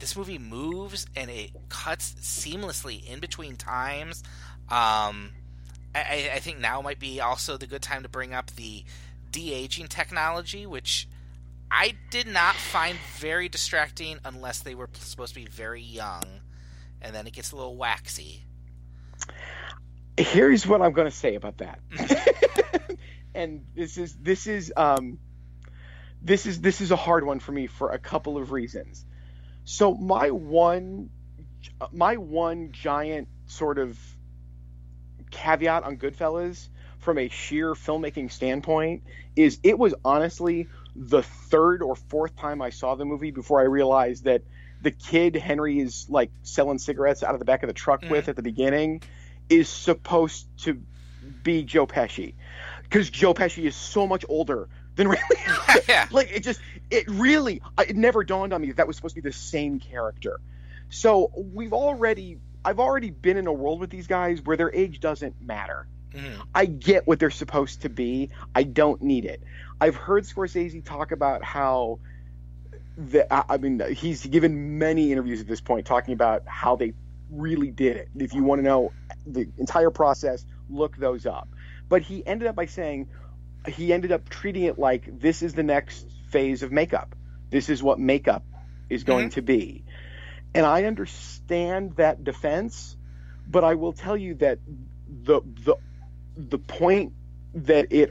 this 0.00 0.16
movie 0.16 0.38
moves 0.38 1.06
and 1.14 1.30
it 1.30 1.50
cuts 1.68 2.14
seamlessly 2.22 3.04
in 3.06 3.20
between 3.20 3.56
times. 3.56 4.22
Um, 4.70 5.30
I, 5.94 6.30
I 6.34 6.38
think 6.40 6.58
now 6.58 6.80
might 6.80 6.98
be 6.98 7.20
also 7.20 7.56
the 7.58 7.66
good 7.66 7.82
time 7.82 8.02
to 8.02 8.08
bring 8.08 8.32
up 8.32 8.50
the 8.52 8.84
de 9.30 9.52
aging 9.52 9.88
technology, 9.88 10.66
which 10.66 11.06
I 11.74 11.94
did 12.10 12.26
not 12.26 12.54
find 12.54 12.98
very 13.16 13.48
distracting 13.48 14.18
unless 14.26 14.60
they 14.60 14.74
were 14.74 14.90
supposed 14.92 15.34
to 15.34 15.40
be 15.40 15.46
very 15.46 15.80
young, 15.80 16.22
and 17.00 17.14
then 17.14 17.26
it 17.26 17.32
gets 17.32 17.52
a 17.52 17.56
little 17.56 17.76
waxy. 17.76 18.44
here's 20.18 20.66
what 20.66 20.82
I'm 20.82 20.92
going 20.92 21.10
to 21.10 21.16
say 21.16 21.34
about 21.34 21.58
that. 21.58 21.80
and 23.34 23.64
this 23.74 23.96
is 23.96 24.14
this 24.14 24.46
is 24.46 24.70
um 24.76 25.18
this 26.20 26.44
is 26.44 26.60
this 26.60 26.82
is 26.82 26.90
a 26.90 26.96
hard 26.96 27.24
one 27.24 27.40
for 27.40 27.52
me 27.52 27.66
for 27.66 27.90
a 27.90 27.98
couple 27.98 28.36
of 28.36 28.52
reasons. 28.52 29.04
So 29.64 29.94
my 29.94 30.30
one 30.30 31.08
my 31.90 32.16
one 32.16 32.72
giant 32.72 33.28
sort 33.46 33.78
of 33.78 33.98
caveat 35.30 35.84
on 35.84 35.96
Goodfellas 35.96 36.68
from 36.98 37.18
a 37.18 37.28
sheer 37.28 37.72
filmmaking 37.72 38.30
standpoint 38.30 39.04
is 39.34 39.58
it 39.62 39.78
was 39.78 39.94
honestly 40.04 40.68
the 40.94 41.22
third 41.22 41.82
or 41.82 41.96
fourth 41.96 42.36
time 42.36 42.60
I 42.60 42.70
saw 42.70 42.94
the 42.94 43.04
movie 43.04 43.30
before 43.30 43.60
I 43.60 43.64
realized 43.64 44.24
that 44.24 44.42
the 44.82 44.90
kid 44.90 45.36
Henry 45.36 45.78
is 45.78 46.06
like 46.08 46.30
selling 46.42 46.78
cigarettes 46.78 47.22
out 47.22 47.34
of 47.34 47.38
the 47.38 47.44
back 47.44 47.62
of 47.62 47.68
the 47.68 47.74
truck 47.74 48.02
with 48.02 48.26
mm. 48.26 48.28
at 48.28 48.36
the 48.36 48.42
beginning 48.42 49.02
is 49.48 49.68
supposed 49.68 50.46
to 50.58 50.82
be 51.42 51.62
Joe 51.62 51.86
Pesci. 51.86 52.34
Because 52.82 53.08
Joe 53.08 53.32
Pesci 53.32 53.64
is 53.64 53.76
so 53.76 54.06
much 54.06 54.24
older 54.28 54.68
than 54.96 55.08
really 55.08 55.22
yeah. 55.88 56.06
like 56.10 56.30
it 56.30 56.42
just 56.42 56.60
it 56.90 57.08
really 57.08 57.62
it 57.78 57.96
never 57.96 58.24
dawned 58.24 58.52
on 58.52 58.60
me 58.60 58.68
that 58.68 58.76
that 58.76 58.86
was 58.86 58.96
supposed 58.96 59.14
to 59.14 59.22
be 59.22 59.28
the 59.28 59.34
same 59.34 59.78
character. 59.78 60.40
So 60.90 61.30
we've 61.34 61.72
already 61.72 62.38
i've 62.64 62.78
already 62.78 63.10
been 63.10 63.36
in 63.36 63.46
a 63.46 63.52
world 63.52 63.80
with 63.80 63.90
these 63.90 64.06
guys 64.06 64.40
where 64.42 64.56
their 64.56 64.72
age 64.72 65.00
doesn't 65.00 65.40
matter 65.40 65.86
Mhm. 66.14 66.46
i 66.54 66.66
get 66.66 67.06
what 67.06 67.18
they're 67.18 67.30
supposed 67.30 67.82
to 67.82 67.88
be 67.88 68.30
i 68.54 68.62
don't 68.62 69.02
need 69.02 69.24
it 69.24 69.42
i've 69.80 69.96
heard 69.96 70.24
scorsese 70.24 70.84
talk 70.84 71.12
about 71.12 71.42
how 71.44 71.98
the, 72.96 73.32
I 73.32 73.44
I 73.50 73.56
mean, 73.58 73.80
he's 73.94 74.24
given 74.26 74.78
many 74.78 75.12
interviews 75.12 75.40
at 75.40 75.46
this 75.46 75.60
point 75.60 75.86
talking 75.86 76.14
about 76.14 76.42
how 76.46 76.76
they 76.76 76.92
really 77.30 77.70
did 77.70 77.96
it. 77.96 78.08
If 78.16 78.34
you 78.34 78.44
want 78.44 78.58
to 78.60 78.62
know 78.62 78.92
the 79.26 79.48
entire 79.58 79.90
process, 79.90 80.44
look 80.68 80.96
those 80.96 81.26
up. 81.26 81.48
But 81.88 82.02
he 82.02 82.24
ended 82.26 82.48
up 82.48 82.54
by 82.56 82.66
saying 82.66 83.08
he 83.66 83.92
ended 83.92 84.12
up 84.12 84.28
treating 84.28 84.64
it 84.64 84.78
like 84.78 85.20
this 85.20 85.42
is 85.42 85.54
the 85.54 85.62
next 85.62 86.06
phase 86.30 86.62
of 86.62 86.72
makeup. 86.72 87.14
This 87.50 87.68
is 87.68 87.82
what 87.82 87.98
makeup 87.98 88.44
is 88.90 89.04
going 89.04 89.30
to 89.30 89.42
be. 89.42 89.84
And 90.54 90.66
I 90.66 90.84
understand 90.84 91.96
that 91.96 92.24
defense, 92.24 92.96
but 93.46 93.64
I 93.64 93.74
will 93.74 93.92
tell 93.92 94.16
you 94.16 94.34
that 94.36 94.58
the 95.08 95.40
the 95.44 95.76
the 96.36 96.58
point 96.58 97.12
that 97.54 97.86
it 97.90 98.10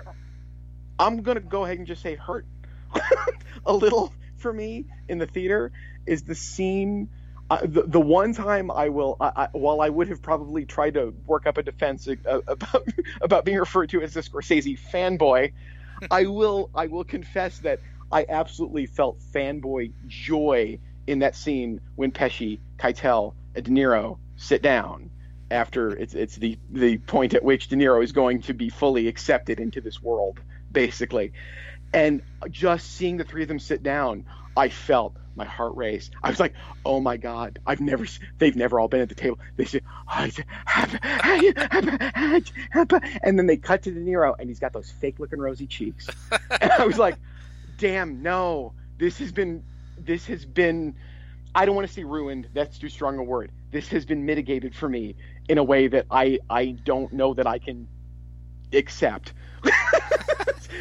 I'm 1.00 1.24
going 1.24 1.36
to 1.36 1.42
go 1.42 1.64
ahead 1.66 1.78
and 1.78 1.88
just 1.88 2.02
say 2.02 2.16
hurt 2.16 2.46
a 3.66 3.74
little 3.74 4.14
for 4.38 4.54
me 4.54 4.86
in 5.08 5.18
the 5.18 5.28
theater 5.28 5.72
is 6.06 6.24
the 6.24 6.36
scene. 6.36 7.10
Uh, 7.50 7.60
the, 7.64 7.84
the 7.84 8.00
one 8.00 8.34
time 8.34 8.72
I 8.72 8.90
will, 8.90 9.18
I, 9.20 9.32
I, 9.36 9.48
while 9.52 9.82
I 9.82 9.90
would 9.90 10.08
have 10.08 10.22
probably 10.22 10.66
tried 10.66 10.94
to 10.94 11.14
work 11.26 11.48
up 11.48 11.58
a 11.58 11.64
defense 11.64 12.08
uh, 12.08 12.14
about 12.48 12.88
about 13.22 13.46
being 13.46 13.58
referred 13.58 13.90
to 13.90 14.02
as 14.02 14.16
a 14.16 14.22
Scorsese 14.22 14.80
fanboy, 14.92 15.52
I 16.12 16.26
will 16.26 16.70
I 16.76 16.88
will 16.88 17.04
confess 17.04 17.60
that 17.60 17.80
I 18.12 18.26
absolutely 18.30 18.86
felt 18.86 19.20
fanboy 19.34 19.92
joy 20.08 20.80
in 21.08 21.20
that 21.20 21.36
scene 21.36 21.82
when 21.96 22.12
Pesci, 22.12 22.60
Keitel, 22.78 23.34
and 23.56 23.66
De 23.66 23.72
Niro 23.72 24.18
sit 24.38 24.62
down 24.62 25.10
after 25.52 25.92
it's 25.92 26.14
it's 26.14 26.36
the 26.36 26.58
the 26.70 26.98
point 26.98 27.34
at 27.34 27.44
which 27.44 27.68
De 27.68 27.76
Niro 27.76 28.04
is 28.04 28.12
going 28.12 28.42
to 28.44 28.54
be 28.54 28.70
fully 28.70 29.08
accepted 29.08 29.60
into 29.60 29.82
this 29.82 30.02
world, 30.02 30.40
basically. 30.72 31.34
And 31.94 32.22
just 32.50 32.92
seeing 32.94 33.18
the 33.18 33.26
three 33.26 33.42
of 33.42 33.50
them 33.50 33.60
sit 33.60 33.84
down, 33.84 34.26
I 34.56 34.70
felt 34.70 35.16
my 35.36 35.46
heart 35.46 35.76
race. 35.76 36.10
I 36.24 36.30
was 36.30 36.40
like, 36.40 36.54
"Oh 36.86 37.00
my 37.00 37.18
God! 37.18 37.60
I've 37.66 37.82
never. 37.82 38.06
They've 38.38 38.56
never 38.56 38.80
all 38.80 38.88
been 38.88 39.02
at 39.02 39.10
the 39.10 39.16
table." 39.16 39.40
They 39.58 39.66
said, 39.66 39.84
and 43.24 43.38
then 43.38 43.48
they 43.48 43.58
cut 43.58 43.84
to 43.84 43.92
De 43.92 44.00
Niro, 44.00 44.36
and 44.40 44.50
he's 44.50 44.60
got 44.60 44.74
those 44.74 44.90
fake-looking 44.90 45.40
rosy 45.40 45.68
cheeks. 45.68 46.08
and 46.62 46.72
I 46.72 46.86
was 46.86 46.98
like, 46.98 47.16
"Damn, 47.78 48.22
no! 48.22 48.74
This 48.98 49.20
has 49.20 49.32
been. 49.32 49.64
This 49.98 50.26
has 50.28 50.46
been. 50.46 50.96
I 51.54 51.66
don't 51.66 51.76
want 51.76 51.88
to 51.88 51.94
say 51.94 52.04
ruined. 52.04 52.48
That's 52.54 52.78
too 52.78 52.90
strong 52.90 53.18
a 53.18 53.24
word. 53.24 53.52
This 53.72 53.90
has 53.90 54.06
been 54.06 54.26
mitigated 54.26 54.74
for 54.76 54.88
me 54.88 55.16
in 55.52 55.58
a 55.58 55.64
way 55.66 55.90
that 55.90 56.06
I 56.10 56.40
I 56.50 56.68
don't 56.68 57.12
know 57.12 57.34
that 57.34 57.46
I 57.46 57.60
can 57.60 57.90
accept." 58.72 59.34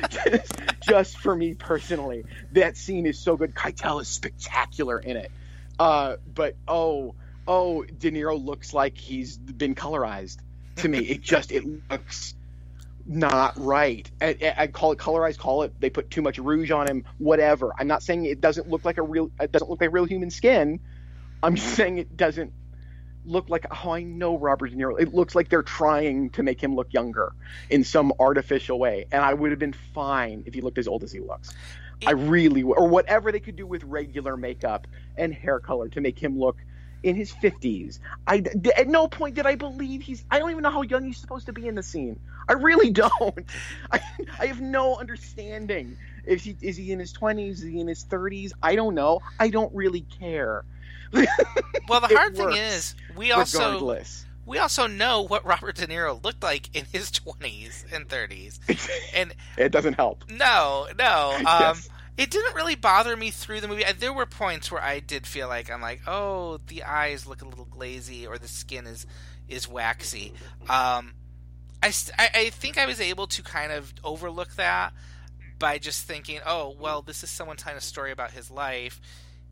just, 0.09 0.53
just, 0.89 1.19
for 1.19 1.35
me 1.35 1.55
personally, 1.55 2.25
that 2.53 2.77
scene 2.77 3.05
is 3.05 3.19
so 3.19 3.37
good. 3.37 3.53
Keitel 3.53 4.01
is 4.01 4.07
spectacular 4.07 5.01
in 5.01 5.17
it. 5.17 5.33
Uh, 5.77 6.17
but 6.33 6.55
oh, 6.69 7.17
oh, 7.49 7.83
De 7.83 8.13
Niro 8.13 8.43
looks 8.43 8.73
like 8.73 8.97
he's 8.97 9.37
been 9.37 9.75
colorized. 9.75 10.39
To 10.77 10.89
me, 10.89 10.99
it 11.01 11.21
just 11.21 11.51
it 11.51 11.65
looks 11.91 12.35
not 13.05 13.55
right. 13.57 14.09
I, 14.21 14.55
I, 14.57 14.67
call 14.69 14.93
it 14.93 14.99
colorized. 14.99 15.39
Call 15.39 15.65
it 15.65 15.75
they 15.81 15.91
put 15.91 16.11
too 16.11 16.23
much 16.23 16.39
rouge 16.39 16.71
on 16.71 16.89
him. 16.89 17.05
Whatever. 17.19 17.73
I'm 17.77 17.89
not 17.89 18.05
saying 18.05 18.25
it 18.25 18.41
doesn't 18.41 18.71
look 18.71 18.85
like 18.85 18.99
a 18.99 19.03
real. 19.03 19.33
It 19.41 19.51
doesn't 19.51 19.69
look 19.69 19.81
like 19.81 19.93
real 19.93 20.05
human 20.05 20.31
skin. 20.31 20.79
I'm 21.43 21.57
saying 21.57 21.99
it 21.99 22.17
doesn't 22.17 22.53
look 23.25 23.49
like 23.49 23.67
oh 23.71 23.91
I 23.91 24.03
know 24.03 24.39
Robert 24.39 24.69
De 24.69 24.77
Niro. 24.77 25.01
It 25.01 25.15
looks 25.15 25.35
like 25.35 25.49
they're 25.49 25.63
trying 25.63 26.31
to 26.31 26.43
make 26.43 26.63
him 26.63 26.75
look 26.75 26.93
younger 26.93 27.33
in 27.69 27.85
some 27.85 28.13
artificial 28.19 28.79
way, 28.79 29.07
and 29.13 29.23
I 29.23 29.35
would 29.35 29.51
have 29.51 29.59
been 29.59 29.75
fine 29.95 30.45
if 30.47 30.55
he 30.55 30.61
looked 30.61 30.79
as 30.79 30.89
old 30.89 31.03
as 31.03 31.13
he 31.13 31.21
looks. 31.21 31.51
It, 32.01 32.09
I 32.09 32.13
really 32.13 32.63
or 32.63 32.89
whatever 32.89 33.31
they 33.31 33.41
could 33.41 33.57
do 33.57 33.67
with 33.67 33.85
regular 33.85 34.37
makeup 34.37 34.87
and 35.17 35.35
hair 35.35 35.61
color 35.61 35.89
to 35.91 36.01
make 36.01 36.19
him 36.19 36.39
look 36.39 36.57
in 37.03 37.17
his 37.17 37.33
50s. 37.33 37.99
I 38.27 38.43
at 38.77 38.89
no 38.89 39.09
point 39.09 39.35
did 39.35 39.47
I 39.47 39.55
believe 39.55 40.03
he's 40.03 40.25
I 40.31 40.39
don't 40.39 40.51
even 40.51 40.63
know 40.63 40.71
how 40.71 40.83
young 40.83 41.05
he's 41.05 41.19
supposed 41.19 41.47
to 41.47 41.53
be 41.53 41.67
in 41.67 41.75
the 41.75 41.83
scene. 41.83 42.19
I 42.49 42.55
really 42.55 42.91
don't. 43.03 43.45
I, 43.91 44.01
I 44.39 44.47
have 44.47 44.61
no 44.61 44.97
understanding. 44.97 45.97
If 46.25 46.45
he 46.45 46.57
is 46.61 46.77
he 46.77 46.93
in 46.93 46.99
his 46.99 47.13
20s, 47.13 47.51
is 47.51 47.63
he 47.63 47.81
in 47.81 47.89
his 47.89 48.05
30s? 48.05 48.53
I 48.63 48.77
don't 48.77 48.95
know. 48.95 49.21
I 49.39 49.49
don't 49.49 49.75
really 49.75 50.03
care 50.03 50.65
well, 51.89 52.01
the 52.01 52.09
hard 52.09 52.37
thing 52.37 52.53
is, 52.53 52.95
we 53.17 53.33
also 53.33 53.59
regardless. 53.59 54.27
we 54.47 54.59
also 54.59 54.87
know 54.87 55.23
what 55.23 55.45
Robert 55.45 55.77
De 55.77 55.87
Niro 55.87 56.23
looked 56.23 56.43
like 56.43 56.75
in 56.75 56.85
his 56.93 57.11
twenties 57.11 57.85
and 57.93 58.09
thirties, 58.09 58.61
and 59.15 59.35
it 59.59 59.73
doesn't 59.73 59.95
help. 59.95 60.25
No, 60.29 60.89
no. 60.99 61.35
Um, 61.39 61.45
yes. 61.45 61.89
It 62.17 62.31
didn't 62.31 62.55
really 62.55 62.75
bother 62.75 63.17
me 63.17 63.31
through 63.31 63.63
the 63.63 63.69
movie. 63.69 63.85
There 63.99 64.13
were 64.13 64.27
points 64.27 64.71
where 64.71 64.83
I 64.83 65.01
did 65.01 65.27
feel 65.27 65.49
like 65.49 65.71
I'm 65.71 65.81
like, 65.81 66.03
oh, 66.07 66.61
the 66.67 66.83
eyes 66.83 67.27
look 67.27 67.41
a 67.41 67.49
little 67.49 67.65
glazy, 67.65 68.27
or 68.27 68.37
the 68.37 68.49
skin 68.49 68.87
is 68.87 69.07
is 69.49 69.67
waxy. 69.67 70.35
Um, 70.69 71.15
I, 71.83 71.93
I 72.19 72.51
think 72.51 72.77
I 72.77 72.85
was 72.87 73.01
able 73.01 73.27
to 73.29 73.43
kind 73.43 73.73
of 73.73 73.93
overlook 74.05 74.55
that 74.57 74.93
by 75.59 75.79
just 75.79 76.07
thinking, 76.07 76.41
oh, 76.45 76.75
well, 76.79 77.03
this 77.03 77.23
is 77.23 77.31
someone 77.31 77.57
telling 77.57 77.79
a 77.79 77.81
story 77.81 78.13
about 78.13 78.33
his 78.33 78.51
life 78.51 79.01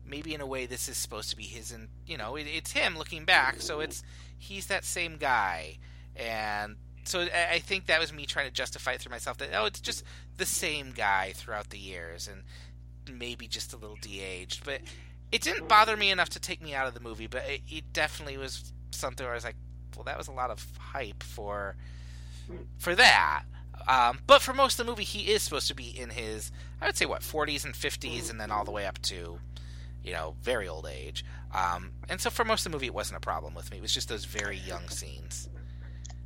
maybe 0.09 0.33
in 0.33 0.41
a 0.41 0.47
way 0.47 0.65
this 0.65 0.89
is 0.89 0.97
supposed 0.97 1.29
to 1.29 1.37
be 1.37 1.43
his 1.43 1.71
and 1.71 1.87
you 2.05 2.17
know 2.17 2.35
it, 2.35 2.47
it's 2.47 2.71
him 2.71 2.97
looking 2.97 3.25
back 3.25 3.61
so 3.61 3.79
it's 3.79 4.03
he's 4.39 4.67
that 4.67 4.85
same 4.85 5.17
guy. 5.17 5.77
And 6.15 6.77
so 7.03 7.27
I 7.51 7.59
think 7.59 7.85
that 7.85 7.99
was 7.99 8.11
me 8.11 8.25
trying 8.25 8.47
to 8.47 8.53
justify 8.53 8.93
it 8.93 9.01
through 9.01 9.11
myself 9.11 9.37
that 9.37 9.49
oh 9.53 9.65
it's 9.65 9.79
just 9.79 10.03
the 10.37 10.45
same 10.45 10.91
guy 10.91 11.33
throughout 11.35 11.69
the 11.69 11.77
years 11.77 12.27
and 12.27 12.43
maybe 13.19 13.47
just 13.47 13.73
a 13.73 13.77
little 13.77 13.97
de-aged. 14.01 14.63
But 14.63 14.81
it 15.31 15.41
didn't 15.41 15.67
bother 15.67 15.95
me 15.95 16.09
enough 16.09 16.29
to 16.29 16.39
take 16.39 16.61
me 16.61 16.73
out 16.73 16.87
of 16.87 16.93
the 16.93 16.99
movie 16.99 17.27
but 17.27 17.43
it, 17.47 17.61
it 17.67 17.93
definitely 17.93 18.37
was 18.37 18.73
something 18.91 19.23
where 19.23 19.33
I 19.33 19.35
was 19.35 19.43
like 19.43 19.57
well 19.95 20.05
that 20.05 20.17
was 20.17 20.27
a 20.27 20.31
lot 20.31 20.49
of 20.49 20.65
hype 20.79 21.21
for 21.21 21.75
for 22.77 22.95
that. 22.95 23.43
Um, 23.87 24.19
but 24.27 24.41
for 24.41 24.53
most 24.53 24.79
of 24.79 24.85
the 24.85 24.91
movie, 24.91 25.03
he 25.03 25.31
is 25.31 25.41
supposed 25.41 25.67
to 25.69 25.75
be 25.75 25.87
in 25.87 26.09
his, 26.09 26.51
I 26.81 26.85
would 26.85 26.97
say, 26.97 27.05
what, 27.05 27.21
40s 27.21 27.63
and 27.63 27.73
50s, 27.73 28.29
and 28.29 28.39
then 28.39 28.51
all 28.51 28.65
the 28.65 28.71
way 28.71 28.85
up 28.85 29.01
to 29.03 29.39
you 30.03 30.13
know, 30.13 30.35
very 30.41 30.67
old 30.67 30.87
age. 30.87 31.25
Um, 31.53 31.91
and 32.07 32.21
so 32.21 32.29
for 32.29 32.45
most 32.45 32.65
of 32.65 32.71
the 32.71 32.75
movie, 32.75 32.87
it 32.87 32.93
wasn't 32.93 33.17
a 33.17 33.21
problem 33.21 33.53
with 33.53 33.71
me. 33.71 33.77
It 33.77 33.81
was 33.81 33.93
just 33.93 34.09
those 34.09 34.25
very 34.25 34.57
young 34.57 34.87
scenes. 34.89 35.49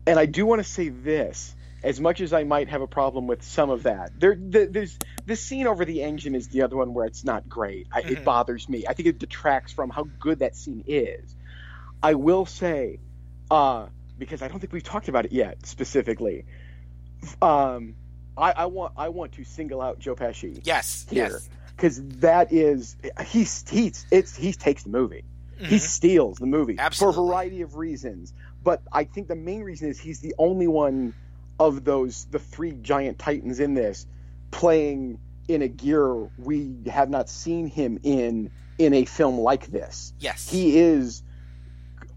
And 0.05 0.19
I 0.19 0.26
do 0.26 0.45
want 0.45 0.59
to 0.59 0.67
say 0.67 0.89
this. 0.89 1.55
As 1.84 1.99
much 1.99 2.21
as 2.21 2.32
I 2.32 2.45
might 2.45 2.69
have 2.69 2.82
a 2.82 2.88
problem 2.88 3.28
with 3.28 3.43
some 3.43 3.69
of 3.69 3.84
that, 3.84 4.17
there, 4.17 4.36
the, 4.36 4.69
there's 4.71 4.97
the 5.26 5.36
scene 5.36 5.67
over 5.67 5.84
the 5.84 6.01
engine 6.01 6.34
is 6.34 6.47
the 6.47 6.61
other 6.61 6.78
one 6.78 6.93
where 6.93 7.05
it's 7.05 7.26
not 7.26 7.49
great. 7.49 7.88
I, 7.91 8.01
mm-hmm. 8.01 8.13
It 8.13 8.24
bothers 8.24 8.69
me. 8.69 8.86
I 8.88 8.93
think 8.93 9.09
it 9.09 9.19
detracts 9.19 9.74
from 9.74 9.89
how 9.89 10.07
good 10.17 10.39
that 10.39 10.55
scene 10.55 10.86
is. 10.88 11.36
I 12.01 12.13
will 12.13 12.45
say, 12.45 12.99
uh, 13.51 13.88
because 14.17 14.41
I 14.41 14.47
don't 14.47 14.61
think 14.61 14.71
we've 14.71 14.82
talked 14.82 15.09
about 15.09 15.26
it 15.26 15.34
yet 15.34 15.65
specifically. 15.65 16.45
Um, 17.41 17.95
I, 18.38 18.53
I, 18.53 18.65
want 18.67 18.93
I 18.95 19.09
want 19.09 19.34
to 19.34 19.43
single 19.43 19.82
out 19.82 19.99
Joe 19.99 20.15
Pesci. 20.15 20.61
Yes, 20.63 21.05
here. 21.09 21.32
yes 21.32 21.49
because 21.76 22.01
that 22.19 22.51
is 22.51 22.95
he's 23.26 23.67
he's 23.69 24.05
it's 24.11 24.36
he 24.36 24.53
takes 24.53 24.84
the 24.84 24.89
movie. 24.89 25.24
Mm-hmm. 25.55 25.65
He 25.65 25.80
steals 25.80 26.38
the 26.38 26.45
movie 26.45 26.78
Absolutely. 26.80 27.15
for 27.15 27.21
a 27.21 27.26
variety 27.26 27.61
of 27.61 27.76
reasons. 27.76 28.34
But 28.63 28.82
I 28.91 29.03
think 29.03 29.28
the 29.28 29.36
main 29.36 29.61
reason 29.61 29.89
is 29.89 29.99
he's 29.99 30.19
the 30.19 30.36
only 30.38 30.67
one 30.67 31.13
of 31.59 31.84
those 31.84 32.26
the 32.32 32.39
three 32.39 32.74
giant 32.74 33.19
titans 33.19 33.59
in 33.59 33.74
this 33.74 34.07
playing 34.51 35.19
in 35.47 35.61
a 35.61 35.67
gear 35.67 36.30
we 36.38 36.76
have 36.88 37.09
not 37.09 37.30
seen 37.30 37.67
him 37.67 37.99
in 38.03 38.51
in 38.78 38.93
a 38.93 39.05
film 39.05 39.39
like 39.39 39.67
this. 39.67 40.13
Yes. 40.19 40.49
He 40.49 40.78
is 40.80 41.24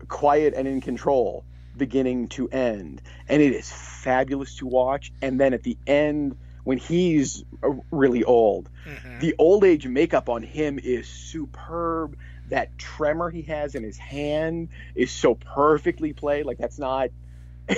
quiet 0.09 0.54
and 0.54 0.68
in 0.68 0.80
control 0.80 1.44
beginning 1.76 2.28
to 2.28 2.48
end 2.48 3.02
and 3.28 3.42
it 3.42 3.52
is 3.52 3.70
fabulous 3.70 4.57
to 4.57 4.66
watch 4.66 5.12
and 5.20 5.38
then 5.38 5.52
at 5.52 5.62
the 5.62 5.76
end 5.86 6.36
when 6.66 6.78
he's 6.78 7.44
uh, 7.62 7.70
really 7.92 8.24
old. 8.24 8.68
Mm-hmm. 8.84 9.20
The 9.20 9.36
old 9.38 9.62
age 9.62 9.86
makeup 9.86 10.28
on 10.28 10.42
him 10.42 10.80
is 10.82 11.06
superb. 11.06 12.18
That 12.48 12.76
tremor 12.76 13.30
he 13.30 13.42
has 13.42 13.76
in 13.76 13.84
his 13.84 13.96
hand 13.96 14.70
is 14.96 15.12
so 15.12 15.36
perfectly 15.36 16.12
played. 16.12 16.44
Like 16.44 16.58
that's 16.58 16.76
not 16.76 17.10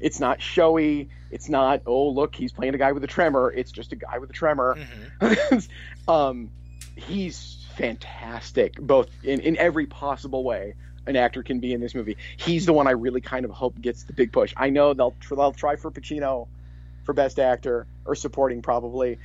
it's 0.00 0.20
not 0.20 0.40
showy. 0.40 1.08
It's 1.32 1.48
not, 1.48 1.82
oh 1.86 2.10
look, 2.10 2.36
he's 2.36 2.52
playing 2.52 2.76
a 2.76 2.78
guy 2.78 2.92
with 2.92 3.02
a 3.02 3.08
tremor. 3.08 3.50
It's 3.50 3.72
just 3.72 3.90
a 3.90 3.96
guy 3.96 4.18
with 4.18 4.30
a 4.30 4.32
tremor. 4.32 4.76
Mm-hmm. 5.20 5.58
um, 6.08 6.50
he's 6.94 7.66
fantastic, 7.76 8.76
both 8.80 9.10
in, 9.24 9.40
in 9.40 9.56
every 9.56 9.86
possible 9.86 10.44
way 10.44 10.74
an 11.08 11.16
actor 11.16 11.42
can 11.42 11.58
be 11.58 11.72
in 11.72 11.80
this 11.80 11.96
movie. 11.96 12.16
He's 12.36 12.64
the 12.64 12.72
one 12.72 12.86
I 12.86 12.92
really 12.92 13.20
kind 13.20 13.44
of 13.44 13.50
hope 13.50 13.80
gets 13.80 14.04
the 14.04 14.12
big 14.12 14.32
push. 14.32 14.54
I 14.56 14.70
know 14.70 14.94
they'll 14.94 15.14
they'll 15.28 15.52
try 15.52 15.74
for 15.74 15.90
Pacino 15.90 16.46
for 17.06 17.12
Best 17.12 17.38
Actor 17.38 17.86
or 18.04 18.14
supporting 18.14 18.60
probably. 18.60 19.18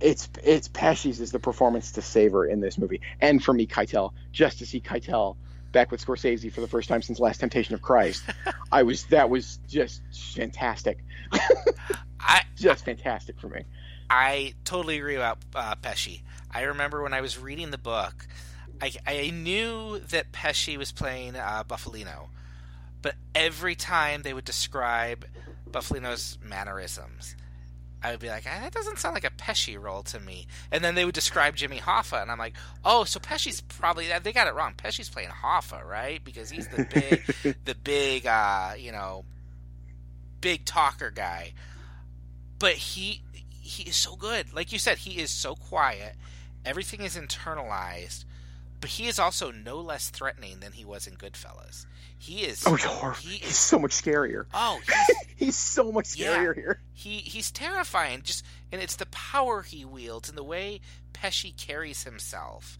It's 0.00 0.28
it's 0.42 0.68
Pesci's 0.68 1.20
is 1.20 1.30
the 1.30 1.38
performance 1.38 1.92
to 1.92 2.02
savor 2.02 2.44
in 2.44 2.60
this 2.60 2.76
movie, 2.76 3.00
and 3.20 3.42
for 3.42 3.54
me, 3.54 3.66
Keitel. 3.66 4.12
Just 4.32 4.58
to 4.58 4.66
see 4.66 4.80
Keitel 4.80 5.36
back 5.70 5.90
with 5.90 6.04
Scorsese 6.04 6.52
for 6.52 6.60
the 6.60 6.68
first 6.68 6.88
time 6.88 7.00
since 7.00 7.18
Last 7.20 7.38
Temptation 7.38 7.74
of 7.74 7.80
Christ, 7.80 8.24
I 8.72 8.82
was 8.82 9.04
that 9.06 9.30
was 9.30 9.60
just 9.68 10.02
fantastic. 10.34 10.98
I, 12.20 12.42
just 12.56 12.84
fantastic 12.84 13.40
for 13.40 13.48
me. 13.48 13.62
I 14.10 14.54
totally 14.64 14.98
agree 14.98 15.16
about 15.16 15.38
uh, 15.54 15.76
Pesci. 15.76 16.22
I 16.50 16.62
remember 16.62 17.02
when 17.02 17.14
I 17.14 17.20
was 17.20 17.38
reading 17.38 17.70
the 17.70 17.78
book, 17.78 18.26
I, 18.80 18.92
I 19.06 19.30
knew 19.30 20.00
that 20.10 20.32
Pesci 20.32 20.76
was 20.76 20.92
playing 20.92 21.36
uh, 21.36 21.64
Bufalino, 21.66 22.28
but 23.00 23.14
every 23.34 23.74
time 23.74 24.22
they 24.22 24.34
would 24.34 24.44
describe 24.44 25.24
Bufalino's 25.72 26.38
mannerisms. 26.42 27.36
I 28.02 28.10
would 28.10 28.20
be 28.20 28.28
like, 28.28 28.44
ah, 28.48 28.60
that 28.62 28.72
doesn't 28.72 28.98
sound 28.98 29.14
like 29.14 29.24
a 29.24 29.30
Pesci 29.30 29.80
role 29.80 30.02
to 30.04 30.18
me. 30.18 30.48
And 30.72 30.82
then 30.82 30.96
they 30.96 31.04
would 31.04 31.14
describe 31.14 31.54
Jimmy 31.54 31.78
Hoffa, 31.78 32.20
and 32.20 32.32
I'm 32.32 32.38
like, 32.38 32.54
oh, 32.84 33.04
so 33.04 33.20
Pesci's 33.20 33.60
probably 33.60 34.08
they 34.22 34.32
got 34.32 34.48
it 34.48 34.54
wrong. 34.54 34.74
Pesci's 34.76 35.08
playing 35.08 35.28
Hoffa, 35.28 35.84
right? 35.84 36.22
Because 36.22 36.50
he's 36.50 36.66
the 36.68 36.84
big, 36.84 37.56
the 37.64 37.76
big, 37.76 38.26
uh, 38.26 38.72
you 38.76 38.90
know, 38.90 39.24
big 40.40 40.64
talker 40.64 41.10
guy. 41.10 41.52
But 42.58 42.74
he 42.74 43.22
he 43.60 43.84
is 43.84 43.96
so 43.96 44.16
good. 44.16 44.52
Like 44.52 44.72
you 44.72 44.78
said, 44.78 44.98
he 44.98 45.20
is 45.20 45.30
so 45.30 45.54
quiet. 45.54 46.16
Everything 46.64 47.02
is 47.02 47.16
internalized, 47.16 48.24
but 48.82 48.90
he 48.90 49.06
is 49.08 49.18
also 49.18 49.50
no 49.50 49.78
less 49.80 50.10
threatening 50.10 50.60
than 50.60 50.72
he 50.72 50.84
was 50.84 51.06
in 51.06 51.14
Goodfellas. 51.14 51.86
He 52.18 52.40
is. 52.42 52.64
Oh, 52.66 52.74
he 53.18 53.36
he's 53.38 53.50
is. 53.52 53.56
so 53.56 53.78
much 53.78 53.92
scarier. 53.92 54.44
Oh, 54.52 54.78
he's, 54.86 55.16
He's 55.36 55.56
so 55.56 55.90
much 55.90 56.14
Yeah. 56.16 56.36
scarier 56.36 56.54
here. 56.54 56.82
he 56.92 57.16
he's 57.18 57.50
terrifying. 57.50 58.20
Just 58.22 58.44
and 58.70 58.82
it's 58.82 58.96
the 58.96 59.06
power 59.06 59.62
he 59.62 59.84
wields 59.86 60.28
and 60.28 60.36
the 60.36 60.44
way 60.44 60.80
Pesci 61.14 61.56
carries 61.56 62.04
himself. 62.04 62.78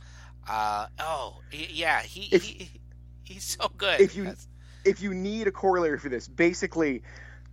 Uh 0.48 0.86
oh, 0.98 1.38
yeah, 1.50 2.02
he, 2.02 2.28
If- 2.34 2.42
he 2.42 2.70
he's 3.24 3.44
so 3.44 3.70
good. 3.78 4.00
if 4.00 4.14
you- 4.14 4.24
That's- 4.24 4.48
If 4.84 5.00
you 5.00 5.14
need 5.14 5.46
a 5.46 5.52
corollary 5.52 5.98
for 6.00 6.08
this, 6.08 6.26
basically, 6.26 7.02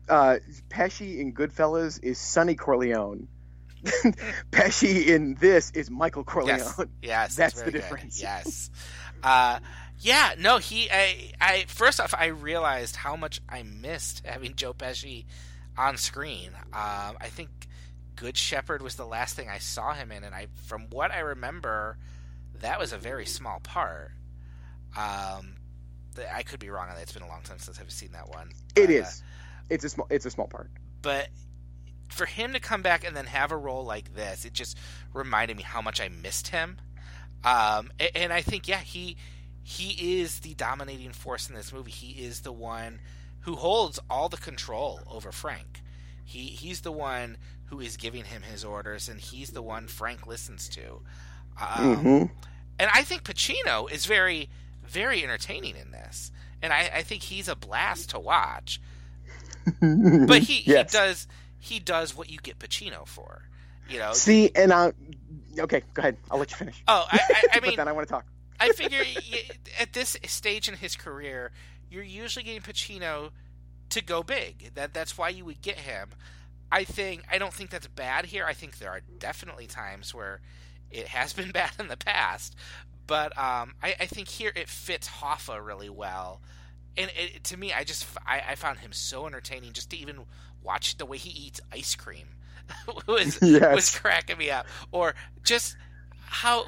uh, 0.10 0.38
Pesci 0.70 1.20
in 1.20 1.32
Goodfellas 1.34 2.00
is 2.04 2.18
Sonny 2.18 2.56
Corleone. 2.56 3.28
Pesci 4.51 5.07
in 5.07 5.36
this 5.36 5.71
is 5.71 5.89
Michael 5.89 6.23
Corleone. 6.23 6.57
yes, 6.59 6.80
yes, 7.01 7.36
That's 7.36 7.53
very 7.55 7.65
the 7.65 7.71
good. 7.71 7.77
difference. 7.82 8.21
Yes, 8.21 8.69
uh, 9.23 9.59
yeah, 9.99 10.34
no, 10.39 10.57
he. 10.57 10.89
I, 10.91 11.32
I 11.41 11.65
first 11.67 11.99
off, 11.99 12.13
I 12.17 12.27
realized 12.27 12.95
how 12.95 13.15
much 13.15 13.41
I 13.49 13.63
missed 13.63 14.25
having 14.25 14.55
Joe 14.55 14.73
Pesci 14.73 15.25
on 15.77 15.97
screen. 15.97 16.51
Um, 16.73 17.17
I 17.21 17.27
think 17.30 17.49
Good 18.15 18.38
Shepherd 18.38 18.82
was 18.82 18.95
the 18.95 19.05
last 19.05 19.36
thing 19.36 19.49
I 19.49 19.57
saw 19.59 19.93
him 19.93 20.11
in, 20.11 20.23
and 20.23 20.34
I, 20.36 20.47
from 20.67 20.88
what 20.89 21.11
I 21.11 21.19
remember, 21.19 21.97
that 22.61 22.80
was 22.80 22.93
a 22.93 22.97
very 22.97 23.25
small 23.25 23.59
part. 23.61 24.11
Um, 24.97 25.55
I 26.34 26.43
could 26.43 26.59
be 26.59 26.69
wrong 26.69 26.89
on 26.89 26.95
that. 26.95 27.01
It's 27.03 27.13
been 27.13 27.23
a 27.23 27.27
long 27.27 27.41
time 27.43 27.59
since 27.59 27.80
I've 27.80 27.91
seen 27.91 28.11
that 28.13 28.27
one. 28.30 28.49
It 28.75 28.88
But, 28.88 28.89
uh, 28.89 28.93
is. 28.99 29.23
It's 29.69 29.84
a 29.84 29.89
small. 29.89 30.07
It's 30.09 30.25
a 30.25 30.32
small 30.32 30.47
part. 30.47 30.69
but 31.01 31.27
for 32.10 32.26
him 32.26 32.53
to 32.53 32.60
come 32.60 32.82
back 32.82 33.05
and 33.05 33.16
then 33.16 33.26
have 33.28 33.51
a 33.51 33.57
role 33.57 33.84
like 33.86 34.16
this, 34.16 34.45
it 34.45 34.53
just 34.53 34.78
reminded 35.14 35.57
me 35.57 35.64
how 35.64 35.82
much 35.82 36.01
I 36.01 36.10
missed 36.10 36.49
him. 36.49 36.78
Um, 37.43 37.91
a- 37.99 38.16
and 38.18 38.34
I 38.34 38.41
think, 38.41 38.68
yeah, 38.68 38.80
he 38.80 39.18
he 39.64 40.20
is 40.22 40.39
the 40.39 40.53
dominating 40.55 41.12
force 41.12 41.47
in 41.49 41.55
this 41.55 41.72
movie. 41.72 41.91
He 41.91 42.24
is 42.26 42.41
the 42.41 42.51
one 42.51 42.99
who 43.41 43.55
holds 43.55 43.99
all 44.10 44.28
the 44.30 44.38
control 44.38 45.01
over 45.07 45.32
Frank. 45.32 45.82
He 46.26 46.45
he's 46.47 46.82
the 46.82 46.91
one 46.91 47.38
who 47.66 47.80
is 47.80 47.97
giving 47.97 48.26
him 48.26 48.41
his 48.41 48.66
orders, 48.66 49.07
and 49.07 49.20
he's 49.20 49.51
the 49.51 49.62
one 49.62 49.88
Frank 49.88 50.26
listens 50.28 50.68
to. 50.70 51.01
Um, 51.62 52.05
hmm 52.05 52.24
and 52.80 52.89
I 52.93 53.03
think 53.03 53.24
Pacino 53.24 53.91
is 53.91 54.05
very, 54.05 54.49
very 54.86 55.22
entertaining 55.24 55.76
in 55.76 55.91
this, 55.91 56.32
and 56.62 56.72
I, 56.74 56.89
I 56.95 57.01
think 57.03 57.24
he's 57.24 57.47
a 57.49 57.55
blast 57.55 58.12
to 58.12 58.20
watch. 58.20 58.82
But 59.82 60.39
he, 60.43 60.62
Yes. 60.66 60.91
he 60.91 60.97
does 60.97 61.28
he 61.60 61.80
does 61.80 62.16
what 62.16 62.30
you 62.30 62.39
get 62.39 62.60
Pacino 62.60 63.05
for, 63.05 63.43
you 63.89 63.99
know. 63.99 64.14
See, 64.14 64.51
and 64.55 64.72
I. 64.74 64.93
Okay, 65.57 65.84
go 65.93 65.99
ahead. 66.01 66.18
I'll 66.32 66.39
let 66.39 66.51
you 66.51 66.57
finish. 66.57 66.82
Oh, 66.88 67.05
I, 67.12 67.20
I, 67.20 67.43
I 67.53 67.60
but 67.64 67.76
then 67.76 67.88
I 67.88 67.91
want 67.91 68.07
to 68.07 68.14
talk. 68.14 68.26
I 68.60 68.70
figure 68.74 69.03
at 69.80 69.93
this 69.93 70.18
stage 70.26 70.68
in 70.68 70.76
his 70.76 70.95
career, 70.95 71.51
you're 71.89 72.03
usually 72.03 72.43
getting 72.43 72.62
Pacino 72.62 73.32
to 73.89 74.03
go 74.03 74.24
big. 74.24 74.72
That 74.76 74.93
that's 74.93 75.18
why 75.18 75.30
you 75.30 75.45
would 75.45 75.62
get 75.62 75.78
him. 75.78 76.10
I 76.72 76.84
think 76.84 77.24
I 77.32 77.38
don't 77.38 77.53
think 77.53 77.70
that's 77.70 77.88
bad 77.88 78.26
here. 78.26 78.45
I 78.45 78.53
think 78.53 78.78
there 78.78 78.91
are 78.91 79.01
definitely 79.18 79.68
times 79.68 80.14
where 80.14 80.41
it 80.91 81.07
has 81.07 81.34
been 81.34 81.51
bad 81.53 81.72
in 81.80 81.88
the 81.88 81.97
past, 81.97 82.55
but 83.07 83.38
um, 83.38 83.74
I, 83.82 83.95
I 83.99 84.05
think 84.05 84.28
here 84.28 84.51
it 84.55 84.70
fits 84.70 85.07
Hoffa 85.07 85.64
really 85.66 85.89
well. 85.89 86.41
And 86.97 87.12
it, 87.16 87.43
to 87.45 87.57
me, 87.57 87.72
I 87.72 87.84
just 87.84 88.05
I, 88.26 88.41
I 88.49 88.55
found 88.55 88.80
him 88.80 88.91
so 88.91 89.26
entertaining 89.26 89.74
just 89.74 89.89
to 89.91 89.97
even 89.97 90.26
watch 90.64 90.97
the 90.97 91.05
way 91.05 91.18
he 91.18 91.30
eats 91.47 91.62
ice 91.72 91.95
cream 91.95 92.28
was 93.07 93.39
Yes. 93.41 93.76
was 93.76 93.97
cracking 93.99 94.38
me 94.38 94.49
up, 94.51 94.66
or 94.91 95.16
just 95.43 95.76
how 96.26 96.66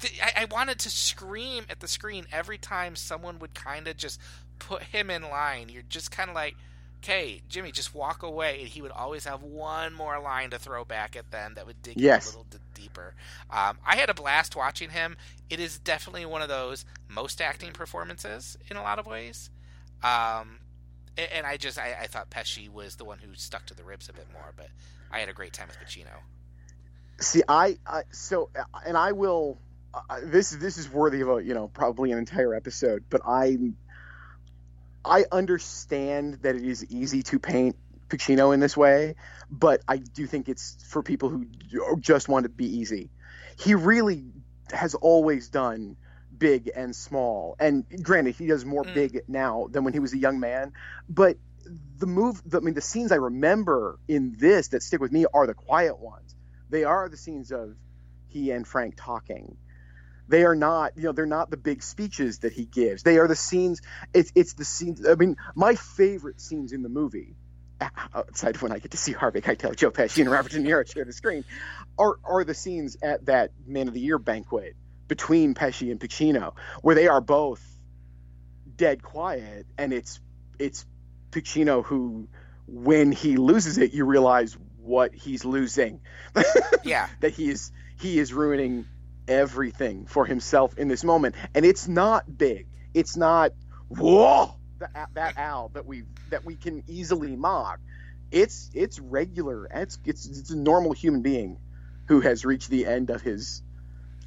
th- 0.00 0.20
I, 0.22 0.42
I 0.42 0.44
wanted 0.46 0.78
to 0.80 0.90
scream 0.90 1.64
at 1.70 1.80
the 1.80 1.88
screen 1.88 2.26
every 2.32 2.58
time 2.58 2.96
someone 2.96 3.38
would 3.38 3.54
kind 3.54 3.88
of 3.88 3.96
just 3.96 4.20
put 4.58 4.82
him 4.84 5.10
in 5.10 5.22
line. 5.22 5.68
You're 5.68 5.82
just 5.88 6.10
kind 6.10 6.30
of 6.30 6.34
like, 6.36 6.56
okay, 7.02 7.42
Jimmy, 7.48 7.72
just 7.72 7.94
walk 7.94 8.22
away. 8.22 8.60
And 8.60 8.68
he 8.68 8.80
would 8.80 8.92
always 8.92 9.24
have 9.24 9.42
one 9.42 9.92
more 9.92 10.18
line 10.20 10.50
to 10.50 10.58
throw 10.58 10.84
back 10.84 11.16
at 11.16 11.30
them 11.30 11.54
that 11.54 11.66
would 11.66 11.82
dig 11.82 11.98
Yes. 12.00 12.26
a 12.26 12.28
little 12.30 12.46
d- 12.50 12.58
deeper. 12.74 13.14
Um, 13.50 13.78
I 13.86 13.96
had 13.96 14.08
a 14.08 14.14
blast 14.14 14.56
watching 14.56 14.90
him. 14.90 15.16
It 15.50 15.60
is 15.60 15.78
definitely 15.78 16.24
one 16.26 16.42
of 16.42 16.48
those 16.48 16.84
most 17.08 17.40
acting 17.40 17.72
performances 17.72 18.56
in 18.70 18.76
a 18.76 18.82
lot 18.82 18.98
of 18.98 19.06
ways. 19.06 19.50
Um, 20.02 20.58
and 21.16 21.46
I 21.46 21.56
just 21.56 21.78
I, 21.78 21.96
I 22.02 22.06
thought 22.06 22.30
Pesci 22.30 22.68
was 22.68 22.96
the 22.96 23.04
one 23.04 23.18
who 23.18 23.34
stuck 23.34 23.66
to 23.66 23.74
the 23.74 23.84
ribs 23.84 24.08
a 24.08 24.12
bit 24.12 24.26
more, 24.32 24.52
but 24.56 24.68
I 25.10 25.18
had 25.18 25.28
a 25.28 25.32
great 25.32 25.52
time 25.52 25.68
with 25.68 25.78
Pacino. 25.78 26.08
See, 27.20 27.42
I, 27.48 27.78
I 27.86 28.02
so, 28.10 28.50
and 28.86 28.96
I 28.96 29.12
will. 29.12 29.58
Uh, 29.94 30.20
this 30.22 30.50
this 30.50 30.78
is 30.78 30.90
worthy 30.90 31.20
of 31.20 31.28
a 31.28 31.44
you 31.44 31.52
know 31.52 31.68
probably 31.68 32.12
an 32.12 32.18
entire 32.18 32.54
episode, 32.54 33.04
but 33.10 33.20
I 33.26 33.58
I 35.04 35.24
understand 35.30 36.38
that 36.42 36.56
it 36.56 36.64
is 36.64 36.84
easy 36.90 37.22
to 37.24 37.38
paint 37.38 37.76
Pacino 38.08 38.54
in 38.54 38.60
this 38.60 38.76
way, 38.76 39.16
but 39.50 39.82
I 39.86 39.98
do 39.98 40.26
think 40.26 40.48
it's 40.48 40.76
for 40.88 41.02
people 41.02 41.28
who 41.28 41.46
just 42.00 42.28
want 42.28 42.44
to 42.44 42.48
be 42.48 42.78
easy. 42.78 43.10
He 43.58 43.74
really 43.74 44.24
has 44.72 44.94
always 44.94 45.48
done 45.48 45.96
big 46.42 46.70
and 46.74 46.94
small, 46.94 47.56
and 47.60 47.84
granted, 48.02 48.34
he 48.34 48.46
does 48.48 48.64
more 48.64 48.84
Mm. 48.84 48.94
big 48.94 49.20
now 49.28 49.68
than 49.70 49.84
when 49.84 49.92
he 49.92 50.00
was 50.00 50.12
a 50.12 50.18
young 50.18 50.40
man, 50.40 50.72
but 51.08 51.36
the 51.98 52.06
move 52.06 52.42
the, 52.44 52.58
i 52.58 52.60
mean 52.60 52.74
the 52.74 52.80
scenes 52.80 53.12
i 53.12 53.16
remember 53.16 53.98
in 54.08 54.34
this 54.38 54.68
that 54.68 54.82
stick 54.82 55.00
with 55.00 55.12
me 55.12 55.26
are 55.32 55.46
the 55.46 55.54
quiet 55.54 55.98
ones. 56.00 56.34
They 56.68 56.84
are 56.84 57.08
the 57.08 57.16
scenes 57.16 57.52
of 57.52 57.76
he 58.28 58.50
and 58.50 58.66
frank 58.66 58.94
talking. 58.96 59.56
They 60.28 60.44
are 60.44 60.56
not 60.56 60.92
you 60.96 61.04
know 61.04 61.12
they're 61.12 61.26
not 61.26 61.50
the 61.50 61.56
big 61.56 61.82
speeches 61.82 62.40
that 62.40 62.52
he 62.52 62.64
gives. 62.64 63.04
They 63.04 63.18
are 63.18 63.28
the 63.28 63.36
scenes 63.36 63.80
it's 64.14 64.32
it's 64.34 64.54
the 64.54 64.64
scenes 64.64 65.06
i 65.06 65.14
mean 65.14 65.36
my 65.54 65.74
favorite 65.76 66.40
scenes 66.40 66.72
in 66.72 66.82
the 66.82 66.88
movie 66.88 67.36
outside 68.14 68.54
of 68.56 68.62
when 68.62 68.72
i 68.72 68.78
get 68.78 68.92
to 68.92 68.96
see 68.96 69.12
harvey 69.12 69.40
keitel 69.40 69.74
joe 69.76 69.90
pesci 69.90 70.20
and 70.20 70.30
robert 70.30 70.52
de 70.52 70.58
niro 70.58 70.86
share 70.90 71.04
the 71.04 71.12
screen 71.12 71.44
are 71.98 72.16
are 72.24 72.44
the 72.44 72.54
scenes 72.54 72.96
at 73.02 73.26
that 73.26 73.50
man 73.66 73.88
of 73.88 73.94
the 73.94 74.00
year 74.00 74.18
banquet 74.18 74.76
between 75.12 75.54
pesci 75.54 75.90
and 75.90 76.00
pacino 76.00 76.54
where 76.80 76.94
they 76.94 77.08
are 77.08 77.20
both 77.20 77.62
dead 78.76 79.02
quiet 79.02 79.66
and 79.76 79.92
it's 79.92 80.20
it's 80.58 80.86
Pacino 81.32 81.84
who, 81.84 82.28
when 82.68 83.10
he 83.10 83.36
loses 83.36 83.78
it, 83.78 83.92
you 83.92 84.04
realize 84.04 84.56
what 84.78 85.14
he's 85.14 85.44
losing. 85.44 86.00
Yeah. 86.84 87.08
that 87.20 87.30
he 87.30 87.48
is 87.48 87.70
he 88.00 88.18
is 88.18 88.32
ruining 88.32 88.86
everything 89.28 90.06
for 90.06 90.26
himself 90.26 90.76
in 90.76 90.88
this 90.88 91.04
moment, 91.04 91.36
and 91.54 91.64
it's 91.64 91.86
not 91.86 92.24
big. 92.36 92.66
It's 92.92 93.16
not 93.16 93.52
whoa 93.88 94.56
that 94.80 95.10
that 95.14 95.38
Al 95.38 95.68
that 95.74 95.86
we 95.86 96.02
that 96.30 96.44
we 96.44 96.56
can 96.56 96.82
easily 96.88 97.36
mock. 97.36 97.78
It's 98.32 98.68
it's 98.74 98.98
regular. 98.98 99.66
It's 99.66 99.98
it's 100.04 100.26
it's 100.26 100.50
a 100.50 100.56
normal 100.56 100.92
human 100.92 101.22
being 101.22 101.58
who 102.08 102.20
has 102.20 102.44
reached 102.44 102.68
the 102.68 102.84
end 102.86 103.10
of 103.10 103.22
his 103.22 103.62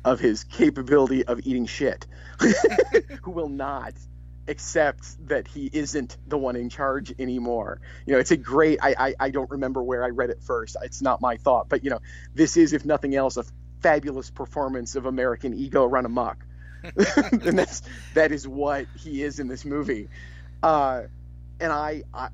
of 0.05 0.19
his 0.19 0.43
capability 0.45 1.25
of 1.25 1.39
eating 1.43 1.65
shit, 1.65 2.05
who 3.23 3.31
will 3.31 3.49
not 3.49 3.93
accept 4.47 5.27
that 5.27 5.47
he 5.47 5.67
isn't 5.73 6.15
the 6.27 6.37
one 6.37 6.55
in 6.55 6.69
charge 6.69 7.11
anymore. 7.17 7.81
You 8.05 8.13
know, 8.13 8.19
it's 8.19 8.31
a 8.31 8.37
great. 8.37 8.79
I, 8.81 8.95
I 8.97 9.15
I 9.19 9.29
don't 9.31 9.49
remember 9.49 9.81
where 9.83 10.05
I 10.05 10.09
read 10.09 10.29
it 10.29 10.41
first. 10.43 10.77
It's 10.83 11.01
not 11.01 11.19
my 11.19 11.37
thought, 11.37 11.67
but 11.67 11.83
you 11.83 11.89
know, 11.89 11.99
this 12.35 12.55
is, 12.55 12.71
if 12.71 12.85
nothing 12.85 13.15
else, 13.15 13.35
a 13.37 13.43
fabulous 13.81 14.29
performance 14.29 14.95
of 14.95 15.07
American 15.07 15.55
ego 15.55 15.85
run 15.85 16.05
amok, 16.05 16.37
and 16.83 17.57
that's 17.57 17.81
that 18.13 18.31
is 18.31 18.47
what 18.47 18.85
he 18.95 19.23
is 19.23 19.39
in 19.39 19.47
this 19.47 19.65
movie. 19.65 20.07
Uh, 20.61 21.03
and 21.59 21.71
I, 21.71 22.03
I, 22.13 22.29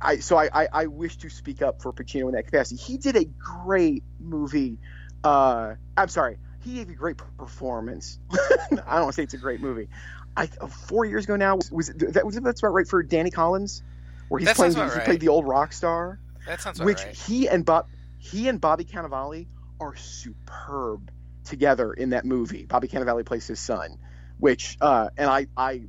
I, 0.00 0.16
so 0.18 0.38
I, 0.38 0.68
I 0.72 0.86
wish 0.86 1.16
to 1.18 1.28
speak 1.28 1.60
up 1.60 1.82
for 1.82 1.92
Pacino 1.92 2.26
in 2.26 2.32
that 2.32 2.44
capacity. 2.44 2.80
He 2.80 2.98
did 2.98 3.16
a 3.16 3.24
great 3.24 4.04
movie. 4.20 4.78
Uh, 5.24 5.74
I'm 5.96 6.08
sorry, 6.08 6.38
he 6.62 6.74
gave 6.74 6.90
a 6.90 6.94
great 6.94 7.16
performance. 7.38 8.18
I 8.32 8.36
don't 8.70 8.86
want 8.86 9.06
to 9.08 9.12
say 9.12 9.22
it's 9.22 9.34
a 9.34 9.38
great 9.38 9.60
movie. 9.60 9.88
I 10.36 10.48
uh, 10.60 10.66
four 10.66 11.04
years 11.04 11.24
ago 11.24 11.36
now 11.36 11.56
was, 11.56 11.70
was 11.70 11.88
that 11.88 12.24
was 12.24 12.36
that's 12.36 12.60
about 12.60 12.72
right 12.72 12.86
for 12.86 13.02
Danny 13.02 13.30
Collins, 13.30 13.82
where 14.28 14.38
he's 14.38 14.46
That 14.46 14.56
playing 14.56 14.74
he 14.74 14.80
about 14.80 15.04
played 15.04 15.20
the 15.20 15.28
old 15.28 15.46
rock 15.46 15.72
star, 15.72 16.20
That 16.46 16.60
sounds 16.60 16.80
which 16.80 17.02
right. 17.04 17.14
he 17.14 17.48
and 17.48 17.64
Bob 17.64 17.86
he 18.18 18.48
and 18.48 18.60
Bobby 18.60 18.84
Cannavale 18.84 19.46
are 19.80 19.96
superb 19.96 21.10
together 21.44 21.92
in 21.92 22.10
that 22.10 22.24
movie. 22.24 22.66
Bobby 22.66 22.88
Cannavale 22.88 23.24
plays 23.24 23.46
his 23.46 23.58
son, 23.58 23.98
which 24.38 24.76
uh, 24.80 25.10
and 25.16 25.28
I 25.28 25.46
I 25.56 25.82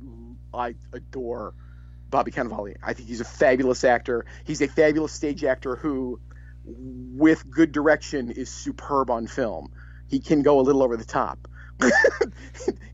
I 0.52 0.74
adore 0.92 1.54
Bobby 2.10 2.30
Cannavale. 2.30 2.76
I 2.82 2.94
think 2.94 3.08
he's 3.08 3.20
a 3.20 3.24
fabulous 3.24 3.84
actor. 3.84 4.26
He's 4.44 4.60
a 4.62 4.68
fabulous 4.68 5.12
stage 5.12 5.44
actor 5.44 5.76
who, 5.76 6.20
with 6.64 7.48
good 7.50 7.72
direction, 7.72 8.30
is 8.30 8.50
superb 8.50 9.10
on 9.10 9.26
film. 9.26 9.72
He 10.12 10.20
can 10.20 10.42
go 10.42 10.60
a 10.60 10.62
little 10.62 10.82
over 10.82 10.98
the 10.98 11.06
top. 11.06 11.48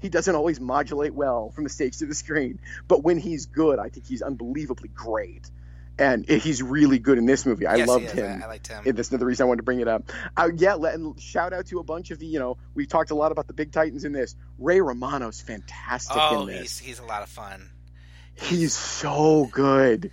he 0.00 0.08
doesn't 0.08 0.36
always 0.36 0.60
modulate 0.60 1.12
well 1.12 1.50
from 1.50 1.64
the 1.64 1.70
stage 1.70 1.98
to 1.98 2.06
the 2.06 2.14
screen, 2.14 2.60
but 2.86 3.02
when 3.02 3.18
he's 3.18 3.46
good, 3.46 3.80
I 3.80 3.88
think 3.88 4.06
he's 4.06 4.22
unbelievably 4.22 4.90
great. 4.94 5.50
and 5.98 6.26
he's 6.28 6.62
really 6.62 7.00
good 7.00 7.18
in 7.18 7.26
this 7.26 7.44
movie. 7.44 7.66
I 7.66 7.74
Yes, 7.74 7.88
loved 7.88 8.10
him. 8.12 8.40
I, 8.40 8.44
I 8.44 8.48
liked 8.48 8.68
him. 8.68 8.84
That's 8.86 9.10
another 9.10 9.26
reason 9.26 9.42
I 9.42 9.46
wanted 9.48 9.56
to 9.58 9.62
bring 9.64 9.80
it 9.80 9.88
up. 9.88 10.12
Uh, 10.36 10.50
yeah, 10.54 10.74
let, 10.74 10.94
and 10.94 11.20
shout 11.20 11.52
out 11.52 11.66
to 11.66 11.80
a 11.80 11.82
bunch 11.82 12.12
of 12.12 12.20
the, 12.20 12.26
you 12.26 12.38
know, 12.38 12.56
we've 12.74 12.86
talked 12.88 13.10
a 13.10 13.16
lot 13.16 13.32
about 13.32 13.48
the 13.48 13.52
big 13.52 13.72
titans 13.72 14.04
in 14.04 14.12
this. 14.12 14.36
Ray 14.60 14.80
Romano's 14.80 15.40
fantastic 15.40 16.16
oh, 16.16 16.42
in 16.42 16.46
this. 16.46 16.60
he's 16.60 16.78
he's 16.78 16.98
a 17.00 17.04
lot 17.04 17.22
of 17.24 17.28
fun. 17.28 17.68
He's 18.36 18.74
so 18.74 19.48
good. 19.50 20.12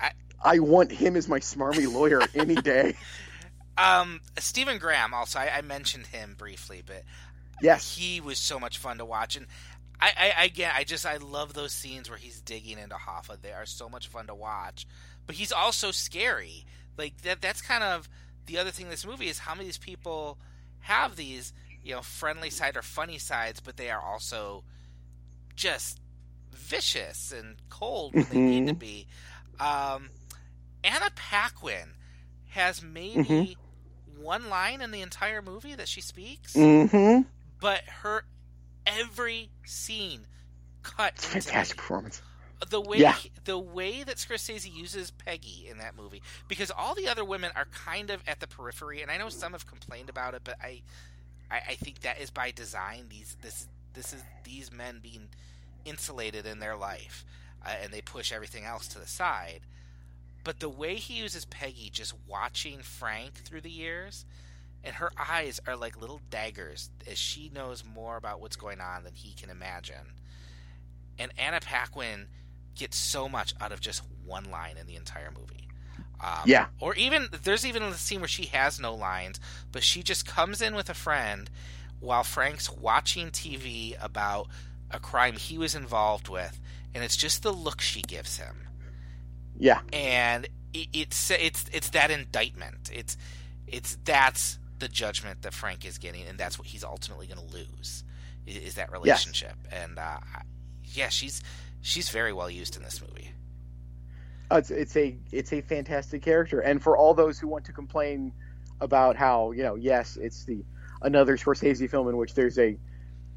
I- 0.00 0.10
I 0.42 0.58
want 0.58 0.90
him 0.90 1.14
as 1.14 1.28
my 1.28 1.38
smarmy 1.38 1.90
lawyer 1.90 2.20
any 2.34 2.56
day. 2.56 2.96
Um, 3.78 4.20
Stephen 4.38 4.78
Graham. 4.78 5.14
Also, 5.14 5.38
I, 5.38 5.58
I 5.58 5.62
mentioned 5.62 6.06
him 6.08 6.34
briefly, 6.36 6.82
but 6.84 7.04
Yes. 7.62 7.96
he 7.96 8.20
was 8.20 8.38
so 8.38 8.58
much 8.60 8.78
fun 8.78 8.98
to 8.98 9.04
watch 9.04 9.36
and 9.36 9.46
I, 10.00 10.32
I 10.38 10.44
again 10.44 10.70
I 10.74 10.84
just 10.84 11.04
I 11.04 11.16
love 11.16 11.54
those 11.54 11.72
scenes 11.72 12.08
where 12.08 12.18
he's 12.18 12.40
digging 12.40 12.78
into 12.78 12.94
Hoffa. 12.94 13.40
They 13.40 13.52
are 13.52 13.66
so 13.66 13.88
much 13.88 14.06
fun 14.06 14.28
to 14.28 14.34
watch. 14.34 14.86
But 15.26 15.34
he's 15.36 15.50
also 15.50 15.90
scary. 15.90 16.64
Like 16.96 17.22
that 17.22 17.40
that's 17.40 17.60
kind 17.60 17.82
of 17.82 18.08
the 18.46 18.58
other 18.58 18.70
thing 18.70 18.86
in 18.86 18.90
this 18.90 19.04
movie 19.04 19.28
is 19.28 19.38
how 19.40 19.54
many 19.54 19.62
of 19.64 19.66
these 19.68 19.78
people 19.78 20.38
have 20.80 21.16
these, 21.16 21.52
you 21.82 21.94
know, 21.96 22.00
friendly 22.02 22.48
side 22.50 22.76
or 22.76 22.82
funny 22.82 23.18
sides, 23.18 23.58
but 23.60 23.76
they 23.76 23.90
are 23.90 24.00
also 24.00 24.62
just 25.56 25.98
vicious 26.52 27.32
and 27.36 27.56
cold 27.68 28.14
when 28.14 28.26
they 28.30 28.38
need 28.38 28.66
to 28.68 28.74
be. 28.74 29.06
Um, 29.58 30.10
Anna 30.84 31.10
Paquin 31.16 31.94
has 32.50 32.82
maybe 32.82 33.56
one 34.20 34.48
line 34.48 34.80
in 34.80 34.90
the 34.90 35.00
entire 35.02 35.42
movie 35.42 35.74
that 35.74 35.88
she 35.88 36.00
speaks 36.00 36.54
Mm-hmm. 36.54 37.22
but 37.60 37.80
her 38.02 38.24
every 38.86 39.50
scene 39.64 40.26
cut 40.82 41.14
me. 41.34 41.40
Fantastic 41.40 41.76
performance. 41.76 42.22
the 42.70 42.80
way 42.80 42.98
Yeah. 42.98 43.16
the 43.44 43.58
way 43.58 44.02
that 44.02 44.16
Scorsese 44.16 44.72
uses 44.74 45.10
Peggy 45.10 45.66
in 45.70 45.78
that 45.78 45.96
movie 45.96 46.22
because 46.48 46.70
all 46.70 46.94
the 46.94 47.08
other 47.08 47.24
women 47.24 47.50
are 47.54 47.66
kind 47.66 48.10
of 48.10 48.22
at 48.26 48.40
the 48.40 48.46
periphery 48.46 49.02
and 49.02 49.10
I 49.10 49.16
know 49.18 49.28
some 49.28 49.52
have 49.52 49.66
complained 49.66 50.08
about 50.08 50.34
it 50.34 50.42
but 50.44 50.56
I 50.62 50.82
I, 51.50 51.60
I 51.70 51.74
think 51.74 52.00
that 52.00 52.20
is 52.20 52.30
by 52.30 52.50
design 52.50 53.06
these 53.10 53.36
this 53.42 53.68
this 53.94 54.12
is 54.12 54.22
these 54.44 54.72
men 54.72 55.00
being 55.02 55.28
insulated 55.84 56.46
in 56.46 56.58
their 56.58 56.76
life 56.76 57.24
uh, 57.64 57.70
and 57.82 57.92
they 57.92 58.00
push 58.00 58.32
everything 58.32 58.64
else 58.64 58.88
to 58.88 58.98
the 58.98 59.06
side 59.06 59.60
but 60.44 60.60
the 60.60 60.68
way 60.68 60.96
he 60.96 61.14
uses 61.14 61.44
Peggy 61.44 61.90
just 61.90 62.14
watching 62.26 62.80
Frank 62.80 63.34
through 63.44 63.60
the 63.62 63.70
years 63.70 64.24
and 64.84 64.94
her 64.96 65.10
eyes 65.18 65.60
are 65.66 65.76
like 65.76 66.00
little 66.00 66.20
daggers 66.30 66.90
as 67.10 67.18
she 67.18 67.50
knows 67.52 67.84
more 67.84 68.16
about 68.16 68.40
what's 68.40 68.56
going 68.56 68.80
on 68.80 69.04
than 69.04 69.14
he 69.14 69.32
can 69.34 69.50
imagine 69.50 70.12
and 71.18 71.32
Anna 71.36 71.60
Paquin 71.60 72.28
gets 72.76 72.96
so 72.96 73.28
much 73.28 73.54
out 73.60 73.72
of 73.72 73.80
just 73.80 74.02
one 74.24 74.50
line 74.50 74.76
in 74.76 74.86
the 74.86 74.96
entire 74.96 75.30
movie. 75.36 75.68
Um, 76.20 76.42
Yeah. 76.46 76.66
Or 76.80 76.94
even 76.94 77.28
there's 77.42 77.66
even 77.66 77.82
a 77.82 77.94
scene 77.94 78.20
where 78.20 78.28
she 78.28 78.46
has 78.46 78.80
no 78.80 78.94
lines, 78.94 79.40
but 79.72 79.82
she 79.82 80.02
just 80.02 80.26
comes 80.26 80.62
in 80.62 80.74
with 80.74 80.88
a 80.88 80.94
friend 80.94 81.50
while 82.00 82.22
Frank's 82.22 82.70
watching 82.70 83.30
TV 83.30 83.96
about 84.00 84.46
a 84.90 85.00
crime 85.00 85.34
he 85.36 85.58
was 85.58 85.74
involved 85.74 86.28
with, 86.28 86.60
and 86.94 87.02
it's 87.02 87.16
just 87.16 87.42
the 87.42 87.52
look 87.52 87.80
she 87.80 88.00
gives 88.02 88.38
him, 88.38 88.68
Yeah. 89.58 89.80
and 89.92 90.46
it, 90.72 90.88
it's 90.92 91.30
it's 91.30 91.64
it's 91.72 91.90
that 91.90 92.10
indictment. 92.10 92.90
It's 92.92 93.16
it's 93.66 93.98
that's 94.04 94.58
the 94.78 94.88
judgment 94.88 95.42
that 95.42 95.52
Frank 95.54 95.84
is 95.84 95.98
getting, 95.98 96.26
and 96.26 96.38
that's 96.38 96.58
what 96.58 96.68
he's 96.68 96.84
ultimately 96.84 97.26
going 97.26 97.46
to 97.46 97.54
lose 97.54 98.04
is, 98.46 98.56
is 98.56 98.74
that 98.74 98.92
relationship. 98.92 99.54
And 99.72 99.98
uh, 99.98 100.18
yeah, 100.84 101.08
she's 101.08 101.42
she's 101.80 102.10
very 102.10 102.32
well 102.32 102.50
used 102.50 102.76
in 102.76 102.82
this 102.82 103.00
movie. 103.00 103.32
Uh, 104.50 104.56
It's, 104.56 104.70
it's 104.70 104.96
a 104.96 105.16
it's 105.32 105.52
a 105.52 105.60
fantastic 105.60 106.22
character, 106.22 106.60
and 106.60 106.82
for 106.82 106.96
all 106.96 107.14
those 107.14 107.38
who 107.38 107.48
want 107.48 107.64
to 107.66 107.72
complain 107.72 108.32
about 108.80 109.16
how 109.16 109.50
you 109.52 109.62
know, 109.62 109.74
yes, 109.74 110.16
it's 110.16 110.44
the 110.44 110.64
another 111.02 111.36
Scorsese 111.36 111.88
film 111.90 112.08
in 112.08 112.16
which 112.16 112.34
there's 112.34 112.58
a, 112.58 112.76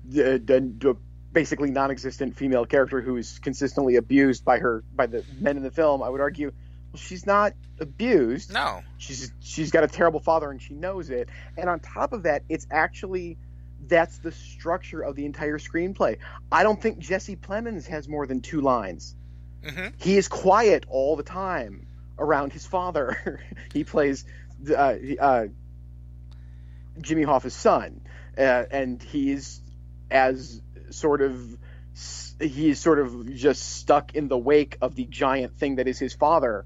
d- 0.10 0.38
d- 0.40 0.60
d- 0.78 0.94
basically 1.32 1.72
non-existent 1.72 2.36
female 2.36 2.66
character 2.66 3.02
who 3.02 3.18
is 3.18 3.40
consistently 3.40 3.96
abused 3.96 4.44
by 4.44 4.60
her 4.60 4.84
by 4.94 5.08
the 5.08 5.24
men 5.40 5.58
in 5.58 5.64
the 5.64 5.72
film. 5.72 6.04
I 6.04 6.10
would 6.10 6.22
argue, 6.22 6.52
well, 6.92 7.00
she's 7.00 7.26
not 7.26 7.54
abused. 7.80 8.54
No, 8.54 8.82
She's 8.98 9.32
she's 9.40 9.72
got 9.72 9.84
a 9.84 9.88
terrible 9.88 10.20
father 10.20 10.52
and 10.52 10.62
she 10.62 10.74
knows 10.74 11.10
it. 11.10 11.30
And 11.58 11.70
on 11.70 11.80
top 11.80 12.14
of 12.14 12.24
that, 12.24 12.44
it's 12.50 12.68
actually 12.70 13.38
that's 13.88 14.20
the 14.20 14.32
structure 14.32 15.02
of 15.02 15.16
the 15.16 15.26
entire 15.26 15.58
screenplay. 15.58 16.18
I 16.52 16.64
don't 16.64 16.82
think 16.82 17.00
Jesse 17.00 17.36
Plemons 17.36 17.88
has 17.88 18.08
more 18.08 18.28
than 18.28 18.42
two 18.42 18.62
lines. 18.62 19.16
hmm 19.64 19.88
He 19.98 20.18
is 20.18 20.28
quiet 20.28 20.86
all 20.90 21.16
the 21.16 21.24
time 21.24 21.88
around 22.20 22.54
his 22.54 22.66
father. 22.66 23.42
he 23.74 23.84
plays 23.84 24.26
uh, 24.70 24.96
uh, 25.20 25.48
Jimmy 27.00 27.24
Hoffa's 27.24 27.54
son, 27.56 28.02
uh, 28.38 28.42
and 28.70 29.02
he's 29.02 29.62
as 30.10 30.62
sort 30.92 31.22
of 31.22 31.58
he's 32.40 32.80
sort 32.80 33.00
of 33.00 33.34
just 33.36 33.78
stuck 33.78 34.16
in 34.16 34.28
the 34.28 34.38
wake 34.38 34.78
of 34.82 34.96
the 34.96 35.06
giant 35.06 35.58
thing 35.58 35.76
that 35.76 35.88
is 35.88 36.00
his 36.00 36.14
father 36.14 36.66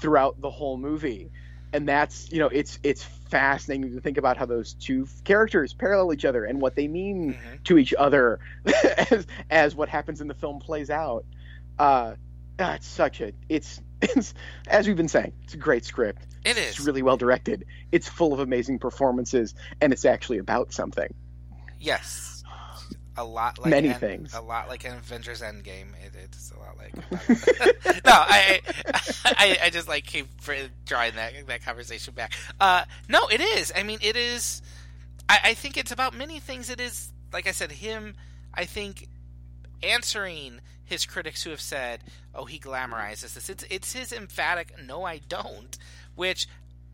throughout 0.00 0.40
the 0.40 0.50
whole 0.50 0.76
movie. 0.76 1.30
And 1.72 1.88
that's 1.88 2.30
you 2.32 2.38
know 2.38 2.48
it's 2.48 2.78
it's 2.82 3.02
fascinating 3.02 3.94
to 3.94 4.00
think 4.00 4.18
about 4.18 4.36
how 4.36 4.46
those 4.46 4.74
two 4.74 5.06
characters 5.24 5.74
parallel 5.74 6.12
each 6.14 6.24
other 6.24 6.44
and 6.44 6.60
what 6.60 6.74
they 6.74 6.88
mean 6.88 7.34
Mhm. 7.34 7.64
to 7.64 7.78
each 7.78 7.92
other 7.94 8.38
as, 9.10 9.26
as 9.50 9.74
what 9.74 9.88
happens 9.88 10.20
in 10.20 10.28
the 10.28 10.34
film 10.34 10.58
plays 10.60 10.90
out. 10.90 11.24
Uh, 11.78 12.14
ah, 12.58 12.74
it's 12.74 12.86
such 12.86 13.20
a 13.20 13.32
it's 13.48 13.80
it's 14.02 14.32
as 14.68 14.86
we've 14.86 14.96
been 14.96 15.08
saying, 15.08 15.32
it's 15.44 15.54
a 15.54 15.58
great 15.58 15.84
script. 15.84 16.22
it 16.44 16.56
It's 16.56 16.80
really 16.80 17.02
well 17.02 17.16
directed. 17.16 17.64
It's 17.92 18.08
full 18.08 18.32
of 18.32 18.40
amazing 18.40 18.78
performances, 18.78 19.54
and 19.80 19.92
it's 19.92 20.04
actually 20.04 20.38
about 20.38 20.72
something. 20.72 21.12
Yes, 21.80 22.35
a 23.16 23.24
lot 23.24 23.58
like 23.58 23.70
Many 23.70 23.88
an- 23.88 24.00
things. 24.00 24.34
A 24.34 24.40
lot 24.40 24.68
like 24.68 24.84
an 24.84 24.92
Avengers 24.96 25.40
Endgame. 25.40 25.88
It, 26.04 26.12
it's 26.22 26.52
a 26.52 26.58
lot 26.58 26.76
like. 26.76 26.94
no, 28.04 28.12
I, 28.12 28.60
I 29.24 29.58
I 29.64 29.70
just 29.70 29.88
like 29.88 30.04
keep 30.04 30.26
drawing 30.84 31.14
that 31.14 31.32
that 31.46 31.64
conversation 31.64 32.14
back. 32.14 32.32
Uh, 32.60 32.84
no, 33.08 33.26
it 33.28 33.40
is. 33.40 33.72
I 33.74 33.82
mean, 33.82 33.98
it 34.02 34.16
is. 34.16 34.62
I, 35.28 35.38
I 35.44 35.54
think 35.54 35.76
it's 35.76 35.92
about 35.92 36.14
many 36.14 36.40
things. 36.40 36.70
It 36.70 36.80
is 36.80 37.10
like 37.32 37.46
I 37.46 37.52
said, 37.52 37.72
him. 37.72 38.14
I 38.54 38.64
think 38.64 39.08
answering 39.82 40.60
his 40.84 41.04
critics 41.04 41.42
who 41.42 41.50
have 41.50 41.60
said, 41.60 42.00
"Oh, 42.34 42.44
he 42.44 42.58
glamorizes 42.58 43.34
this." 43.34 43.48
It's 43.48 43.64
it's 43.70 43.92
his 43.92 44.12
emphatic, 44.12 44.72
"No, 44.84 45.04
I 45.04 45.18
don't," 45.28 45.76
which. 46.14 46.46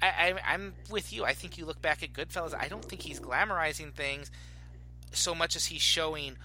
I, 0.04 0.34
I, 0.46 0.54
I'm 0.54 0.74
with 0.90 1.12
you. 1.12 1.24
I 1.24 1.32
think 1.32 1.56
you 1.56 1.64
look 1.64 1.80
back 1.80 2.02
at 2.02 2.12
Goodfellas. 2.12 2.60
I 2.60 2.66
don't 2.66 2.84
think 2.84 3.02
he's 3.02 3.20
glamorizing 3.20 3.92
things 3.92 4.32
so 5.12 5.34
much 5.34 5.56
as 5.56 5.66
he's 5.66 5.82
showing 5.82 6.36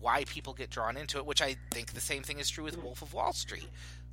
why 0.00 0.24
people 0.24 0.52
get 0.52 0.70
drawn 0.70 0.96
into 0.96 1.18
it, 1.18 1.26
which 1.26 1.42
I 1.42 1.56
think 1.70 1.92
the 1.92 2.00
same 2.00 2.22
thing 2.22 2.38
is 2.38 2.48
true 2.48 2.64
with 2.64 2.82
Wolf 2.82 3.02
of 3.02 3.12
Wall 3.12 3.32
Street, 3.32 3.68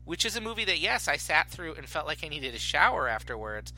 which 0.05 0.26
is 0.26 0.36
a 0.36 0.41
movie 0.41 0.66
that 0.66 0.80
yes, 0.80 1.07
I 1.07 1.18
sat 1.18 1.49
through 1.49 1.76
and 1.76 1.88
felt 1.88 2.07
like 2.07 2.24
I 2.24 2.30
needed 2.30 2.55
a 2.55 2.59
shower 2.59 3.07
afterwards, 3.07 3.74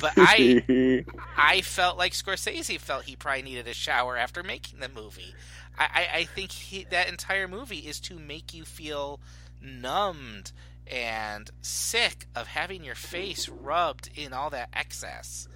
but 0.00 0.12
I 0.16 1.04
I 1.36 1.60
felt 1.62 1.96
like 1.96 2.12
Scorsese 2.12 2.78
felt 2.78 3.04
he 3.04 3.16
probably 3.16 3.42
needed 3.42 3.68
a 3.68 3.74
shower 3.74 4.16
after 4.16 4.42
making 4.42 4.80
the 4.80 4.88
movie. 4.88 5.34
I, 5.78 5.84
I, 5.84 6.18
I 6.18 6.24
think 6.24 6.50
he, 6.52 6.84
that 6.90 7.08
entire 7.08 7.48
movie 7.48 7.78
is 7.78 8.00
to 8.00 8.18
make 8.18 8.52
you 8.52 8.64
feel 8.64 9.20
numbed 9.62 10.52
and 10.86 11.50
sick 11.60 12.26
of 12.34 12.46
having 12.46 12.84
your 12.84 12.94
face 12.94 13.48
rubbed 13.48 14.10
in 14.14 14.32
all 14.32 14.50
that 14.50 14.70
excess. 14.72 15.48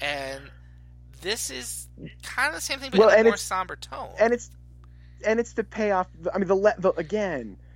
And 0.00 0.50
this 1.20 1.50
is 1.50 1.88
kind 2.22 2.48
of 2.48 2.54
the 2.54 2.60
same 2.60 2.78
thing, 2.78 2.90
but 2.90 2.98
Well, 3.00 3.08
in 3.10 3.20
a 3.26 3.30
more 3.30 3.36
somber 3.36 3.76
tone. 3.76 4.10
and 4.18 4.32
it's 4.32 4.50
and 5.26 5.38
it's 5.38 5.52
the 5.52 5.64
payoff. 5.64 6.06
I 6.34 6.38
mean, 6.38 6.48
the, 6.48 6.74
the 6.78 6.92
again. 6.92 7.56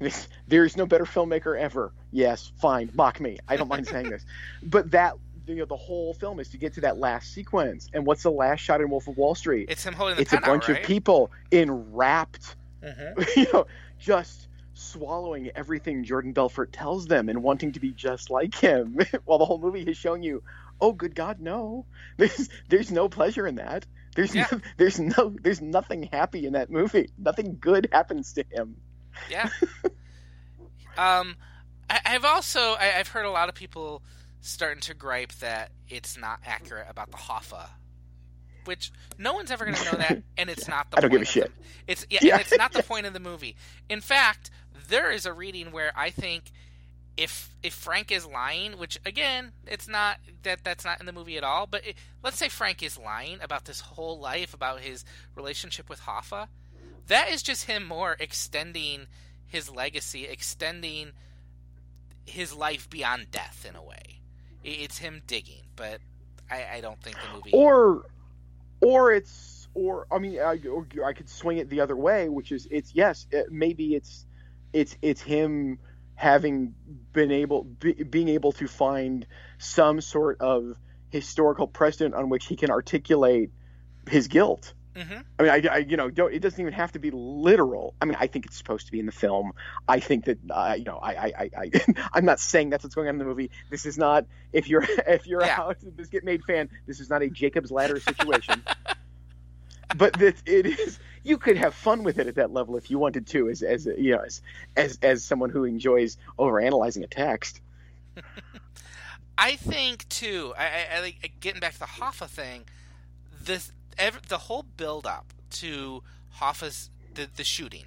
It's, 0.00 0.28
there's 0.46 0.76
no 0.76 0.86
better 0.86 1.04
filmmaker 1.04 1.58
ever. 1.58 1.92
Yes, 2.12 2.52
fine, 2.60 2.90
mock 2.94 3.20
me. 3.20 3.38
I 3.48 3.56
don't 3.56 3.68
mind 3.68 3.86
saying 3.88 4.08
this, 4.10 4.24
but 4.62 4.90
that 4.92 5.14
you 5.46 5.56
know 5.56 5.64
the 5.64 5.76
whole 5.76 6.14
film 6.14 6.38
is 6.40 6.48
to 6.50 6.56
get 6.56 6.72
to 6.74 6.80
that 6.82 6.98
last 6.98 7.32
sequence. 7.34 7.88
And 7.92 8.06
what's 8.06 8.22
the 8.22 8.30
last 8.30 8.60
shot 8.60 8.80
in 8.80 8.88
Wolf 8.88 9.08
of 9.08 9.16
Wall 9.16 9.34
Street? 9.34 9.66
it's 9.70 9.84
him 9.84 9.92
holding 9.94 10.16
the 10.16 10.22
It's 10.22 10.32
a 10.32 10.40
bunch 10.40 10.64
out, 10.64 10.68
right? 10.68 10.80
of 10.82 10.86
people 10.86 11.30
enwrapped, 11.50 12.56
Mhm. 12.82 13.26
you 13.36 13.46
know, 13.52 13.66
just 13.98 14.46
swallowing 14.74 15.50
everything 15.56 16.04
Jordan 16.04 16.32
Belfort 16.32 16.72
tells 16.72 17.06
them 17.06 17.28
and 17.28 17.42
wanting 17.42 17.72
to 17.72 17.80
be 17.80 17.90
just 17.90 18.30
like 18.30 18.54
him. 18.54 18.96
While 19.24 19.38
the 19.38 19.44
whole 19.44 19.58
movie 19.58 19.82
is 19.82 19.96
showing 19.96 20.22
you, 20.22 20.42
oh, 20.80 20.92
good 20.92 21.14
God, 21.14 21.40
no, 21.40 21.86
there's 22.16 22.48
there's 22.68 22.90
no 22.90 23.08
pleasure 23.08 23.46
in 23.46 23.56
that. 23.56 23.86
There's 24.16 24.34
Yeah. 24.34 24.46
no, 24.50 24.60
there's 24.76 24.98
no 24.98 25.34
there's 25.42 25.60
nothing 25.60 26.04
happy 26.04 26.46
in 26.46 26.54
that 26.54 26.70
movie. 26.70 27.10
Nothing 27.18 27.58
good 27.60 27.88
happens 27.92 28.32
to 28.34 28.44
him. 28.50 28.76
Yeah. 29.30 29.48
um, 30.96 31.36
I, 31.88 32.00
I've 32.04 32.24
also 32.24 32.60
I, 32.60 32.94
I've 32.98 33.08
heard 33.08 33.26
a 33.26 33.30
lot 33.30 33.48
of 33.48 33.54
people 33.54 34.02
starting 34.40 34.80
to 34.82 34.94
gripe 34.94 35.32
that 35.34 35.70
it's 35.88 36.16
not 36.18 36.40
accurate 36.46 36.86
about 36.88 37.10
the 37.10 37.16
Hoffa, 37.16 37.68
which 38.64 38.92
no 39.18 39.32
one's 39.34 39.50
ever 39.50 39.64
going 39.64 39.76
to 39.76 39.84
know 39.84 39.98
that, 39.98 40.22
and 40.36 40.50
it's 40.50 40.68
not 40.68 40.90
the. 40.90 40.98
I 40.98 41.00
don't 41.00 41.10
give 41.10 41.22
a 41.22 41.26
shit. 41.26 41.52
The, 41.86 41.92
it's 41.92 42.06
yeah, 42.10 42.20
Yeah. 42.22 42.32
And 42.34 42.40
it's 42.42 42.56
not 42.56 42.72
the 42.72 42.82
point 42.82 43.06
of 43.06 43.12
the 43.12 43.20
movie. 43.20 43.56
In 43.88 44.00
fact, 44.00 44.50
there 44.88 45.10
is 45.10 45.26
a 45.26 45.32
reading 45.32 45.70
where 45.72 45.92
I 45.96 46.10
think 46.10 46.50
if 47.18 47.50
if 47.64 47.74
Frank 47.74 48.12
is 48.12 48.24
lying, 48.24 48.78
which 48.78 48.98
again, 49.04 49.52
it's 49.66 49.88
not 49.88 50.18
that 50.44 50.62
that's 50.62 50.84
not 50.84 51.00
in 51.00 51.06
the 51.06 51.12
movie 51.12 51.36
at 51.36 51.42
all, 51.42 51.66
but 51.66 51.84
it, 51.84 51.96
let's 52.22 52.38
say 52.38 52.48
Frank 52.48 52.82
is 52.82 52.96
lying 52.96 53.40
about 53.42 53.64
this 53.64 53.80
whole 53.80 54.18
life 54.18 54.54
about 54.54 54.80
his 54.80 55.04
relationship 55.34 55.90
with 55.90 56.02
Hoffa, 56.02 56.46
that 57.08 57.28
is 57.30 57.42
just 57.42 57.64
him 57.64 57.84
more 57.84 58.16
extending 58.20 59.06
his 59.46 59.68
legacy, 59.68 60.26
extending 60.26 61.10
his 62.24 62.54
life 62.54 62.88
beyond 62.88 63.30
death 63.32 63.66
in 63.68 63.74
a 63.74 63.82
way. 63.82 64.20
It's 64.62 64.98
him 64.98 65.22
digging, 65.26 65.62
but 65.74 66.00
I, 66.48 66.66
I 66.74 66.80
don't 66.80 67.02
think 67.02 67.16
the 67.16 67.34
movie 67.36 67.50
or 67.52 68.04
or 68.80 69.12
it's 69.12 69.68
or 69.74 70.06
I 70.12 70.20
mean 70.20 70.38
I, 70.38 70.60
or 70.68 70.86
I 71.04 71.12
could 71.14 71.28
swing 71.28 71.58
it 71.58 71.68
the 71.68 71.80
other 71.80 71.96
way, 71.96 72.28
which 72.28 72.52
is 72.52 72.68
it's 72.70 72.94
yes 72.94 73.26
it, 73.32 73.50
maybe 73.50 73.96
it's 73.96 74.24
it's 74.72 74.96
it's 75.02 75.20
him 75.20 75.80
having 76.18 76.74
been 77.12 77.30
able 77.30 77.62
be, 77.62 77.92
being 77.92 78.28
able 78.28 78.50
to 78.50 78.66
find 78.66 79.24
some 79.58 80.00
sort 80.00 80.40
of 80.40 80.74
historical 81.10 81.68
precedent 81.68 82.12
on 82.16 82.28
which 82.28 82.46
he 82.46 82.56
can 82.56 82.70
articulate 82.70 83.50
his 84.08 84.26
guilt. 84.26 84.74
Mm-hmm. 84.96 85.18
I 85.38 85.42
mean, 85.44 85.50
I, 85.68 85.74
I 85.74 85.76
you 85.78 85.96
know, 85.96 86.10
don't, 86.10 86.34
it 86.34 86.40
doesn't 86.40 86.60
even 86.60 86.72
have 86.72 86.90
to 86.92 86.98
be 86.98 87.12
literal. 87.12 87.94
I 88.00 88.04
mean, 88.06 88.16
I 88.18 88.26
think 88.26 88.46
it's 88.46 88.56
supposed 88.56 88.86
to 88.86 88.92
be 88.92 88.98
in 88.98 89.06
the 89.06 89.12
film. 89.12 89.52
I 89.86 90.00
think 90.00 90.24
that, 90.24 90.38
uh, 90.50 90.74
you 90.76 90.84
know, 90.86 90.96
I, 90.96 91.12
I, 91.14 91.32
I, 91.38 91.50
I 91.56 91.70
I'm 92.14 92.24
not 92.24 92.40
saying 92.40 92.70
that's 92.70 92.82
what's 92.82 92.96
going 92.96 93.06
on 93.06 93.14
in 93.14 93.18
the 93.20 93.24
movie. 93.24 93.52
This 93.70 93.86
is 93.86 93.96
not 93.96 94.26
if 94.52 94.68
you're 94.68 94.82
if 95.06 95.24
you're 95.28 95.44
Yeah. 95.44 95.60
out 95.60 95.76
this 95.96 96.08
Get 96.08 96.24
Made 96.24 96.42
fan. 96.44 96.68
This 96.88 96.98
is 96.98 97.08
not 97.08 97.22
a 97.22 97.28
Jacob's 97.30 97.70
Ladder 97.70 98.00
situation. 98.00 98.60
but 99.96 100.14
that 100.14 100.34
it 100.46 100.66
is. 100.66 100.98
You 101.28 101.36
could 101.36 101.58
have 101.58 101.74
fun 101.74 102.04
with 102.04 102.18
it 102.18 102.26
at 102.26 102.36
that 102.36 102.52
level 102.52 102.76
if 102.76 102.90
you 102.90 102.98
wanted 102.98 103.26
to, 103.28 103.48
as 103.48 103.62
as 103.62 103.86
you 103.86 104.12
know, 104.16 104.22
as 104.22 104.40
as 104.76 104.98
as 105.02 105.24
someone 105.24 105.50
who 105.50 105.64
enjoys 105.64 106.16
overanalyzing 106.38 107.04
a 107.04 107.06
text. 107.06 107.60
I 109.38 109.56
think 109.56 110.08
too. 110.08 110.54
I, 110.56 110.64
I, 110.64 111.14
I 111.22 111.30
getting 111.40 111.60
back 111.60 111.74
to 111.74 111.78
the 111.80 111.84
Hoffa 111.84 112.28
thing. 112.28 112.64
This 113.40 113.72
ev 113.98 114.28
the 114.28 114.38
whole 114.38 114.64
build 114.76 115.06
up 115.06 115.32
to 115.50 116.02
Hoffa's 116.40 116.90
the, 117.14 117.28
the 117.36 117.44
shooting. 117.44 117.84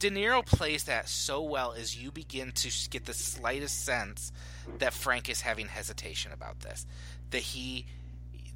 De 0.00 0.10
Niro 0.10 0.44
plays 0.44 0.84
that 0.84 1.08
so 1.08 1.42
well 1.42 1.74
as 1.74 2.02
you 2.02 2.10
begin 2.10 2.52
to 2.52 2.70
get 2.88 3.04
the 3.04 3.12
slightest 3.12 3.84
sense 3.84 4.32
that 4.78 4.94
Frank 4.94 5.28
is 5.28 5.42
having 5.42 5.66
hesitation 5.66 6.32
about 6.32 6.60
this. 6.60 6.86
That 7.30 7.42
he, 7.42 7.84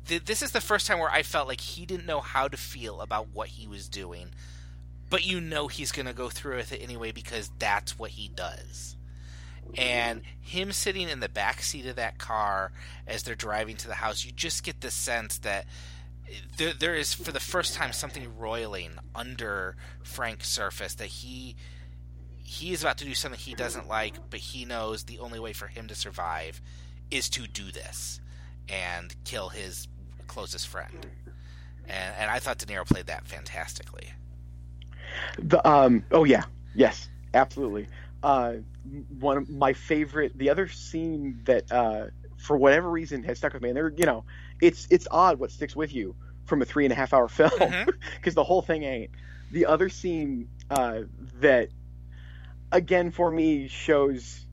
th- 0.07 0.25
this 0.25 0.43
is 0.43 0.53
the 0.53 0.61
first 0.61 0.87
time 0.87 0.99
where 0.99 1.11
I 1.11 1.23
felt 1.23 1.49
like 1.49 1.61
he 1.61 1.87
didn't 1.87 2.07
know 2.07 2.21
how 2.21 2.49
to 2.49 2.57
feel 2.57 3.01
about 3.01 3.29
what 3.33 3.49
he 3.49 3.67
was 3.67 3.89
doing, 3.89 4.31
but 5.11 5.27
you 5.27 5.41
know 5.41 5.69
he's 5.69 5.93
going 5.93 6.07
to 6.07 6.13
go 6.13 6.29
through 6.29 6.57
with 6.57 6.73
it 6.73 6.83
anyway 6.83 7.13
because 7.13 7.51
that's 7.59 7.99
what 7.99 8.13
he 8.13 8.29
does. 8.29 8.97
And 9.77 10.23
him 10.41 10.73
sitting 10.73 11.09
in 11.09 11.21
the 11.21 11.29
back 11.29 11.63
seat 11.63 11.87
of 11.87 11.97
that 11.97 12.19
car 12.19 12.71
as 13.07 13.23
they're 13.23 13.35
driving 13.35 13.77
to 13.79 13.89
the 13.89 13.95
house, 13.95 14.25
you 14.25 14.31
just 14.31 14.63
get 14.63 14.81
the 14.81 14.91
sense 14.91 15.39
that 15.39 15.67
there, 16.57 16.73
there 16.73 16.95
is, 16.95 17.15
for 17.15 17.33
the 17.33 17.41
first 17.41 17.75
time, 17.75 17.93
something 17.93 18.39
roiling 18.39 18.93
under 19.15 19.77
Frank's 20.03 20.49
surface 20.49 20.95
that 20.95 21.07
he 21.07 21.57
he 22.47 22.73
is 22.73 22.83
about 22.83 22.99
to 22.99 23.05
do 23.05 23.15
something 23.15 23.41
he 23.41 23.55
doesn't 23.55 23.89
like, 23.89 24.31
but 24.31 24.39
he 24.39 24.65
knows 24.65 25.05
the 25.05 25.19
only 25.19 25.41
way 25.41 25.53
for 25.53 25.67
him 25.67 25.89
to 25.89 25.95
survive 25.95 26.61
is 27.11 27.29
to 27.31 27.47
do 27.47 27.73
this 27.73 28.21
and 28.69 29.15
kill 29.25 29.49
his 29.49 29.89
closest 30.35 30.66
friend. 30.68 31.07
And, 31.87 32.14
and 32.18 32.30
I 32.30 32.39
thought 32.41 32.59
De 32.59 32.66
Niro 32.66 32.85
played 32.87 33.07
that 33.07 33.26
fantastically. 33.26 34.12
The 35.39 35.66
um 35.68 36.05
oh 36.11 36.24
yeah 36.24 36.45
yes 36.74 37.09
absolutely 37.35 37.87
uh 38.22 38.55
one 39.20 39.37
of 39.37 39.49
my 39.49 39.72
favorite 39.74 40.37
the 40.37 40.51
other 40.51 40.66
scene 40.66 41.41
that 41.45 41.70
uh 41.70 42.07
for 42.37 42.57
whatever 42.57 42.91
reason 42.91 43.22
has 43.22 43.39
stuck 43.39 43.53
with 43.53 43.62
me 43.62 43.68
and 43.70 43.76
there 43.76 43.93
you 43.97 44.07
know 44.07 44.24
it's 44.61 44.89
it's 44.91 45.07
odd 45.11 45.39
what 45.39 45.53
sticks 45.53 45.76
with 45.76 45.95
you 45.95 46.16
from 46.47 46.62
a 46.62 46.64
three 46.64 46.85
and 46.85 46.93
a 46.93 46.97
half 46.97 47.12
hour 47.12 47.28
film 47.41 47.51
because 47.51 48.32
Mhm. 48.32 48.35
the 48.35 48.45
whole 48.45 48.62
thing 48.62 48.82
ain't 48.82 49.11
the 49.53 49.66
other 49.66 49.89
scene 49.89 50.49
uh 50.70 51.03
that 51.41 51.68
again 52.72 53.11
for 53.12 53.30
me 53.30 53.68
shows 53.68 54.43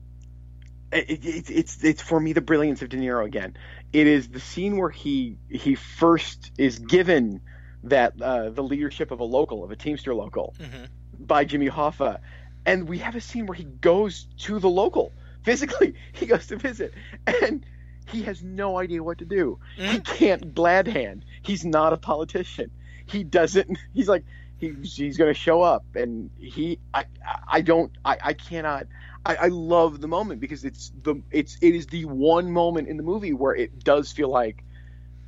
it, 0.92 1.24
it, 1.24 1.50
it's 1.50 1.82
it's 1.84 2.02
for 2.02 2.18
me 2.20 2.32
the 2.32 2.40
brilliance 2.40 2.82
of 2.82 2.88
De 2.88 2.96
Niro 2.96 3.24
again. 3.24 3.56
It 3.92 4.06
is 4.06 4.28
the 4.28 4.40
scene 4.40 4.76
where 4.76 4.90
he 4.90 5.38
he 5.50 5.74
first 5.74 6.50
is 6.58 6.78
given 6.78 7.40
that 7.84 8.20
uh, 8.20 8.50
the 8.50 8.62
leadership 8.62 9.10
of 9.10 9.20
a 9.20 9.24
local 9.24 9.64
of 9.64 9.70
a 9.70 9.76
Teamster 9.76 10.14
local 10.14 10.54
Mhm. 10.60 10.88
by 11.18 11.44
Jimmy 11.44 11.68
Hoffa, 11.68 12.20
and 12.64 12.88
we 12.88 12.98
have 12.98 13.16
a 13.16 13.20
scene 13.20 13.46
where 13.46 13.56
he 13.56 13.64
goes 13.64 14.26
to 14.38 14.58
the 14.58 14.68
local 14.70 15.12
physically. 15.42 15.94
He 16.12 16.26
goes 16.26 16.46
to 16.48 16.56
visit, 16.56 16.92
and 17.26 17.64
he 18.06 18.22
has 18.22 18.42
no 18.42 18.78
idea 18.78 19.02
what 19.02 19.18
to 19.18 19.24
do. 19.24 19.58
He 19.76 19.82
Mhm. 19.98 20.04
can't 20.04 20.54
glad 20.54 20.86
hand. 20.88 21.24
He's 21.42 21.64
not 21.64 21.92
a 21.92 21.96
politician. 21.96 22.70
He 23.06 23.24
doesn't. 23.24 23.76
He's 23.94 24.08
like 24.08 24.24
he's 24.62 24.96
he's 24.96 25.16
going 25.16 25.32
to 25.32 25.38
show 25.38 25.60
up, 25.62 25.84
and 25.94 26.30
he 26.38 26.78
I 26.94 27.04
I 27.48 27.60
don't 27.60 27.92
I 28.04 28.16
I 28.22 28.32
cannot. 28.32 28.86
I, 29.24 29.36
I 29.36 29.48
love 29.48 30.00
the 30.00 30.08
moment 30.08 30.40
because 30.40 30.64
it's 30.64 30.92
the 31.02 31.20
it's 31.30 31.56
it 31.60 31.74
is 31.74 31.86
the 31.86 32.04
one 32.06 32.50
moment 32.50 32.88
in 32.88 32.96
the 32.96 33.02
movie 33.02 33.32
where 33.32 33.54
it 33.54 33.82
does 33.84 34.10
feel 34.12 34.28
like 34.28 34.64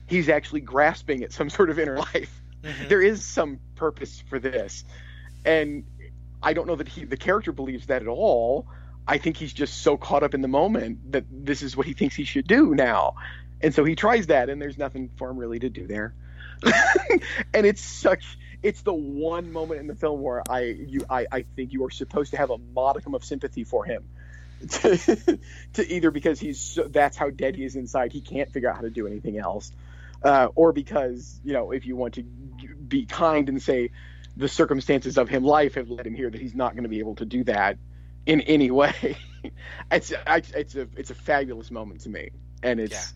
he's 0.07 0.29
actually 0.29 0.61
grasping 0.61 1.23
at 1.25 1.33
some 1.33 1.51
sort 1.59 1.71
of 1.71 1.79
inner 1.79 1.99
life. 1.99 2.41
Mhm. 2.63 2.89
There 2.89 3.03
is 3.03 3.25
some 3.25 3.61
purpose 3.75 4.23
for 4.29 4.39
this, 4.39 4.85
and 5.45 5.85
I 6.43 6.53
don't 6.55 6.67
know 6.67 6.77
that 6.77 6.89
he 6.89 7.05
the 7.05 7.17
character 7.17 7.53
believes 7.53 7.87
that 7.87 8.03
at 8.03 8.09
all. 8.09 8.67
I 9.07 9.19
think 9.19 9.37
he's 9.37 9.53
just 9.53 9.83
so 9.83 9.99
caught 9.99 10.23
up 10.23 10.33
in 10.33 10.41
the 10.41 10.49
moment 10.49 11.13
that 11.13 11.25
this 11.31 11.61
is 11.61 11.77
what 11.77 11.87
he 11.87 11.93
thinks 11.93 12.15
he 12.15 12.25
should 12.25 12.47
do 12.47 12.75
now, 12.75 13.17
and 13.65 13.75
so 13.75 13.85
he 13.85 13.97
tries 13.97 14.27
that, 14.27 14.51
and 14.51 14.61
there's 14.61 14.77
nothing 14.77 15.11
for 15.17 15.31
him 15.31 15.39
really 15.39 15.59
to 15.59 15.71
do 15.71 15.87
there. 15.87 16.15
and 17.55 17.67
it's 17.67 17.81
such 17.81 18.39
it's 18.63 18.83
the 18.83 18.93
one 18.95 19.53
moment 19.53 19.81
in 19.81 19.87
the 19.87 19.95
film 19.95 20.23
where 20.23 20.43
I 20.49 20.61
you 20.61 21.01
I, 21.09 21.27
I 21.33 21.43
think 21.57 21.73
you 21.73 21.85
are 21.85 21.91
supposed 21.91 22.31
to 22.33 22.37
have 22.37 22.51
a 22.51 22.59
modicum 22.59 23.15
of 23.15 23.25
sympathy 23.25 23.65
for 23.65 23.85
him. 23.85 24.05
To, 24.69 25.39
to 25.75 25.93
either 25.93 26.11
because 26.11 26.39
he's 26.39 26.61
so, 26.61 26.85
that's 26.85 27.17
how 27.17 27.31
dead 27.31 27.57
he 27.57 27.65
is 27.65 27.75
inside, 27.75 28.13
he 28.13 28.21
can't 28.21 28.51
figure 28.51 28.71
out 28.71 28.77
how 28.77 28.83
to 28.83 28.91
do 28.91 29.07
anything 29.07 29.39
else, 29.39 29.73
uh, 30.23 30.49
or 30.55 30.73
because 30.73 31.41
you 31.43 31.55
know 31.55 31.73
if 31.73 31.87
you 31.87 31.97
want 31.97 32.15
to 32.15 32.23
be 32.23 33.07
kind 33.07 33.49
and 33.49 33.63
say 33.63 33.91
the 34.37 34.49
circumstances 34.49 35.17
of 35.17 35.29
him 35.29 35.43
life 35.43 35.75
have 35.75 35.89
led 35.89 36.07
him 36.07 36.15
here 36.15 36.31
that 36.31 36.41
he's 36.41 36.55
not 36.55 36.73
going 36.73 36.83
to 36.83 36.89
be 36.89 36.99
able 36.99 37.15
to 37.17 37.25
do 37.25 37.45
that 37.45 37.79
in 38.27 38.41
any 38.43 38.71
way. 38.71 39.17
it's 39.91 40.13
I, 40.27 40.43
it's 40.55 40.75
a 40.75 40.87
it's 40.97 41.11
a 41.11 41.15
fabulous 41.15 41.71
moment 41.71 42.03
to 42.03 42.11
me, 42.11 42.31
and 42.63 42.79
it's 42.79 43.15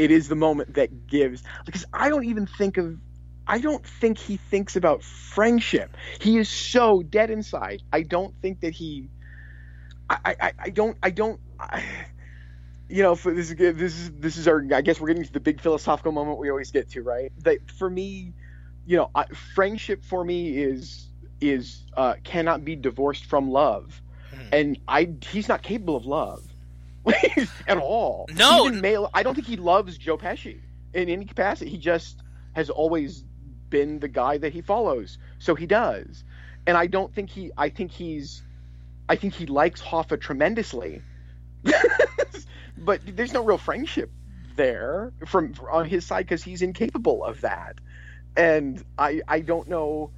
it 0.00 0.10
is 0.10 0.28
the 0.28 0.36
moment 0.36 0.74
that 0.74 1.06
gives 1.06 1.42
because 1.66 1.84
I 1.92 2.08
don't 2.08 2.24
even 2.24 2.46
think 2.46 2.78
of 2.78 2.98
I 3.46 3.58
don't 3.60 3.84
think 3.86 4.18
he 4.18 4.36
thinks 4.38 4.76
about 4.76 5.02
friendship. 5.02 5.96
He 6.20 6.38
is 6.38 6.48
so 6.48 7.02
dead 7.02 7.30
inside. 7.30 7.82
I 7.92 8.02
don't 8.02 8.34
think 8.42 8.60
that 8.60 8.74
he. 8.74 9.10
I 10.10 10.36
I, 10.40 10.52
I 10.58 10.70
don't 10.70 10.96
I 11.02 11.10
don't. 11.10 11.40
I, 11.60 11.82
you 12.88 13.02
know, 13.02 13.14
for 13.16 13.34
this 13.34 13.50
is 13.50 13.56
this 13.56 13.98
is 13.98 14.10
this 14.12 14.36
is 14.36 14.48
our. 14.48 14.64
I 14.74 14.82
guess 14.82 15.00
we're 15.00 15.08
getting 15.08 15.24
to 15.24 15.32
the 15.32 15.40
big 15.40 15.60
philosophical 15.60 16.12
moment 16.12 16.38
we 16.38 16.50
always 16.50 16.70
get 16.70 16.90
to, 16.90 17.02
right? 17.02 17.32
That 17.44 17.70
for 17.70 17.88
me, 17.90 18.34
you 18.86 18.96
know, 18.96 19.10
I, 19.14 19.26
friendship 19.54 20.04
for 20.04 20.24
me 20.24 20.56
is 20.58 21.10
is 21.40 21.86
uh, 21.96 22.14
cannot 22.24 22.64
be 22.64 22.76
divorced 22.76 23.26
from 23.26 23.50
love, 23.50 24.02
Mhm. 24.32 24.52
and 24.52 24.78
I 24.88 25.14
he's 25.30 25.48
not 25.48 25.62
capable 25.62 25.96
of 25.96 26.06
love 26.06 26.49
at 27.66 27.78
all. 27.78 28.26
No. 28.34 28.66
Even 28.66 28.80
male. 28.80 29.10
I 29.14 29.22
don't 29.22 29.34
think 29.34 29.46
he 29.46 29.56
loves 29.56 29.96
Joe 29.98 30.18
Pesci 30.18 30.60
in 30.92 31.08
any 31.08 31.24
capacity. 31.24 31.70
He 31.70 31.78
just 31.78 32.20
has 32.52 32.70
always 32.70 33.24
been 33.70 34.00
the 34.00 34.08
guy 34.08 34.38
that 34.38 34.52
he 34.52 34.60
follows, 34.60 35.18
so 35.38 35.54
he 35.54 35.66
does. 35.66 36.24
And 36.66 36.76
I 36.76 36.86
don't 36.86 37.14
think 37.14 37.30
he. 37.30 37.52
I 37.56 37.70
think 37.70 37.90
he's. 37.90 38.42
I 39.08 39.16
think 39.16 39.34
he 39.34 39.46
likes 39.46 39.80
Hoffa 39.80 40.20
tremendously, 40.20 41.02
but 42.78 43.00
there's 43.04 43.32
no 43.32 43.44
real 43.44 43.58
friendship 43.58 44.10
there 44.56 45.12
from 45.26 45.54
on 45.70 45.86
his 45.86 46.04
side 46.04 46.26
because 46.26 46.42
he's 46.42 46.62
incapable 46.62 47.24
of 47.24 47.40
that. 47.40 47.76
And 48.36 48.84
I 48.98 49.22
I 49.26 49.40
don't 49.40 49.68
know. 49.68 50.10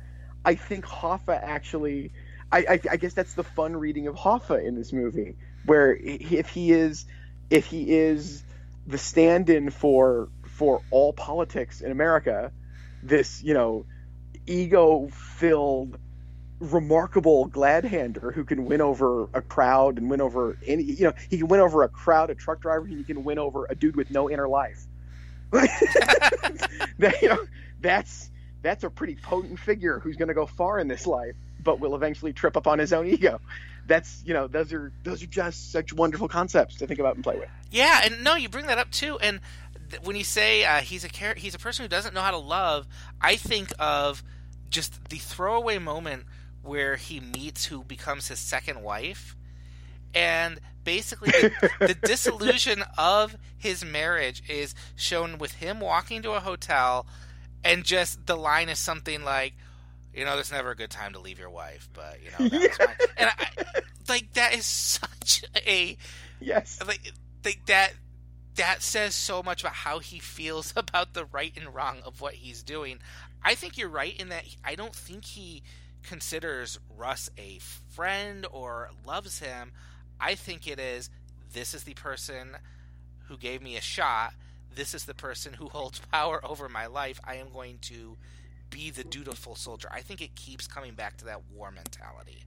I 0.45 0.57
think 0.57 0.85
Hoffa 0.85 1.41
actually. 1.41 2.13
I, 2.51 2.59
I, 2.69 2.81
I 2.91 2.97
guess 2.97 3.15
that's 3.15 3.33
the 3.33 3.45
fun 3.45 3.75
reading 3.77 4.09
of 4.09 4.15
Hoffa 4.15 4.63
in 4.63 4.75
this 4.75 4.93
movie, 4.93 5.37
where 5.65 5.95
if 5.95 6.49
he 6.49 6.73
is 6.73 7.05
if 7.51 7.67
he 7.67 7.93
is 7.93 8.43
the 8.87 8.99
stand-in 8.99 9.71
for 9.71 10.29
for 10.45 10.83
all 10.91 11.13
politics 11.13 11.81
in 11.81 11.91
America, 11.91 12.53
this 13.03 13.43
you 13.43 13.55
know 13.55 13.85
ego-filled, 14.47 15.99
remarkable 16.59 17.47
glad-hander 17.47 18.33
who 18.33 18.45
can 18.45 18.65
win 18.65 18.81
over 18.81 19.29
a 19.35 19.43
crowd 19.43 19.99
and 19.99 20.11
win 20.11 20.21
over 20.21 20.59
any 20.67 20.83
you 20.83 21.05
know 21.05 21.13
he 21.31 21.39
can 21.39 21.49
win 21.49 21.61
over 21.61 21.83
a 21.83 21.89
crowd, 21.89 22.31
a 22.31 22.35
truck 22.35 22.61
driver, 22.61 22.85
and 22.87 22.99
he 22.99 23.05
can 23.05 23.25
win 23.25 23.39
over 23.39 23.67
a 23.69 23.75
dude 23.75 23.97
with 23.97 24.11
no 24.11 24.31
inner 24.31 24.49
life. 24.49 24.87
that, 25.53 27.19
you 27.21 27.29
know, 27.29 27.39
that's 27.81 28.31
that's 28.63 28.85
a 28.85 28.91
pretty 28.91 29.17
potent 29.17 29.59
figure 29.59 29.99
who's 29.99 30.17
going 30.17 30.29
to 30.29 30.35
go 30.35 30.47
far 30.47 30.79
in 30.79 30.89
this 30.89 31.07
life. 31.07 31.35
but 31.63 31.79
will 31.79 31.95
eventually 31.95 32.33
trip 32.33 32.57
up 32.57 32.67
on 32.67 32.79
his 32.79 32.93
own 32.93 33.07
ego. 33.07 33.41
That's 33.87 34.23
you 34.25 34.35
know 34.35 34.47
those 34.47 34.73
are 34.73 34.93
those 35.03 35.23
are 35.23 35.27
just 35.27 35.73
such 35.73 35.93
wonderful 35.93 36.29
concepts 36.29 36.77
to 36.77 36.87
think 36.87 37.01
about 37.01 37.17
and 37.17 37.25
play 37.25 37.39
with. 37.39 37.49
Yeah, 37.71 38.03
and 38.05 38.23
no, 38.23 38.37
you 38.37 38.49
bring 38.49 38.67
that 38.67 38.79
up 38.79 38.91
too. 38.91 39.19
And 39.19 39.41
th- 39.91 40.03
when 40.03 40.17
you 40.17 40.25
say 40.25 40.65
uh, 40.65 40.81
he's 40.81 41.05
a 41.05 41.35
he's 41.37 41.55
a 41.55 41.59
person 41.59 41.85
who 41.85 41.89
doesn't 41.89 42.15
know 42.15 42.21
how 42.21 42.31
to 42.31 42.39
love, 42.39 42.87
I 43.21 43.37
think 43.37 43.73
of 43.79 44.23
just 44.71 45.09
the 45.09 45.17
throwaway 45.17 45.79
moment 45.79 46.25
where 46.63 46.97
he 46.97 47.21
meets 47.21 47.67
who 47.67 47.83
becomes 47.83 48.29
his 48.29 48.39
second 48.39 48.83
wife, 48.83 49.37
and 50.15 50.61
basically 50.85 51.31
the, 51.31 51.71
the 51.81 51.95
disillusion 51.95 52.85
of 52.97 53.37
his 53.57 53.85
marriage 53.85 54.43
is 54.49 54.75
shown 54.95 55.39
with 55.39 55.53
him 55.55 55.81
walking 55.81 56.23
to 56.23 56.33
a 56.33 56.41
hotel, 56.41 57.07
and 57.65 57.85
just 57.85 58.27
the 58.27 58.37
line 58.37 58.69
is 58.69 58.79
something 58.79 59.25
like. 59.25 59.55
You 60.15 60.25
know, 60.25 60.35
there's 60.35 60.53
never 60.53 60.71
a 60.73 60.77
good 60.77 60.91
time 60.91 61.15
to 61.15 61.19
leave 61.21 61.39
your 61.39 61.51
wife, 61.51 61.89
but 61.95 62.19
you 62.23 62.31
know, 62.31 62.49
that 62.49 62.61
was 62.61 62.79
my, 62.79 62.95
and 63.17 63.31
I, 63.39 63.65
like 64.09 64.33
that 64.35 64.55
is 64.55 64.67
such 64.67 65.45
a 65.67 65.97
Yes. 66.41 66.79
like, 66.87 67.13
like 67.45 67.65
that 67.67 67.93
that 68.57 68.83
says 68.83 69.15
so 69.15 69.43
much 69.43 69.63
about 69.63 69.73
how 69.75 69.99
he 70.01 70.19
feels 70.19 70.73
about 70.77 71.15
the 71.15 71.25
right 71.25 71.53
and 71.57 71.75
wrong 71.75 71.99
of 72.05 72.21
what 72.21 72.35
he's 72.35 72.63
doing. 72.63 72.99
I 73.43 73.55
think 73.55 73.79
you're 73.79 73.89
right 73.89 74.19
in 74.21 74.29
that 74.29 74.45
I 74.65 74.75
don't 74.75 74.95
think 74.95 75.25
he 75.25 75.63
considers 76.03 76.79
Russ 76.97 77.31
a 77.39 77.59
friend 77.89 78.47
or 78.51 78.91
loves 79.07 79.39
him. 79.39 79.73
I 80.21 80.35
think 80.35 80.67
it 80.69 80.79
is 80.79 81.09
this 81.53 81.75
is 81.75 81.85
the 81.85 81.95
person 81.95 82.57
who 83.29 83.37
gave 83.37 83.63
me 83.63 83.77
a 83.77 83.81
shot. 83.81 84.35
This 84.75 84.95
is 84.95 85.05
the 85.05 85.15
person 85.15 85.55
who 85.55 85.69
holds 85.69 86.01
power 86.13 86.45
over 86.45 86.69
my 86.69 86.87
life. 86.87 87.21
I 87.25 87.37
am 87.37 87.51
going 87.51 87.79
to 87.83 88.17
be 88.73 88.91
the 88.91 89.05
dutiful 89.05 89.55
soldier. 89.55 89.89
I 89.93 90.01
think 90.01 90.21
it 90.21 90.35
keeps 90.35 90.67
coming 90.67 90.95
back 90.95 91.17
to 91.19 91.25
that 91.27 91.43
war 91.55 91.71
mentality. 91.71 92.45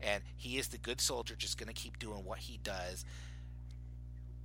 And 0.00 0.22
he 0.36 0.56
is 0.58 0.68
the 0.68 0.78
good 0.78 1.00
soldier, 1.00 1.34
just 1.36 1.58
going 1.58 1.68
to 1.68 1.74
keep 1.74 1.98
doing 1.98 2.24
what 2.24 2.38
he 2.38 2.58
does 2.62 3.04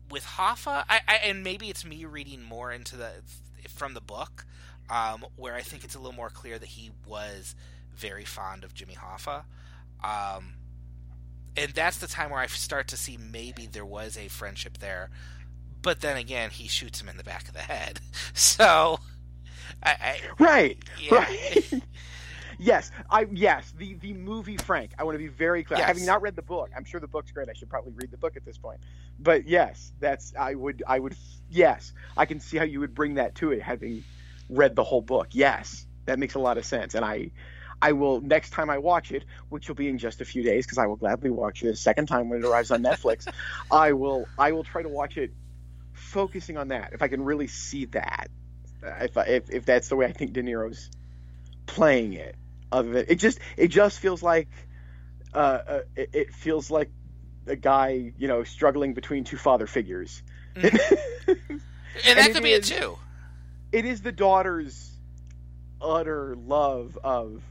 with 0.10 0.26
Hoffa, 0.26 0.84
I, 0.90 1.02
I, 1.08 1.16
and 1.24 1.44
maybe 1.44 1.70
it's 1.70 1.86
me 1.86 2.06
reading 2.06 2.42
more 2.42 2.72
into 2.72 2.98
the 2.98 3.12
from 3.68 3.94
the 3.94 4.02
book, 4.02 4.46
um, 4.90 5.26
where 5.36 5.56
I 5.56 5.62
think 5.62 5.84
it's 5.84 5.96
a 5.96 6.00
little 6.00 6.16
more 6.16 6.30
clear 6.30 6.58
that 6.58 6.70
he 6.70 6.92
was 7.06 7.56
very 7.96 8.26
fond 8.26 8.64
of 8.64 8.74
Jimmy 8.74 8.96
Hoffa, 8.96 9.44
um, 10.04 10.54
and 11.56 11.72
that's 11.74 11.98
the 11.98 12.08
time 12.08 12.32
where 12.32 12.40
I 12.40 12.48
start 12.48 12.88
to 12.90 12.98
see 12.98 13.18
maybe 13.18 13.68
there 13.68 13.86
was 13.86 14.18
a 14.18 14.30
friendship 14.30 14.80
there, 14.80 15.10
but 15.82 16.02
then 16.02 16.18
again, 16.18 16.50
he 16.50 16.68
shoots 16.68 17.02
him 17.02 17.10
in 17.10 17.18
the 17.18 17.24
back 17.24 17.48
of 17.48 17.54
the 17.54 17.60
head, 17.60 18.00
so 18.34 19.00
I, 19.84 19.90
I 19.90 20.20
Right. 20.40 20.78
Yeah. 21.00 21.16
Right. 21.16 21.74
yes. 22.60 22.92
I 23.10 23.28
yes, 23.32 23.74
the 23.78 23.96
the 23.96 24.14
movie 24.14 24.58
Frank. 24.58 24.92
I 24.98 25.04
want 25.04 25.16
to 25.16 25.20
be 25.20 25.28
very 25.28 25.64
clear. 25.64 25.80
Yes. 25.80 25.88
Having 25.88 26.06
not 26.06 26.22
read 26.22 26.36
the 26.36 26.42
book, 26.42 26.70
I'm 26.76 26.86
sure 26.86 27.00
the 27.00 27.08
book's 27.08 27.32
great. 27.32 27.50
I 27.50 27.54
should 27.54 27.70
probably 27.70 27.94
read 27.94 28.12
the 28.12 28.18
book 28.18 28.36
at 28.36 28.46
this 28.46 28.58
point. 28.58 28.80
But 29.20 29.48
yes, 29.48 29.92
that's 30.00 30.34
I 30.38 30.56
would 30.56 30.84
I 30.88 31.00
would 31.00 31.16
yes, 31.50 31.94
I 32.18 32.26
can 32.26 32.40
see 32.40 32.58
how 32.58 32.66
you 32.66 32.80
would 32.82 32.94
bring 32.94 33.16
that 33.16 33.36
to 33.36 33.52
it 33.52 33.62
having 33.62 34.04
read 34.50 34.76
the 34.76 34.84
whole 34.84 35.02
book. 35.02 35.28
Yes. 35.32 35.86
That 36.06 36.18
makes 36.18 36.34
a 36.34 36.40
lot 36.40 36.58
of 36.58 36.66
sense 36.66 36.96
and 36.96 37.06
I 37.06 37.32
I 37.82 37.94
will 37.94 38.20
next 38.22 38.50
time 38.52 38.70
I 38.70 38.78
watch 38.78 39.12
it, 39.12 39.24
which 39.50 39.68
will 39.68 39.76
be 39.76 39.88
in 39.88 39.98
just 39.98 40.22
a 40.22 40.26
few 40.26 40.44
days 40.44 40.66
because 40.66 40.78
I 40.78 40.86
will 40.86 40.96
gladly 40.96 41.30
watch 41.30 41.64
it 41.64 41.70
a 41.70 41.76
second 41.76 42.08
time 42.08 42.30
when 42.30 42.44
it 42.44 42.46
arrives 42.46 42.72
on 42.72 42.84
Netflix. 42.84 43.28
I 43.72 43.94
will 43.94 44.28
I 44.38 44.52
will 44.52 44.64
try 44.64 44.82
to 44.82 44.90
watch 44.90 45.18
it 45.18 45.32
focusing 45.94 46.58
on 46.58 46.70
that 46.70 46.94
if 46.94 47.02
I 47.02 47.08
can 47.08 47.24
really 47.24 47.48
see 47.48 47.86
that 47.86 48.30
if, 48.84 49.18
I- 49.18 49.24
if 49.26 49.50
if 49.50 49.66
that's 49.66 49.90
the 49.90 49.96
way 49.96 50.06
I 50.06 50.12
think 50.12 50.34
De 50.34 50.42
Niro's 50.44 50.90
playing 51.66 52.14
it. 52.14 52.36
Other 52.72 52.92
than 52.92 53.06
it 53.08 53.16
just 53.16 53.40
it 53.58 53.70
just 53.70 54.00
feels 54.00 54.22
like 54.22 54.48
uh, 55.34 55.38
uh 55.68 55.80
it, 55.96 56.10
it 56.14 56.34
feels 56.34 56.70
like 56.70 56.90
a 57.48 57.56
guy 57.56 58.14
you 58.18 58.28
know 58.28 58.44
struggling 58.44 58.94
between 58.94 59.24
two 59.24 59.38
father 59.38 59.66
figures. 59.68 60.22
and 60.56 60.64
that 60.64 61.00
And 62.06 62.20
it 62.20 62.34
could 62.34 62.44
be 62.44 62.54
it 62.54 62.64
is- 62.64 62.70
too. 62.70 62.98
it 63.72 63.86
is 63.86 64.02
the 64.02 64.12
daughter's 64.12 64.92
utter 65.82 66.36
love 66.36 66.98
of 67.04 67.44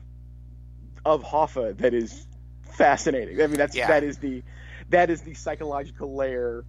of 1.04 1.22
Hoffa 1.22 1.76
that 1.78 1.94
is 1.94 2.26
fascinating. 2.72 3.40
I 3.40 3.46
mean, 3.46 3.56
that's 3.56 3.74
Yeah. 3.74 3.88
that 3.88 4.04
is 4.04 4.18
the 4.18 4.42
that 4.90 5.10
is 5.10 5.22
the 5.22 5.34
psychological 5.34 6.14
layer 6.14 6.64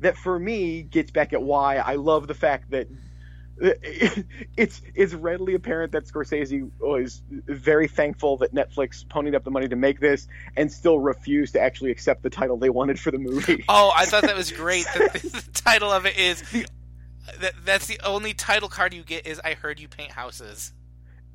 that 0.00 0.16
for 0.16 0.38
me 0.38 0.82
gets 0.82 1.10
back 1.10 1.32
at 1.32 1.42
why 1.42 1.76
I 1.76 1.94
love 1.94 2.26
the 2.26 2.34
fact 2.34 2.70
that 2.70 2.88
it's 4.56 4.82
it's 4.94 5.14
readily 5.14 5.54
apparent 5.54 5.92
that 5.92 6.04
Scorsese 6.06 6.70
was 6.78 7.22
very 7.30 7.88
thankful 7.88 8.36
that 8.38 8.54
Netflix 8.54 9.04
ponied 9.06 9.34
up 9.34 9.44
the 9.44 9.50
money 9.50 9.68
to 9.68 9.76
make 9.76 9.98
this 10.00 10.28
and 10.56 10.70
still 10.70 10.98
refused 10.98 11.54
to 11.54 11.60
actually 11.60 11.90
accept 11.90 12.22
the 12.22 12.30
title 12.30 12.56
they 12.58 12.70
wanted 12.70 12.98
for 13.00 13.10
the 13.10 13.18
movie. 13.18 13.64
Oh, 13.68 13.92
I 13.96 14.04
thought 14.04 14.22
that 14.24 14.36
was 14.36 14.52
great. 14.52 14.84
that 14.94 15.12
the, 15.14 15.28
the 15.28 15.50
title 15.52 15.90
of 15.90 16.04
it 16.06 16.18
is 16.18 16.42
that, 17.40 17.54
that's 17.64 17.86
the 17.86 17.98
only 18.04 18.34
title 18.34 18.68
card 18.68 18.92
you 18.94 19.02
get 19.02 19.26
is 19.26 19.40
I 19.42 19.54
heard 19.54 19.80
you 19.80 19.88
paint 19.88 20.10
houses. 20.12 20.72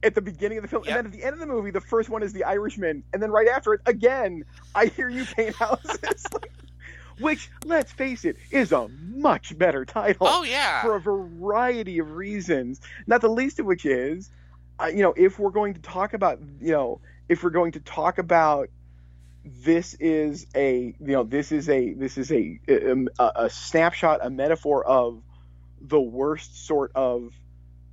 at 0.04 0.16
the 0.16 0.22
beginning 0.22 0.58
of 0.58 0.62
the 0.64 0.68
film, 0.68 0.84
Yep. 0.86 0.90
and 0.90 0.98
then 0.98 1.14
at 1.14 1.20
the 1.20 1.24
end 1.26 1.34
of 1.34 1.40
the 1.40 1.46
movie, 1.48 1.72
the 1.72 1.82
first 1.82 2.10
one 2.10 2.24
is 2.24 2.34
the 2.34 2.44
Irishman, 2.44 3.04
and 3.14 3.22
then 3.22 3.30
right 3.32 3.48
after 3.48 3.74
it, 3.74 3.82
again, 3.86 4.46
I 4.74 4.86
hear 4.88 5.10
you 5.10 5.26
paint 5.26 5.56
houses, 5.56 6.26
which, 7.22 7.50
let's 7.66 7.92
face 7.92 8.26
it, 8.26 8.38
is 8.52 8.72
a 8.72 8.88
much 8.88 9.58
better 9.58 9.86
title 9.86 10.28
Oh 10.30 10.44
yeah. 10.44 10.82
for 10.82 10.96
a 10.96 11.00
variety 11.00 12.00
of 12.00 12.12
reasons. 12.12 12.82
Not 13.08 13.22
the 13.22 13.30
least 13.30 13.60
of 13.60 13.66
which 13.66 13.86
is, 13.86 14.30
uh, 14.80 14.88
you 14.88 15.04
know, 15.04 15.14
if 15.16 15.40
we're 15.40 15.52
going 15.52 15.76
to 15.76 15.82
talk 15.82 16.14
about, 16.14 16.40
you 16.60 16.72
know, 16.72 17.02
if 17.30 17.44
we're 17.44 17.50
going 17.52 17.74
to 17.74 17.80
talk 17.80 18.18
about 18.18 18.70
this 19.44 19.96
is 19.96 20.46
a 20.56 20.94
you 21.00 21.14
know 21.14 21.24
this 21.24 21.52
is 21.52 21.68
a 21.68 21.94
this 21.94 22.18
is 22.18 22.32
a 22.32 22.60
a, 22.68 23.32
a 23.36 23.50
snapshot 23.50 24.20
a 24.22 24.30
metaphor 24.30 24.86
of 24.86 25.24
the 25.82 26.00
worst 26.00 26.68
sort 26.68 26.92
of 26.94 27.34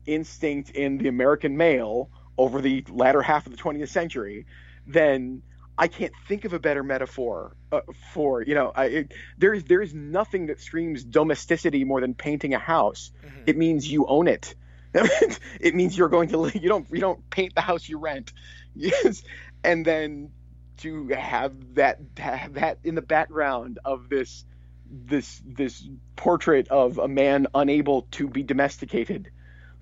instinct 0.04 0.70
in 0.70 0.98
the 0.98 1.08
American 1.08 1.56
male 1.56 2.10
over 2.36 2.60
the 2.60 2.84
latter 2.88 3.22
half 3.22 3.46
of 3.46 3.52
the 3.52 3.58
20th 3.58 3.88
century, 3.88 4.46
then 4.86 5.42
I 5.78 5.88
can't 5.88 6.12
think 6.26 6.44
of 6.44 6.52
a 6.52 6.58
better 6.58 6.82
metaphor 6.82 7.56
uh, 7.70 7.80
for 8.12 8.42
you 8.42 8.54
know 8.54 8.72
I, 8.74 8.84
it, 8.86 9.14
there's 9.38 9.64
there's 9.64 9.94
nothing 9.94 10.46
that 10.46 10.60
screams 10.60 11.04
domesticity 11.04 11.84
more 11.84 12.00
than 12.00 12.14
painting 12.14 12.54
a 12.54 12.58
house. 12.58 13.12
Mhm. 13.24 13.42
It 13.46 13.56
means 13.56 13.90
you 13.90 14.06
own 14.06 14.26
it. 14.28 14.54
it 14.94 15.74
means 15.74 15.96
you're 15.96 16.08
going 16.08 16.30
to 16.30 16.50
you 16.54 16.68
don't 16.68 16.88
you 16.90 17.00
don't 17.00 17.28
paint 17.30 17.54
the 17.54 17.60
house 17.60 17.88
you 17.88 17.98
rent. 17.98 18.32
Yes, 18.74 19.24
and 19.64 19.84
then 19.84 20.30
to 20.78 21.08
have 21.08 21.74
that 21.74 21.98
have 22.16 22.54
that 22.54 22.78
in 22.84 22.94
the 22.94 23.02
background 23.02 23.80
of 23.84 24.08
this 24.08 24.44
this 24.88 25.42
this 25.44 25.82
portrait 26.14 26.68
of 26.68 26.98
a 26.98 27.08
man 27.08 27.48
unable 27.54 28.02
to 28.12 28.28
be 28.28 28.44
domesticated 28.44 29.30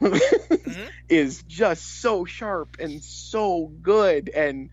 is 1.08 1.42
just 1.42 2.00
so 2.00 2.24
sharp 2.24 2.76
and 2.80 3.02
so 3.02 3.66
good 3.82 4.28
and 4.30 4.70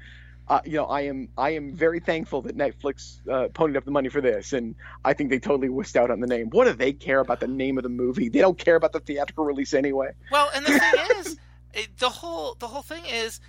uh, 0.48 0.60
you 0.66 0.74
know 0.78 0.86
I 0.86 1.02
am 1.02 1.30
I 1.38 1.52
am 1.52 1.74
very 1.74 2.00
thankful 2.00 2.42
that 2.44 2.58
Netflix 2.58 3.20
uh, 3.30 3.48
ponied 3.50 3.78
up 3.78 3.86
the 3.86 3.92
money 3.92 4.10
for 4.10 4.22
this 4.22 4.54
and 4.54 4.76
I 5.06 5.14
think 5.14 5.30
they 5.30 5.40
totally 5.40 5.70
whisked 5.70 5.96
out 5.96 6.12
on 6.12 6.20
the 6.20 6.28
name. 6.28 6.50
What 6.50 6.66
do 6.66 6.74
they 6.74 6.94
care 6.94 7.20
about 7.20 7.40
the 7.40 7.48
name 7.48 7.78
of 7.78 7.84
the 7.84 7.90
movie? 7.90 8.30
They 8.30 8.40
don't 8.40 8.58
care 8.58 8.76
about 8.76 8.92
the 8.94 9.00
theatrical 9.00 9.46
release 9.46 9.74
anyway. 9.74 10.12
Well, 10.32 10.50
and 10.56 10.66
the 10.66 10.72
thing 10.80 11.18
is, 11.20 11.38
it, 11.74 11.98
the 11.98 12.10
whole 12.10 12.56
the 12.60 12.68
whole 12.68 12.82
thing 12.82 13.04
is, 13.06 13.40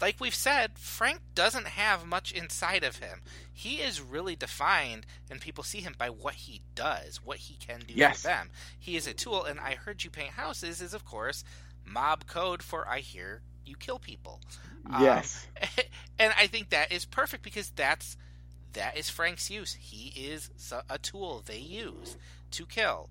like 0.00 0.20
we've 0.20 0.34
said, 0.34 0.78
Frank 0.78 1.20
doesn't 1.34 1.66
have 1.66 2.06
much 2.06 2.30
inside 2.32 2.84
of 2.84 2.96
him. 2.98 3.20
He 3.52 3.76
is 3.76 4.00
really 4.00 4.36
defined, 4.36 5.04
and 5.28 5.40
people 5.40 5.64
see 5.64 5.80
him 5.80 5.96
by 5.98 6.08
what 6.08 6.34
he 6.34 6.60
does, 6.76 7.16
what 7.24 7.38
he 7.38 7.56
can 7.56 7.80
do 7.80 7.94
Yes. 7.94 8.20
for 8.22 8.28
them. 8.28 8.50
He 8.78 8.96
is 8.96 9.08
a 9.08 9.12
tool, 9.12 9.42
and 9.44 9.58
I 9.58 9.74
heard 9.74 10.04
you 10.04 10.10
paint 10.10 10.30
houses 10.34 10.80
is 10.80 10.94
of 10.94 11.04
course 11.04 11.42
mob 11.84 12.26
code 12.26 12.62
for 12.62 12.86
I 12.86 13.00
hear 13.00 13.40
you 13.64 13.74
kill 13.76 13.98
people. 13.98 14.40
Um, 14.86 15.02
Yes. 15.02 15.46
and 16.18 16.32
I 16.38 16.46
think 16.46 16.70
that 16.70 16.92
is 16.92 17.04
perfect 17.04 17.42
because 17.42 17.70
that's 17.70 18.16
that 18.74 18.96
is 18.96 19.08
Frank's 19.10 19.50
use. 19.50 19.74
He 19.74 20.12
is 20.16 20.50
a 20.88 20.98
tool 20.98 21.42
they 21.44 21.58
use 21.58 22.16
to 22.52 22.66
kill. 22.66 23.08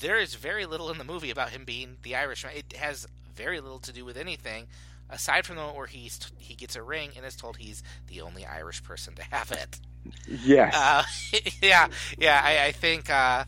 There 0.00 0.18
is 0.18 0.34
very 0.34 0.66
little 0.66 0.90
in 0.90 0.98
the 0.98 1.04
movie 1.04 1.30
about 1.30 1.50
him 1.50 1.64
being 1.64 1.96
the 2.02 2.14
Irishman. 2.14 2.52
It 2.56 2.76
has 2.76 3.06
very 3.34 3.60
little 3.60 3.78
to 3.80 3.92
do 3.92 4.04
with 4.04 4.16
anything 4.16 4.66
aside 5.10 5.46
from 5.46 5.56
the 5.56 5.62
moment 5.62 5.78
where 5.78 5.86
he's 5.86 6.20
he 6.38 6.54
gets 6.54 6.76
a 6.76 6.82
ring 6.82 7.10
and 7.16 7.24
is 7.24 7.36
told 7.36 7.56
he's 7.56 7.82
the 8.08 8.20
only 8.20 8.44
Irish 8.44 8.82
person 8.82 9.14
to 9.14 9.22
have 9.30 9.52
it. 9.52 9.80
Yes. 10.26 10.74
Uh, 10.74 11.02
yeah, 11.62 11.88
yeah. 12.18 12.40
I, 12.44 12.66
I 12.66 12.72
think, 12.72 13.10
uh, 13.10 13.44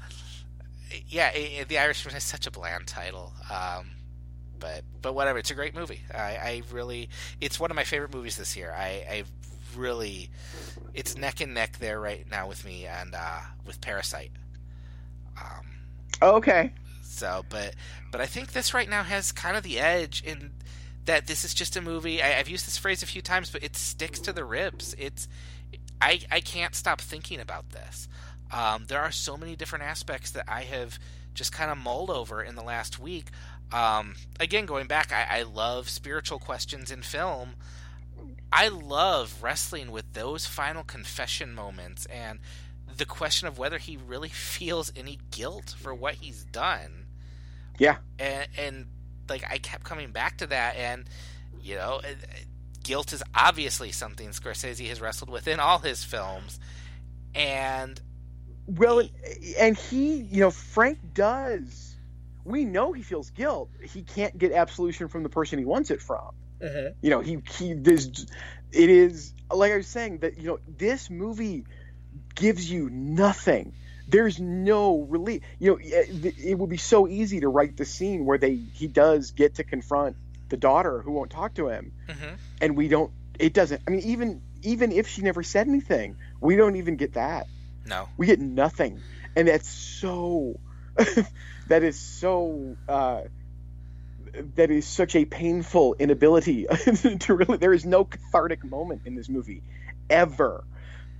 yeah, 1.09 1.31
i 1.35 1.65
the 1.69 1.79
Irishman 1.79 2.15
is 2.17 2.25
such 2.25 2.47
a 2.47 2.51
bland 2.51 2.87
title. 2.87 3.33
Um, 3.51 3.91
but 4.61 4.85
but 5.03 5.15
whatever, 5.15 5.39
it's 5.39 5.51
a 5.51 5.55
great 5.55 5.75
movie. 5.75 6.03
I, 6.15 6.19
I 6.21 6.63
really, 6.73 7.09
it's 7.41 7.59
one 7.59 7.71
of 7.71 7.75
my 7.75 7.85
favorite 7.85 8.15
movies 8.15 8.37
this 8.37 8.57
year. 8.57 8.73
I, 8.77 9.05
I 9.11 9.25
really, 9.77 10.31
it's 10.95 11.17
neck 11.17 11.41
and 11.41 11.55
neck 11.55 11.79
there 11.79 12.01
right 12.01 12.25
now 12.31 12.47
with 12.49 12.65
me 12.65 12.87
and 12.87 13.15
uh, 13.15 13.41
with 13.67 13.81
Parasite. 13.81 14.33
Um, 15.41 15.67
okay. 16.23 16.73
so, 17.03 17.45
but 17.49 17.75
but 18.13 18.21
I 18.21 18.27
think 18.27 18.53
this 18.53 18.75
right 18.75 18.89
now 18.89 19.03
has 19.03 19.33
kind 19.33 19.57
of 19.57 19.63
the 19.63 19.81
edge 19.81 20.23
in 20.23 20.53
that 21.07 21.27
this 21.27 21.45
is 21.45 21.55
just 21.55 21.77
a 21.77 21.81
movie. 21.81 22.23
I, 22.23 22.27
have 22.27 22.49
used 22.49 22.67
this 22.67 22.77
phrase 22.77 23.03
a 23.03 23.07
few 23.07 23.23
times, 23.23 23.51
but 23.51 23.65
it 23.65 23.75
sticks 23.75 24.21
to 24.21 24.33
the 24.33 24.45
ribs. 24.45 24.95
It's 24.99 25.29
I 26.01 26.21
I 26.31 26.41
can't 26.41 26.75
stop 26.75 27.01
thinking 27.01 27.41
about 27.41 27.71
this. 27.71 28.09
Um, 28.53 28.85
there 28.89 29.01
are 29.01 29.13
so 29.13 29.37
many 29.37 29.57
different 29.57 29.85
aspects 29.85 30.33
that 30.33 30.45
I 30.49 30.63
have 30.63 30.99
just 31.35 31.53
kind 31.53 31.71
of 31.71 31.79
mulled 31.79 32.11
over 32.11 32.43
in 32.43 32.55
the 32.55 32.63
last 32.63 32.99
week. 32.99 33.31
Um, 33.73 34.15
again, 34.39 34.67
going 34.67 34.87
back, 34.87 35.13
I, 35.13 35.41
I 35.41 35.43
love 35.43 35.89
spiritual 35.89 36.39
questions 36.39 36.91
in 36.91 37.03
film. 37.03 37.55
I 38.53 38.69
love 38.69 39.43
wrestling 39.43 39.93
with 39.93 40.13
those 40.13 40.45
final 40.47 40.83
confession 40.83 41.55
moments 41.55 42.07
and 42.07 42.41
the 42.97 43.05
question 43.07 43.47
of 43.47 43.59
whether 43.59 43.79
he 43.79 43.97
really 43.97 44.29
feels 44.31 44.93
any 44.97 45.19
guilt 45.31 45.75
for 45.79 45.95
what 45.95 46.15
he's 46.15 46.45
done. 46.45 47.07
Yeah. 47.79 47.99
And, 48.19 48.49
and 48.59 48.87
like 49.29 49.45
I 49.51 49.59
kept 49.59 49.85
coming 49.85 50.11
back 50.11 50.39
to 50.39 50.47
that, 50.49 50.77
and 50.77 51.05
you 51.63 51.77
know, 51.77 52.01
guilt 52.83 53.13
is 53.13 53.23
obviously 53.35 53.93
something 53.93 54.31
Scorsese 54.31 54.89
has 54.89 55.01
wrestled 55.01 55.31
with 55.31 55.49
in 55.49 55.61
all 55.61 55.79
his 55.79 56.05
films, 56.05 56.59
and 57.35 58.01
well, 58.77 59.03
and 59.59 59.77
he, 59.77 60.17
you 60.17 60.41
know, 60.41 60.51
Frank 60.51 60.99
does. 61.15 61.97
We 62.45 62.65
know 62.65 62.93
he 62.93 63.03
feels 63.03 63.31
guilt. 63.31 63.71
He 63.83 64.03
can't 64.03 64.37
get 64.37 64.53
absolution 64.53 65.09
from 65.09 65.23
the 65.23 65.29
person 65.29 65.59
he 65.59 65.65
wants 65.65 65.91
it 65.91 66.01
from. 66.01 66.31
Mm-hmm. 66.61 66.99
You 67.03 67.11
know, 67.11 67.21
he 67.21 67.39
he 67.59 67.75
this 67.75 68.27
it 68.73 68.91
is 68.91 69.35
like 69.51 69.73
I 69.73 69.77
was 69.77 69.87
saying 69.87 70.19
that 70.19 70.39
you 70.39 70.49
know 70.49 70.59
this 70.67 71.11
movie 71.11 71.65
gives 72.35 72.71
you 72.71 72.89
nothing 72.91 73.75
there's 74.11 74.41
no 74.41 75.03
relief. 75.03 75.43
You 75.59 75.73
know, 75.73 75.79
it 75.81 76.59
would 76.59 76.71
be 76.71 76.77
so 76.77 77.09
easy 77.09 77.41
to 77.41 77.49
write 77.49 77.77
the 77.77 77.85
scene 77.85 78.25
where 78.25 78.39
they 78.39 78.55
he 78.55 78.87
does 78.87 79.31
get 79.31 79.57
to 79.57 79.65
confront 79.65 80.17
the 80.49 80.57
daughter 80.57 81.01
who 81.01 81.13
won't 81.13 81.31
talk 81.31 81.55
to 81.55 81.69
him, 81.69 81.93
mm-hmm. 82.09 82.35
and 82.61 82.77
we 82.77 82.89
don't. 82.89 83.13
It 83.39 83.55
doesn't. 83.55 83.83
I 83.87 83.91
mean, 83.91 84.01
even 84.01 84.43
even 84.63 84.93
if 84.93 85.09
she 85.09 85.23
never 85.23 85.43
said 85.43 85.69
anything, 85.69 86.17
we 86.41 86.57
don't 86.57 86.77
even 86.77 86.97
get 86.97 87.15
that. 87.15 87.47
No, 87.91 88.09
we 88.17 88.27
get 88.27 88.41
nothing, 88.41 89.01
and 89.37 89.49
that's 89.49 89.69
so. 89.69 90.59
that 91.69 91.83
is 91.83 91.99
so. 91.99 92.77
Uh, 92.89 93.23
that 94.55 94.71
is 94.71 94.87
such 94.87 95.17
a 95.17 95.25
painful 95.25 95.97
inability 95.99 96.67
to 97.21 97.35
really. 97.35 97.59
There 97.59 97.73
is 97.73 97.85
no 97.85 98.05
cathartic 98.05 98.65
moment 98.65 99.03
in 99.05 99.17
this 99.17 99.29
movie, 99.29 99.63
ever, 100.09 100.65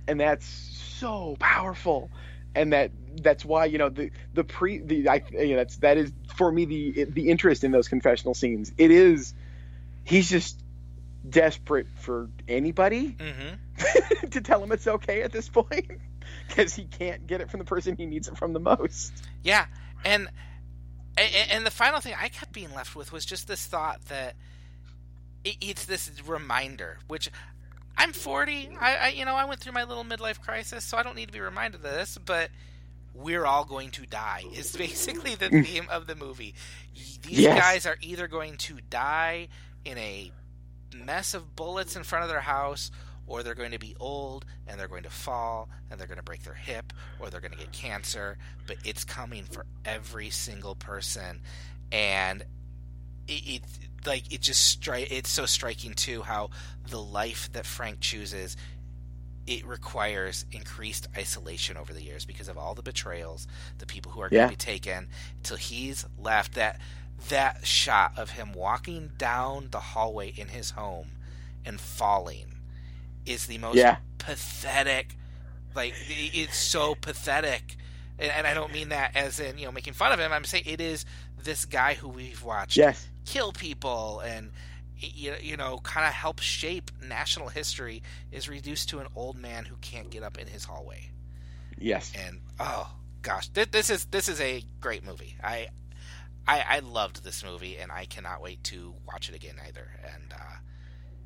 and 0.07 0.19
that's 0.19 0.45
so 0.45 1.35
powerful 1.39 2.09
and 2.53 2.73
that 2.73 2.91
that's 3.21 3.45
why 3.45 3.65
you 3.65 3.77
know 3.77 3.89
the 3.89 4.11
the 4.33 4.43
pre 4.43 4.79
the 4.79 5.07
I 5.07 5.23
you 5.31 5.51
know 5.51 5.57
that's 5.57 5.77
that 5.77 5.97
is 5.97 6.11
for 6.35 6.51
me 6.51 6.65
the 6.65 7.03
the 7.05 7.29
interest 7.29 7.63
in 7.63 7.71
those 7.71 7.87
confessional 7.87 8.33
scenes. 8.33 8.71
It 8.77 8.91
is 8.91 9.33
he's 10.03 10.29
just 10.29 10.59
desperate 11.27 11.87
for 11.99 12.29
anybody 12.47 13.15
mm-hmm. 13.17 14.27
to 14.29 14.41
tell 14.41 14.63
him 14.63 14.71
it's 14.71 14.87
okay 14.87 15.21
at 15.21 15.31
this 15.31 15.47
point 15.49 15.91
because 16.47 16.73
he 16.73 16.85
can't 16.85 17.27
get 17.27 17.41
it 17.41 17.49
from 17.49 17.59
the 17.59 17.65
person 17.65 17.95
he 17.95 18.05
needs 18.05 18.27
it 18.27 18.37
from 18.37 18.53
the 18.53 18.59
most. 18.59 19.13
Yeah, 19.43 19.65
and 20.03 20.29
and 21.17 21.65
the 21.65 21.71
final 21.71 21.99
thing 21.99 22.15
I 22.19 22.29
kept 22.29 22.53
being 22.53 22.73
left 22.73 22.95
with 22.95 23.11
was 23.11 23.25
just 23.25 23.47
this 23.47 23.65
thought 23.65 24.05
that 24.05 24.35
it's 25.43 25.85
this 25.85 26.11
reminder, 26.25 26.99
which 27.07 27.29
I'm 27.97 28.13
40. 28.13 28.77
I, 28.79 28.95
I, 28.95 29.07
you 29.09 29.25
know 29.25 29.35
I 29.35 29.45
went 29.45 29.59
through 29.59 29.73
my 29.73 29.83
little 29.83 30.03
midlife 30.03 30.39
crisis, 30.39 30.83
so 30.85 30.97
I 30.97 31.03
don't 31.03 31.15
need 31.15 31.27
to 31.27 31.33
be 31.33 31.39
reminded 31.39 31.77
of 31.77 31.83
this. 31.83 32.17
But 32.23 32.49
we're 33.13 33.45
all 33.45 33.65
going 33.65 33.91
to 33.91 34.05
die 34.05 34.43
is 34.53 34.75
basically 34.77 35.35
the 35.35 35.49
mm. 35.49 35.65
theme 35.65 35.87
of 35.89 36.07
the 36.07 36.15
movie. 36.15 36.55
These 37.23 37.39
yes. 37.39 37.59
guys 37.59 37.85
are 37.85 37.97
either 38.01 38.27
going 38.27 38.57
to 38.57 38.79
die 38.89 39.49
in 39.85 39.97
a 39.97 40.31
mess 40.95 41.33
of 41.33 41.55
bullets 41.55 41.95
in 41.95 42.03
front 42.03 42.23
of 42.23 42.29
their 42.29 42.41
house, 42.41 42.91
or 43.31 43.43
they're 43.43 43.55
going 43.55 43.71
to 43.71 43.79
be 43.79 43.95
old 43.99 44.45
and 44.67 44.77
they're 44.77 44.89
going 44.89 45.03
to 45.03 45.09
fall 45.09 45.69
and 45.89 45.97
they're 45.97 46.07
going 46.07 46.17
to 46.17 46.23
break 46.23 46.43
their 46.43 46.53
hip 46.53 46.91
or 47.17 47.29
they're 47.29 47.39
going 47.39 47.53
to 47.53 47.57
get 47.57 47.71
cancer. 47.71 48.37
But 48.67 48.77
it's 48.83 49.05
coming 49.05 49.45
for 49.45 49.65
every 49.85 50.29
single 50.29 50.75
person, 50.75 51.41
and 51.91 52.41
it, 53.27 53.31
it 53.47 53.61
like 54.05 54.33
it 54.33 54.41
just 54.41 54.81
stri- 54.81 55.07
it's 55.09 55.29
so 55.29 55.45
striking 55.45 55.93
too 55.93 56.23
how 56.23 56.49
the 56.89 56.99
life 56.99 57.49
that 57.53 57.65
Frank 57.65 58.01
chooses 58.01 58.57
it 59.47 59.65
requires 59.65 60.45
increased 60.51 61.07
isolation 61.17 61.75
over 61.75 61.93
the 61.93 62.03
years 62.03 62.25
because 62.25 62.47
of 62.47 62.57
all 62.57 62.75
the 62.75 62.83
betrayals, 62.83 63.47
the 63.79 63.87
people 63.87 64.11
who 64.11 64.21
are 64.21 64.29
yeah. 64.31 64.41
going 64.41 64.49
to 64.49 64.53
be 64.53 64.71
taken 64.71 65.07
till 65.41 65.57
he's 65.57 66.05
left 66.19 66.53
that 66.53 66.79
that 67.29 67.65
shot 67.65 68.17
of 68.17 68.31
him 68.31 68.53
walking 68.53 69.11
down 69.17 69.67
the 69.71 69.79
hallway 69.79 70.29
in 70.29 70.47
his 70.47 70.71
home 70.71 71.07
and 71.65 71.79
falling 71.79 72.50
is 73.25 73.47
the 73.47 73.57
most 73.57 73.75
yeah. 73.75 73.97
pathetic 74.17 75.15
like 75.75 75.93
it's 76.07 76.57
so 76.57 76.95
pathetic 76.95 77.77
and, 78.19 78.31
and, 78.31 78.45
I 78.45 78.53
don't 78.53 78.73
mean 78.73 78.89
that 78.89 79.15
as 79.15 79.39
in 79.39 79.57
you 79.57 79.65
know 79.65 79.71
making 79.71 79.93
fun 79.93 80.11
of 80.11 80.19
him 80.19 80.31
I'm 80.31 80.43
saying 80.43 80.65
it 80.67 80.81
is 80.81 81.05
this 81.43 81.65
guy 81.65 81.93
who 81.93 82.09
we've 82.09 82.43
watched 82.43 82.77
yes. 82.77 83.07
kill 83.25 83.51
people 83.51 84.19
and 84.19 84.51
you, 84.97 85.33
you 85.41 85.57
know 85.57 85.79
kind 85.79 86.05
of 86.05 86.13
help 86.13 86.39
shape 86.39 86.91
national 87.03 87.49
history 87.49 88.03
is 88.31 88.47
reduced 88.47 88.89
to 88.89 88.99
an 88.99 89.07
old 89.15 89.37
man 89.37 89.65
who 89.65 89.75
can't 89.77 90.09
get 90.09 90.23
up 90.23 90.37
in 90.37 90.47
his 90.47 90.63
hallway. 90.63 91.09
Yes. 91.77 92.11
And 92.15 92.41
oh 92.59 92.91
gosh, 93.21 93.49
this 93.49 93.89
is 93.89 94.05
this 94.05 94.29
is 94.29 94.39
a 94.39 94.63
great 94.79 95.03
movie. 95.03 95.35
I 95.43 95.69
I, 96.47 96.65
I 96.67 96.79
loved 96.79 97.23
this 97.23 97.43
movie, 97.43 97.77
and 97.77 97.91
I 97.91 98.05
cannot 98.05 98.41
wait 98.41 98.63
to 98.65 98.95
watch 99.07 99.29
it 99.29 99.35
again 99.35 99.55
either. 99.67 99.91
And 100.13 100.33
uh, 100.33 100.55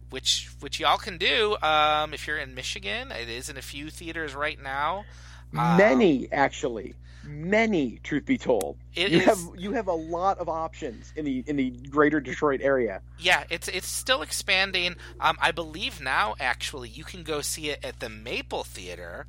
which 0.10 0.50
which 0.60 0.80
y'all 0.80 0.98
can 0.98 1.18
do 1.18 1.58
um, 1.62 2.14
if 2.14 2.28
you're 2.28 2.38
in 2.38 2.56
Michigan. 2.56 3.12
It 3.12 3.30
is 3.30 3.50
in 3.50 3.58
a 3.58 3.62
few 3.62 3.90
theaters 3.90 4.36
right 4.36 4.62
now. 4.62 5.06
Many 5.52 6.24
um, 6.24 6.30
actually 6.32 6.96
many, 7.28 8.00
truth 8.04 8.26
be 8.26 8.38
told. 8.38 8.78
You 8.94 9.06
is, 9.06 9.26
have 9.26 9.40
you 9.58 9.72
have 9.74 9.88
a 9.88 9.94
lot 9.94 10.38
of 10.40 10.50
options 10.50 11.12
in 11.16 11.26
the 11.26 11.44
in 11.48 11.56
the 11.56 11.72
greater 11.90 12.20
Detroit 12.20 12.62
area. 12.62 13.02
Yeah, 13.20 13.44
it's 13.50 13.68
it's 13.68 13.88
still 13.88 14.22
expanding. 14.22 14.96
Um, 15.20 15.38
I 15.42 15.52
believe 15.52 16.02
now 16.02 16.36
actually 16.40 16.90
you 16.90 17.04
can 17.04 17.24
go 17.24 17.42
see 17.42 17.70
it 17.70 17.84
at 17.84 18.00
the 18.00 18.10
Maple 18.10 18.64
Theater, 18.64 19.26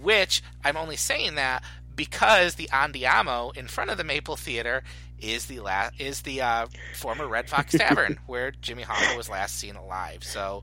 which 0.00 0.42
I'm 0.64 0.76
only 0.76 0.96
saying 0.96 1.34
that 1.36 1.62
because 1.94 2.54
the 2.54 2.68
Andiamo 2.72 3.56
in 3.56 3.68
front 3.68 3.90
of 3.90 3.96
the 3.96 4.04
Maple 4.04 4.36
Theater 4.36 4.82
is 5.20 5.46
the 5.46 5.60
last 5.60 6.00
is 6.00 6.22
the 6.22 6.42
uh, 6.42 6.66
former 6.94 7.26
Red 7.26 7.48
Fox 7.48 7.72
Tavern 7.78 8.18
where 8.26 8.50
Jimmy 8.50 8.84
Hoffa 8.84 9.16
was 9.16 9.28
last 9.28 9.56
seen 9.56 9.76
alive. 9.76 10.24
So 10.24 10.62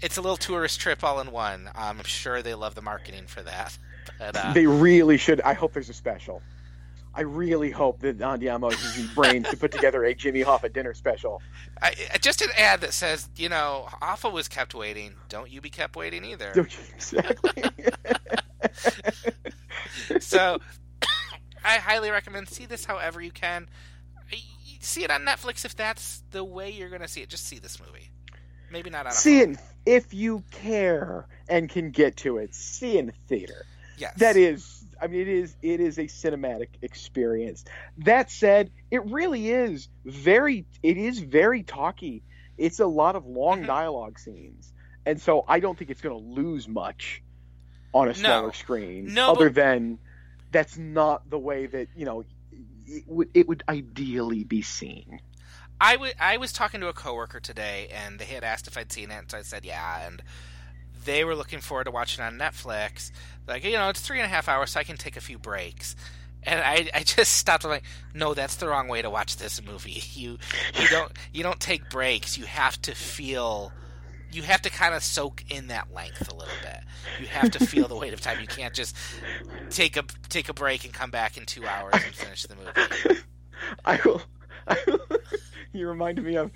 it's 0.00 0.16
a 0.16 0.20
little 0.20 0.36
tourist 0.36 0.80
trip 0.80 1.02
all 1.02 1.20
in 1.20 1.32
one. 1.32 1.68
Um, 1.74 1.98
I'm 1.98 2.04
sure 2.04 2.42
they 2.42 2.54
love 2.54 2.74
the 2.74 2.82
marketing 2.82 3.26
for 3.26 3.42
that. 3.42 3.76
But, 4.18 4.36
uh, 4.36 4.54
they 4.54 4.66
really 4.66 5.18
should. 5.18 5.42
I 5.42 5.52
hope 5.52 5.74
there's 5.74 5.90
a 5.90 5.94
special. 5.94 6.40
I 7.14 7.20
really 7.20 7.70
hope 7.70 8.00
that 8.00 8.18
Andiamo 8.18 8.70
uses 8.70 8.94
his 8.94 9.06
brains 9.14 9.50
to 9.50 9.56
put 9.56 9.70
together 9.70 10.02
a 10.04 10.14
Jimmy 10.14 10.42
Hoffa 10.42 10.72
dinner 10.72 10.94
special. 10.94 11.42
I, 11.82 11.94
just 12.20 12.40
an 12.40 12.48
ad 12.56 12.80
that 12.80 12.94
says, 12.94 13.28
you 13.36 13.50
know, 13.50 13.86
Hoffa 14.00 14.32
was 14.32 14.48
kept 14.48 14.74
waiting. 14.74 15.12
Don't 15.28 15.50
you 15.50 15.60
be 15.60 15.68
kept 15.68 15.94
waiting 15.94 16.24
either. 16.24 16.52
Exactly. 16.94 17.64
so, 20.20 20.58
I 21.64 21.78
highly 21.78 22.10
recommend 22.10 22.48
see 22.48 22.66
this 22.66 22.84
however 22.84 23.20
you 23.20 23.30
can. 23.30 23.68
See 24.80 25.02
it 25.02 25.10
on 25.10 25.22
Netflix 25.22 25.64
if 25.64 25.74
that's 25.74 26.22
the 26.30 26.44
way 26.44 26.70
you're 26.70 26.88
going 26.88 27.02
to 27.02 27.08
see 27.08 27.20
it. 27.20 27.28
Just 27.28 27.46
see 27.46 27.58
this 27.58 27.80
movie. 27.80 28.10
Maybe 28.70 28.90
not 28.90 29.06
on. 29.06 29.12
See 29.12 29.40
it 29.40 29.58
if 29.86 30.12
you 30.14 30.44
care 30.50 31.26
and 31.48 31.68
can 31.68 31.90
get 31.90 32.18
to 32.18 32.38
it. 32.38 32.54
See 32.54 32.98
in 32.98 33.12
theater. 33.28 33.64
Yes. 33.96 34.14
That 34.18 34.36
is 34.36 34.84
I 35.00 35.06
mean 35.06 35.22
it 35.22 35.28
is 35.28 35.56
it 35.62 35.80
is 35.80 35.98
a 35.98 36.04
cinematic 36.04 36.68
experience. 36.82 37.64
That 37.98 38.30
said, 38.30 38.70
it 38.90 39.04
really 39.06 39.50
is 39.50 39.88
very 40.04 40.66
it 40.82 40.96
is 40.96 41.18
very 41.18 41.62
talky. 41.62 42.22
It's 42.56 42.80
a 42.80 42.86
lot 42.86 43.16
of 43.16 43.26
long 43.26 43.58
mm-hmm. 43.58 43.66
dialogue 43.66 44.18
scenes. 44.18 44.72
And 45.06 45.20
so 45.20 45.44
I 45.48 45.60
don't 45.60 45.78
think 45.78 45.90
it's 45.90 46.00
going 46.00 46.18
to 46.18 46.40
lose 46.40 46.68
much 46.68 47.22
on 47.94 48.08
a 48.08 48.14
smaller 48.14 48.48
no. 48.48 48.52
screen 48.52 49.14
no, 49.14 49.32
other 49.32 49.48
but... 49.48 49.54
than 49.54 49.98
that's 50.50 50.76
not 50.76 51.28
the 51.30 51.38
way 51.38 51.66
that, 51.66 51.88
you 51.96 52.04
know, 52.04 52.24
it 52.86 53.04
would, 53.06 53.28
it 53.34 53.48
would 53.48 53.62
ideally 53.68 54.44
be 54.44 54.62
seen. 54.62 55.20
I, 55.80 55.92
w- 55.92 56.14
I 56.18 56.38
was 56.38 56.52
talking 56.52 56.80
to 56.80 56.88
a 56.88 56.92
coworker 56.92 57.38
today, 57.38 57.88
and 57.92 58.18
they 58.18 58.24
had 58.24 58.42
asked 58.42 58.66
if 58.66 58.76
I'd 58.76 58.90
seen 58.90 59.10
it, 59.10 59.14
and 59.14 59.30
so 59.30 59.38
I 59.38 59.42
said 59.42 59.64
yeah, 59.64 60.06
and 60.06 60.22
they 61.04 61.24
were 61.24 61.34
looking 61.34 61.60
forward 61.60 61.84
to 61.84 61.90
watching 61.90 62.24
on 62.24 62.38
Netflix. 62.38 63.10
Like, 63.46 63.64
you 63.64 63.72
know, 63.72 63.88
it's 63.88 64.00
three 64.00 64.18
and 64.18 64.26
a 64.26 64.28
half 64.28 64.48
hours, 64.48 64.70
so 64.70 64.80
I 64.80 64.84
can 64.84 64.96
take 64.96 65.16
a 65.16 65.20
few 65.20 65.38
breaks. 65.38 65.94
And 66.42 66.60
I, 66.60 66.90
I 66.94 67.02
just 67.02 67.32
stopped. 67.38 67.64
Like, 67.64 67.84
no, 68.14 68.34
that's 68.34 68.56
the 68.56 68.68
wrong 68.68 68.88
way 68.88 69.02
to 69.02 69.10
watch 69.10 69.36
this 69.36 69.62
movie. 69.64 70.02
You, 70.18 70.38
you 70.80 70.88
don't, 70.88 71.12
you 71.32 71.42
don't 71.44 71.60
take 71.60 71.90
breaks. 71.90 72.36
You 72.36 72.44
have 72.46 72.80
to 72.82 72.94
feel, 72.94 73.72
you 74.32 74.42
have 74.42 74.62
to 74.62 74.70
kind 74.70 74.94
of 74.94 75.02
soak 75.02 75.44
in 75.50 75.68
that 75.68 75.92
length 75.92 76.30
a 76.30 76.34
little 76.34 76.54
bit. 76.62 76.80
You 77.20 77.26
have 77.26 77.50
to 77.52 77.64
feel 77.64 77.88
the 77.88 77.96
weight 77.96 78.12
of 78.12 78.20
time. 78.20 78.40
You 78.40 78.46
can't 78.46 78.74
just 78.74 78.96
take 79.70 79.96
a 79.96 80.04
take 80.28 80.48
a 80.48 80.54
break 80.54 80.84
and 80.84 80.92
come 80.92 81.10
back 81.10 81.36
in 81.36 81.46
two 81.46 81.66
hours 81.66 81.94
and 81.94 82.14
finish 82.14 82.42
the 82.44 82.56
movie. 82.56 83.20
I 83.84 84.00
will. 84.04 84.22
I 84.66 84.78
will 84.86 85.00
you 85.72 85.88
reminded 85.88 86.24
me 86.24 86.36
of 86.36 86.52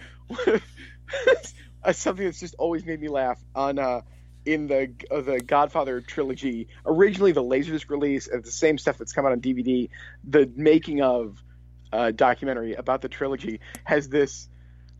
something 1.92 2.24
that's 2.24 2.40
just 2.40 2.54
always 2.58 2.84
made 2.84 3.00
me 3.00 3.08
laugh 3.08 3.40
on 3.54 3.78
uh, 3.78 4.02
in 4.44 4.66
the 4.66 4.92
uh, 5.10 5.20
the 5.20 5.40
Godfather 5.40 6.00
trilogy. 6.00 6.68
Originally, 6.86 7.32
the 7.32 7.42
Laserdisc 7.42 7.88
release 7.90 8.28
of 8.28 8.44
the 8.44 8.50
same 8.50 8.78
stuff 8.78 8.98
that's 8.98 9.12
come 9.12 9.26
out 9.26 9.32
on 9.32 9.40
DVD, 9.40 9.88
the 10.24 10.50
making 10.56 11.02
of 11.02 11.42
uh, 11.92 12.10
documentary 12.10 12.74
about 12.74 13.02
the 13.02 13.08
trilogy 13.08 13.60
has 13.84 14.08
this, 14.08 14.48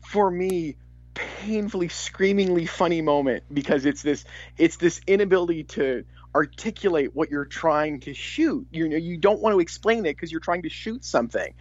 for 0.05 0.29
me, 0.29 0.75
painfully, 1.13 1.89
screamingly 1.89 2.65
funny 2.65 3.01
moment 3.01 3.43
because 3.53 3.85
it's 3.85 4.01
this 4.01 4.25
it's 4.57 4.77
this 4.77 5.01
inability 5.07 5.63
to 5.63 6.05
articulate 6.35 7.15
what 7.15 7.29
you're 7.29 7.45
trying 7.45 7.99
to 8.01 8.13
shoot. 8.13 8.67
You 8.71 8.89
know, 8.89 8.97
you 8.97 9.17
don't 9.17 9.41
want 9.41 9.53
to 9.53 9.59
explain 9.59 9.99
it 9.99 10.15
because 10.15 10.31
you're 10.31 10.41
trying 10.41 10.63
to 10.63 10.69
shoot 10.69 11.05
something, 11.05 11.53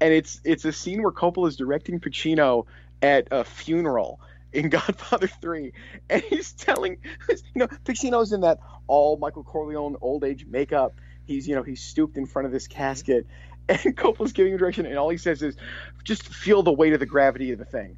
and 0.00 0.12
it's 0.12 0.40
it's 0.44 0.64
a 0.64 0.72
scene 0.72 1.02
where 1.02 1.12
Coppola 1.12 1.48
is 1.48 1.56
directing 1.56 2.00
Pacino 2.00 2.66
at 3.02 3.28
a 3.30 3.44
funeral 3.44 4.20
in 4.52 4.68
Godfather 4.70 5.28
3 5.28 5.72
and 6.08 6.22
he's 6.22 6.52
telling 6.52 6.98
you 7.28 7.36
know 7.54 7.66
Pacino's 7.84 8.32
in 8.32 8.40
that 8.40 8.58
all 8.86 9.16
Michael 9.16 9.44
Corleone 9.44 9.96
old 10.00 10.24
age 10.24 10.46
makeup. 10.46 10.94
He's 11.24 11.46
you 11.46 11.54
know 11.54 11.62
he's 11.62 11.82
stooped 11.82 12.16
in 12.16 12.26
front 12.26 12.46
of 12.46 12.52
this 12.52 12.66
casket. 12.66 13.26
And 13.68 13.78
Coppola's 13.96 14.32
giving 14.32 14.52
him 14.52 14.58
direction 14.58 14.86
and 14.86 14.98
all 14.98 15.10
he 15.10 15.18
says 15.18 15.42
is 15.42 15.56
just 16.02 16.26
feel 16.26 16.62
the 16.62 16.72
weight 16.72 16.92
of 16.92 17.00
the 17.00 17.06
gravity 17.06 17.52
of 17.52 17.58
the 17.58 17.64
thing 17.64 17.96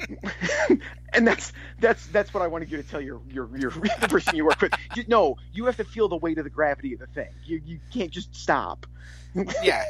and 1.12 1.26
that's 1.26 1.52
that's 1.80 2.06
that's 2.08 2.32
what 2.32 2.42
I 2.42 2.46
wanted 2.46 2.70
you 2.70 2.76
to 2.76 2.82
tell 2.82 3.00
your 3.00 3.20
your 3.28 3.48
your 3.56 3.70
the 3.70 4.08
person 4.08 4.36
you 4.36 4.44
work 4.44 4.60
with 4.60 4.72
you, 4.94 5.04
no 5.08 5.36
you 5.52 5.64
have 5.64 5.76
to 5.76 5.84
feel 5.84 6.08
the 6.08 6.16
weight 6.16 6.38
of 6.38 6.44
the 6.44 6.50
gravity 6.50 6.92
of 6.94 7.00
the 7.00 7.06
thing 7.06 7.30
you 7.44 7.60
you 7.64 7.80
can't 7.92 8.10
just 8.10 8.34
stop 8.34 8.86
yeah 9.62 9.84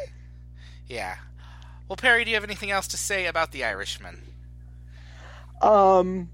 yeah 0.86 1.16
well 1.88 1.96
Perry 1.96 2.24
do 2.24 2.30
you 2.30 2.36
have 2.36 2.44
anything 2.44 2.70
else 2.70 2.88
to 2.88 2.96
say 2.96 3.26
about 3.26 3.52
the 3.52 3.64
Irishman 3.64 4.22
um, 5.60 6.28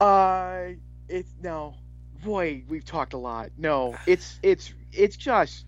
uh, 0.00 0.68
it's 1.08 1.30
no, 1.42 1.74
boy, 2.24 2.64
we've 2.68 2.84
talked 2.84 3.12
a 3.12 3.18
lot. 3.18 3.50
No, 3.56 3.96
it's 4.06 4.38
it's 4.42 4.72
it's 4.92 5.16
just 5.16 5.64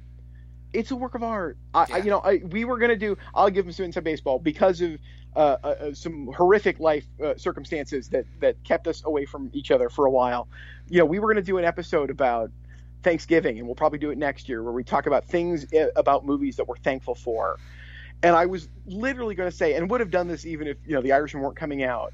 it's 0.73 0.91
a 0.91 0.97
work 0.97 1.15
of 1.15 1.23
art. 1.23 1.57
I, 1.75 1.87
yeah. 1.89 1.95
I 1.95 1.99
you 1.99 2.11
know, 2.11 2.19
I, 2.21 2.37
we 2.37 2.65
were 2.65 2.79
gonna 2.79 2.97
do. 2.97 3.17
I'll 3.35 3.51
give 3.51 3.67
him 3.67 3.73
some 3.73 3.87
inside 3.87 4.05
baseball 4.05 4.39
because 4.39 4.81
of 4.81 4.99
uh, 5.39 5.57
uh, 5.63 5.67
uh, 5.69 5.95
some 5.95 6.27
horrific 6.37 6.81
life 6.81 7.07
uh, 7.25 7.37
circumstances 7.37 8.09
that 8.09 8.25
that 8.41 8.57
kept 8.65 8.89
us 8.89 9.05
away 9.05 9.25
from 9.25 9.51
each 9.53 9.71
other 9.71 9.89
for 9.89 10.07
a 10.07 10.11
while. 10.11 10.49
You 10.89 10.99
know, 10.99 11.05
we 11.05 11.21
were 11.21 11.33
gonna 11.33 11.43
do 11.43 11.59
an 11.59 11.65
episode 11.65 12.11
about 12.11 12.51
Thanksgiving, 13.05 13.57
and 13.59 13.67
we'll 13.67 13.77
probably 13.77 14.01
do 14.01 14.11
it 14.11 14.19
next 14.19 14.49
year, 14.49 14.65
where 14.65 14.73
we 14.73 14.83
talk 14.83 15.07
about 15.07 15.25
things 15.27 15.73
uh, 15.73 15.87
about 15.95 16.27
movies 16.27 16.57
that 16.57 16.67
we're 16.67 16.79
thankful 16.79 17.15
for. 17.15 17.57
And 18.25 18.35
I 18.35 18.47
was 18.47 18.69
literally 18.87 19.37
going 19.37 19.49
to 19.49 19.57
say, 19.57 19.75
and 19.75 19.89
would 19.89 20.01
have 20.01 20.11
done 20.11 20.27
this 20.27 20.45
even 20.45 20.67
if 20.67 20.77
you 20.85 20.95
know 20.95 21.03
the 21.03 21.13
Irishman 21.13 21.41
weren't 21.41 21.57
coming 21.57 21.85
out. 21.85 22.13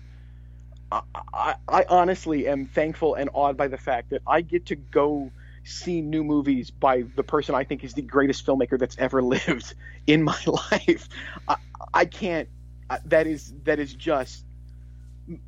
I, 0.92 1.54
I 1.66 1.84
honestly 1.88 2.46
am 2.46 2.66
thankful 2.66 3.14
and 3.14 3.30
awed 3.32 3.56
by 3.56 3.68
the 3.68 3.78
fact 3.78 4.10
that 4.10 4.20
I 4.26 4.42
get 4.42 4.66
to 4.66 4.76
go 4.76 5.32
see 5.64 6.02
new 6.02 6.22
movies 6.22 6.70
by 6.70 7.04
the 7.16 7.22
person 7.24 7.54
I 7.54 7.64
think 7.64 7.82
is 7.84 7.94
the 7.94 8.02
greatest 8.02 8.46
filmmaker 8.46 8.78
that's 8.78 8.98
ever 8.98 9.22
lived 9.34 9.74
in 10.06 10.22
my 10.22 10.38
life. 10.70 11.08
I, 11.48 11.56
I 11.94 12.04
can't. 12.04 12.48
That 13.06 13.26
is 13.26 13.52
that 13.64 13.78
is 13.78 13.94
just 13.94 14.44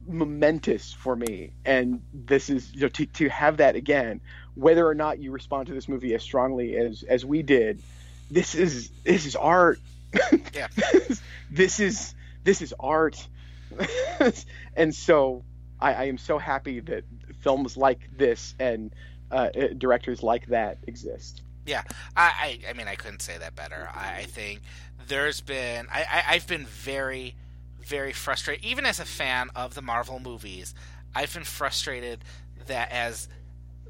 momentous 0.07 0.93
for 0.93 1.15
me, 1.15 1.53
and 1.65 2.03
this 2.13 2.49
is 2.49 2.73
you 2.75 2.83
know, 2.83 2.89
to 2.89 3.07
to 3.07 3.29
have 3.29 3.59
that 3.59 3.77
again. 3.77 4.21
Whether 4.55 4.87
or 4.87 4.95
not 4.95 5.19
you 5.19 5.33
respond 5.33 5.67
to 5.67 5.75
this 5.75 5.89
movie 5.89 6.15
as 6.15 6.23
strongly 6.23 6.77
as 6.77 7.03
as 7.03 7.25
we 7.25 7.43
did, 7.43 7.81
this 8.31 8.55
is 8.55 8.91
this 9.05 9.27
is 9.27 9.37
art. 9.37 9.79
Yeah. 10.55 10.69
this 11.51 11.79
is 11.79 12.15
this 12.45 12.63
is 12.63 12.73
art 12.81 13.27
and 14.77 14.95
so 14.95 15.43
I, 15.81 15.95
I, 15.95 16.05
am 16.05 16.19
so 16.19 16.39
happy 16.39 16.81
that 16.81 17.05
films 17.41 17.77
like 17.77 17.99
this 18.17 18.55
and 18.59 18.93
uh, 19.31 19.35
uh, 19.55 19.69
directors 19.77 20.23
like 20.23 20.47
that 20.47 20.79
exist. 20.87 21.43
Yeah, 21.67 21.83
I, 22.17 22.61
I, 22.67 22.71
I, 22.71 22.73
mean, 22.75 22.89
I 22.89 22.95
couldn't 22.95 23.23
say 23.23 23.37
that 23.39 23.57
better. 23.57 23.89
I, 23.95 24.19
I 24.19 24.23
think 24.25 24.63
there's 25.09 25.41
been, 25.41 25.87
I, 25.93 26.03
I, 26.03 26.25
I've 26.35 26.47
been 26.47 26.65
very, 26.65 27.35
very 27.81 28.13
frustrated, 28.13 28.65
even 28.65 28.87
as 28.87 29.01
a 29.01 29.05
fan 29.05 29.51
of 29.57 29.75
the 29.75 29.83
Marvel 29.83 30.21
movies. 30.21 30.75
I've 31.15 31.33
been 31.35 31.45
frustrated 31.45 32.25
that 32.67 32.93
as 32.93 33.29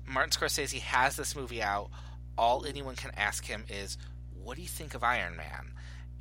Martin 0.06 0.30
Scorsese 0.30 0.80
has 0.80 1.16
this 1.16 1.36
movie 1.36 1.62
out, 1.62 1.90
all 2.38 2.64
anyone 2.64 2.96
can 2.96 3.10
ask 3.16 3.44
him 3.44 3.64
is, 3.68 3.98
"What 4.42 4.56
do 4.56 4.62
you 4.62 4.68
think 4.68 4.94
of 4.94 5.02
Iron 5.02 5.36
Man?" 5.36 5.72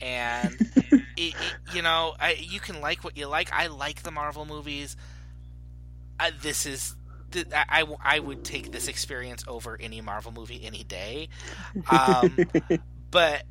and 0.01 0.57
it, 0.75 1.03
it, 1.17 1.35
you 1.73 1.81
know 1.81 2.15
I, 2.19 2.33
you 2.33 2.59
can 2.59 2.81
like 2.81 3.03
what 3.03 3.17
you 3.17 3.27
like. 3.27 3.51
I 3.53 3.67
like 3.67 4.03
the 4.03 4.11
Marvel 4.11 4.45
movies. 4.45 4.95
Uh, 6.19 6.31
this 6.41 6.65
is 6.65 6.95
I, 7.35 7.65
I, 7.81 7.85
I, 8.03 8.19
would 8.19 8.43
take 8.43 8.71
this 8.71 8.87
experience 8.87 9.43
over 9.47 9.77
any 9.79 10.01
Marvel 10.01 10.31
movie 10.31 10.61
any 10.63 10.83
day. 10.83 11.29
Um, 11.89 12.37
but 13.11 13.43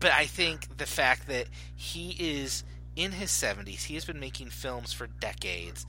but 0.00 0.12
I 0.12 0.26
think 0.26 0.78
the 0.78 0.86
fact 0.86 1.28
that 1.28 1.46
he 1.76 2.16
is 2.18 2.64
in 2.96 3.12
his 3.12 3.30
70s, 3.30 3.84
he 3.84 3.94
has 3.94 4.04
been 4.04 4.20
making 4.20 4.48
films 4.48 4.92
for 4.92 5.06
decades. 5.06 5.86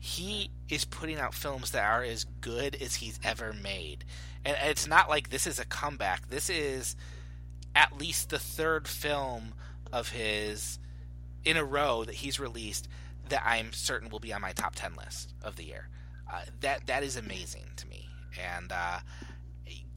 He 0.00 0.50
is 0.68 0.84
putting 0.84 1.18
out 1.18 1.34
films 1.34 1.70
that 1.70 1.84
are 1.84 2.02
as 2.02 2.24
good 2.40 2.76
as 2.82 2.96
he's 2.96 3.18
ever 3.22 3.52
made. 3.52 4.04
And 4.44 4.56
it's 4.64 4.86
not 4.86 5.08
like 5.08 5.30
this 5.30 5.46
is 5.46 5.58
a 5.58 5.64
comeback. 5.64 6.28
This 6.28 6.50
is 6.50 6.96
at 7.74 7.98
least 7.98 8.30
the 8.30 8.38
third 8.38 8.86
film 8.86 9.54
of 9.92 10.10
his 10.10 10.78
in 11.44 11.56
a 11.56 11.64
row 11.64 12.04
that 12.04 12.16
he's 12.16 12.40
released 12.40 12.88
that 13.28 13.42
I'm 13.46 13.72
certain 13.72 14.10
will 14.10 14.18
be 14.18 14.32
on 14.32 14.42
my 14.42 14.52
top 14.52 14.74
ten 14.74 14.94
list 14.94 15.32
of 15.42 15.56
the 15.56 15.64
year. 15.64 15.88
That 16.60 16.86
that 16.86 17.02
is 17.02 17.16
amazing 17.16 17.66
to 17.76 17.86
me, 17.88 18.08
and 18.40 18.72
uh, 18.72 19.00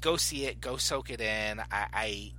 go 0.01 0.17
see 0.17 0.45
it, 0.45 0.61
go 0.61 0.77
soak 0.77 1.09
it 1.09 1.21
in. 1.21 1.59
I 1.59 1.87
I, 1.93 2.31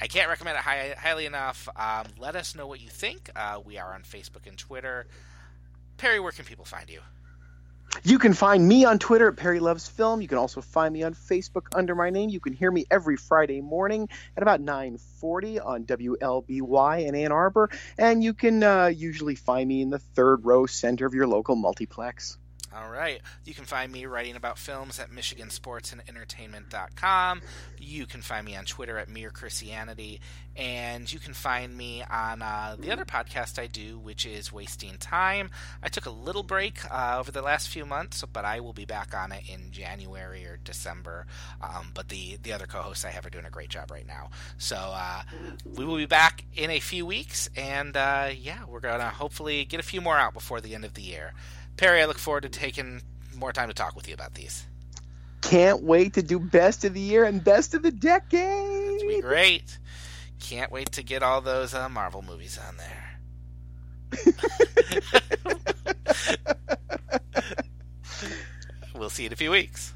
I 0.00 0.06
can't 0.06 0.28
recommend 0.28 0.56
it 0.56 0.62
high, 0.62 0.94
highly 0.98 1.26
enough. 1.26 1.68
Um, 1.76 2.06
let 2.18 2.36
us 2.36 2.54
know 2.54 2.66
what 2.66 2.80
you 2.80 2.88
think. 2.88 3.30
Uh, 3.34 3.60
we 3.64 3.78
are 3.78 3.94
on 3.94 4.02
Facebook 4.02 4.46
and 4.46 4.56
Twitter. 4.56 5.06
Perry, 5.96 6.20
where 6.20 6.32
can 6.32 6.44
people 6.44 6.64
find 6.64 6.88
you? 6.88 7.00
You 8.04 8.18
can 8.18 8.34
find 8.34 8.66
me 8.66 8.84
on 8.84 8.98
Twitter 8.98 9.28
at 9.28 9.36
Perry 9.36 9.60
Loves 9.60 9.88
Film. 9.88 10.20
You 10.20 10.28
can 10.28 10.38
also 10.38 10.60
find 10.60 10.92
me 10.92 11.02
on 11.02 11.14
Facebook 11.14 11.66
under 11.74 11.94
my 11.94 12.10
name. 12.10 12.28
You 12.28 12.38
can 12.38 12.52
hear 12.52 12.70
me 12.70 12.84
every 12.90 13.16
Friday 13.16 13.60
morning 13.60 14.08
at 14.36 14.42
about 14.42 14.60
9:40 14.60 15.58
on 15.64 15.84
WLBY 15.84 17.06
in 17.06 17.14
Ann 17.14 17.32
Arbor, 17.32 17.70
and 17.96 18.22
you 18.22 18.34
can 18.34 18.62
uh, 18.62 18.86
usually 18.86 19.34
find 19.34 19.68
me 19.68 19.80
in 19.80 19.90
the 19.90 19.98
third 19.98 20.44
row 20.44 20.66
center 20.66 21.06
of 21.06 21.14
your 21.14 21.26
local 21.26 21.56
multiplex. 21.56 22.36
All 22.74 22.90
right. 22.90 23.20
You 23.44 23.54
can 23.54 23.64
find 23.64 23.90
me 23.90 24.04
writing 24.04 24.36
about 24.36 24.58
films 24.58 25.00
at 25.00 25.10
MichiganSportsAndEntertainment.com. 25.10 27.40
You 27.78 28.04
can 28.04 28.20
find 28.20 28.44
me 28.44 28.56
on 28.56 28.66
Twitter 28.66 28.98
at 28.98 29.08
Mere 29.08 29.30
Christianity. 29.30 30.20
And 30.54 31.10
you 31.10 31.20
can 31.20 31.34
find 31.34 31.76
me 31.76 32.02
on 32.10 32.42
uh, 32.42 32.76
the 32.78 32.90
other 32.90 33.04
podcast 33.04 33.60
I 33.60 33.68
do, 33.68 33.98
which 33.98 34.26
is 34.26 34.52
Wasting 34.52 34.98
Time. 34.98 35.50
I 35.82 35.88
took 35.88 36.04
a 36.04 36.10
little 36.10 36.42
break 36.42 36.80
uh, 36.92 37.16
over 37.18 37.30
the 37.30 37.42
last 37.42 37.68
few 37.68 37.86
months, 37.86 38.24
but 38.32 38.44
I 38.44 38.60
will 38.60 38.72
be 38.72 38.84
back 38.84 39.14
on 39.14 39.30
it 39.30 39.44
in 39.48 39.70
January 39.70 40.44
or 40.44 40.58
December. 40.62 41.26
Um, 41.62 41.92
but 41.94 42.08
the, 42.08 42.38
the 42.42 42.52
other 42.52 42.66
co 42.66 42.82
hosts 42.82 43.04
I 43.04 43.10
have 43.10 43.24
are 43.24 43.30
doing 43.30 43.46
a 43.46 43.50
great 43.50 43.70
job 43.70 43.90
right 43.90 44.06
now. 44.06 44.30
So 44.58 44.76
uh, 44.76 45.22
we 45.76 45.84
will 45.84 45.96
be 45.96 46.06
back 46.06 46.44
in 46.54 46.70
a 46.70 46.80
few 46.80 47.06
weeks. 47.06 47.48
And 47.56 47.96
uh, 47.96 48.30
yeah, 48.36 48.64
we're 48.66 48.80
going 48.80 49.00
to 49.00 49.06
hopefully 49.06 49.64
get 49.64 49.80
a 49.80 49.84
few 49.84 50.00
more 50.00 50.18
out 50.18 50.34
before 50.34 50.60
the 50.60 50.74
end 50.74 50.84
of 50.84 50.94
the 50.94 51.02
year. 51.02 51.32
Perry, 51.78 52.02
I 52.02 52.06
look 52.06 52.18
forward 52.18 52.42
to 52.42 52.48
taking 52.48 53.00
more 53.36 53.52
time 53.52 53.68
to 53.68 53.74
talk 53.74 53.94
with 53.94 54.08
you 54.08 54.14
about 54.14 54.34
these. 54.34 54.66
Can't 55.40 55.82
wait 55.82 56.14
to 56.14 56.22
do 56.22 56.40
best 56.40 56.84
of 56.84 56.92
the 56.92 57.00
year 57.00 57.22
and 57.22 57.42
best 57.42 57.72
of 57.72 57.82
the 57.82 57.92
decade. 57.92 58.94
It's 58.94 59.04
be 59.04 59.20
great. 59.20 59.78
Can't 60.40 60.72
wait 60.72 60.90
to 60.92 61.04
get 61.04 61.22
all 61.22 61.40
those 61.40 61.74
uh, 61.74 61.88
Marvel 61.88 62.22
movies 62.22 62.58
on 62.68 62.76
there. 62.76 63.04
we'll 68.94 69.08
see 69.08 69.22
you 69.22 69.28
in 69.28 69.32
a 69.32 69.36
few 69.36 69.52
weeks. 69.52 69.86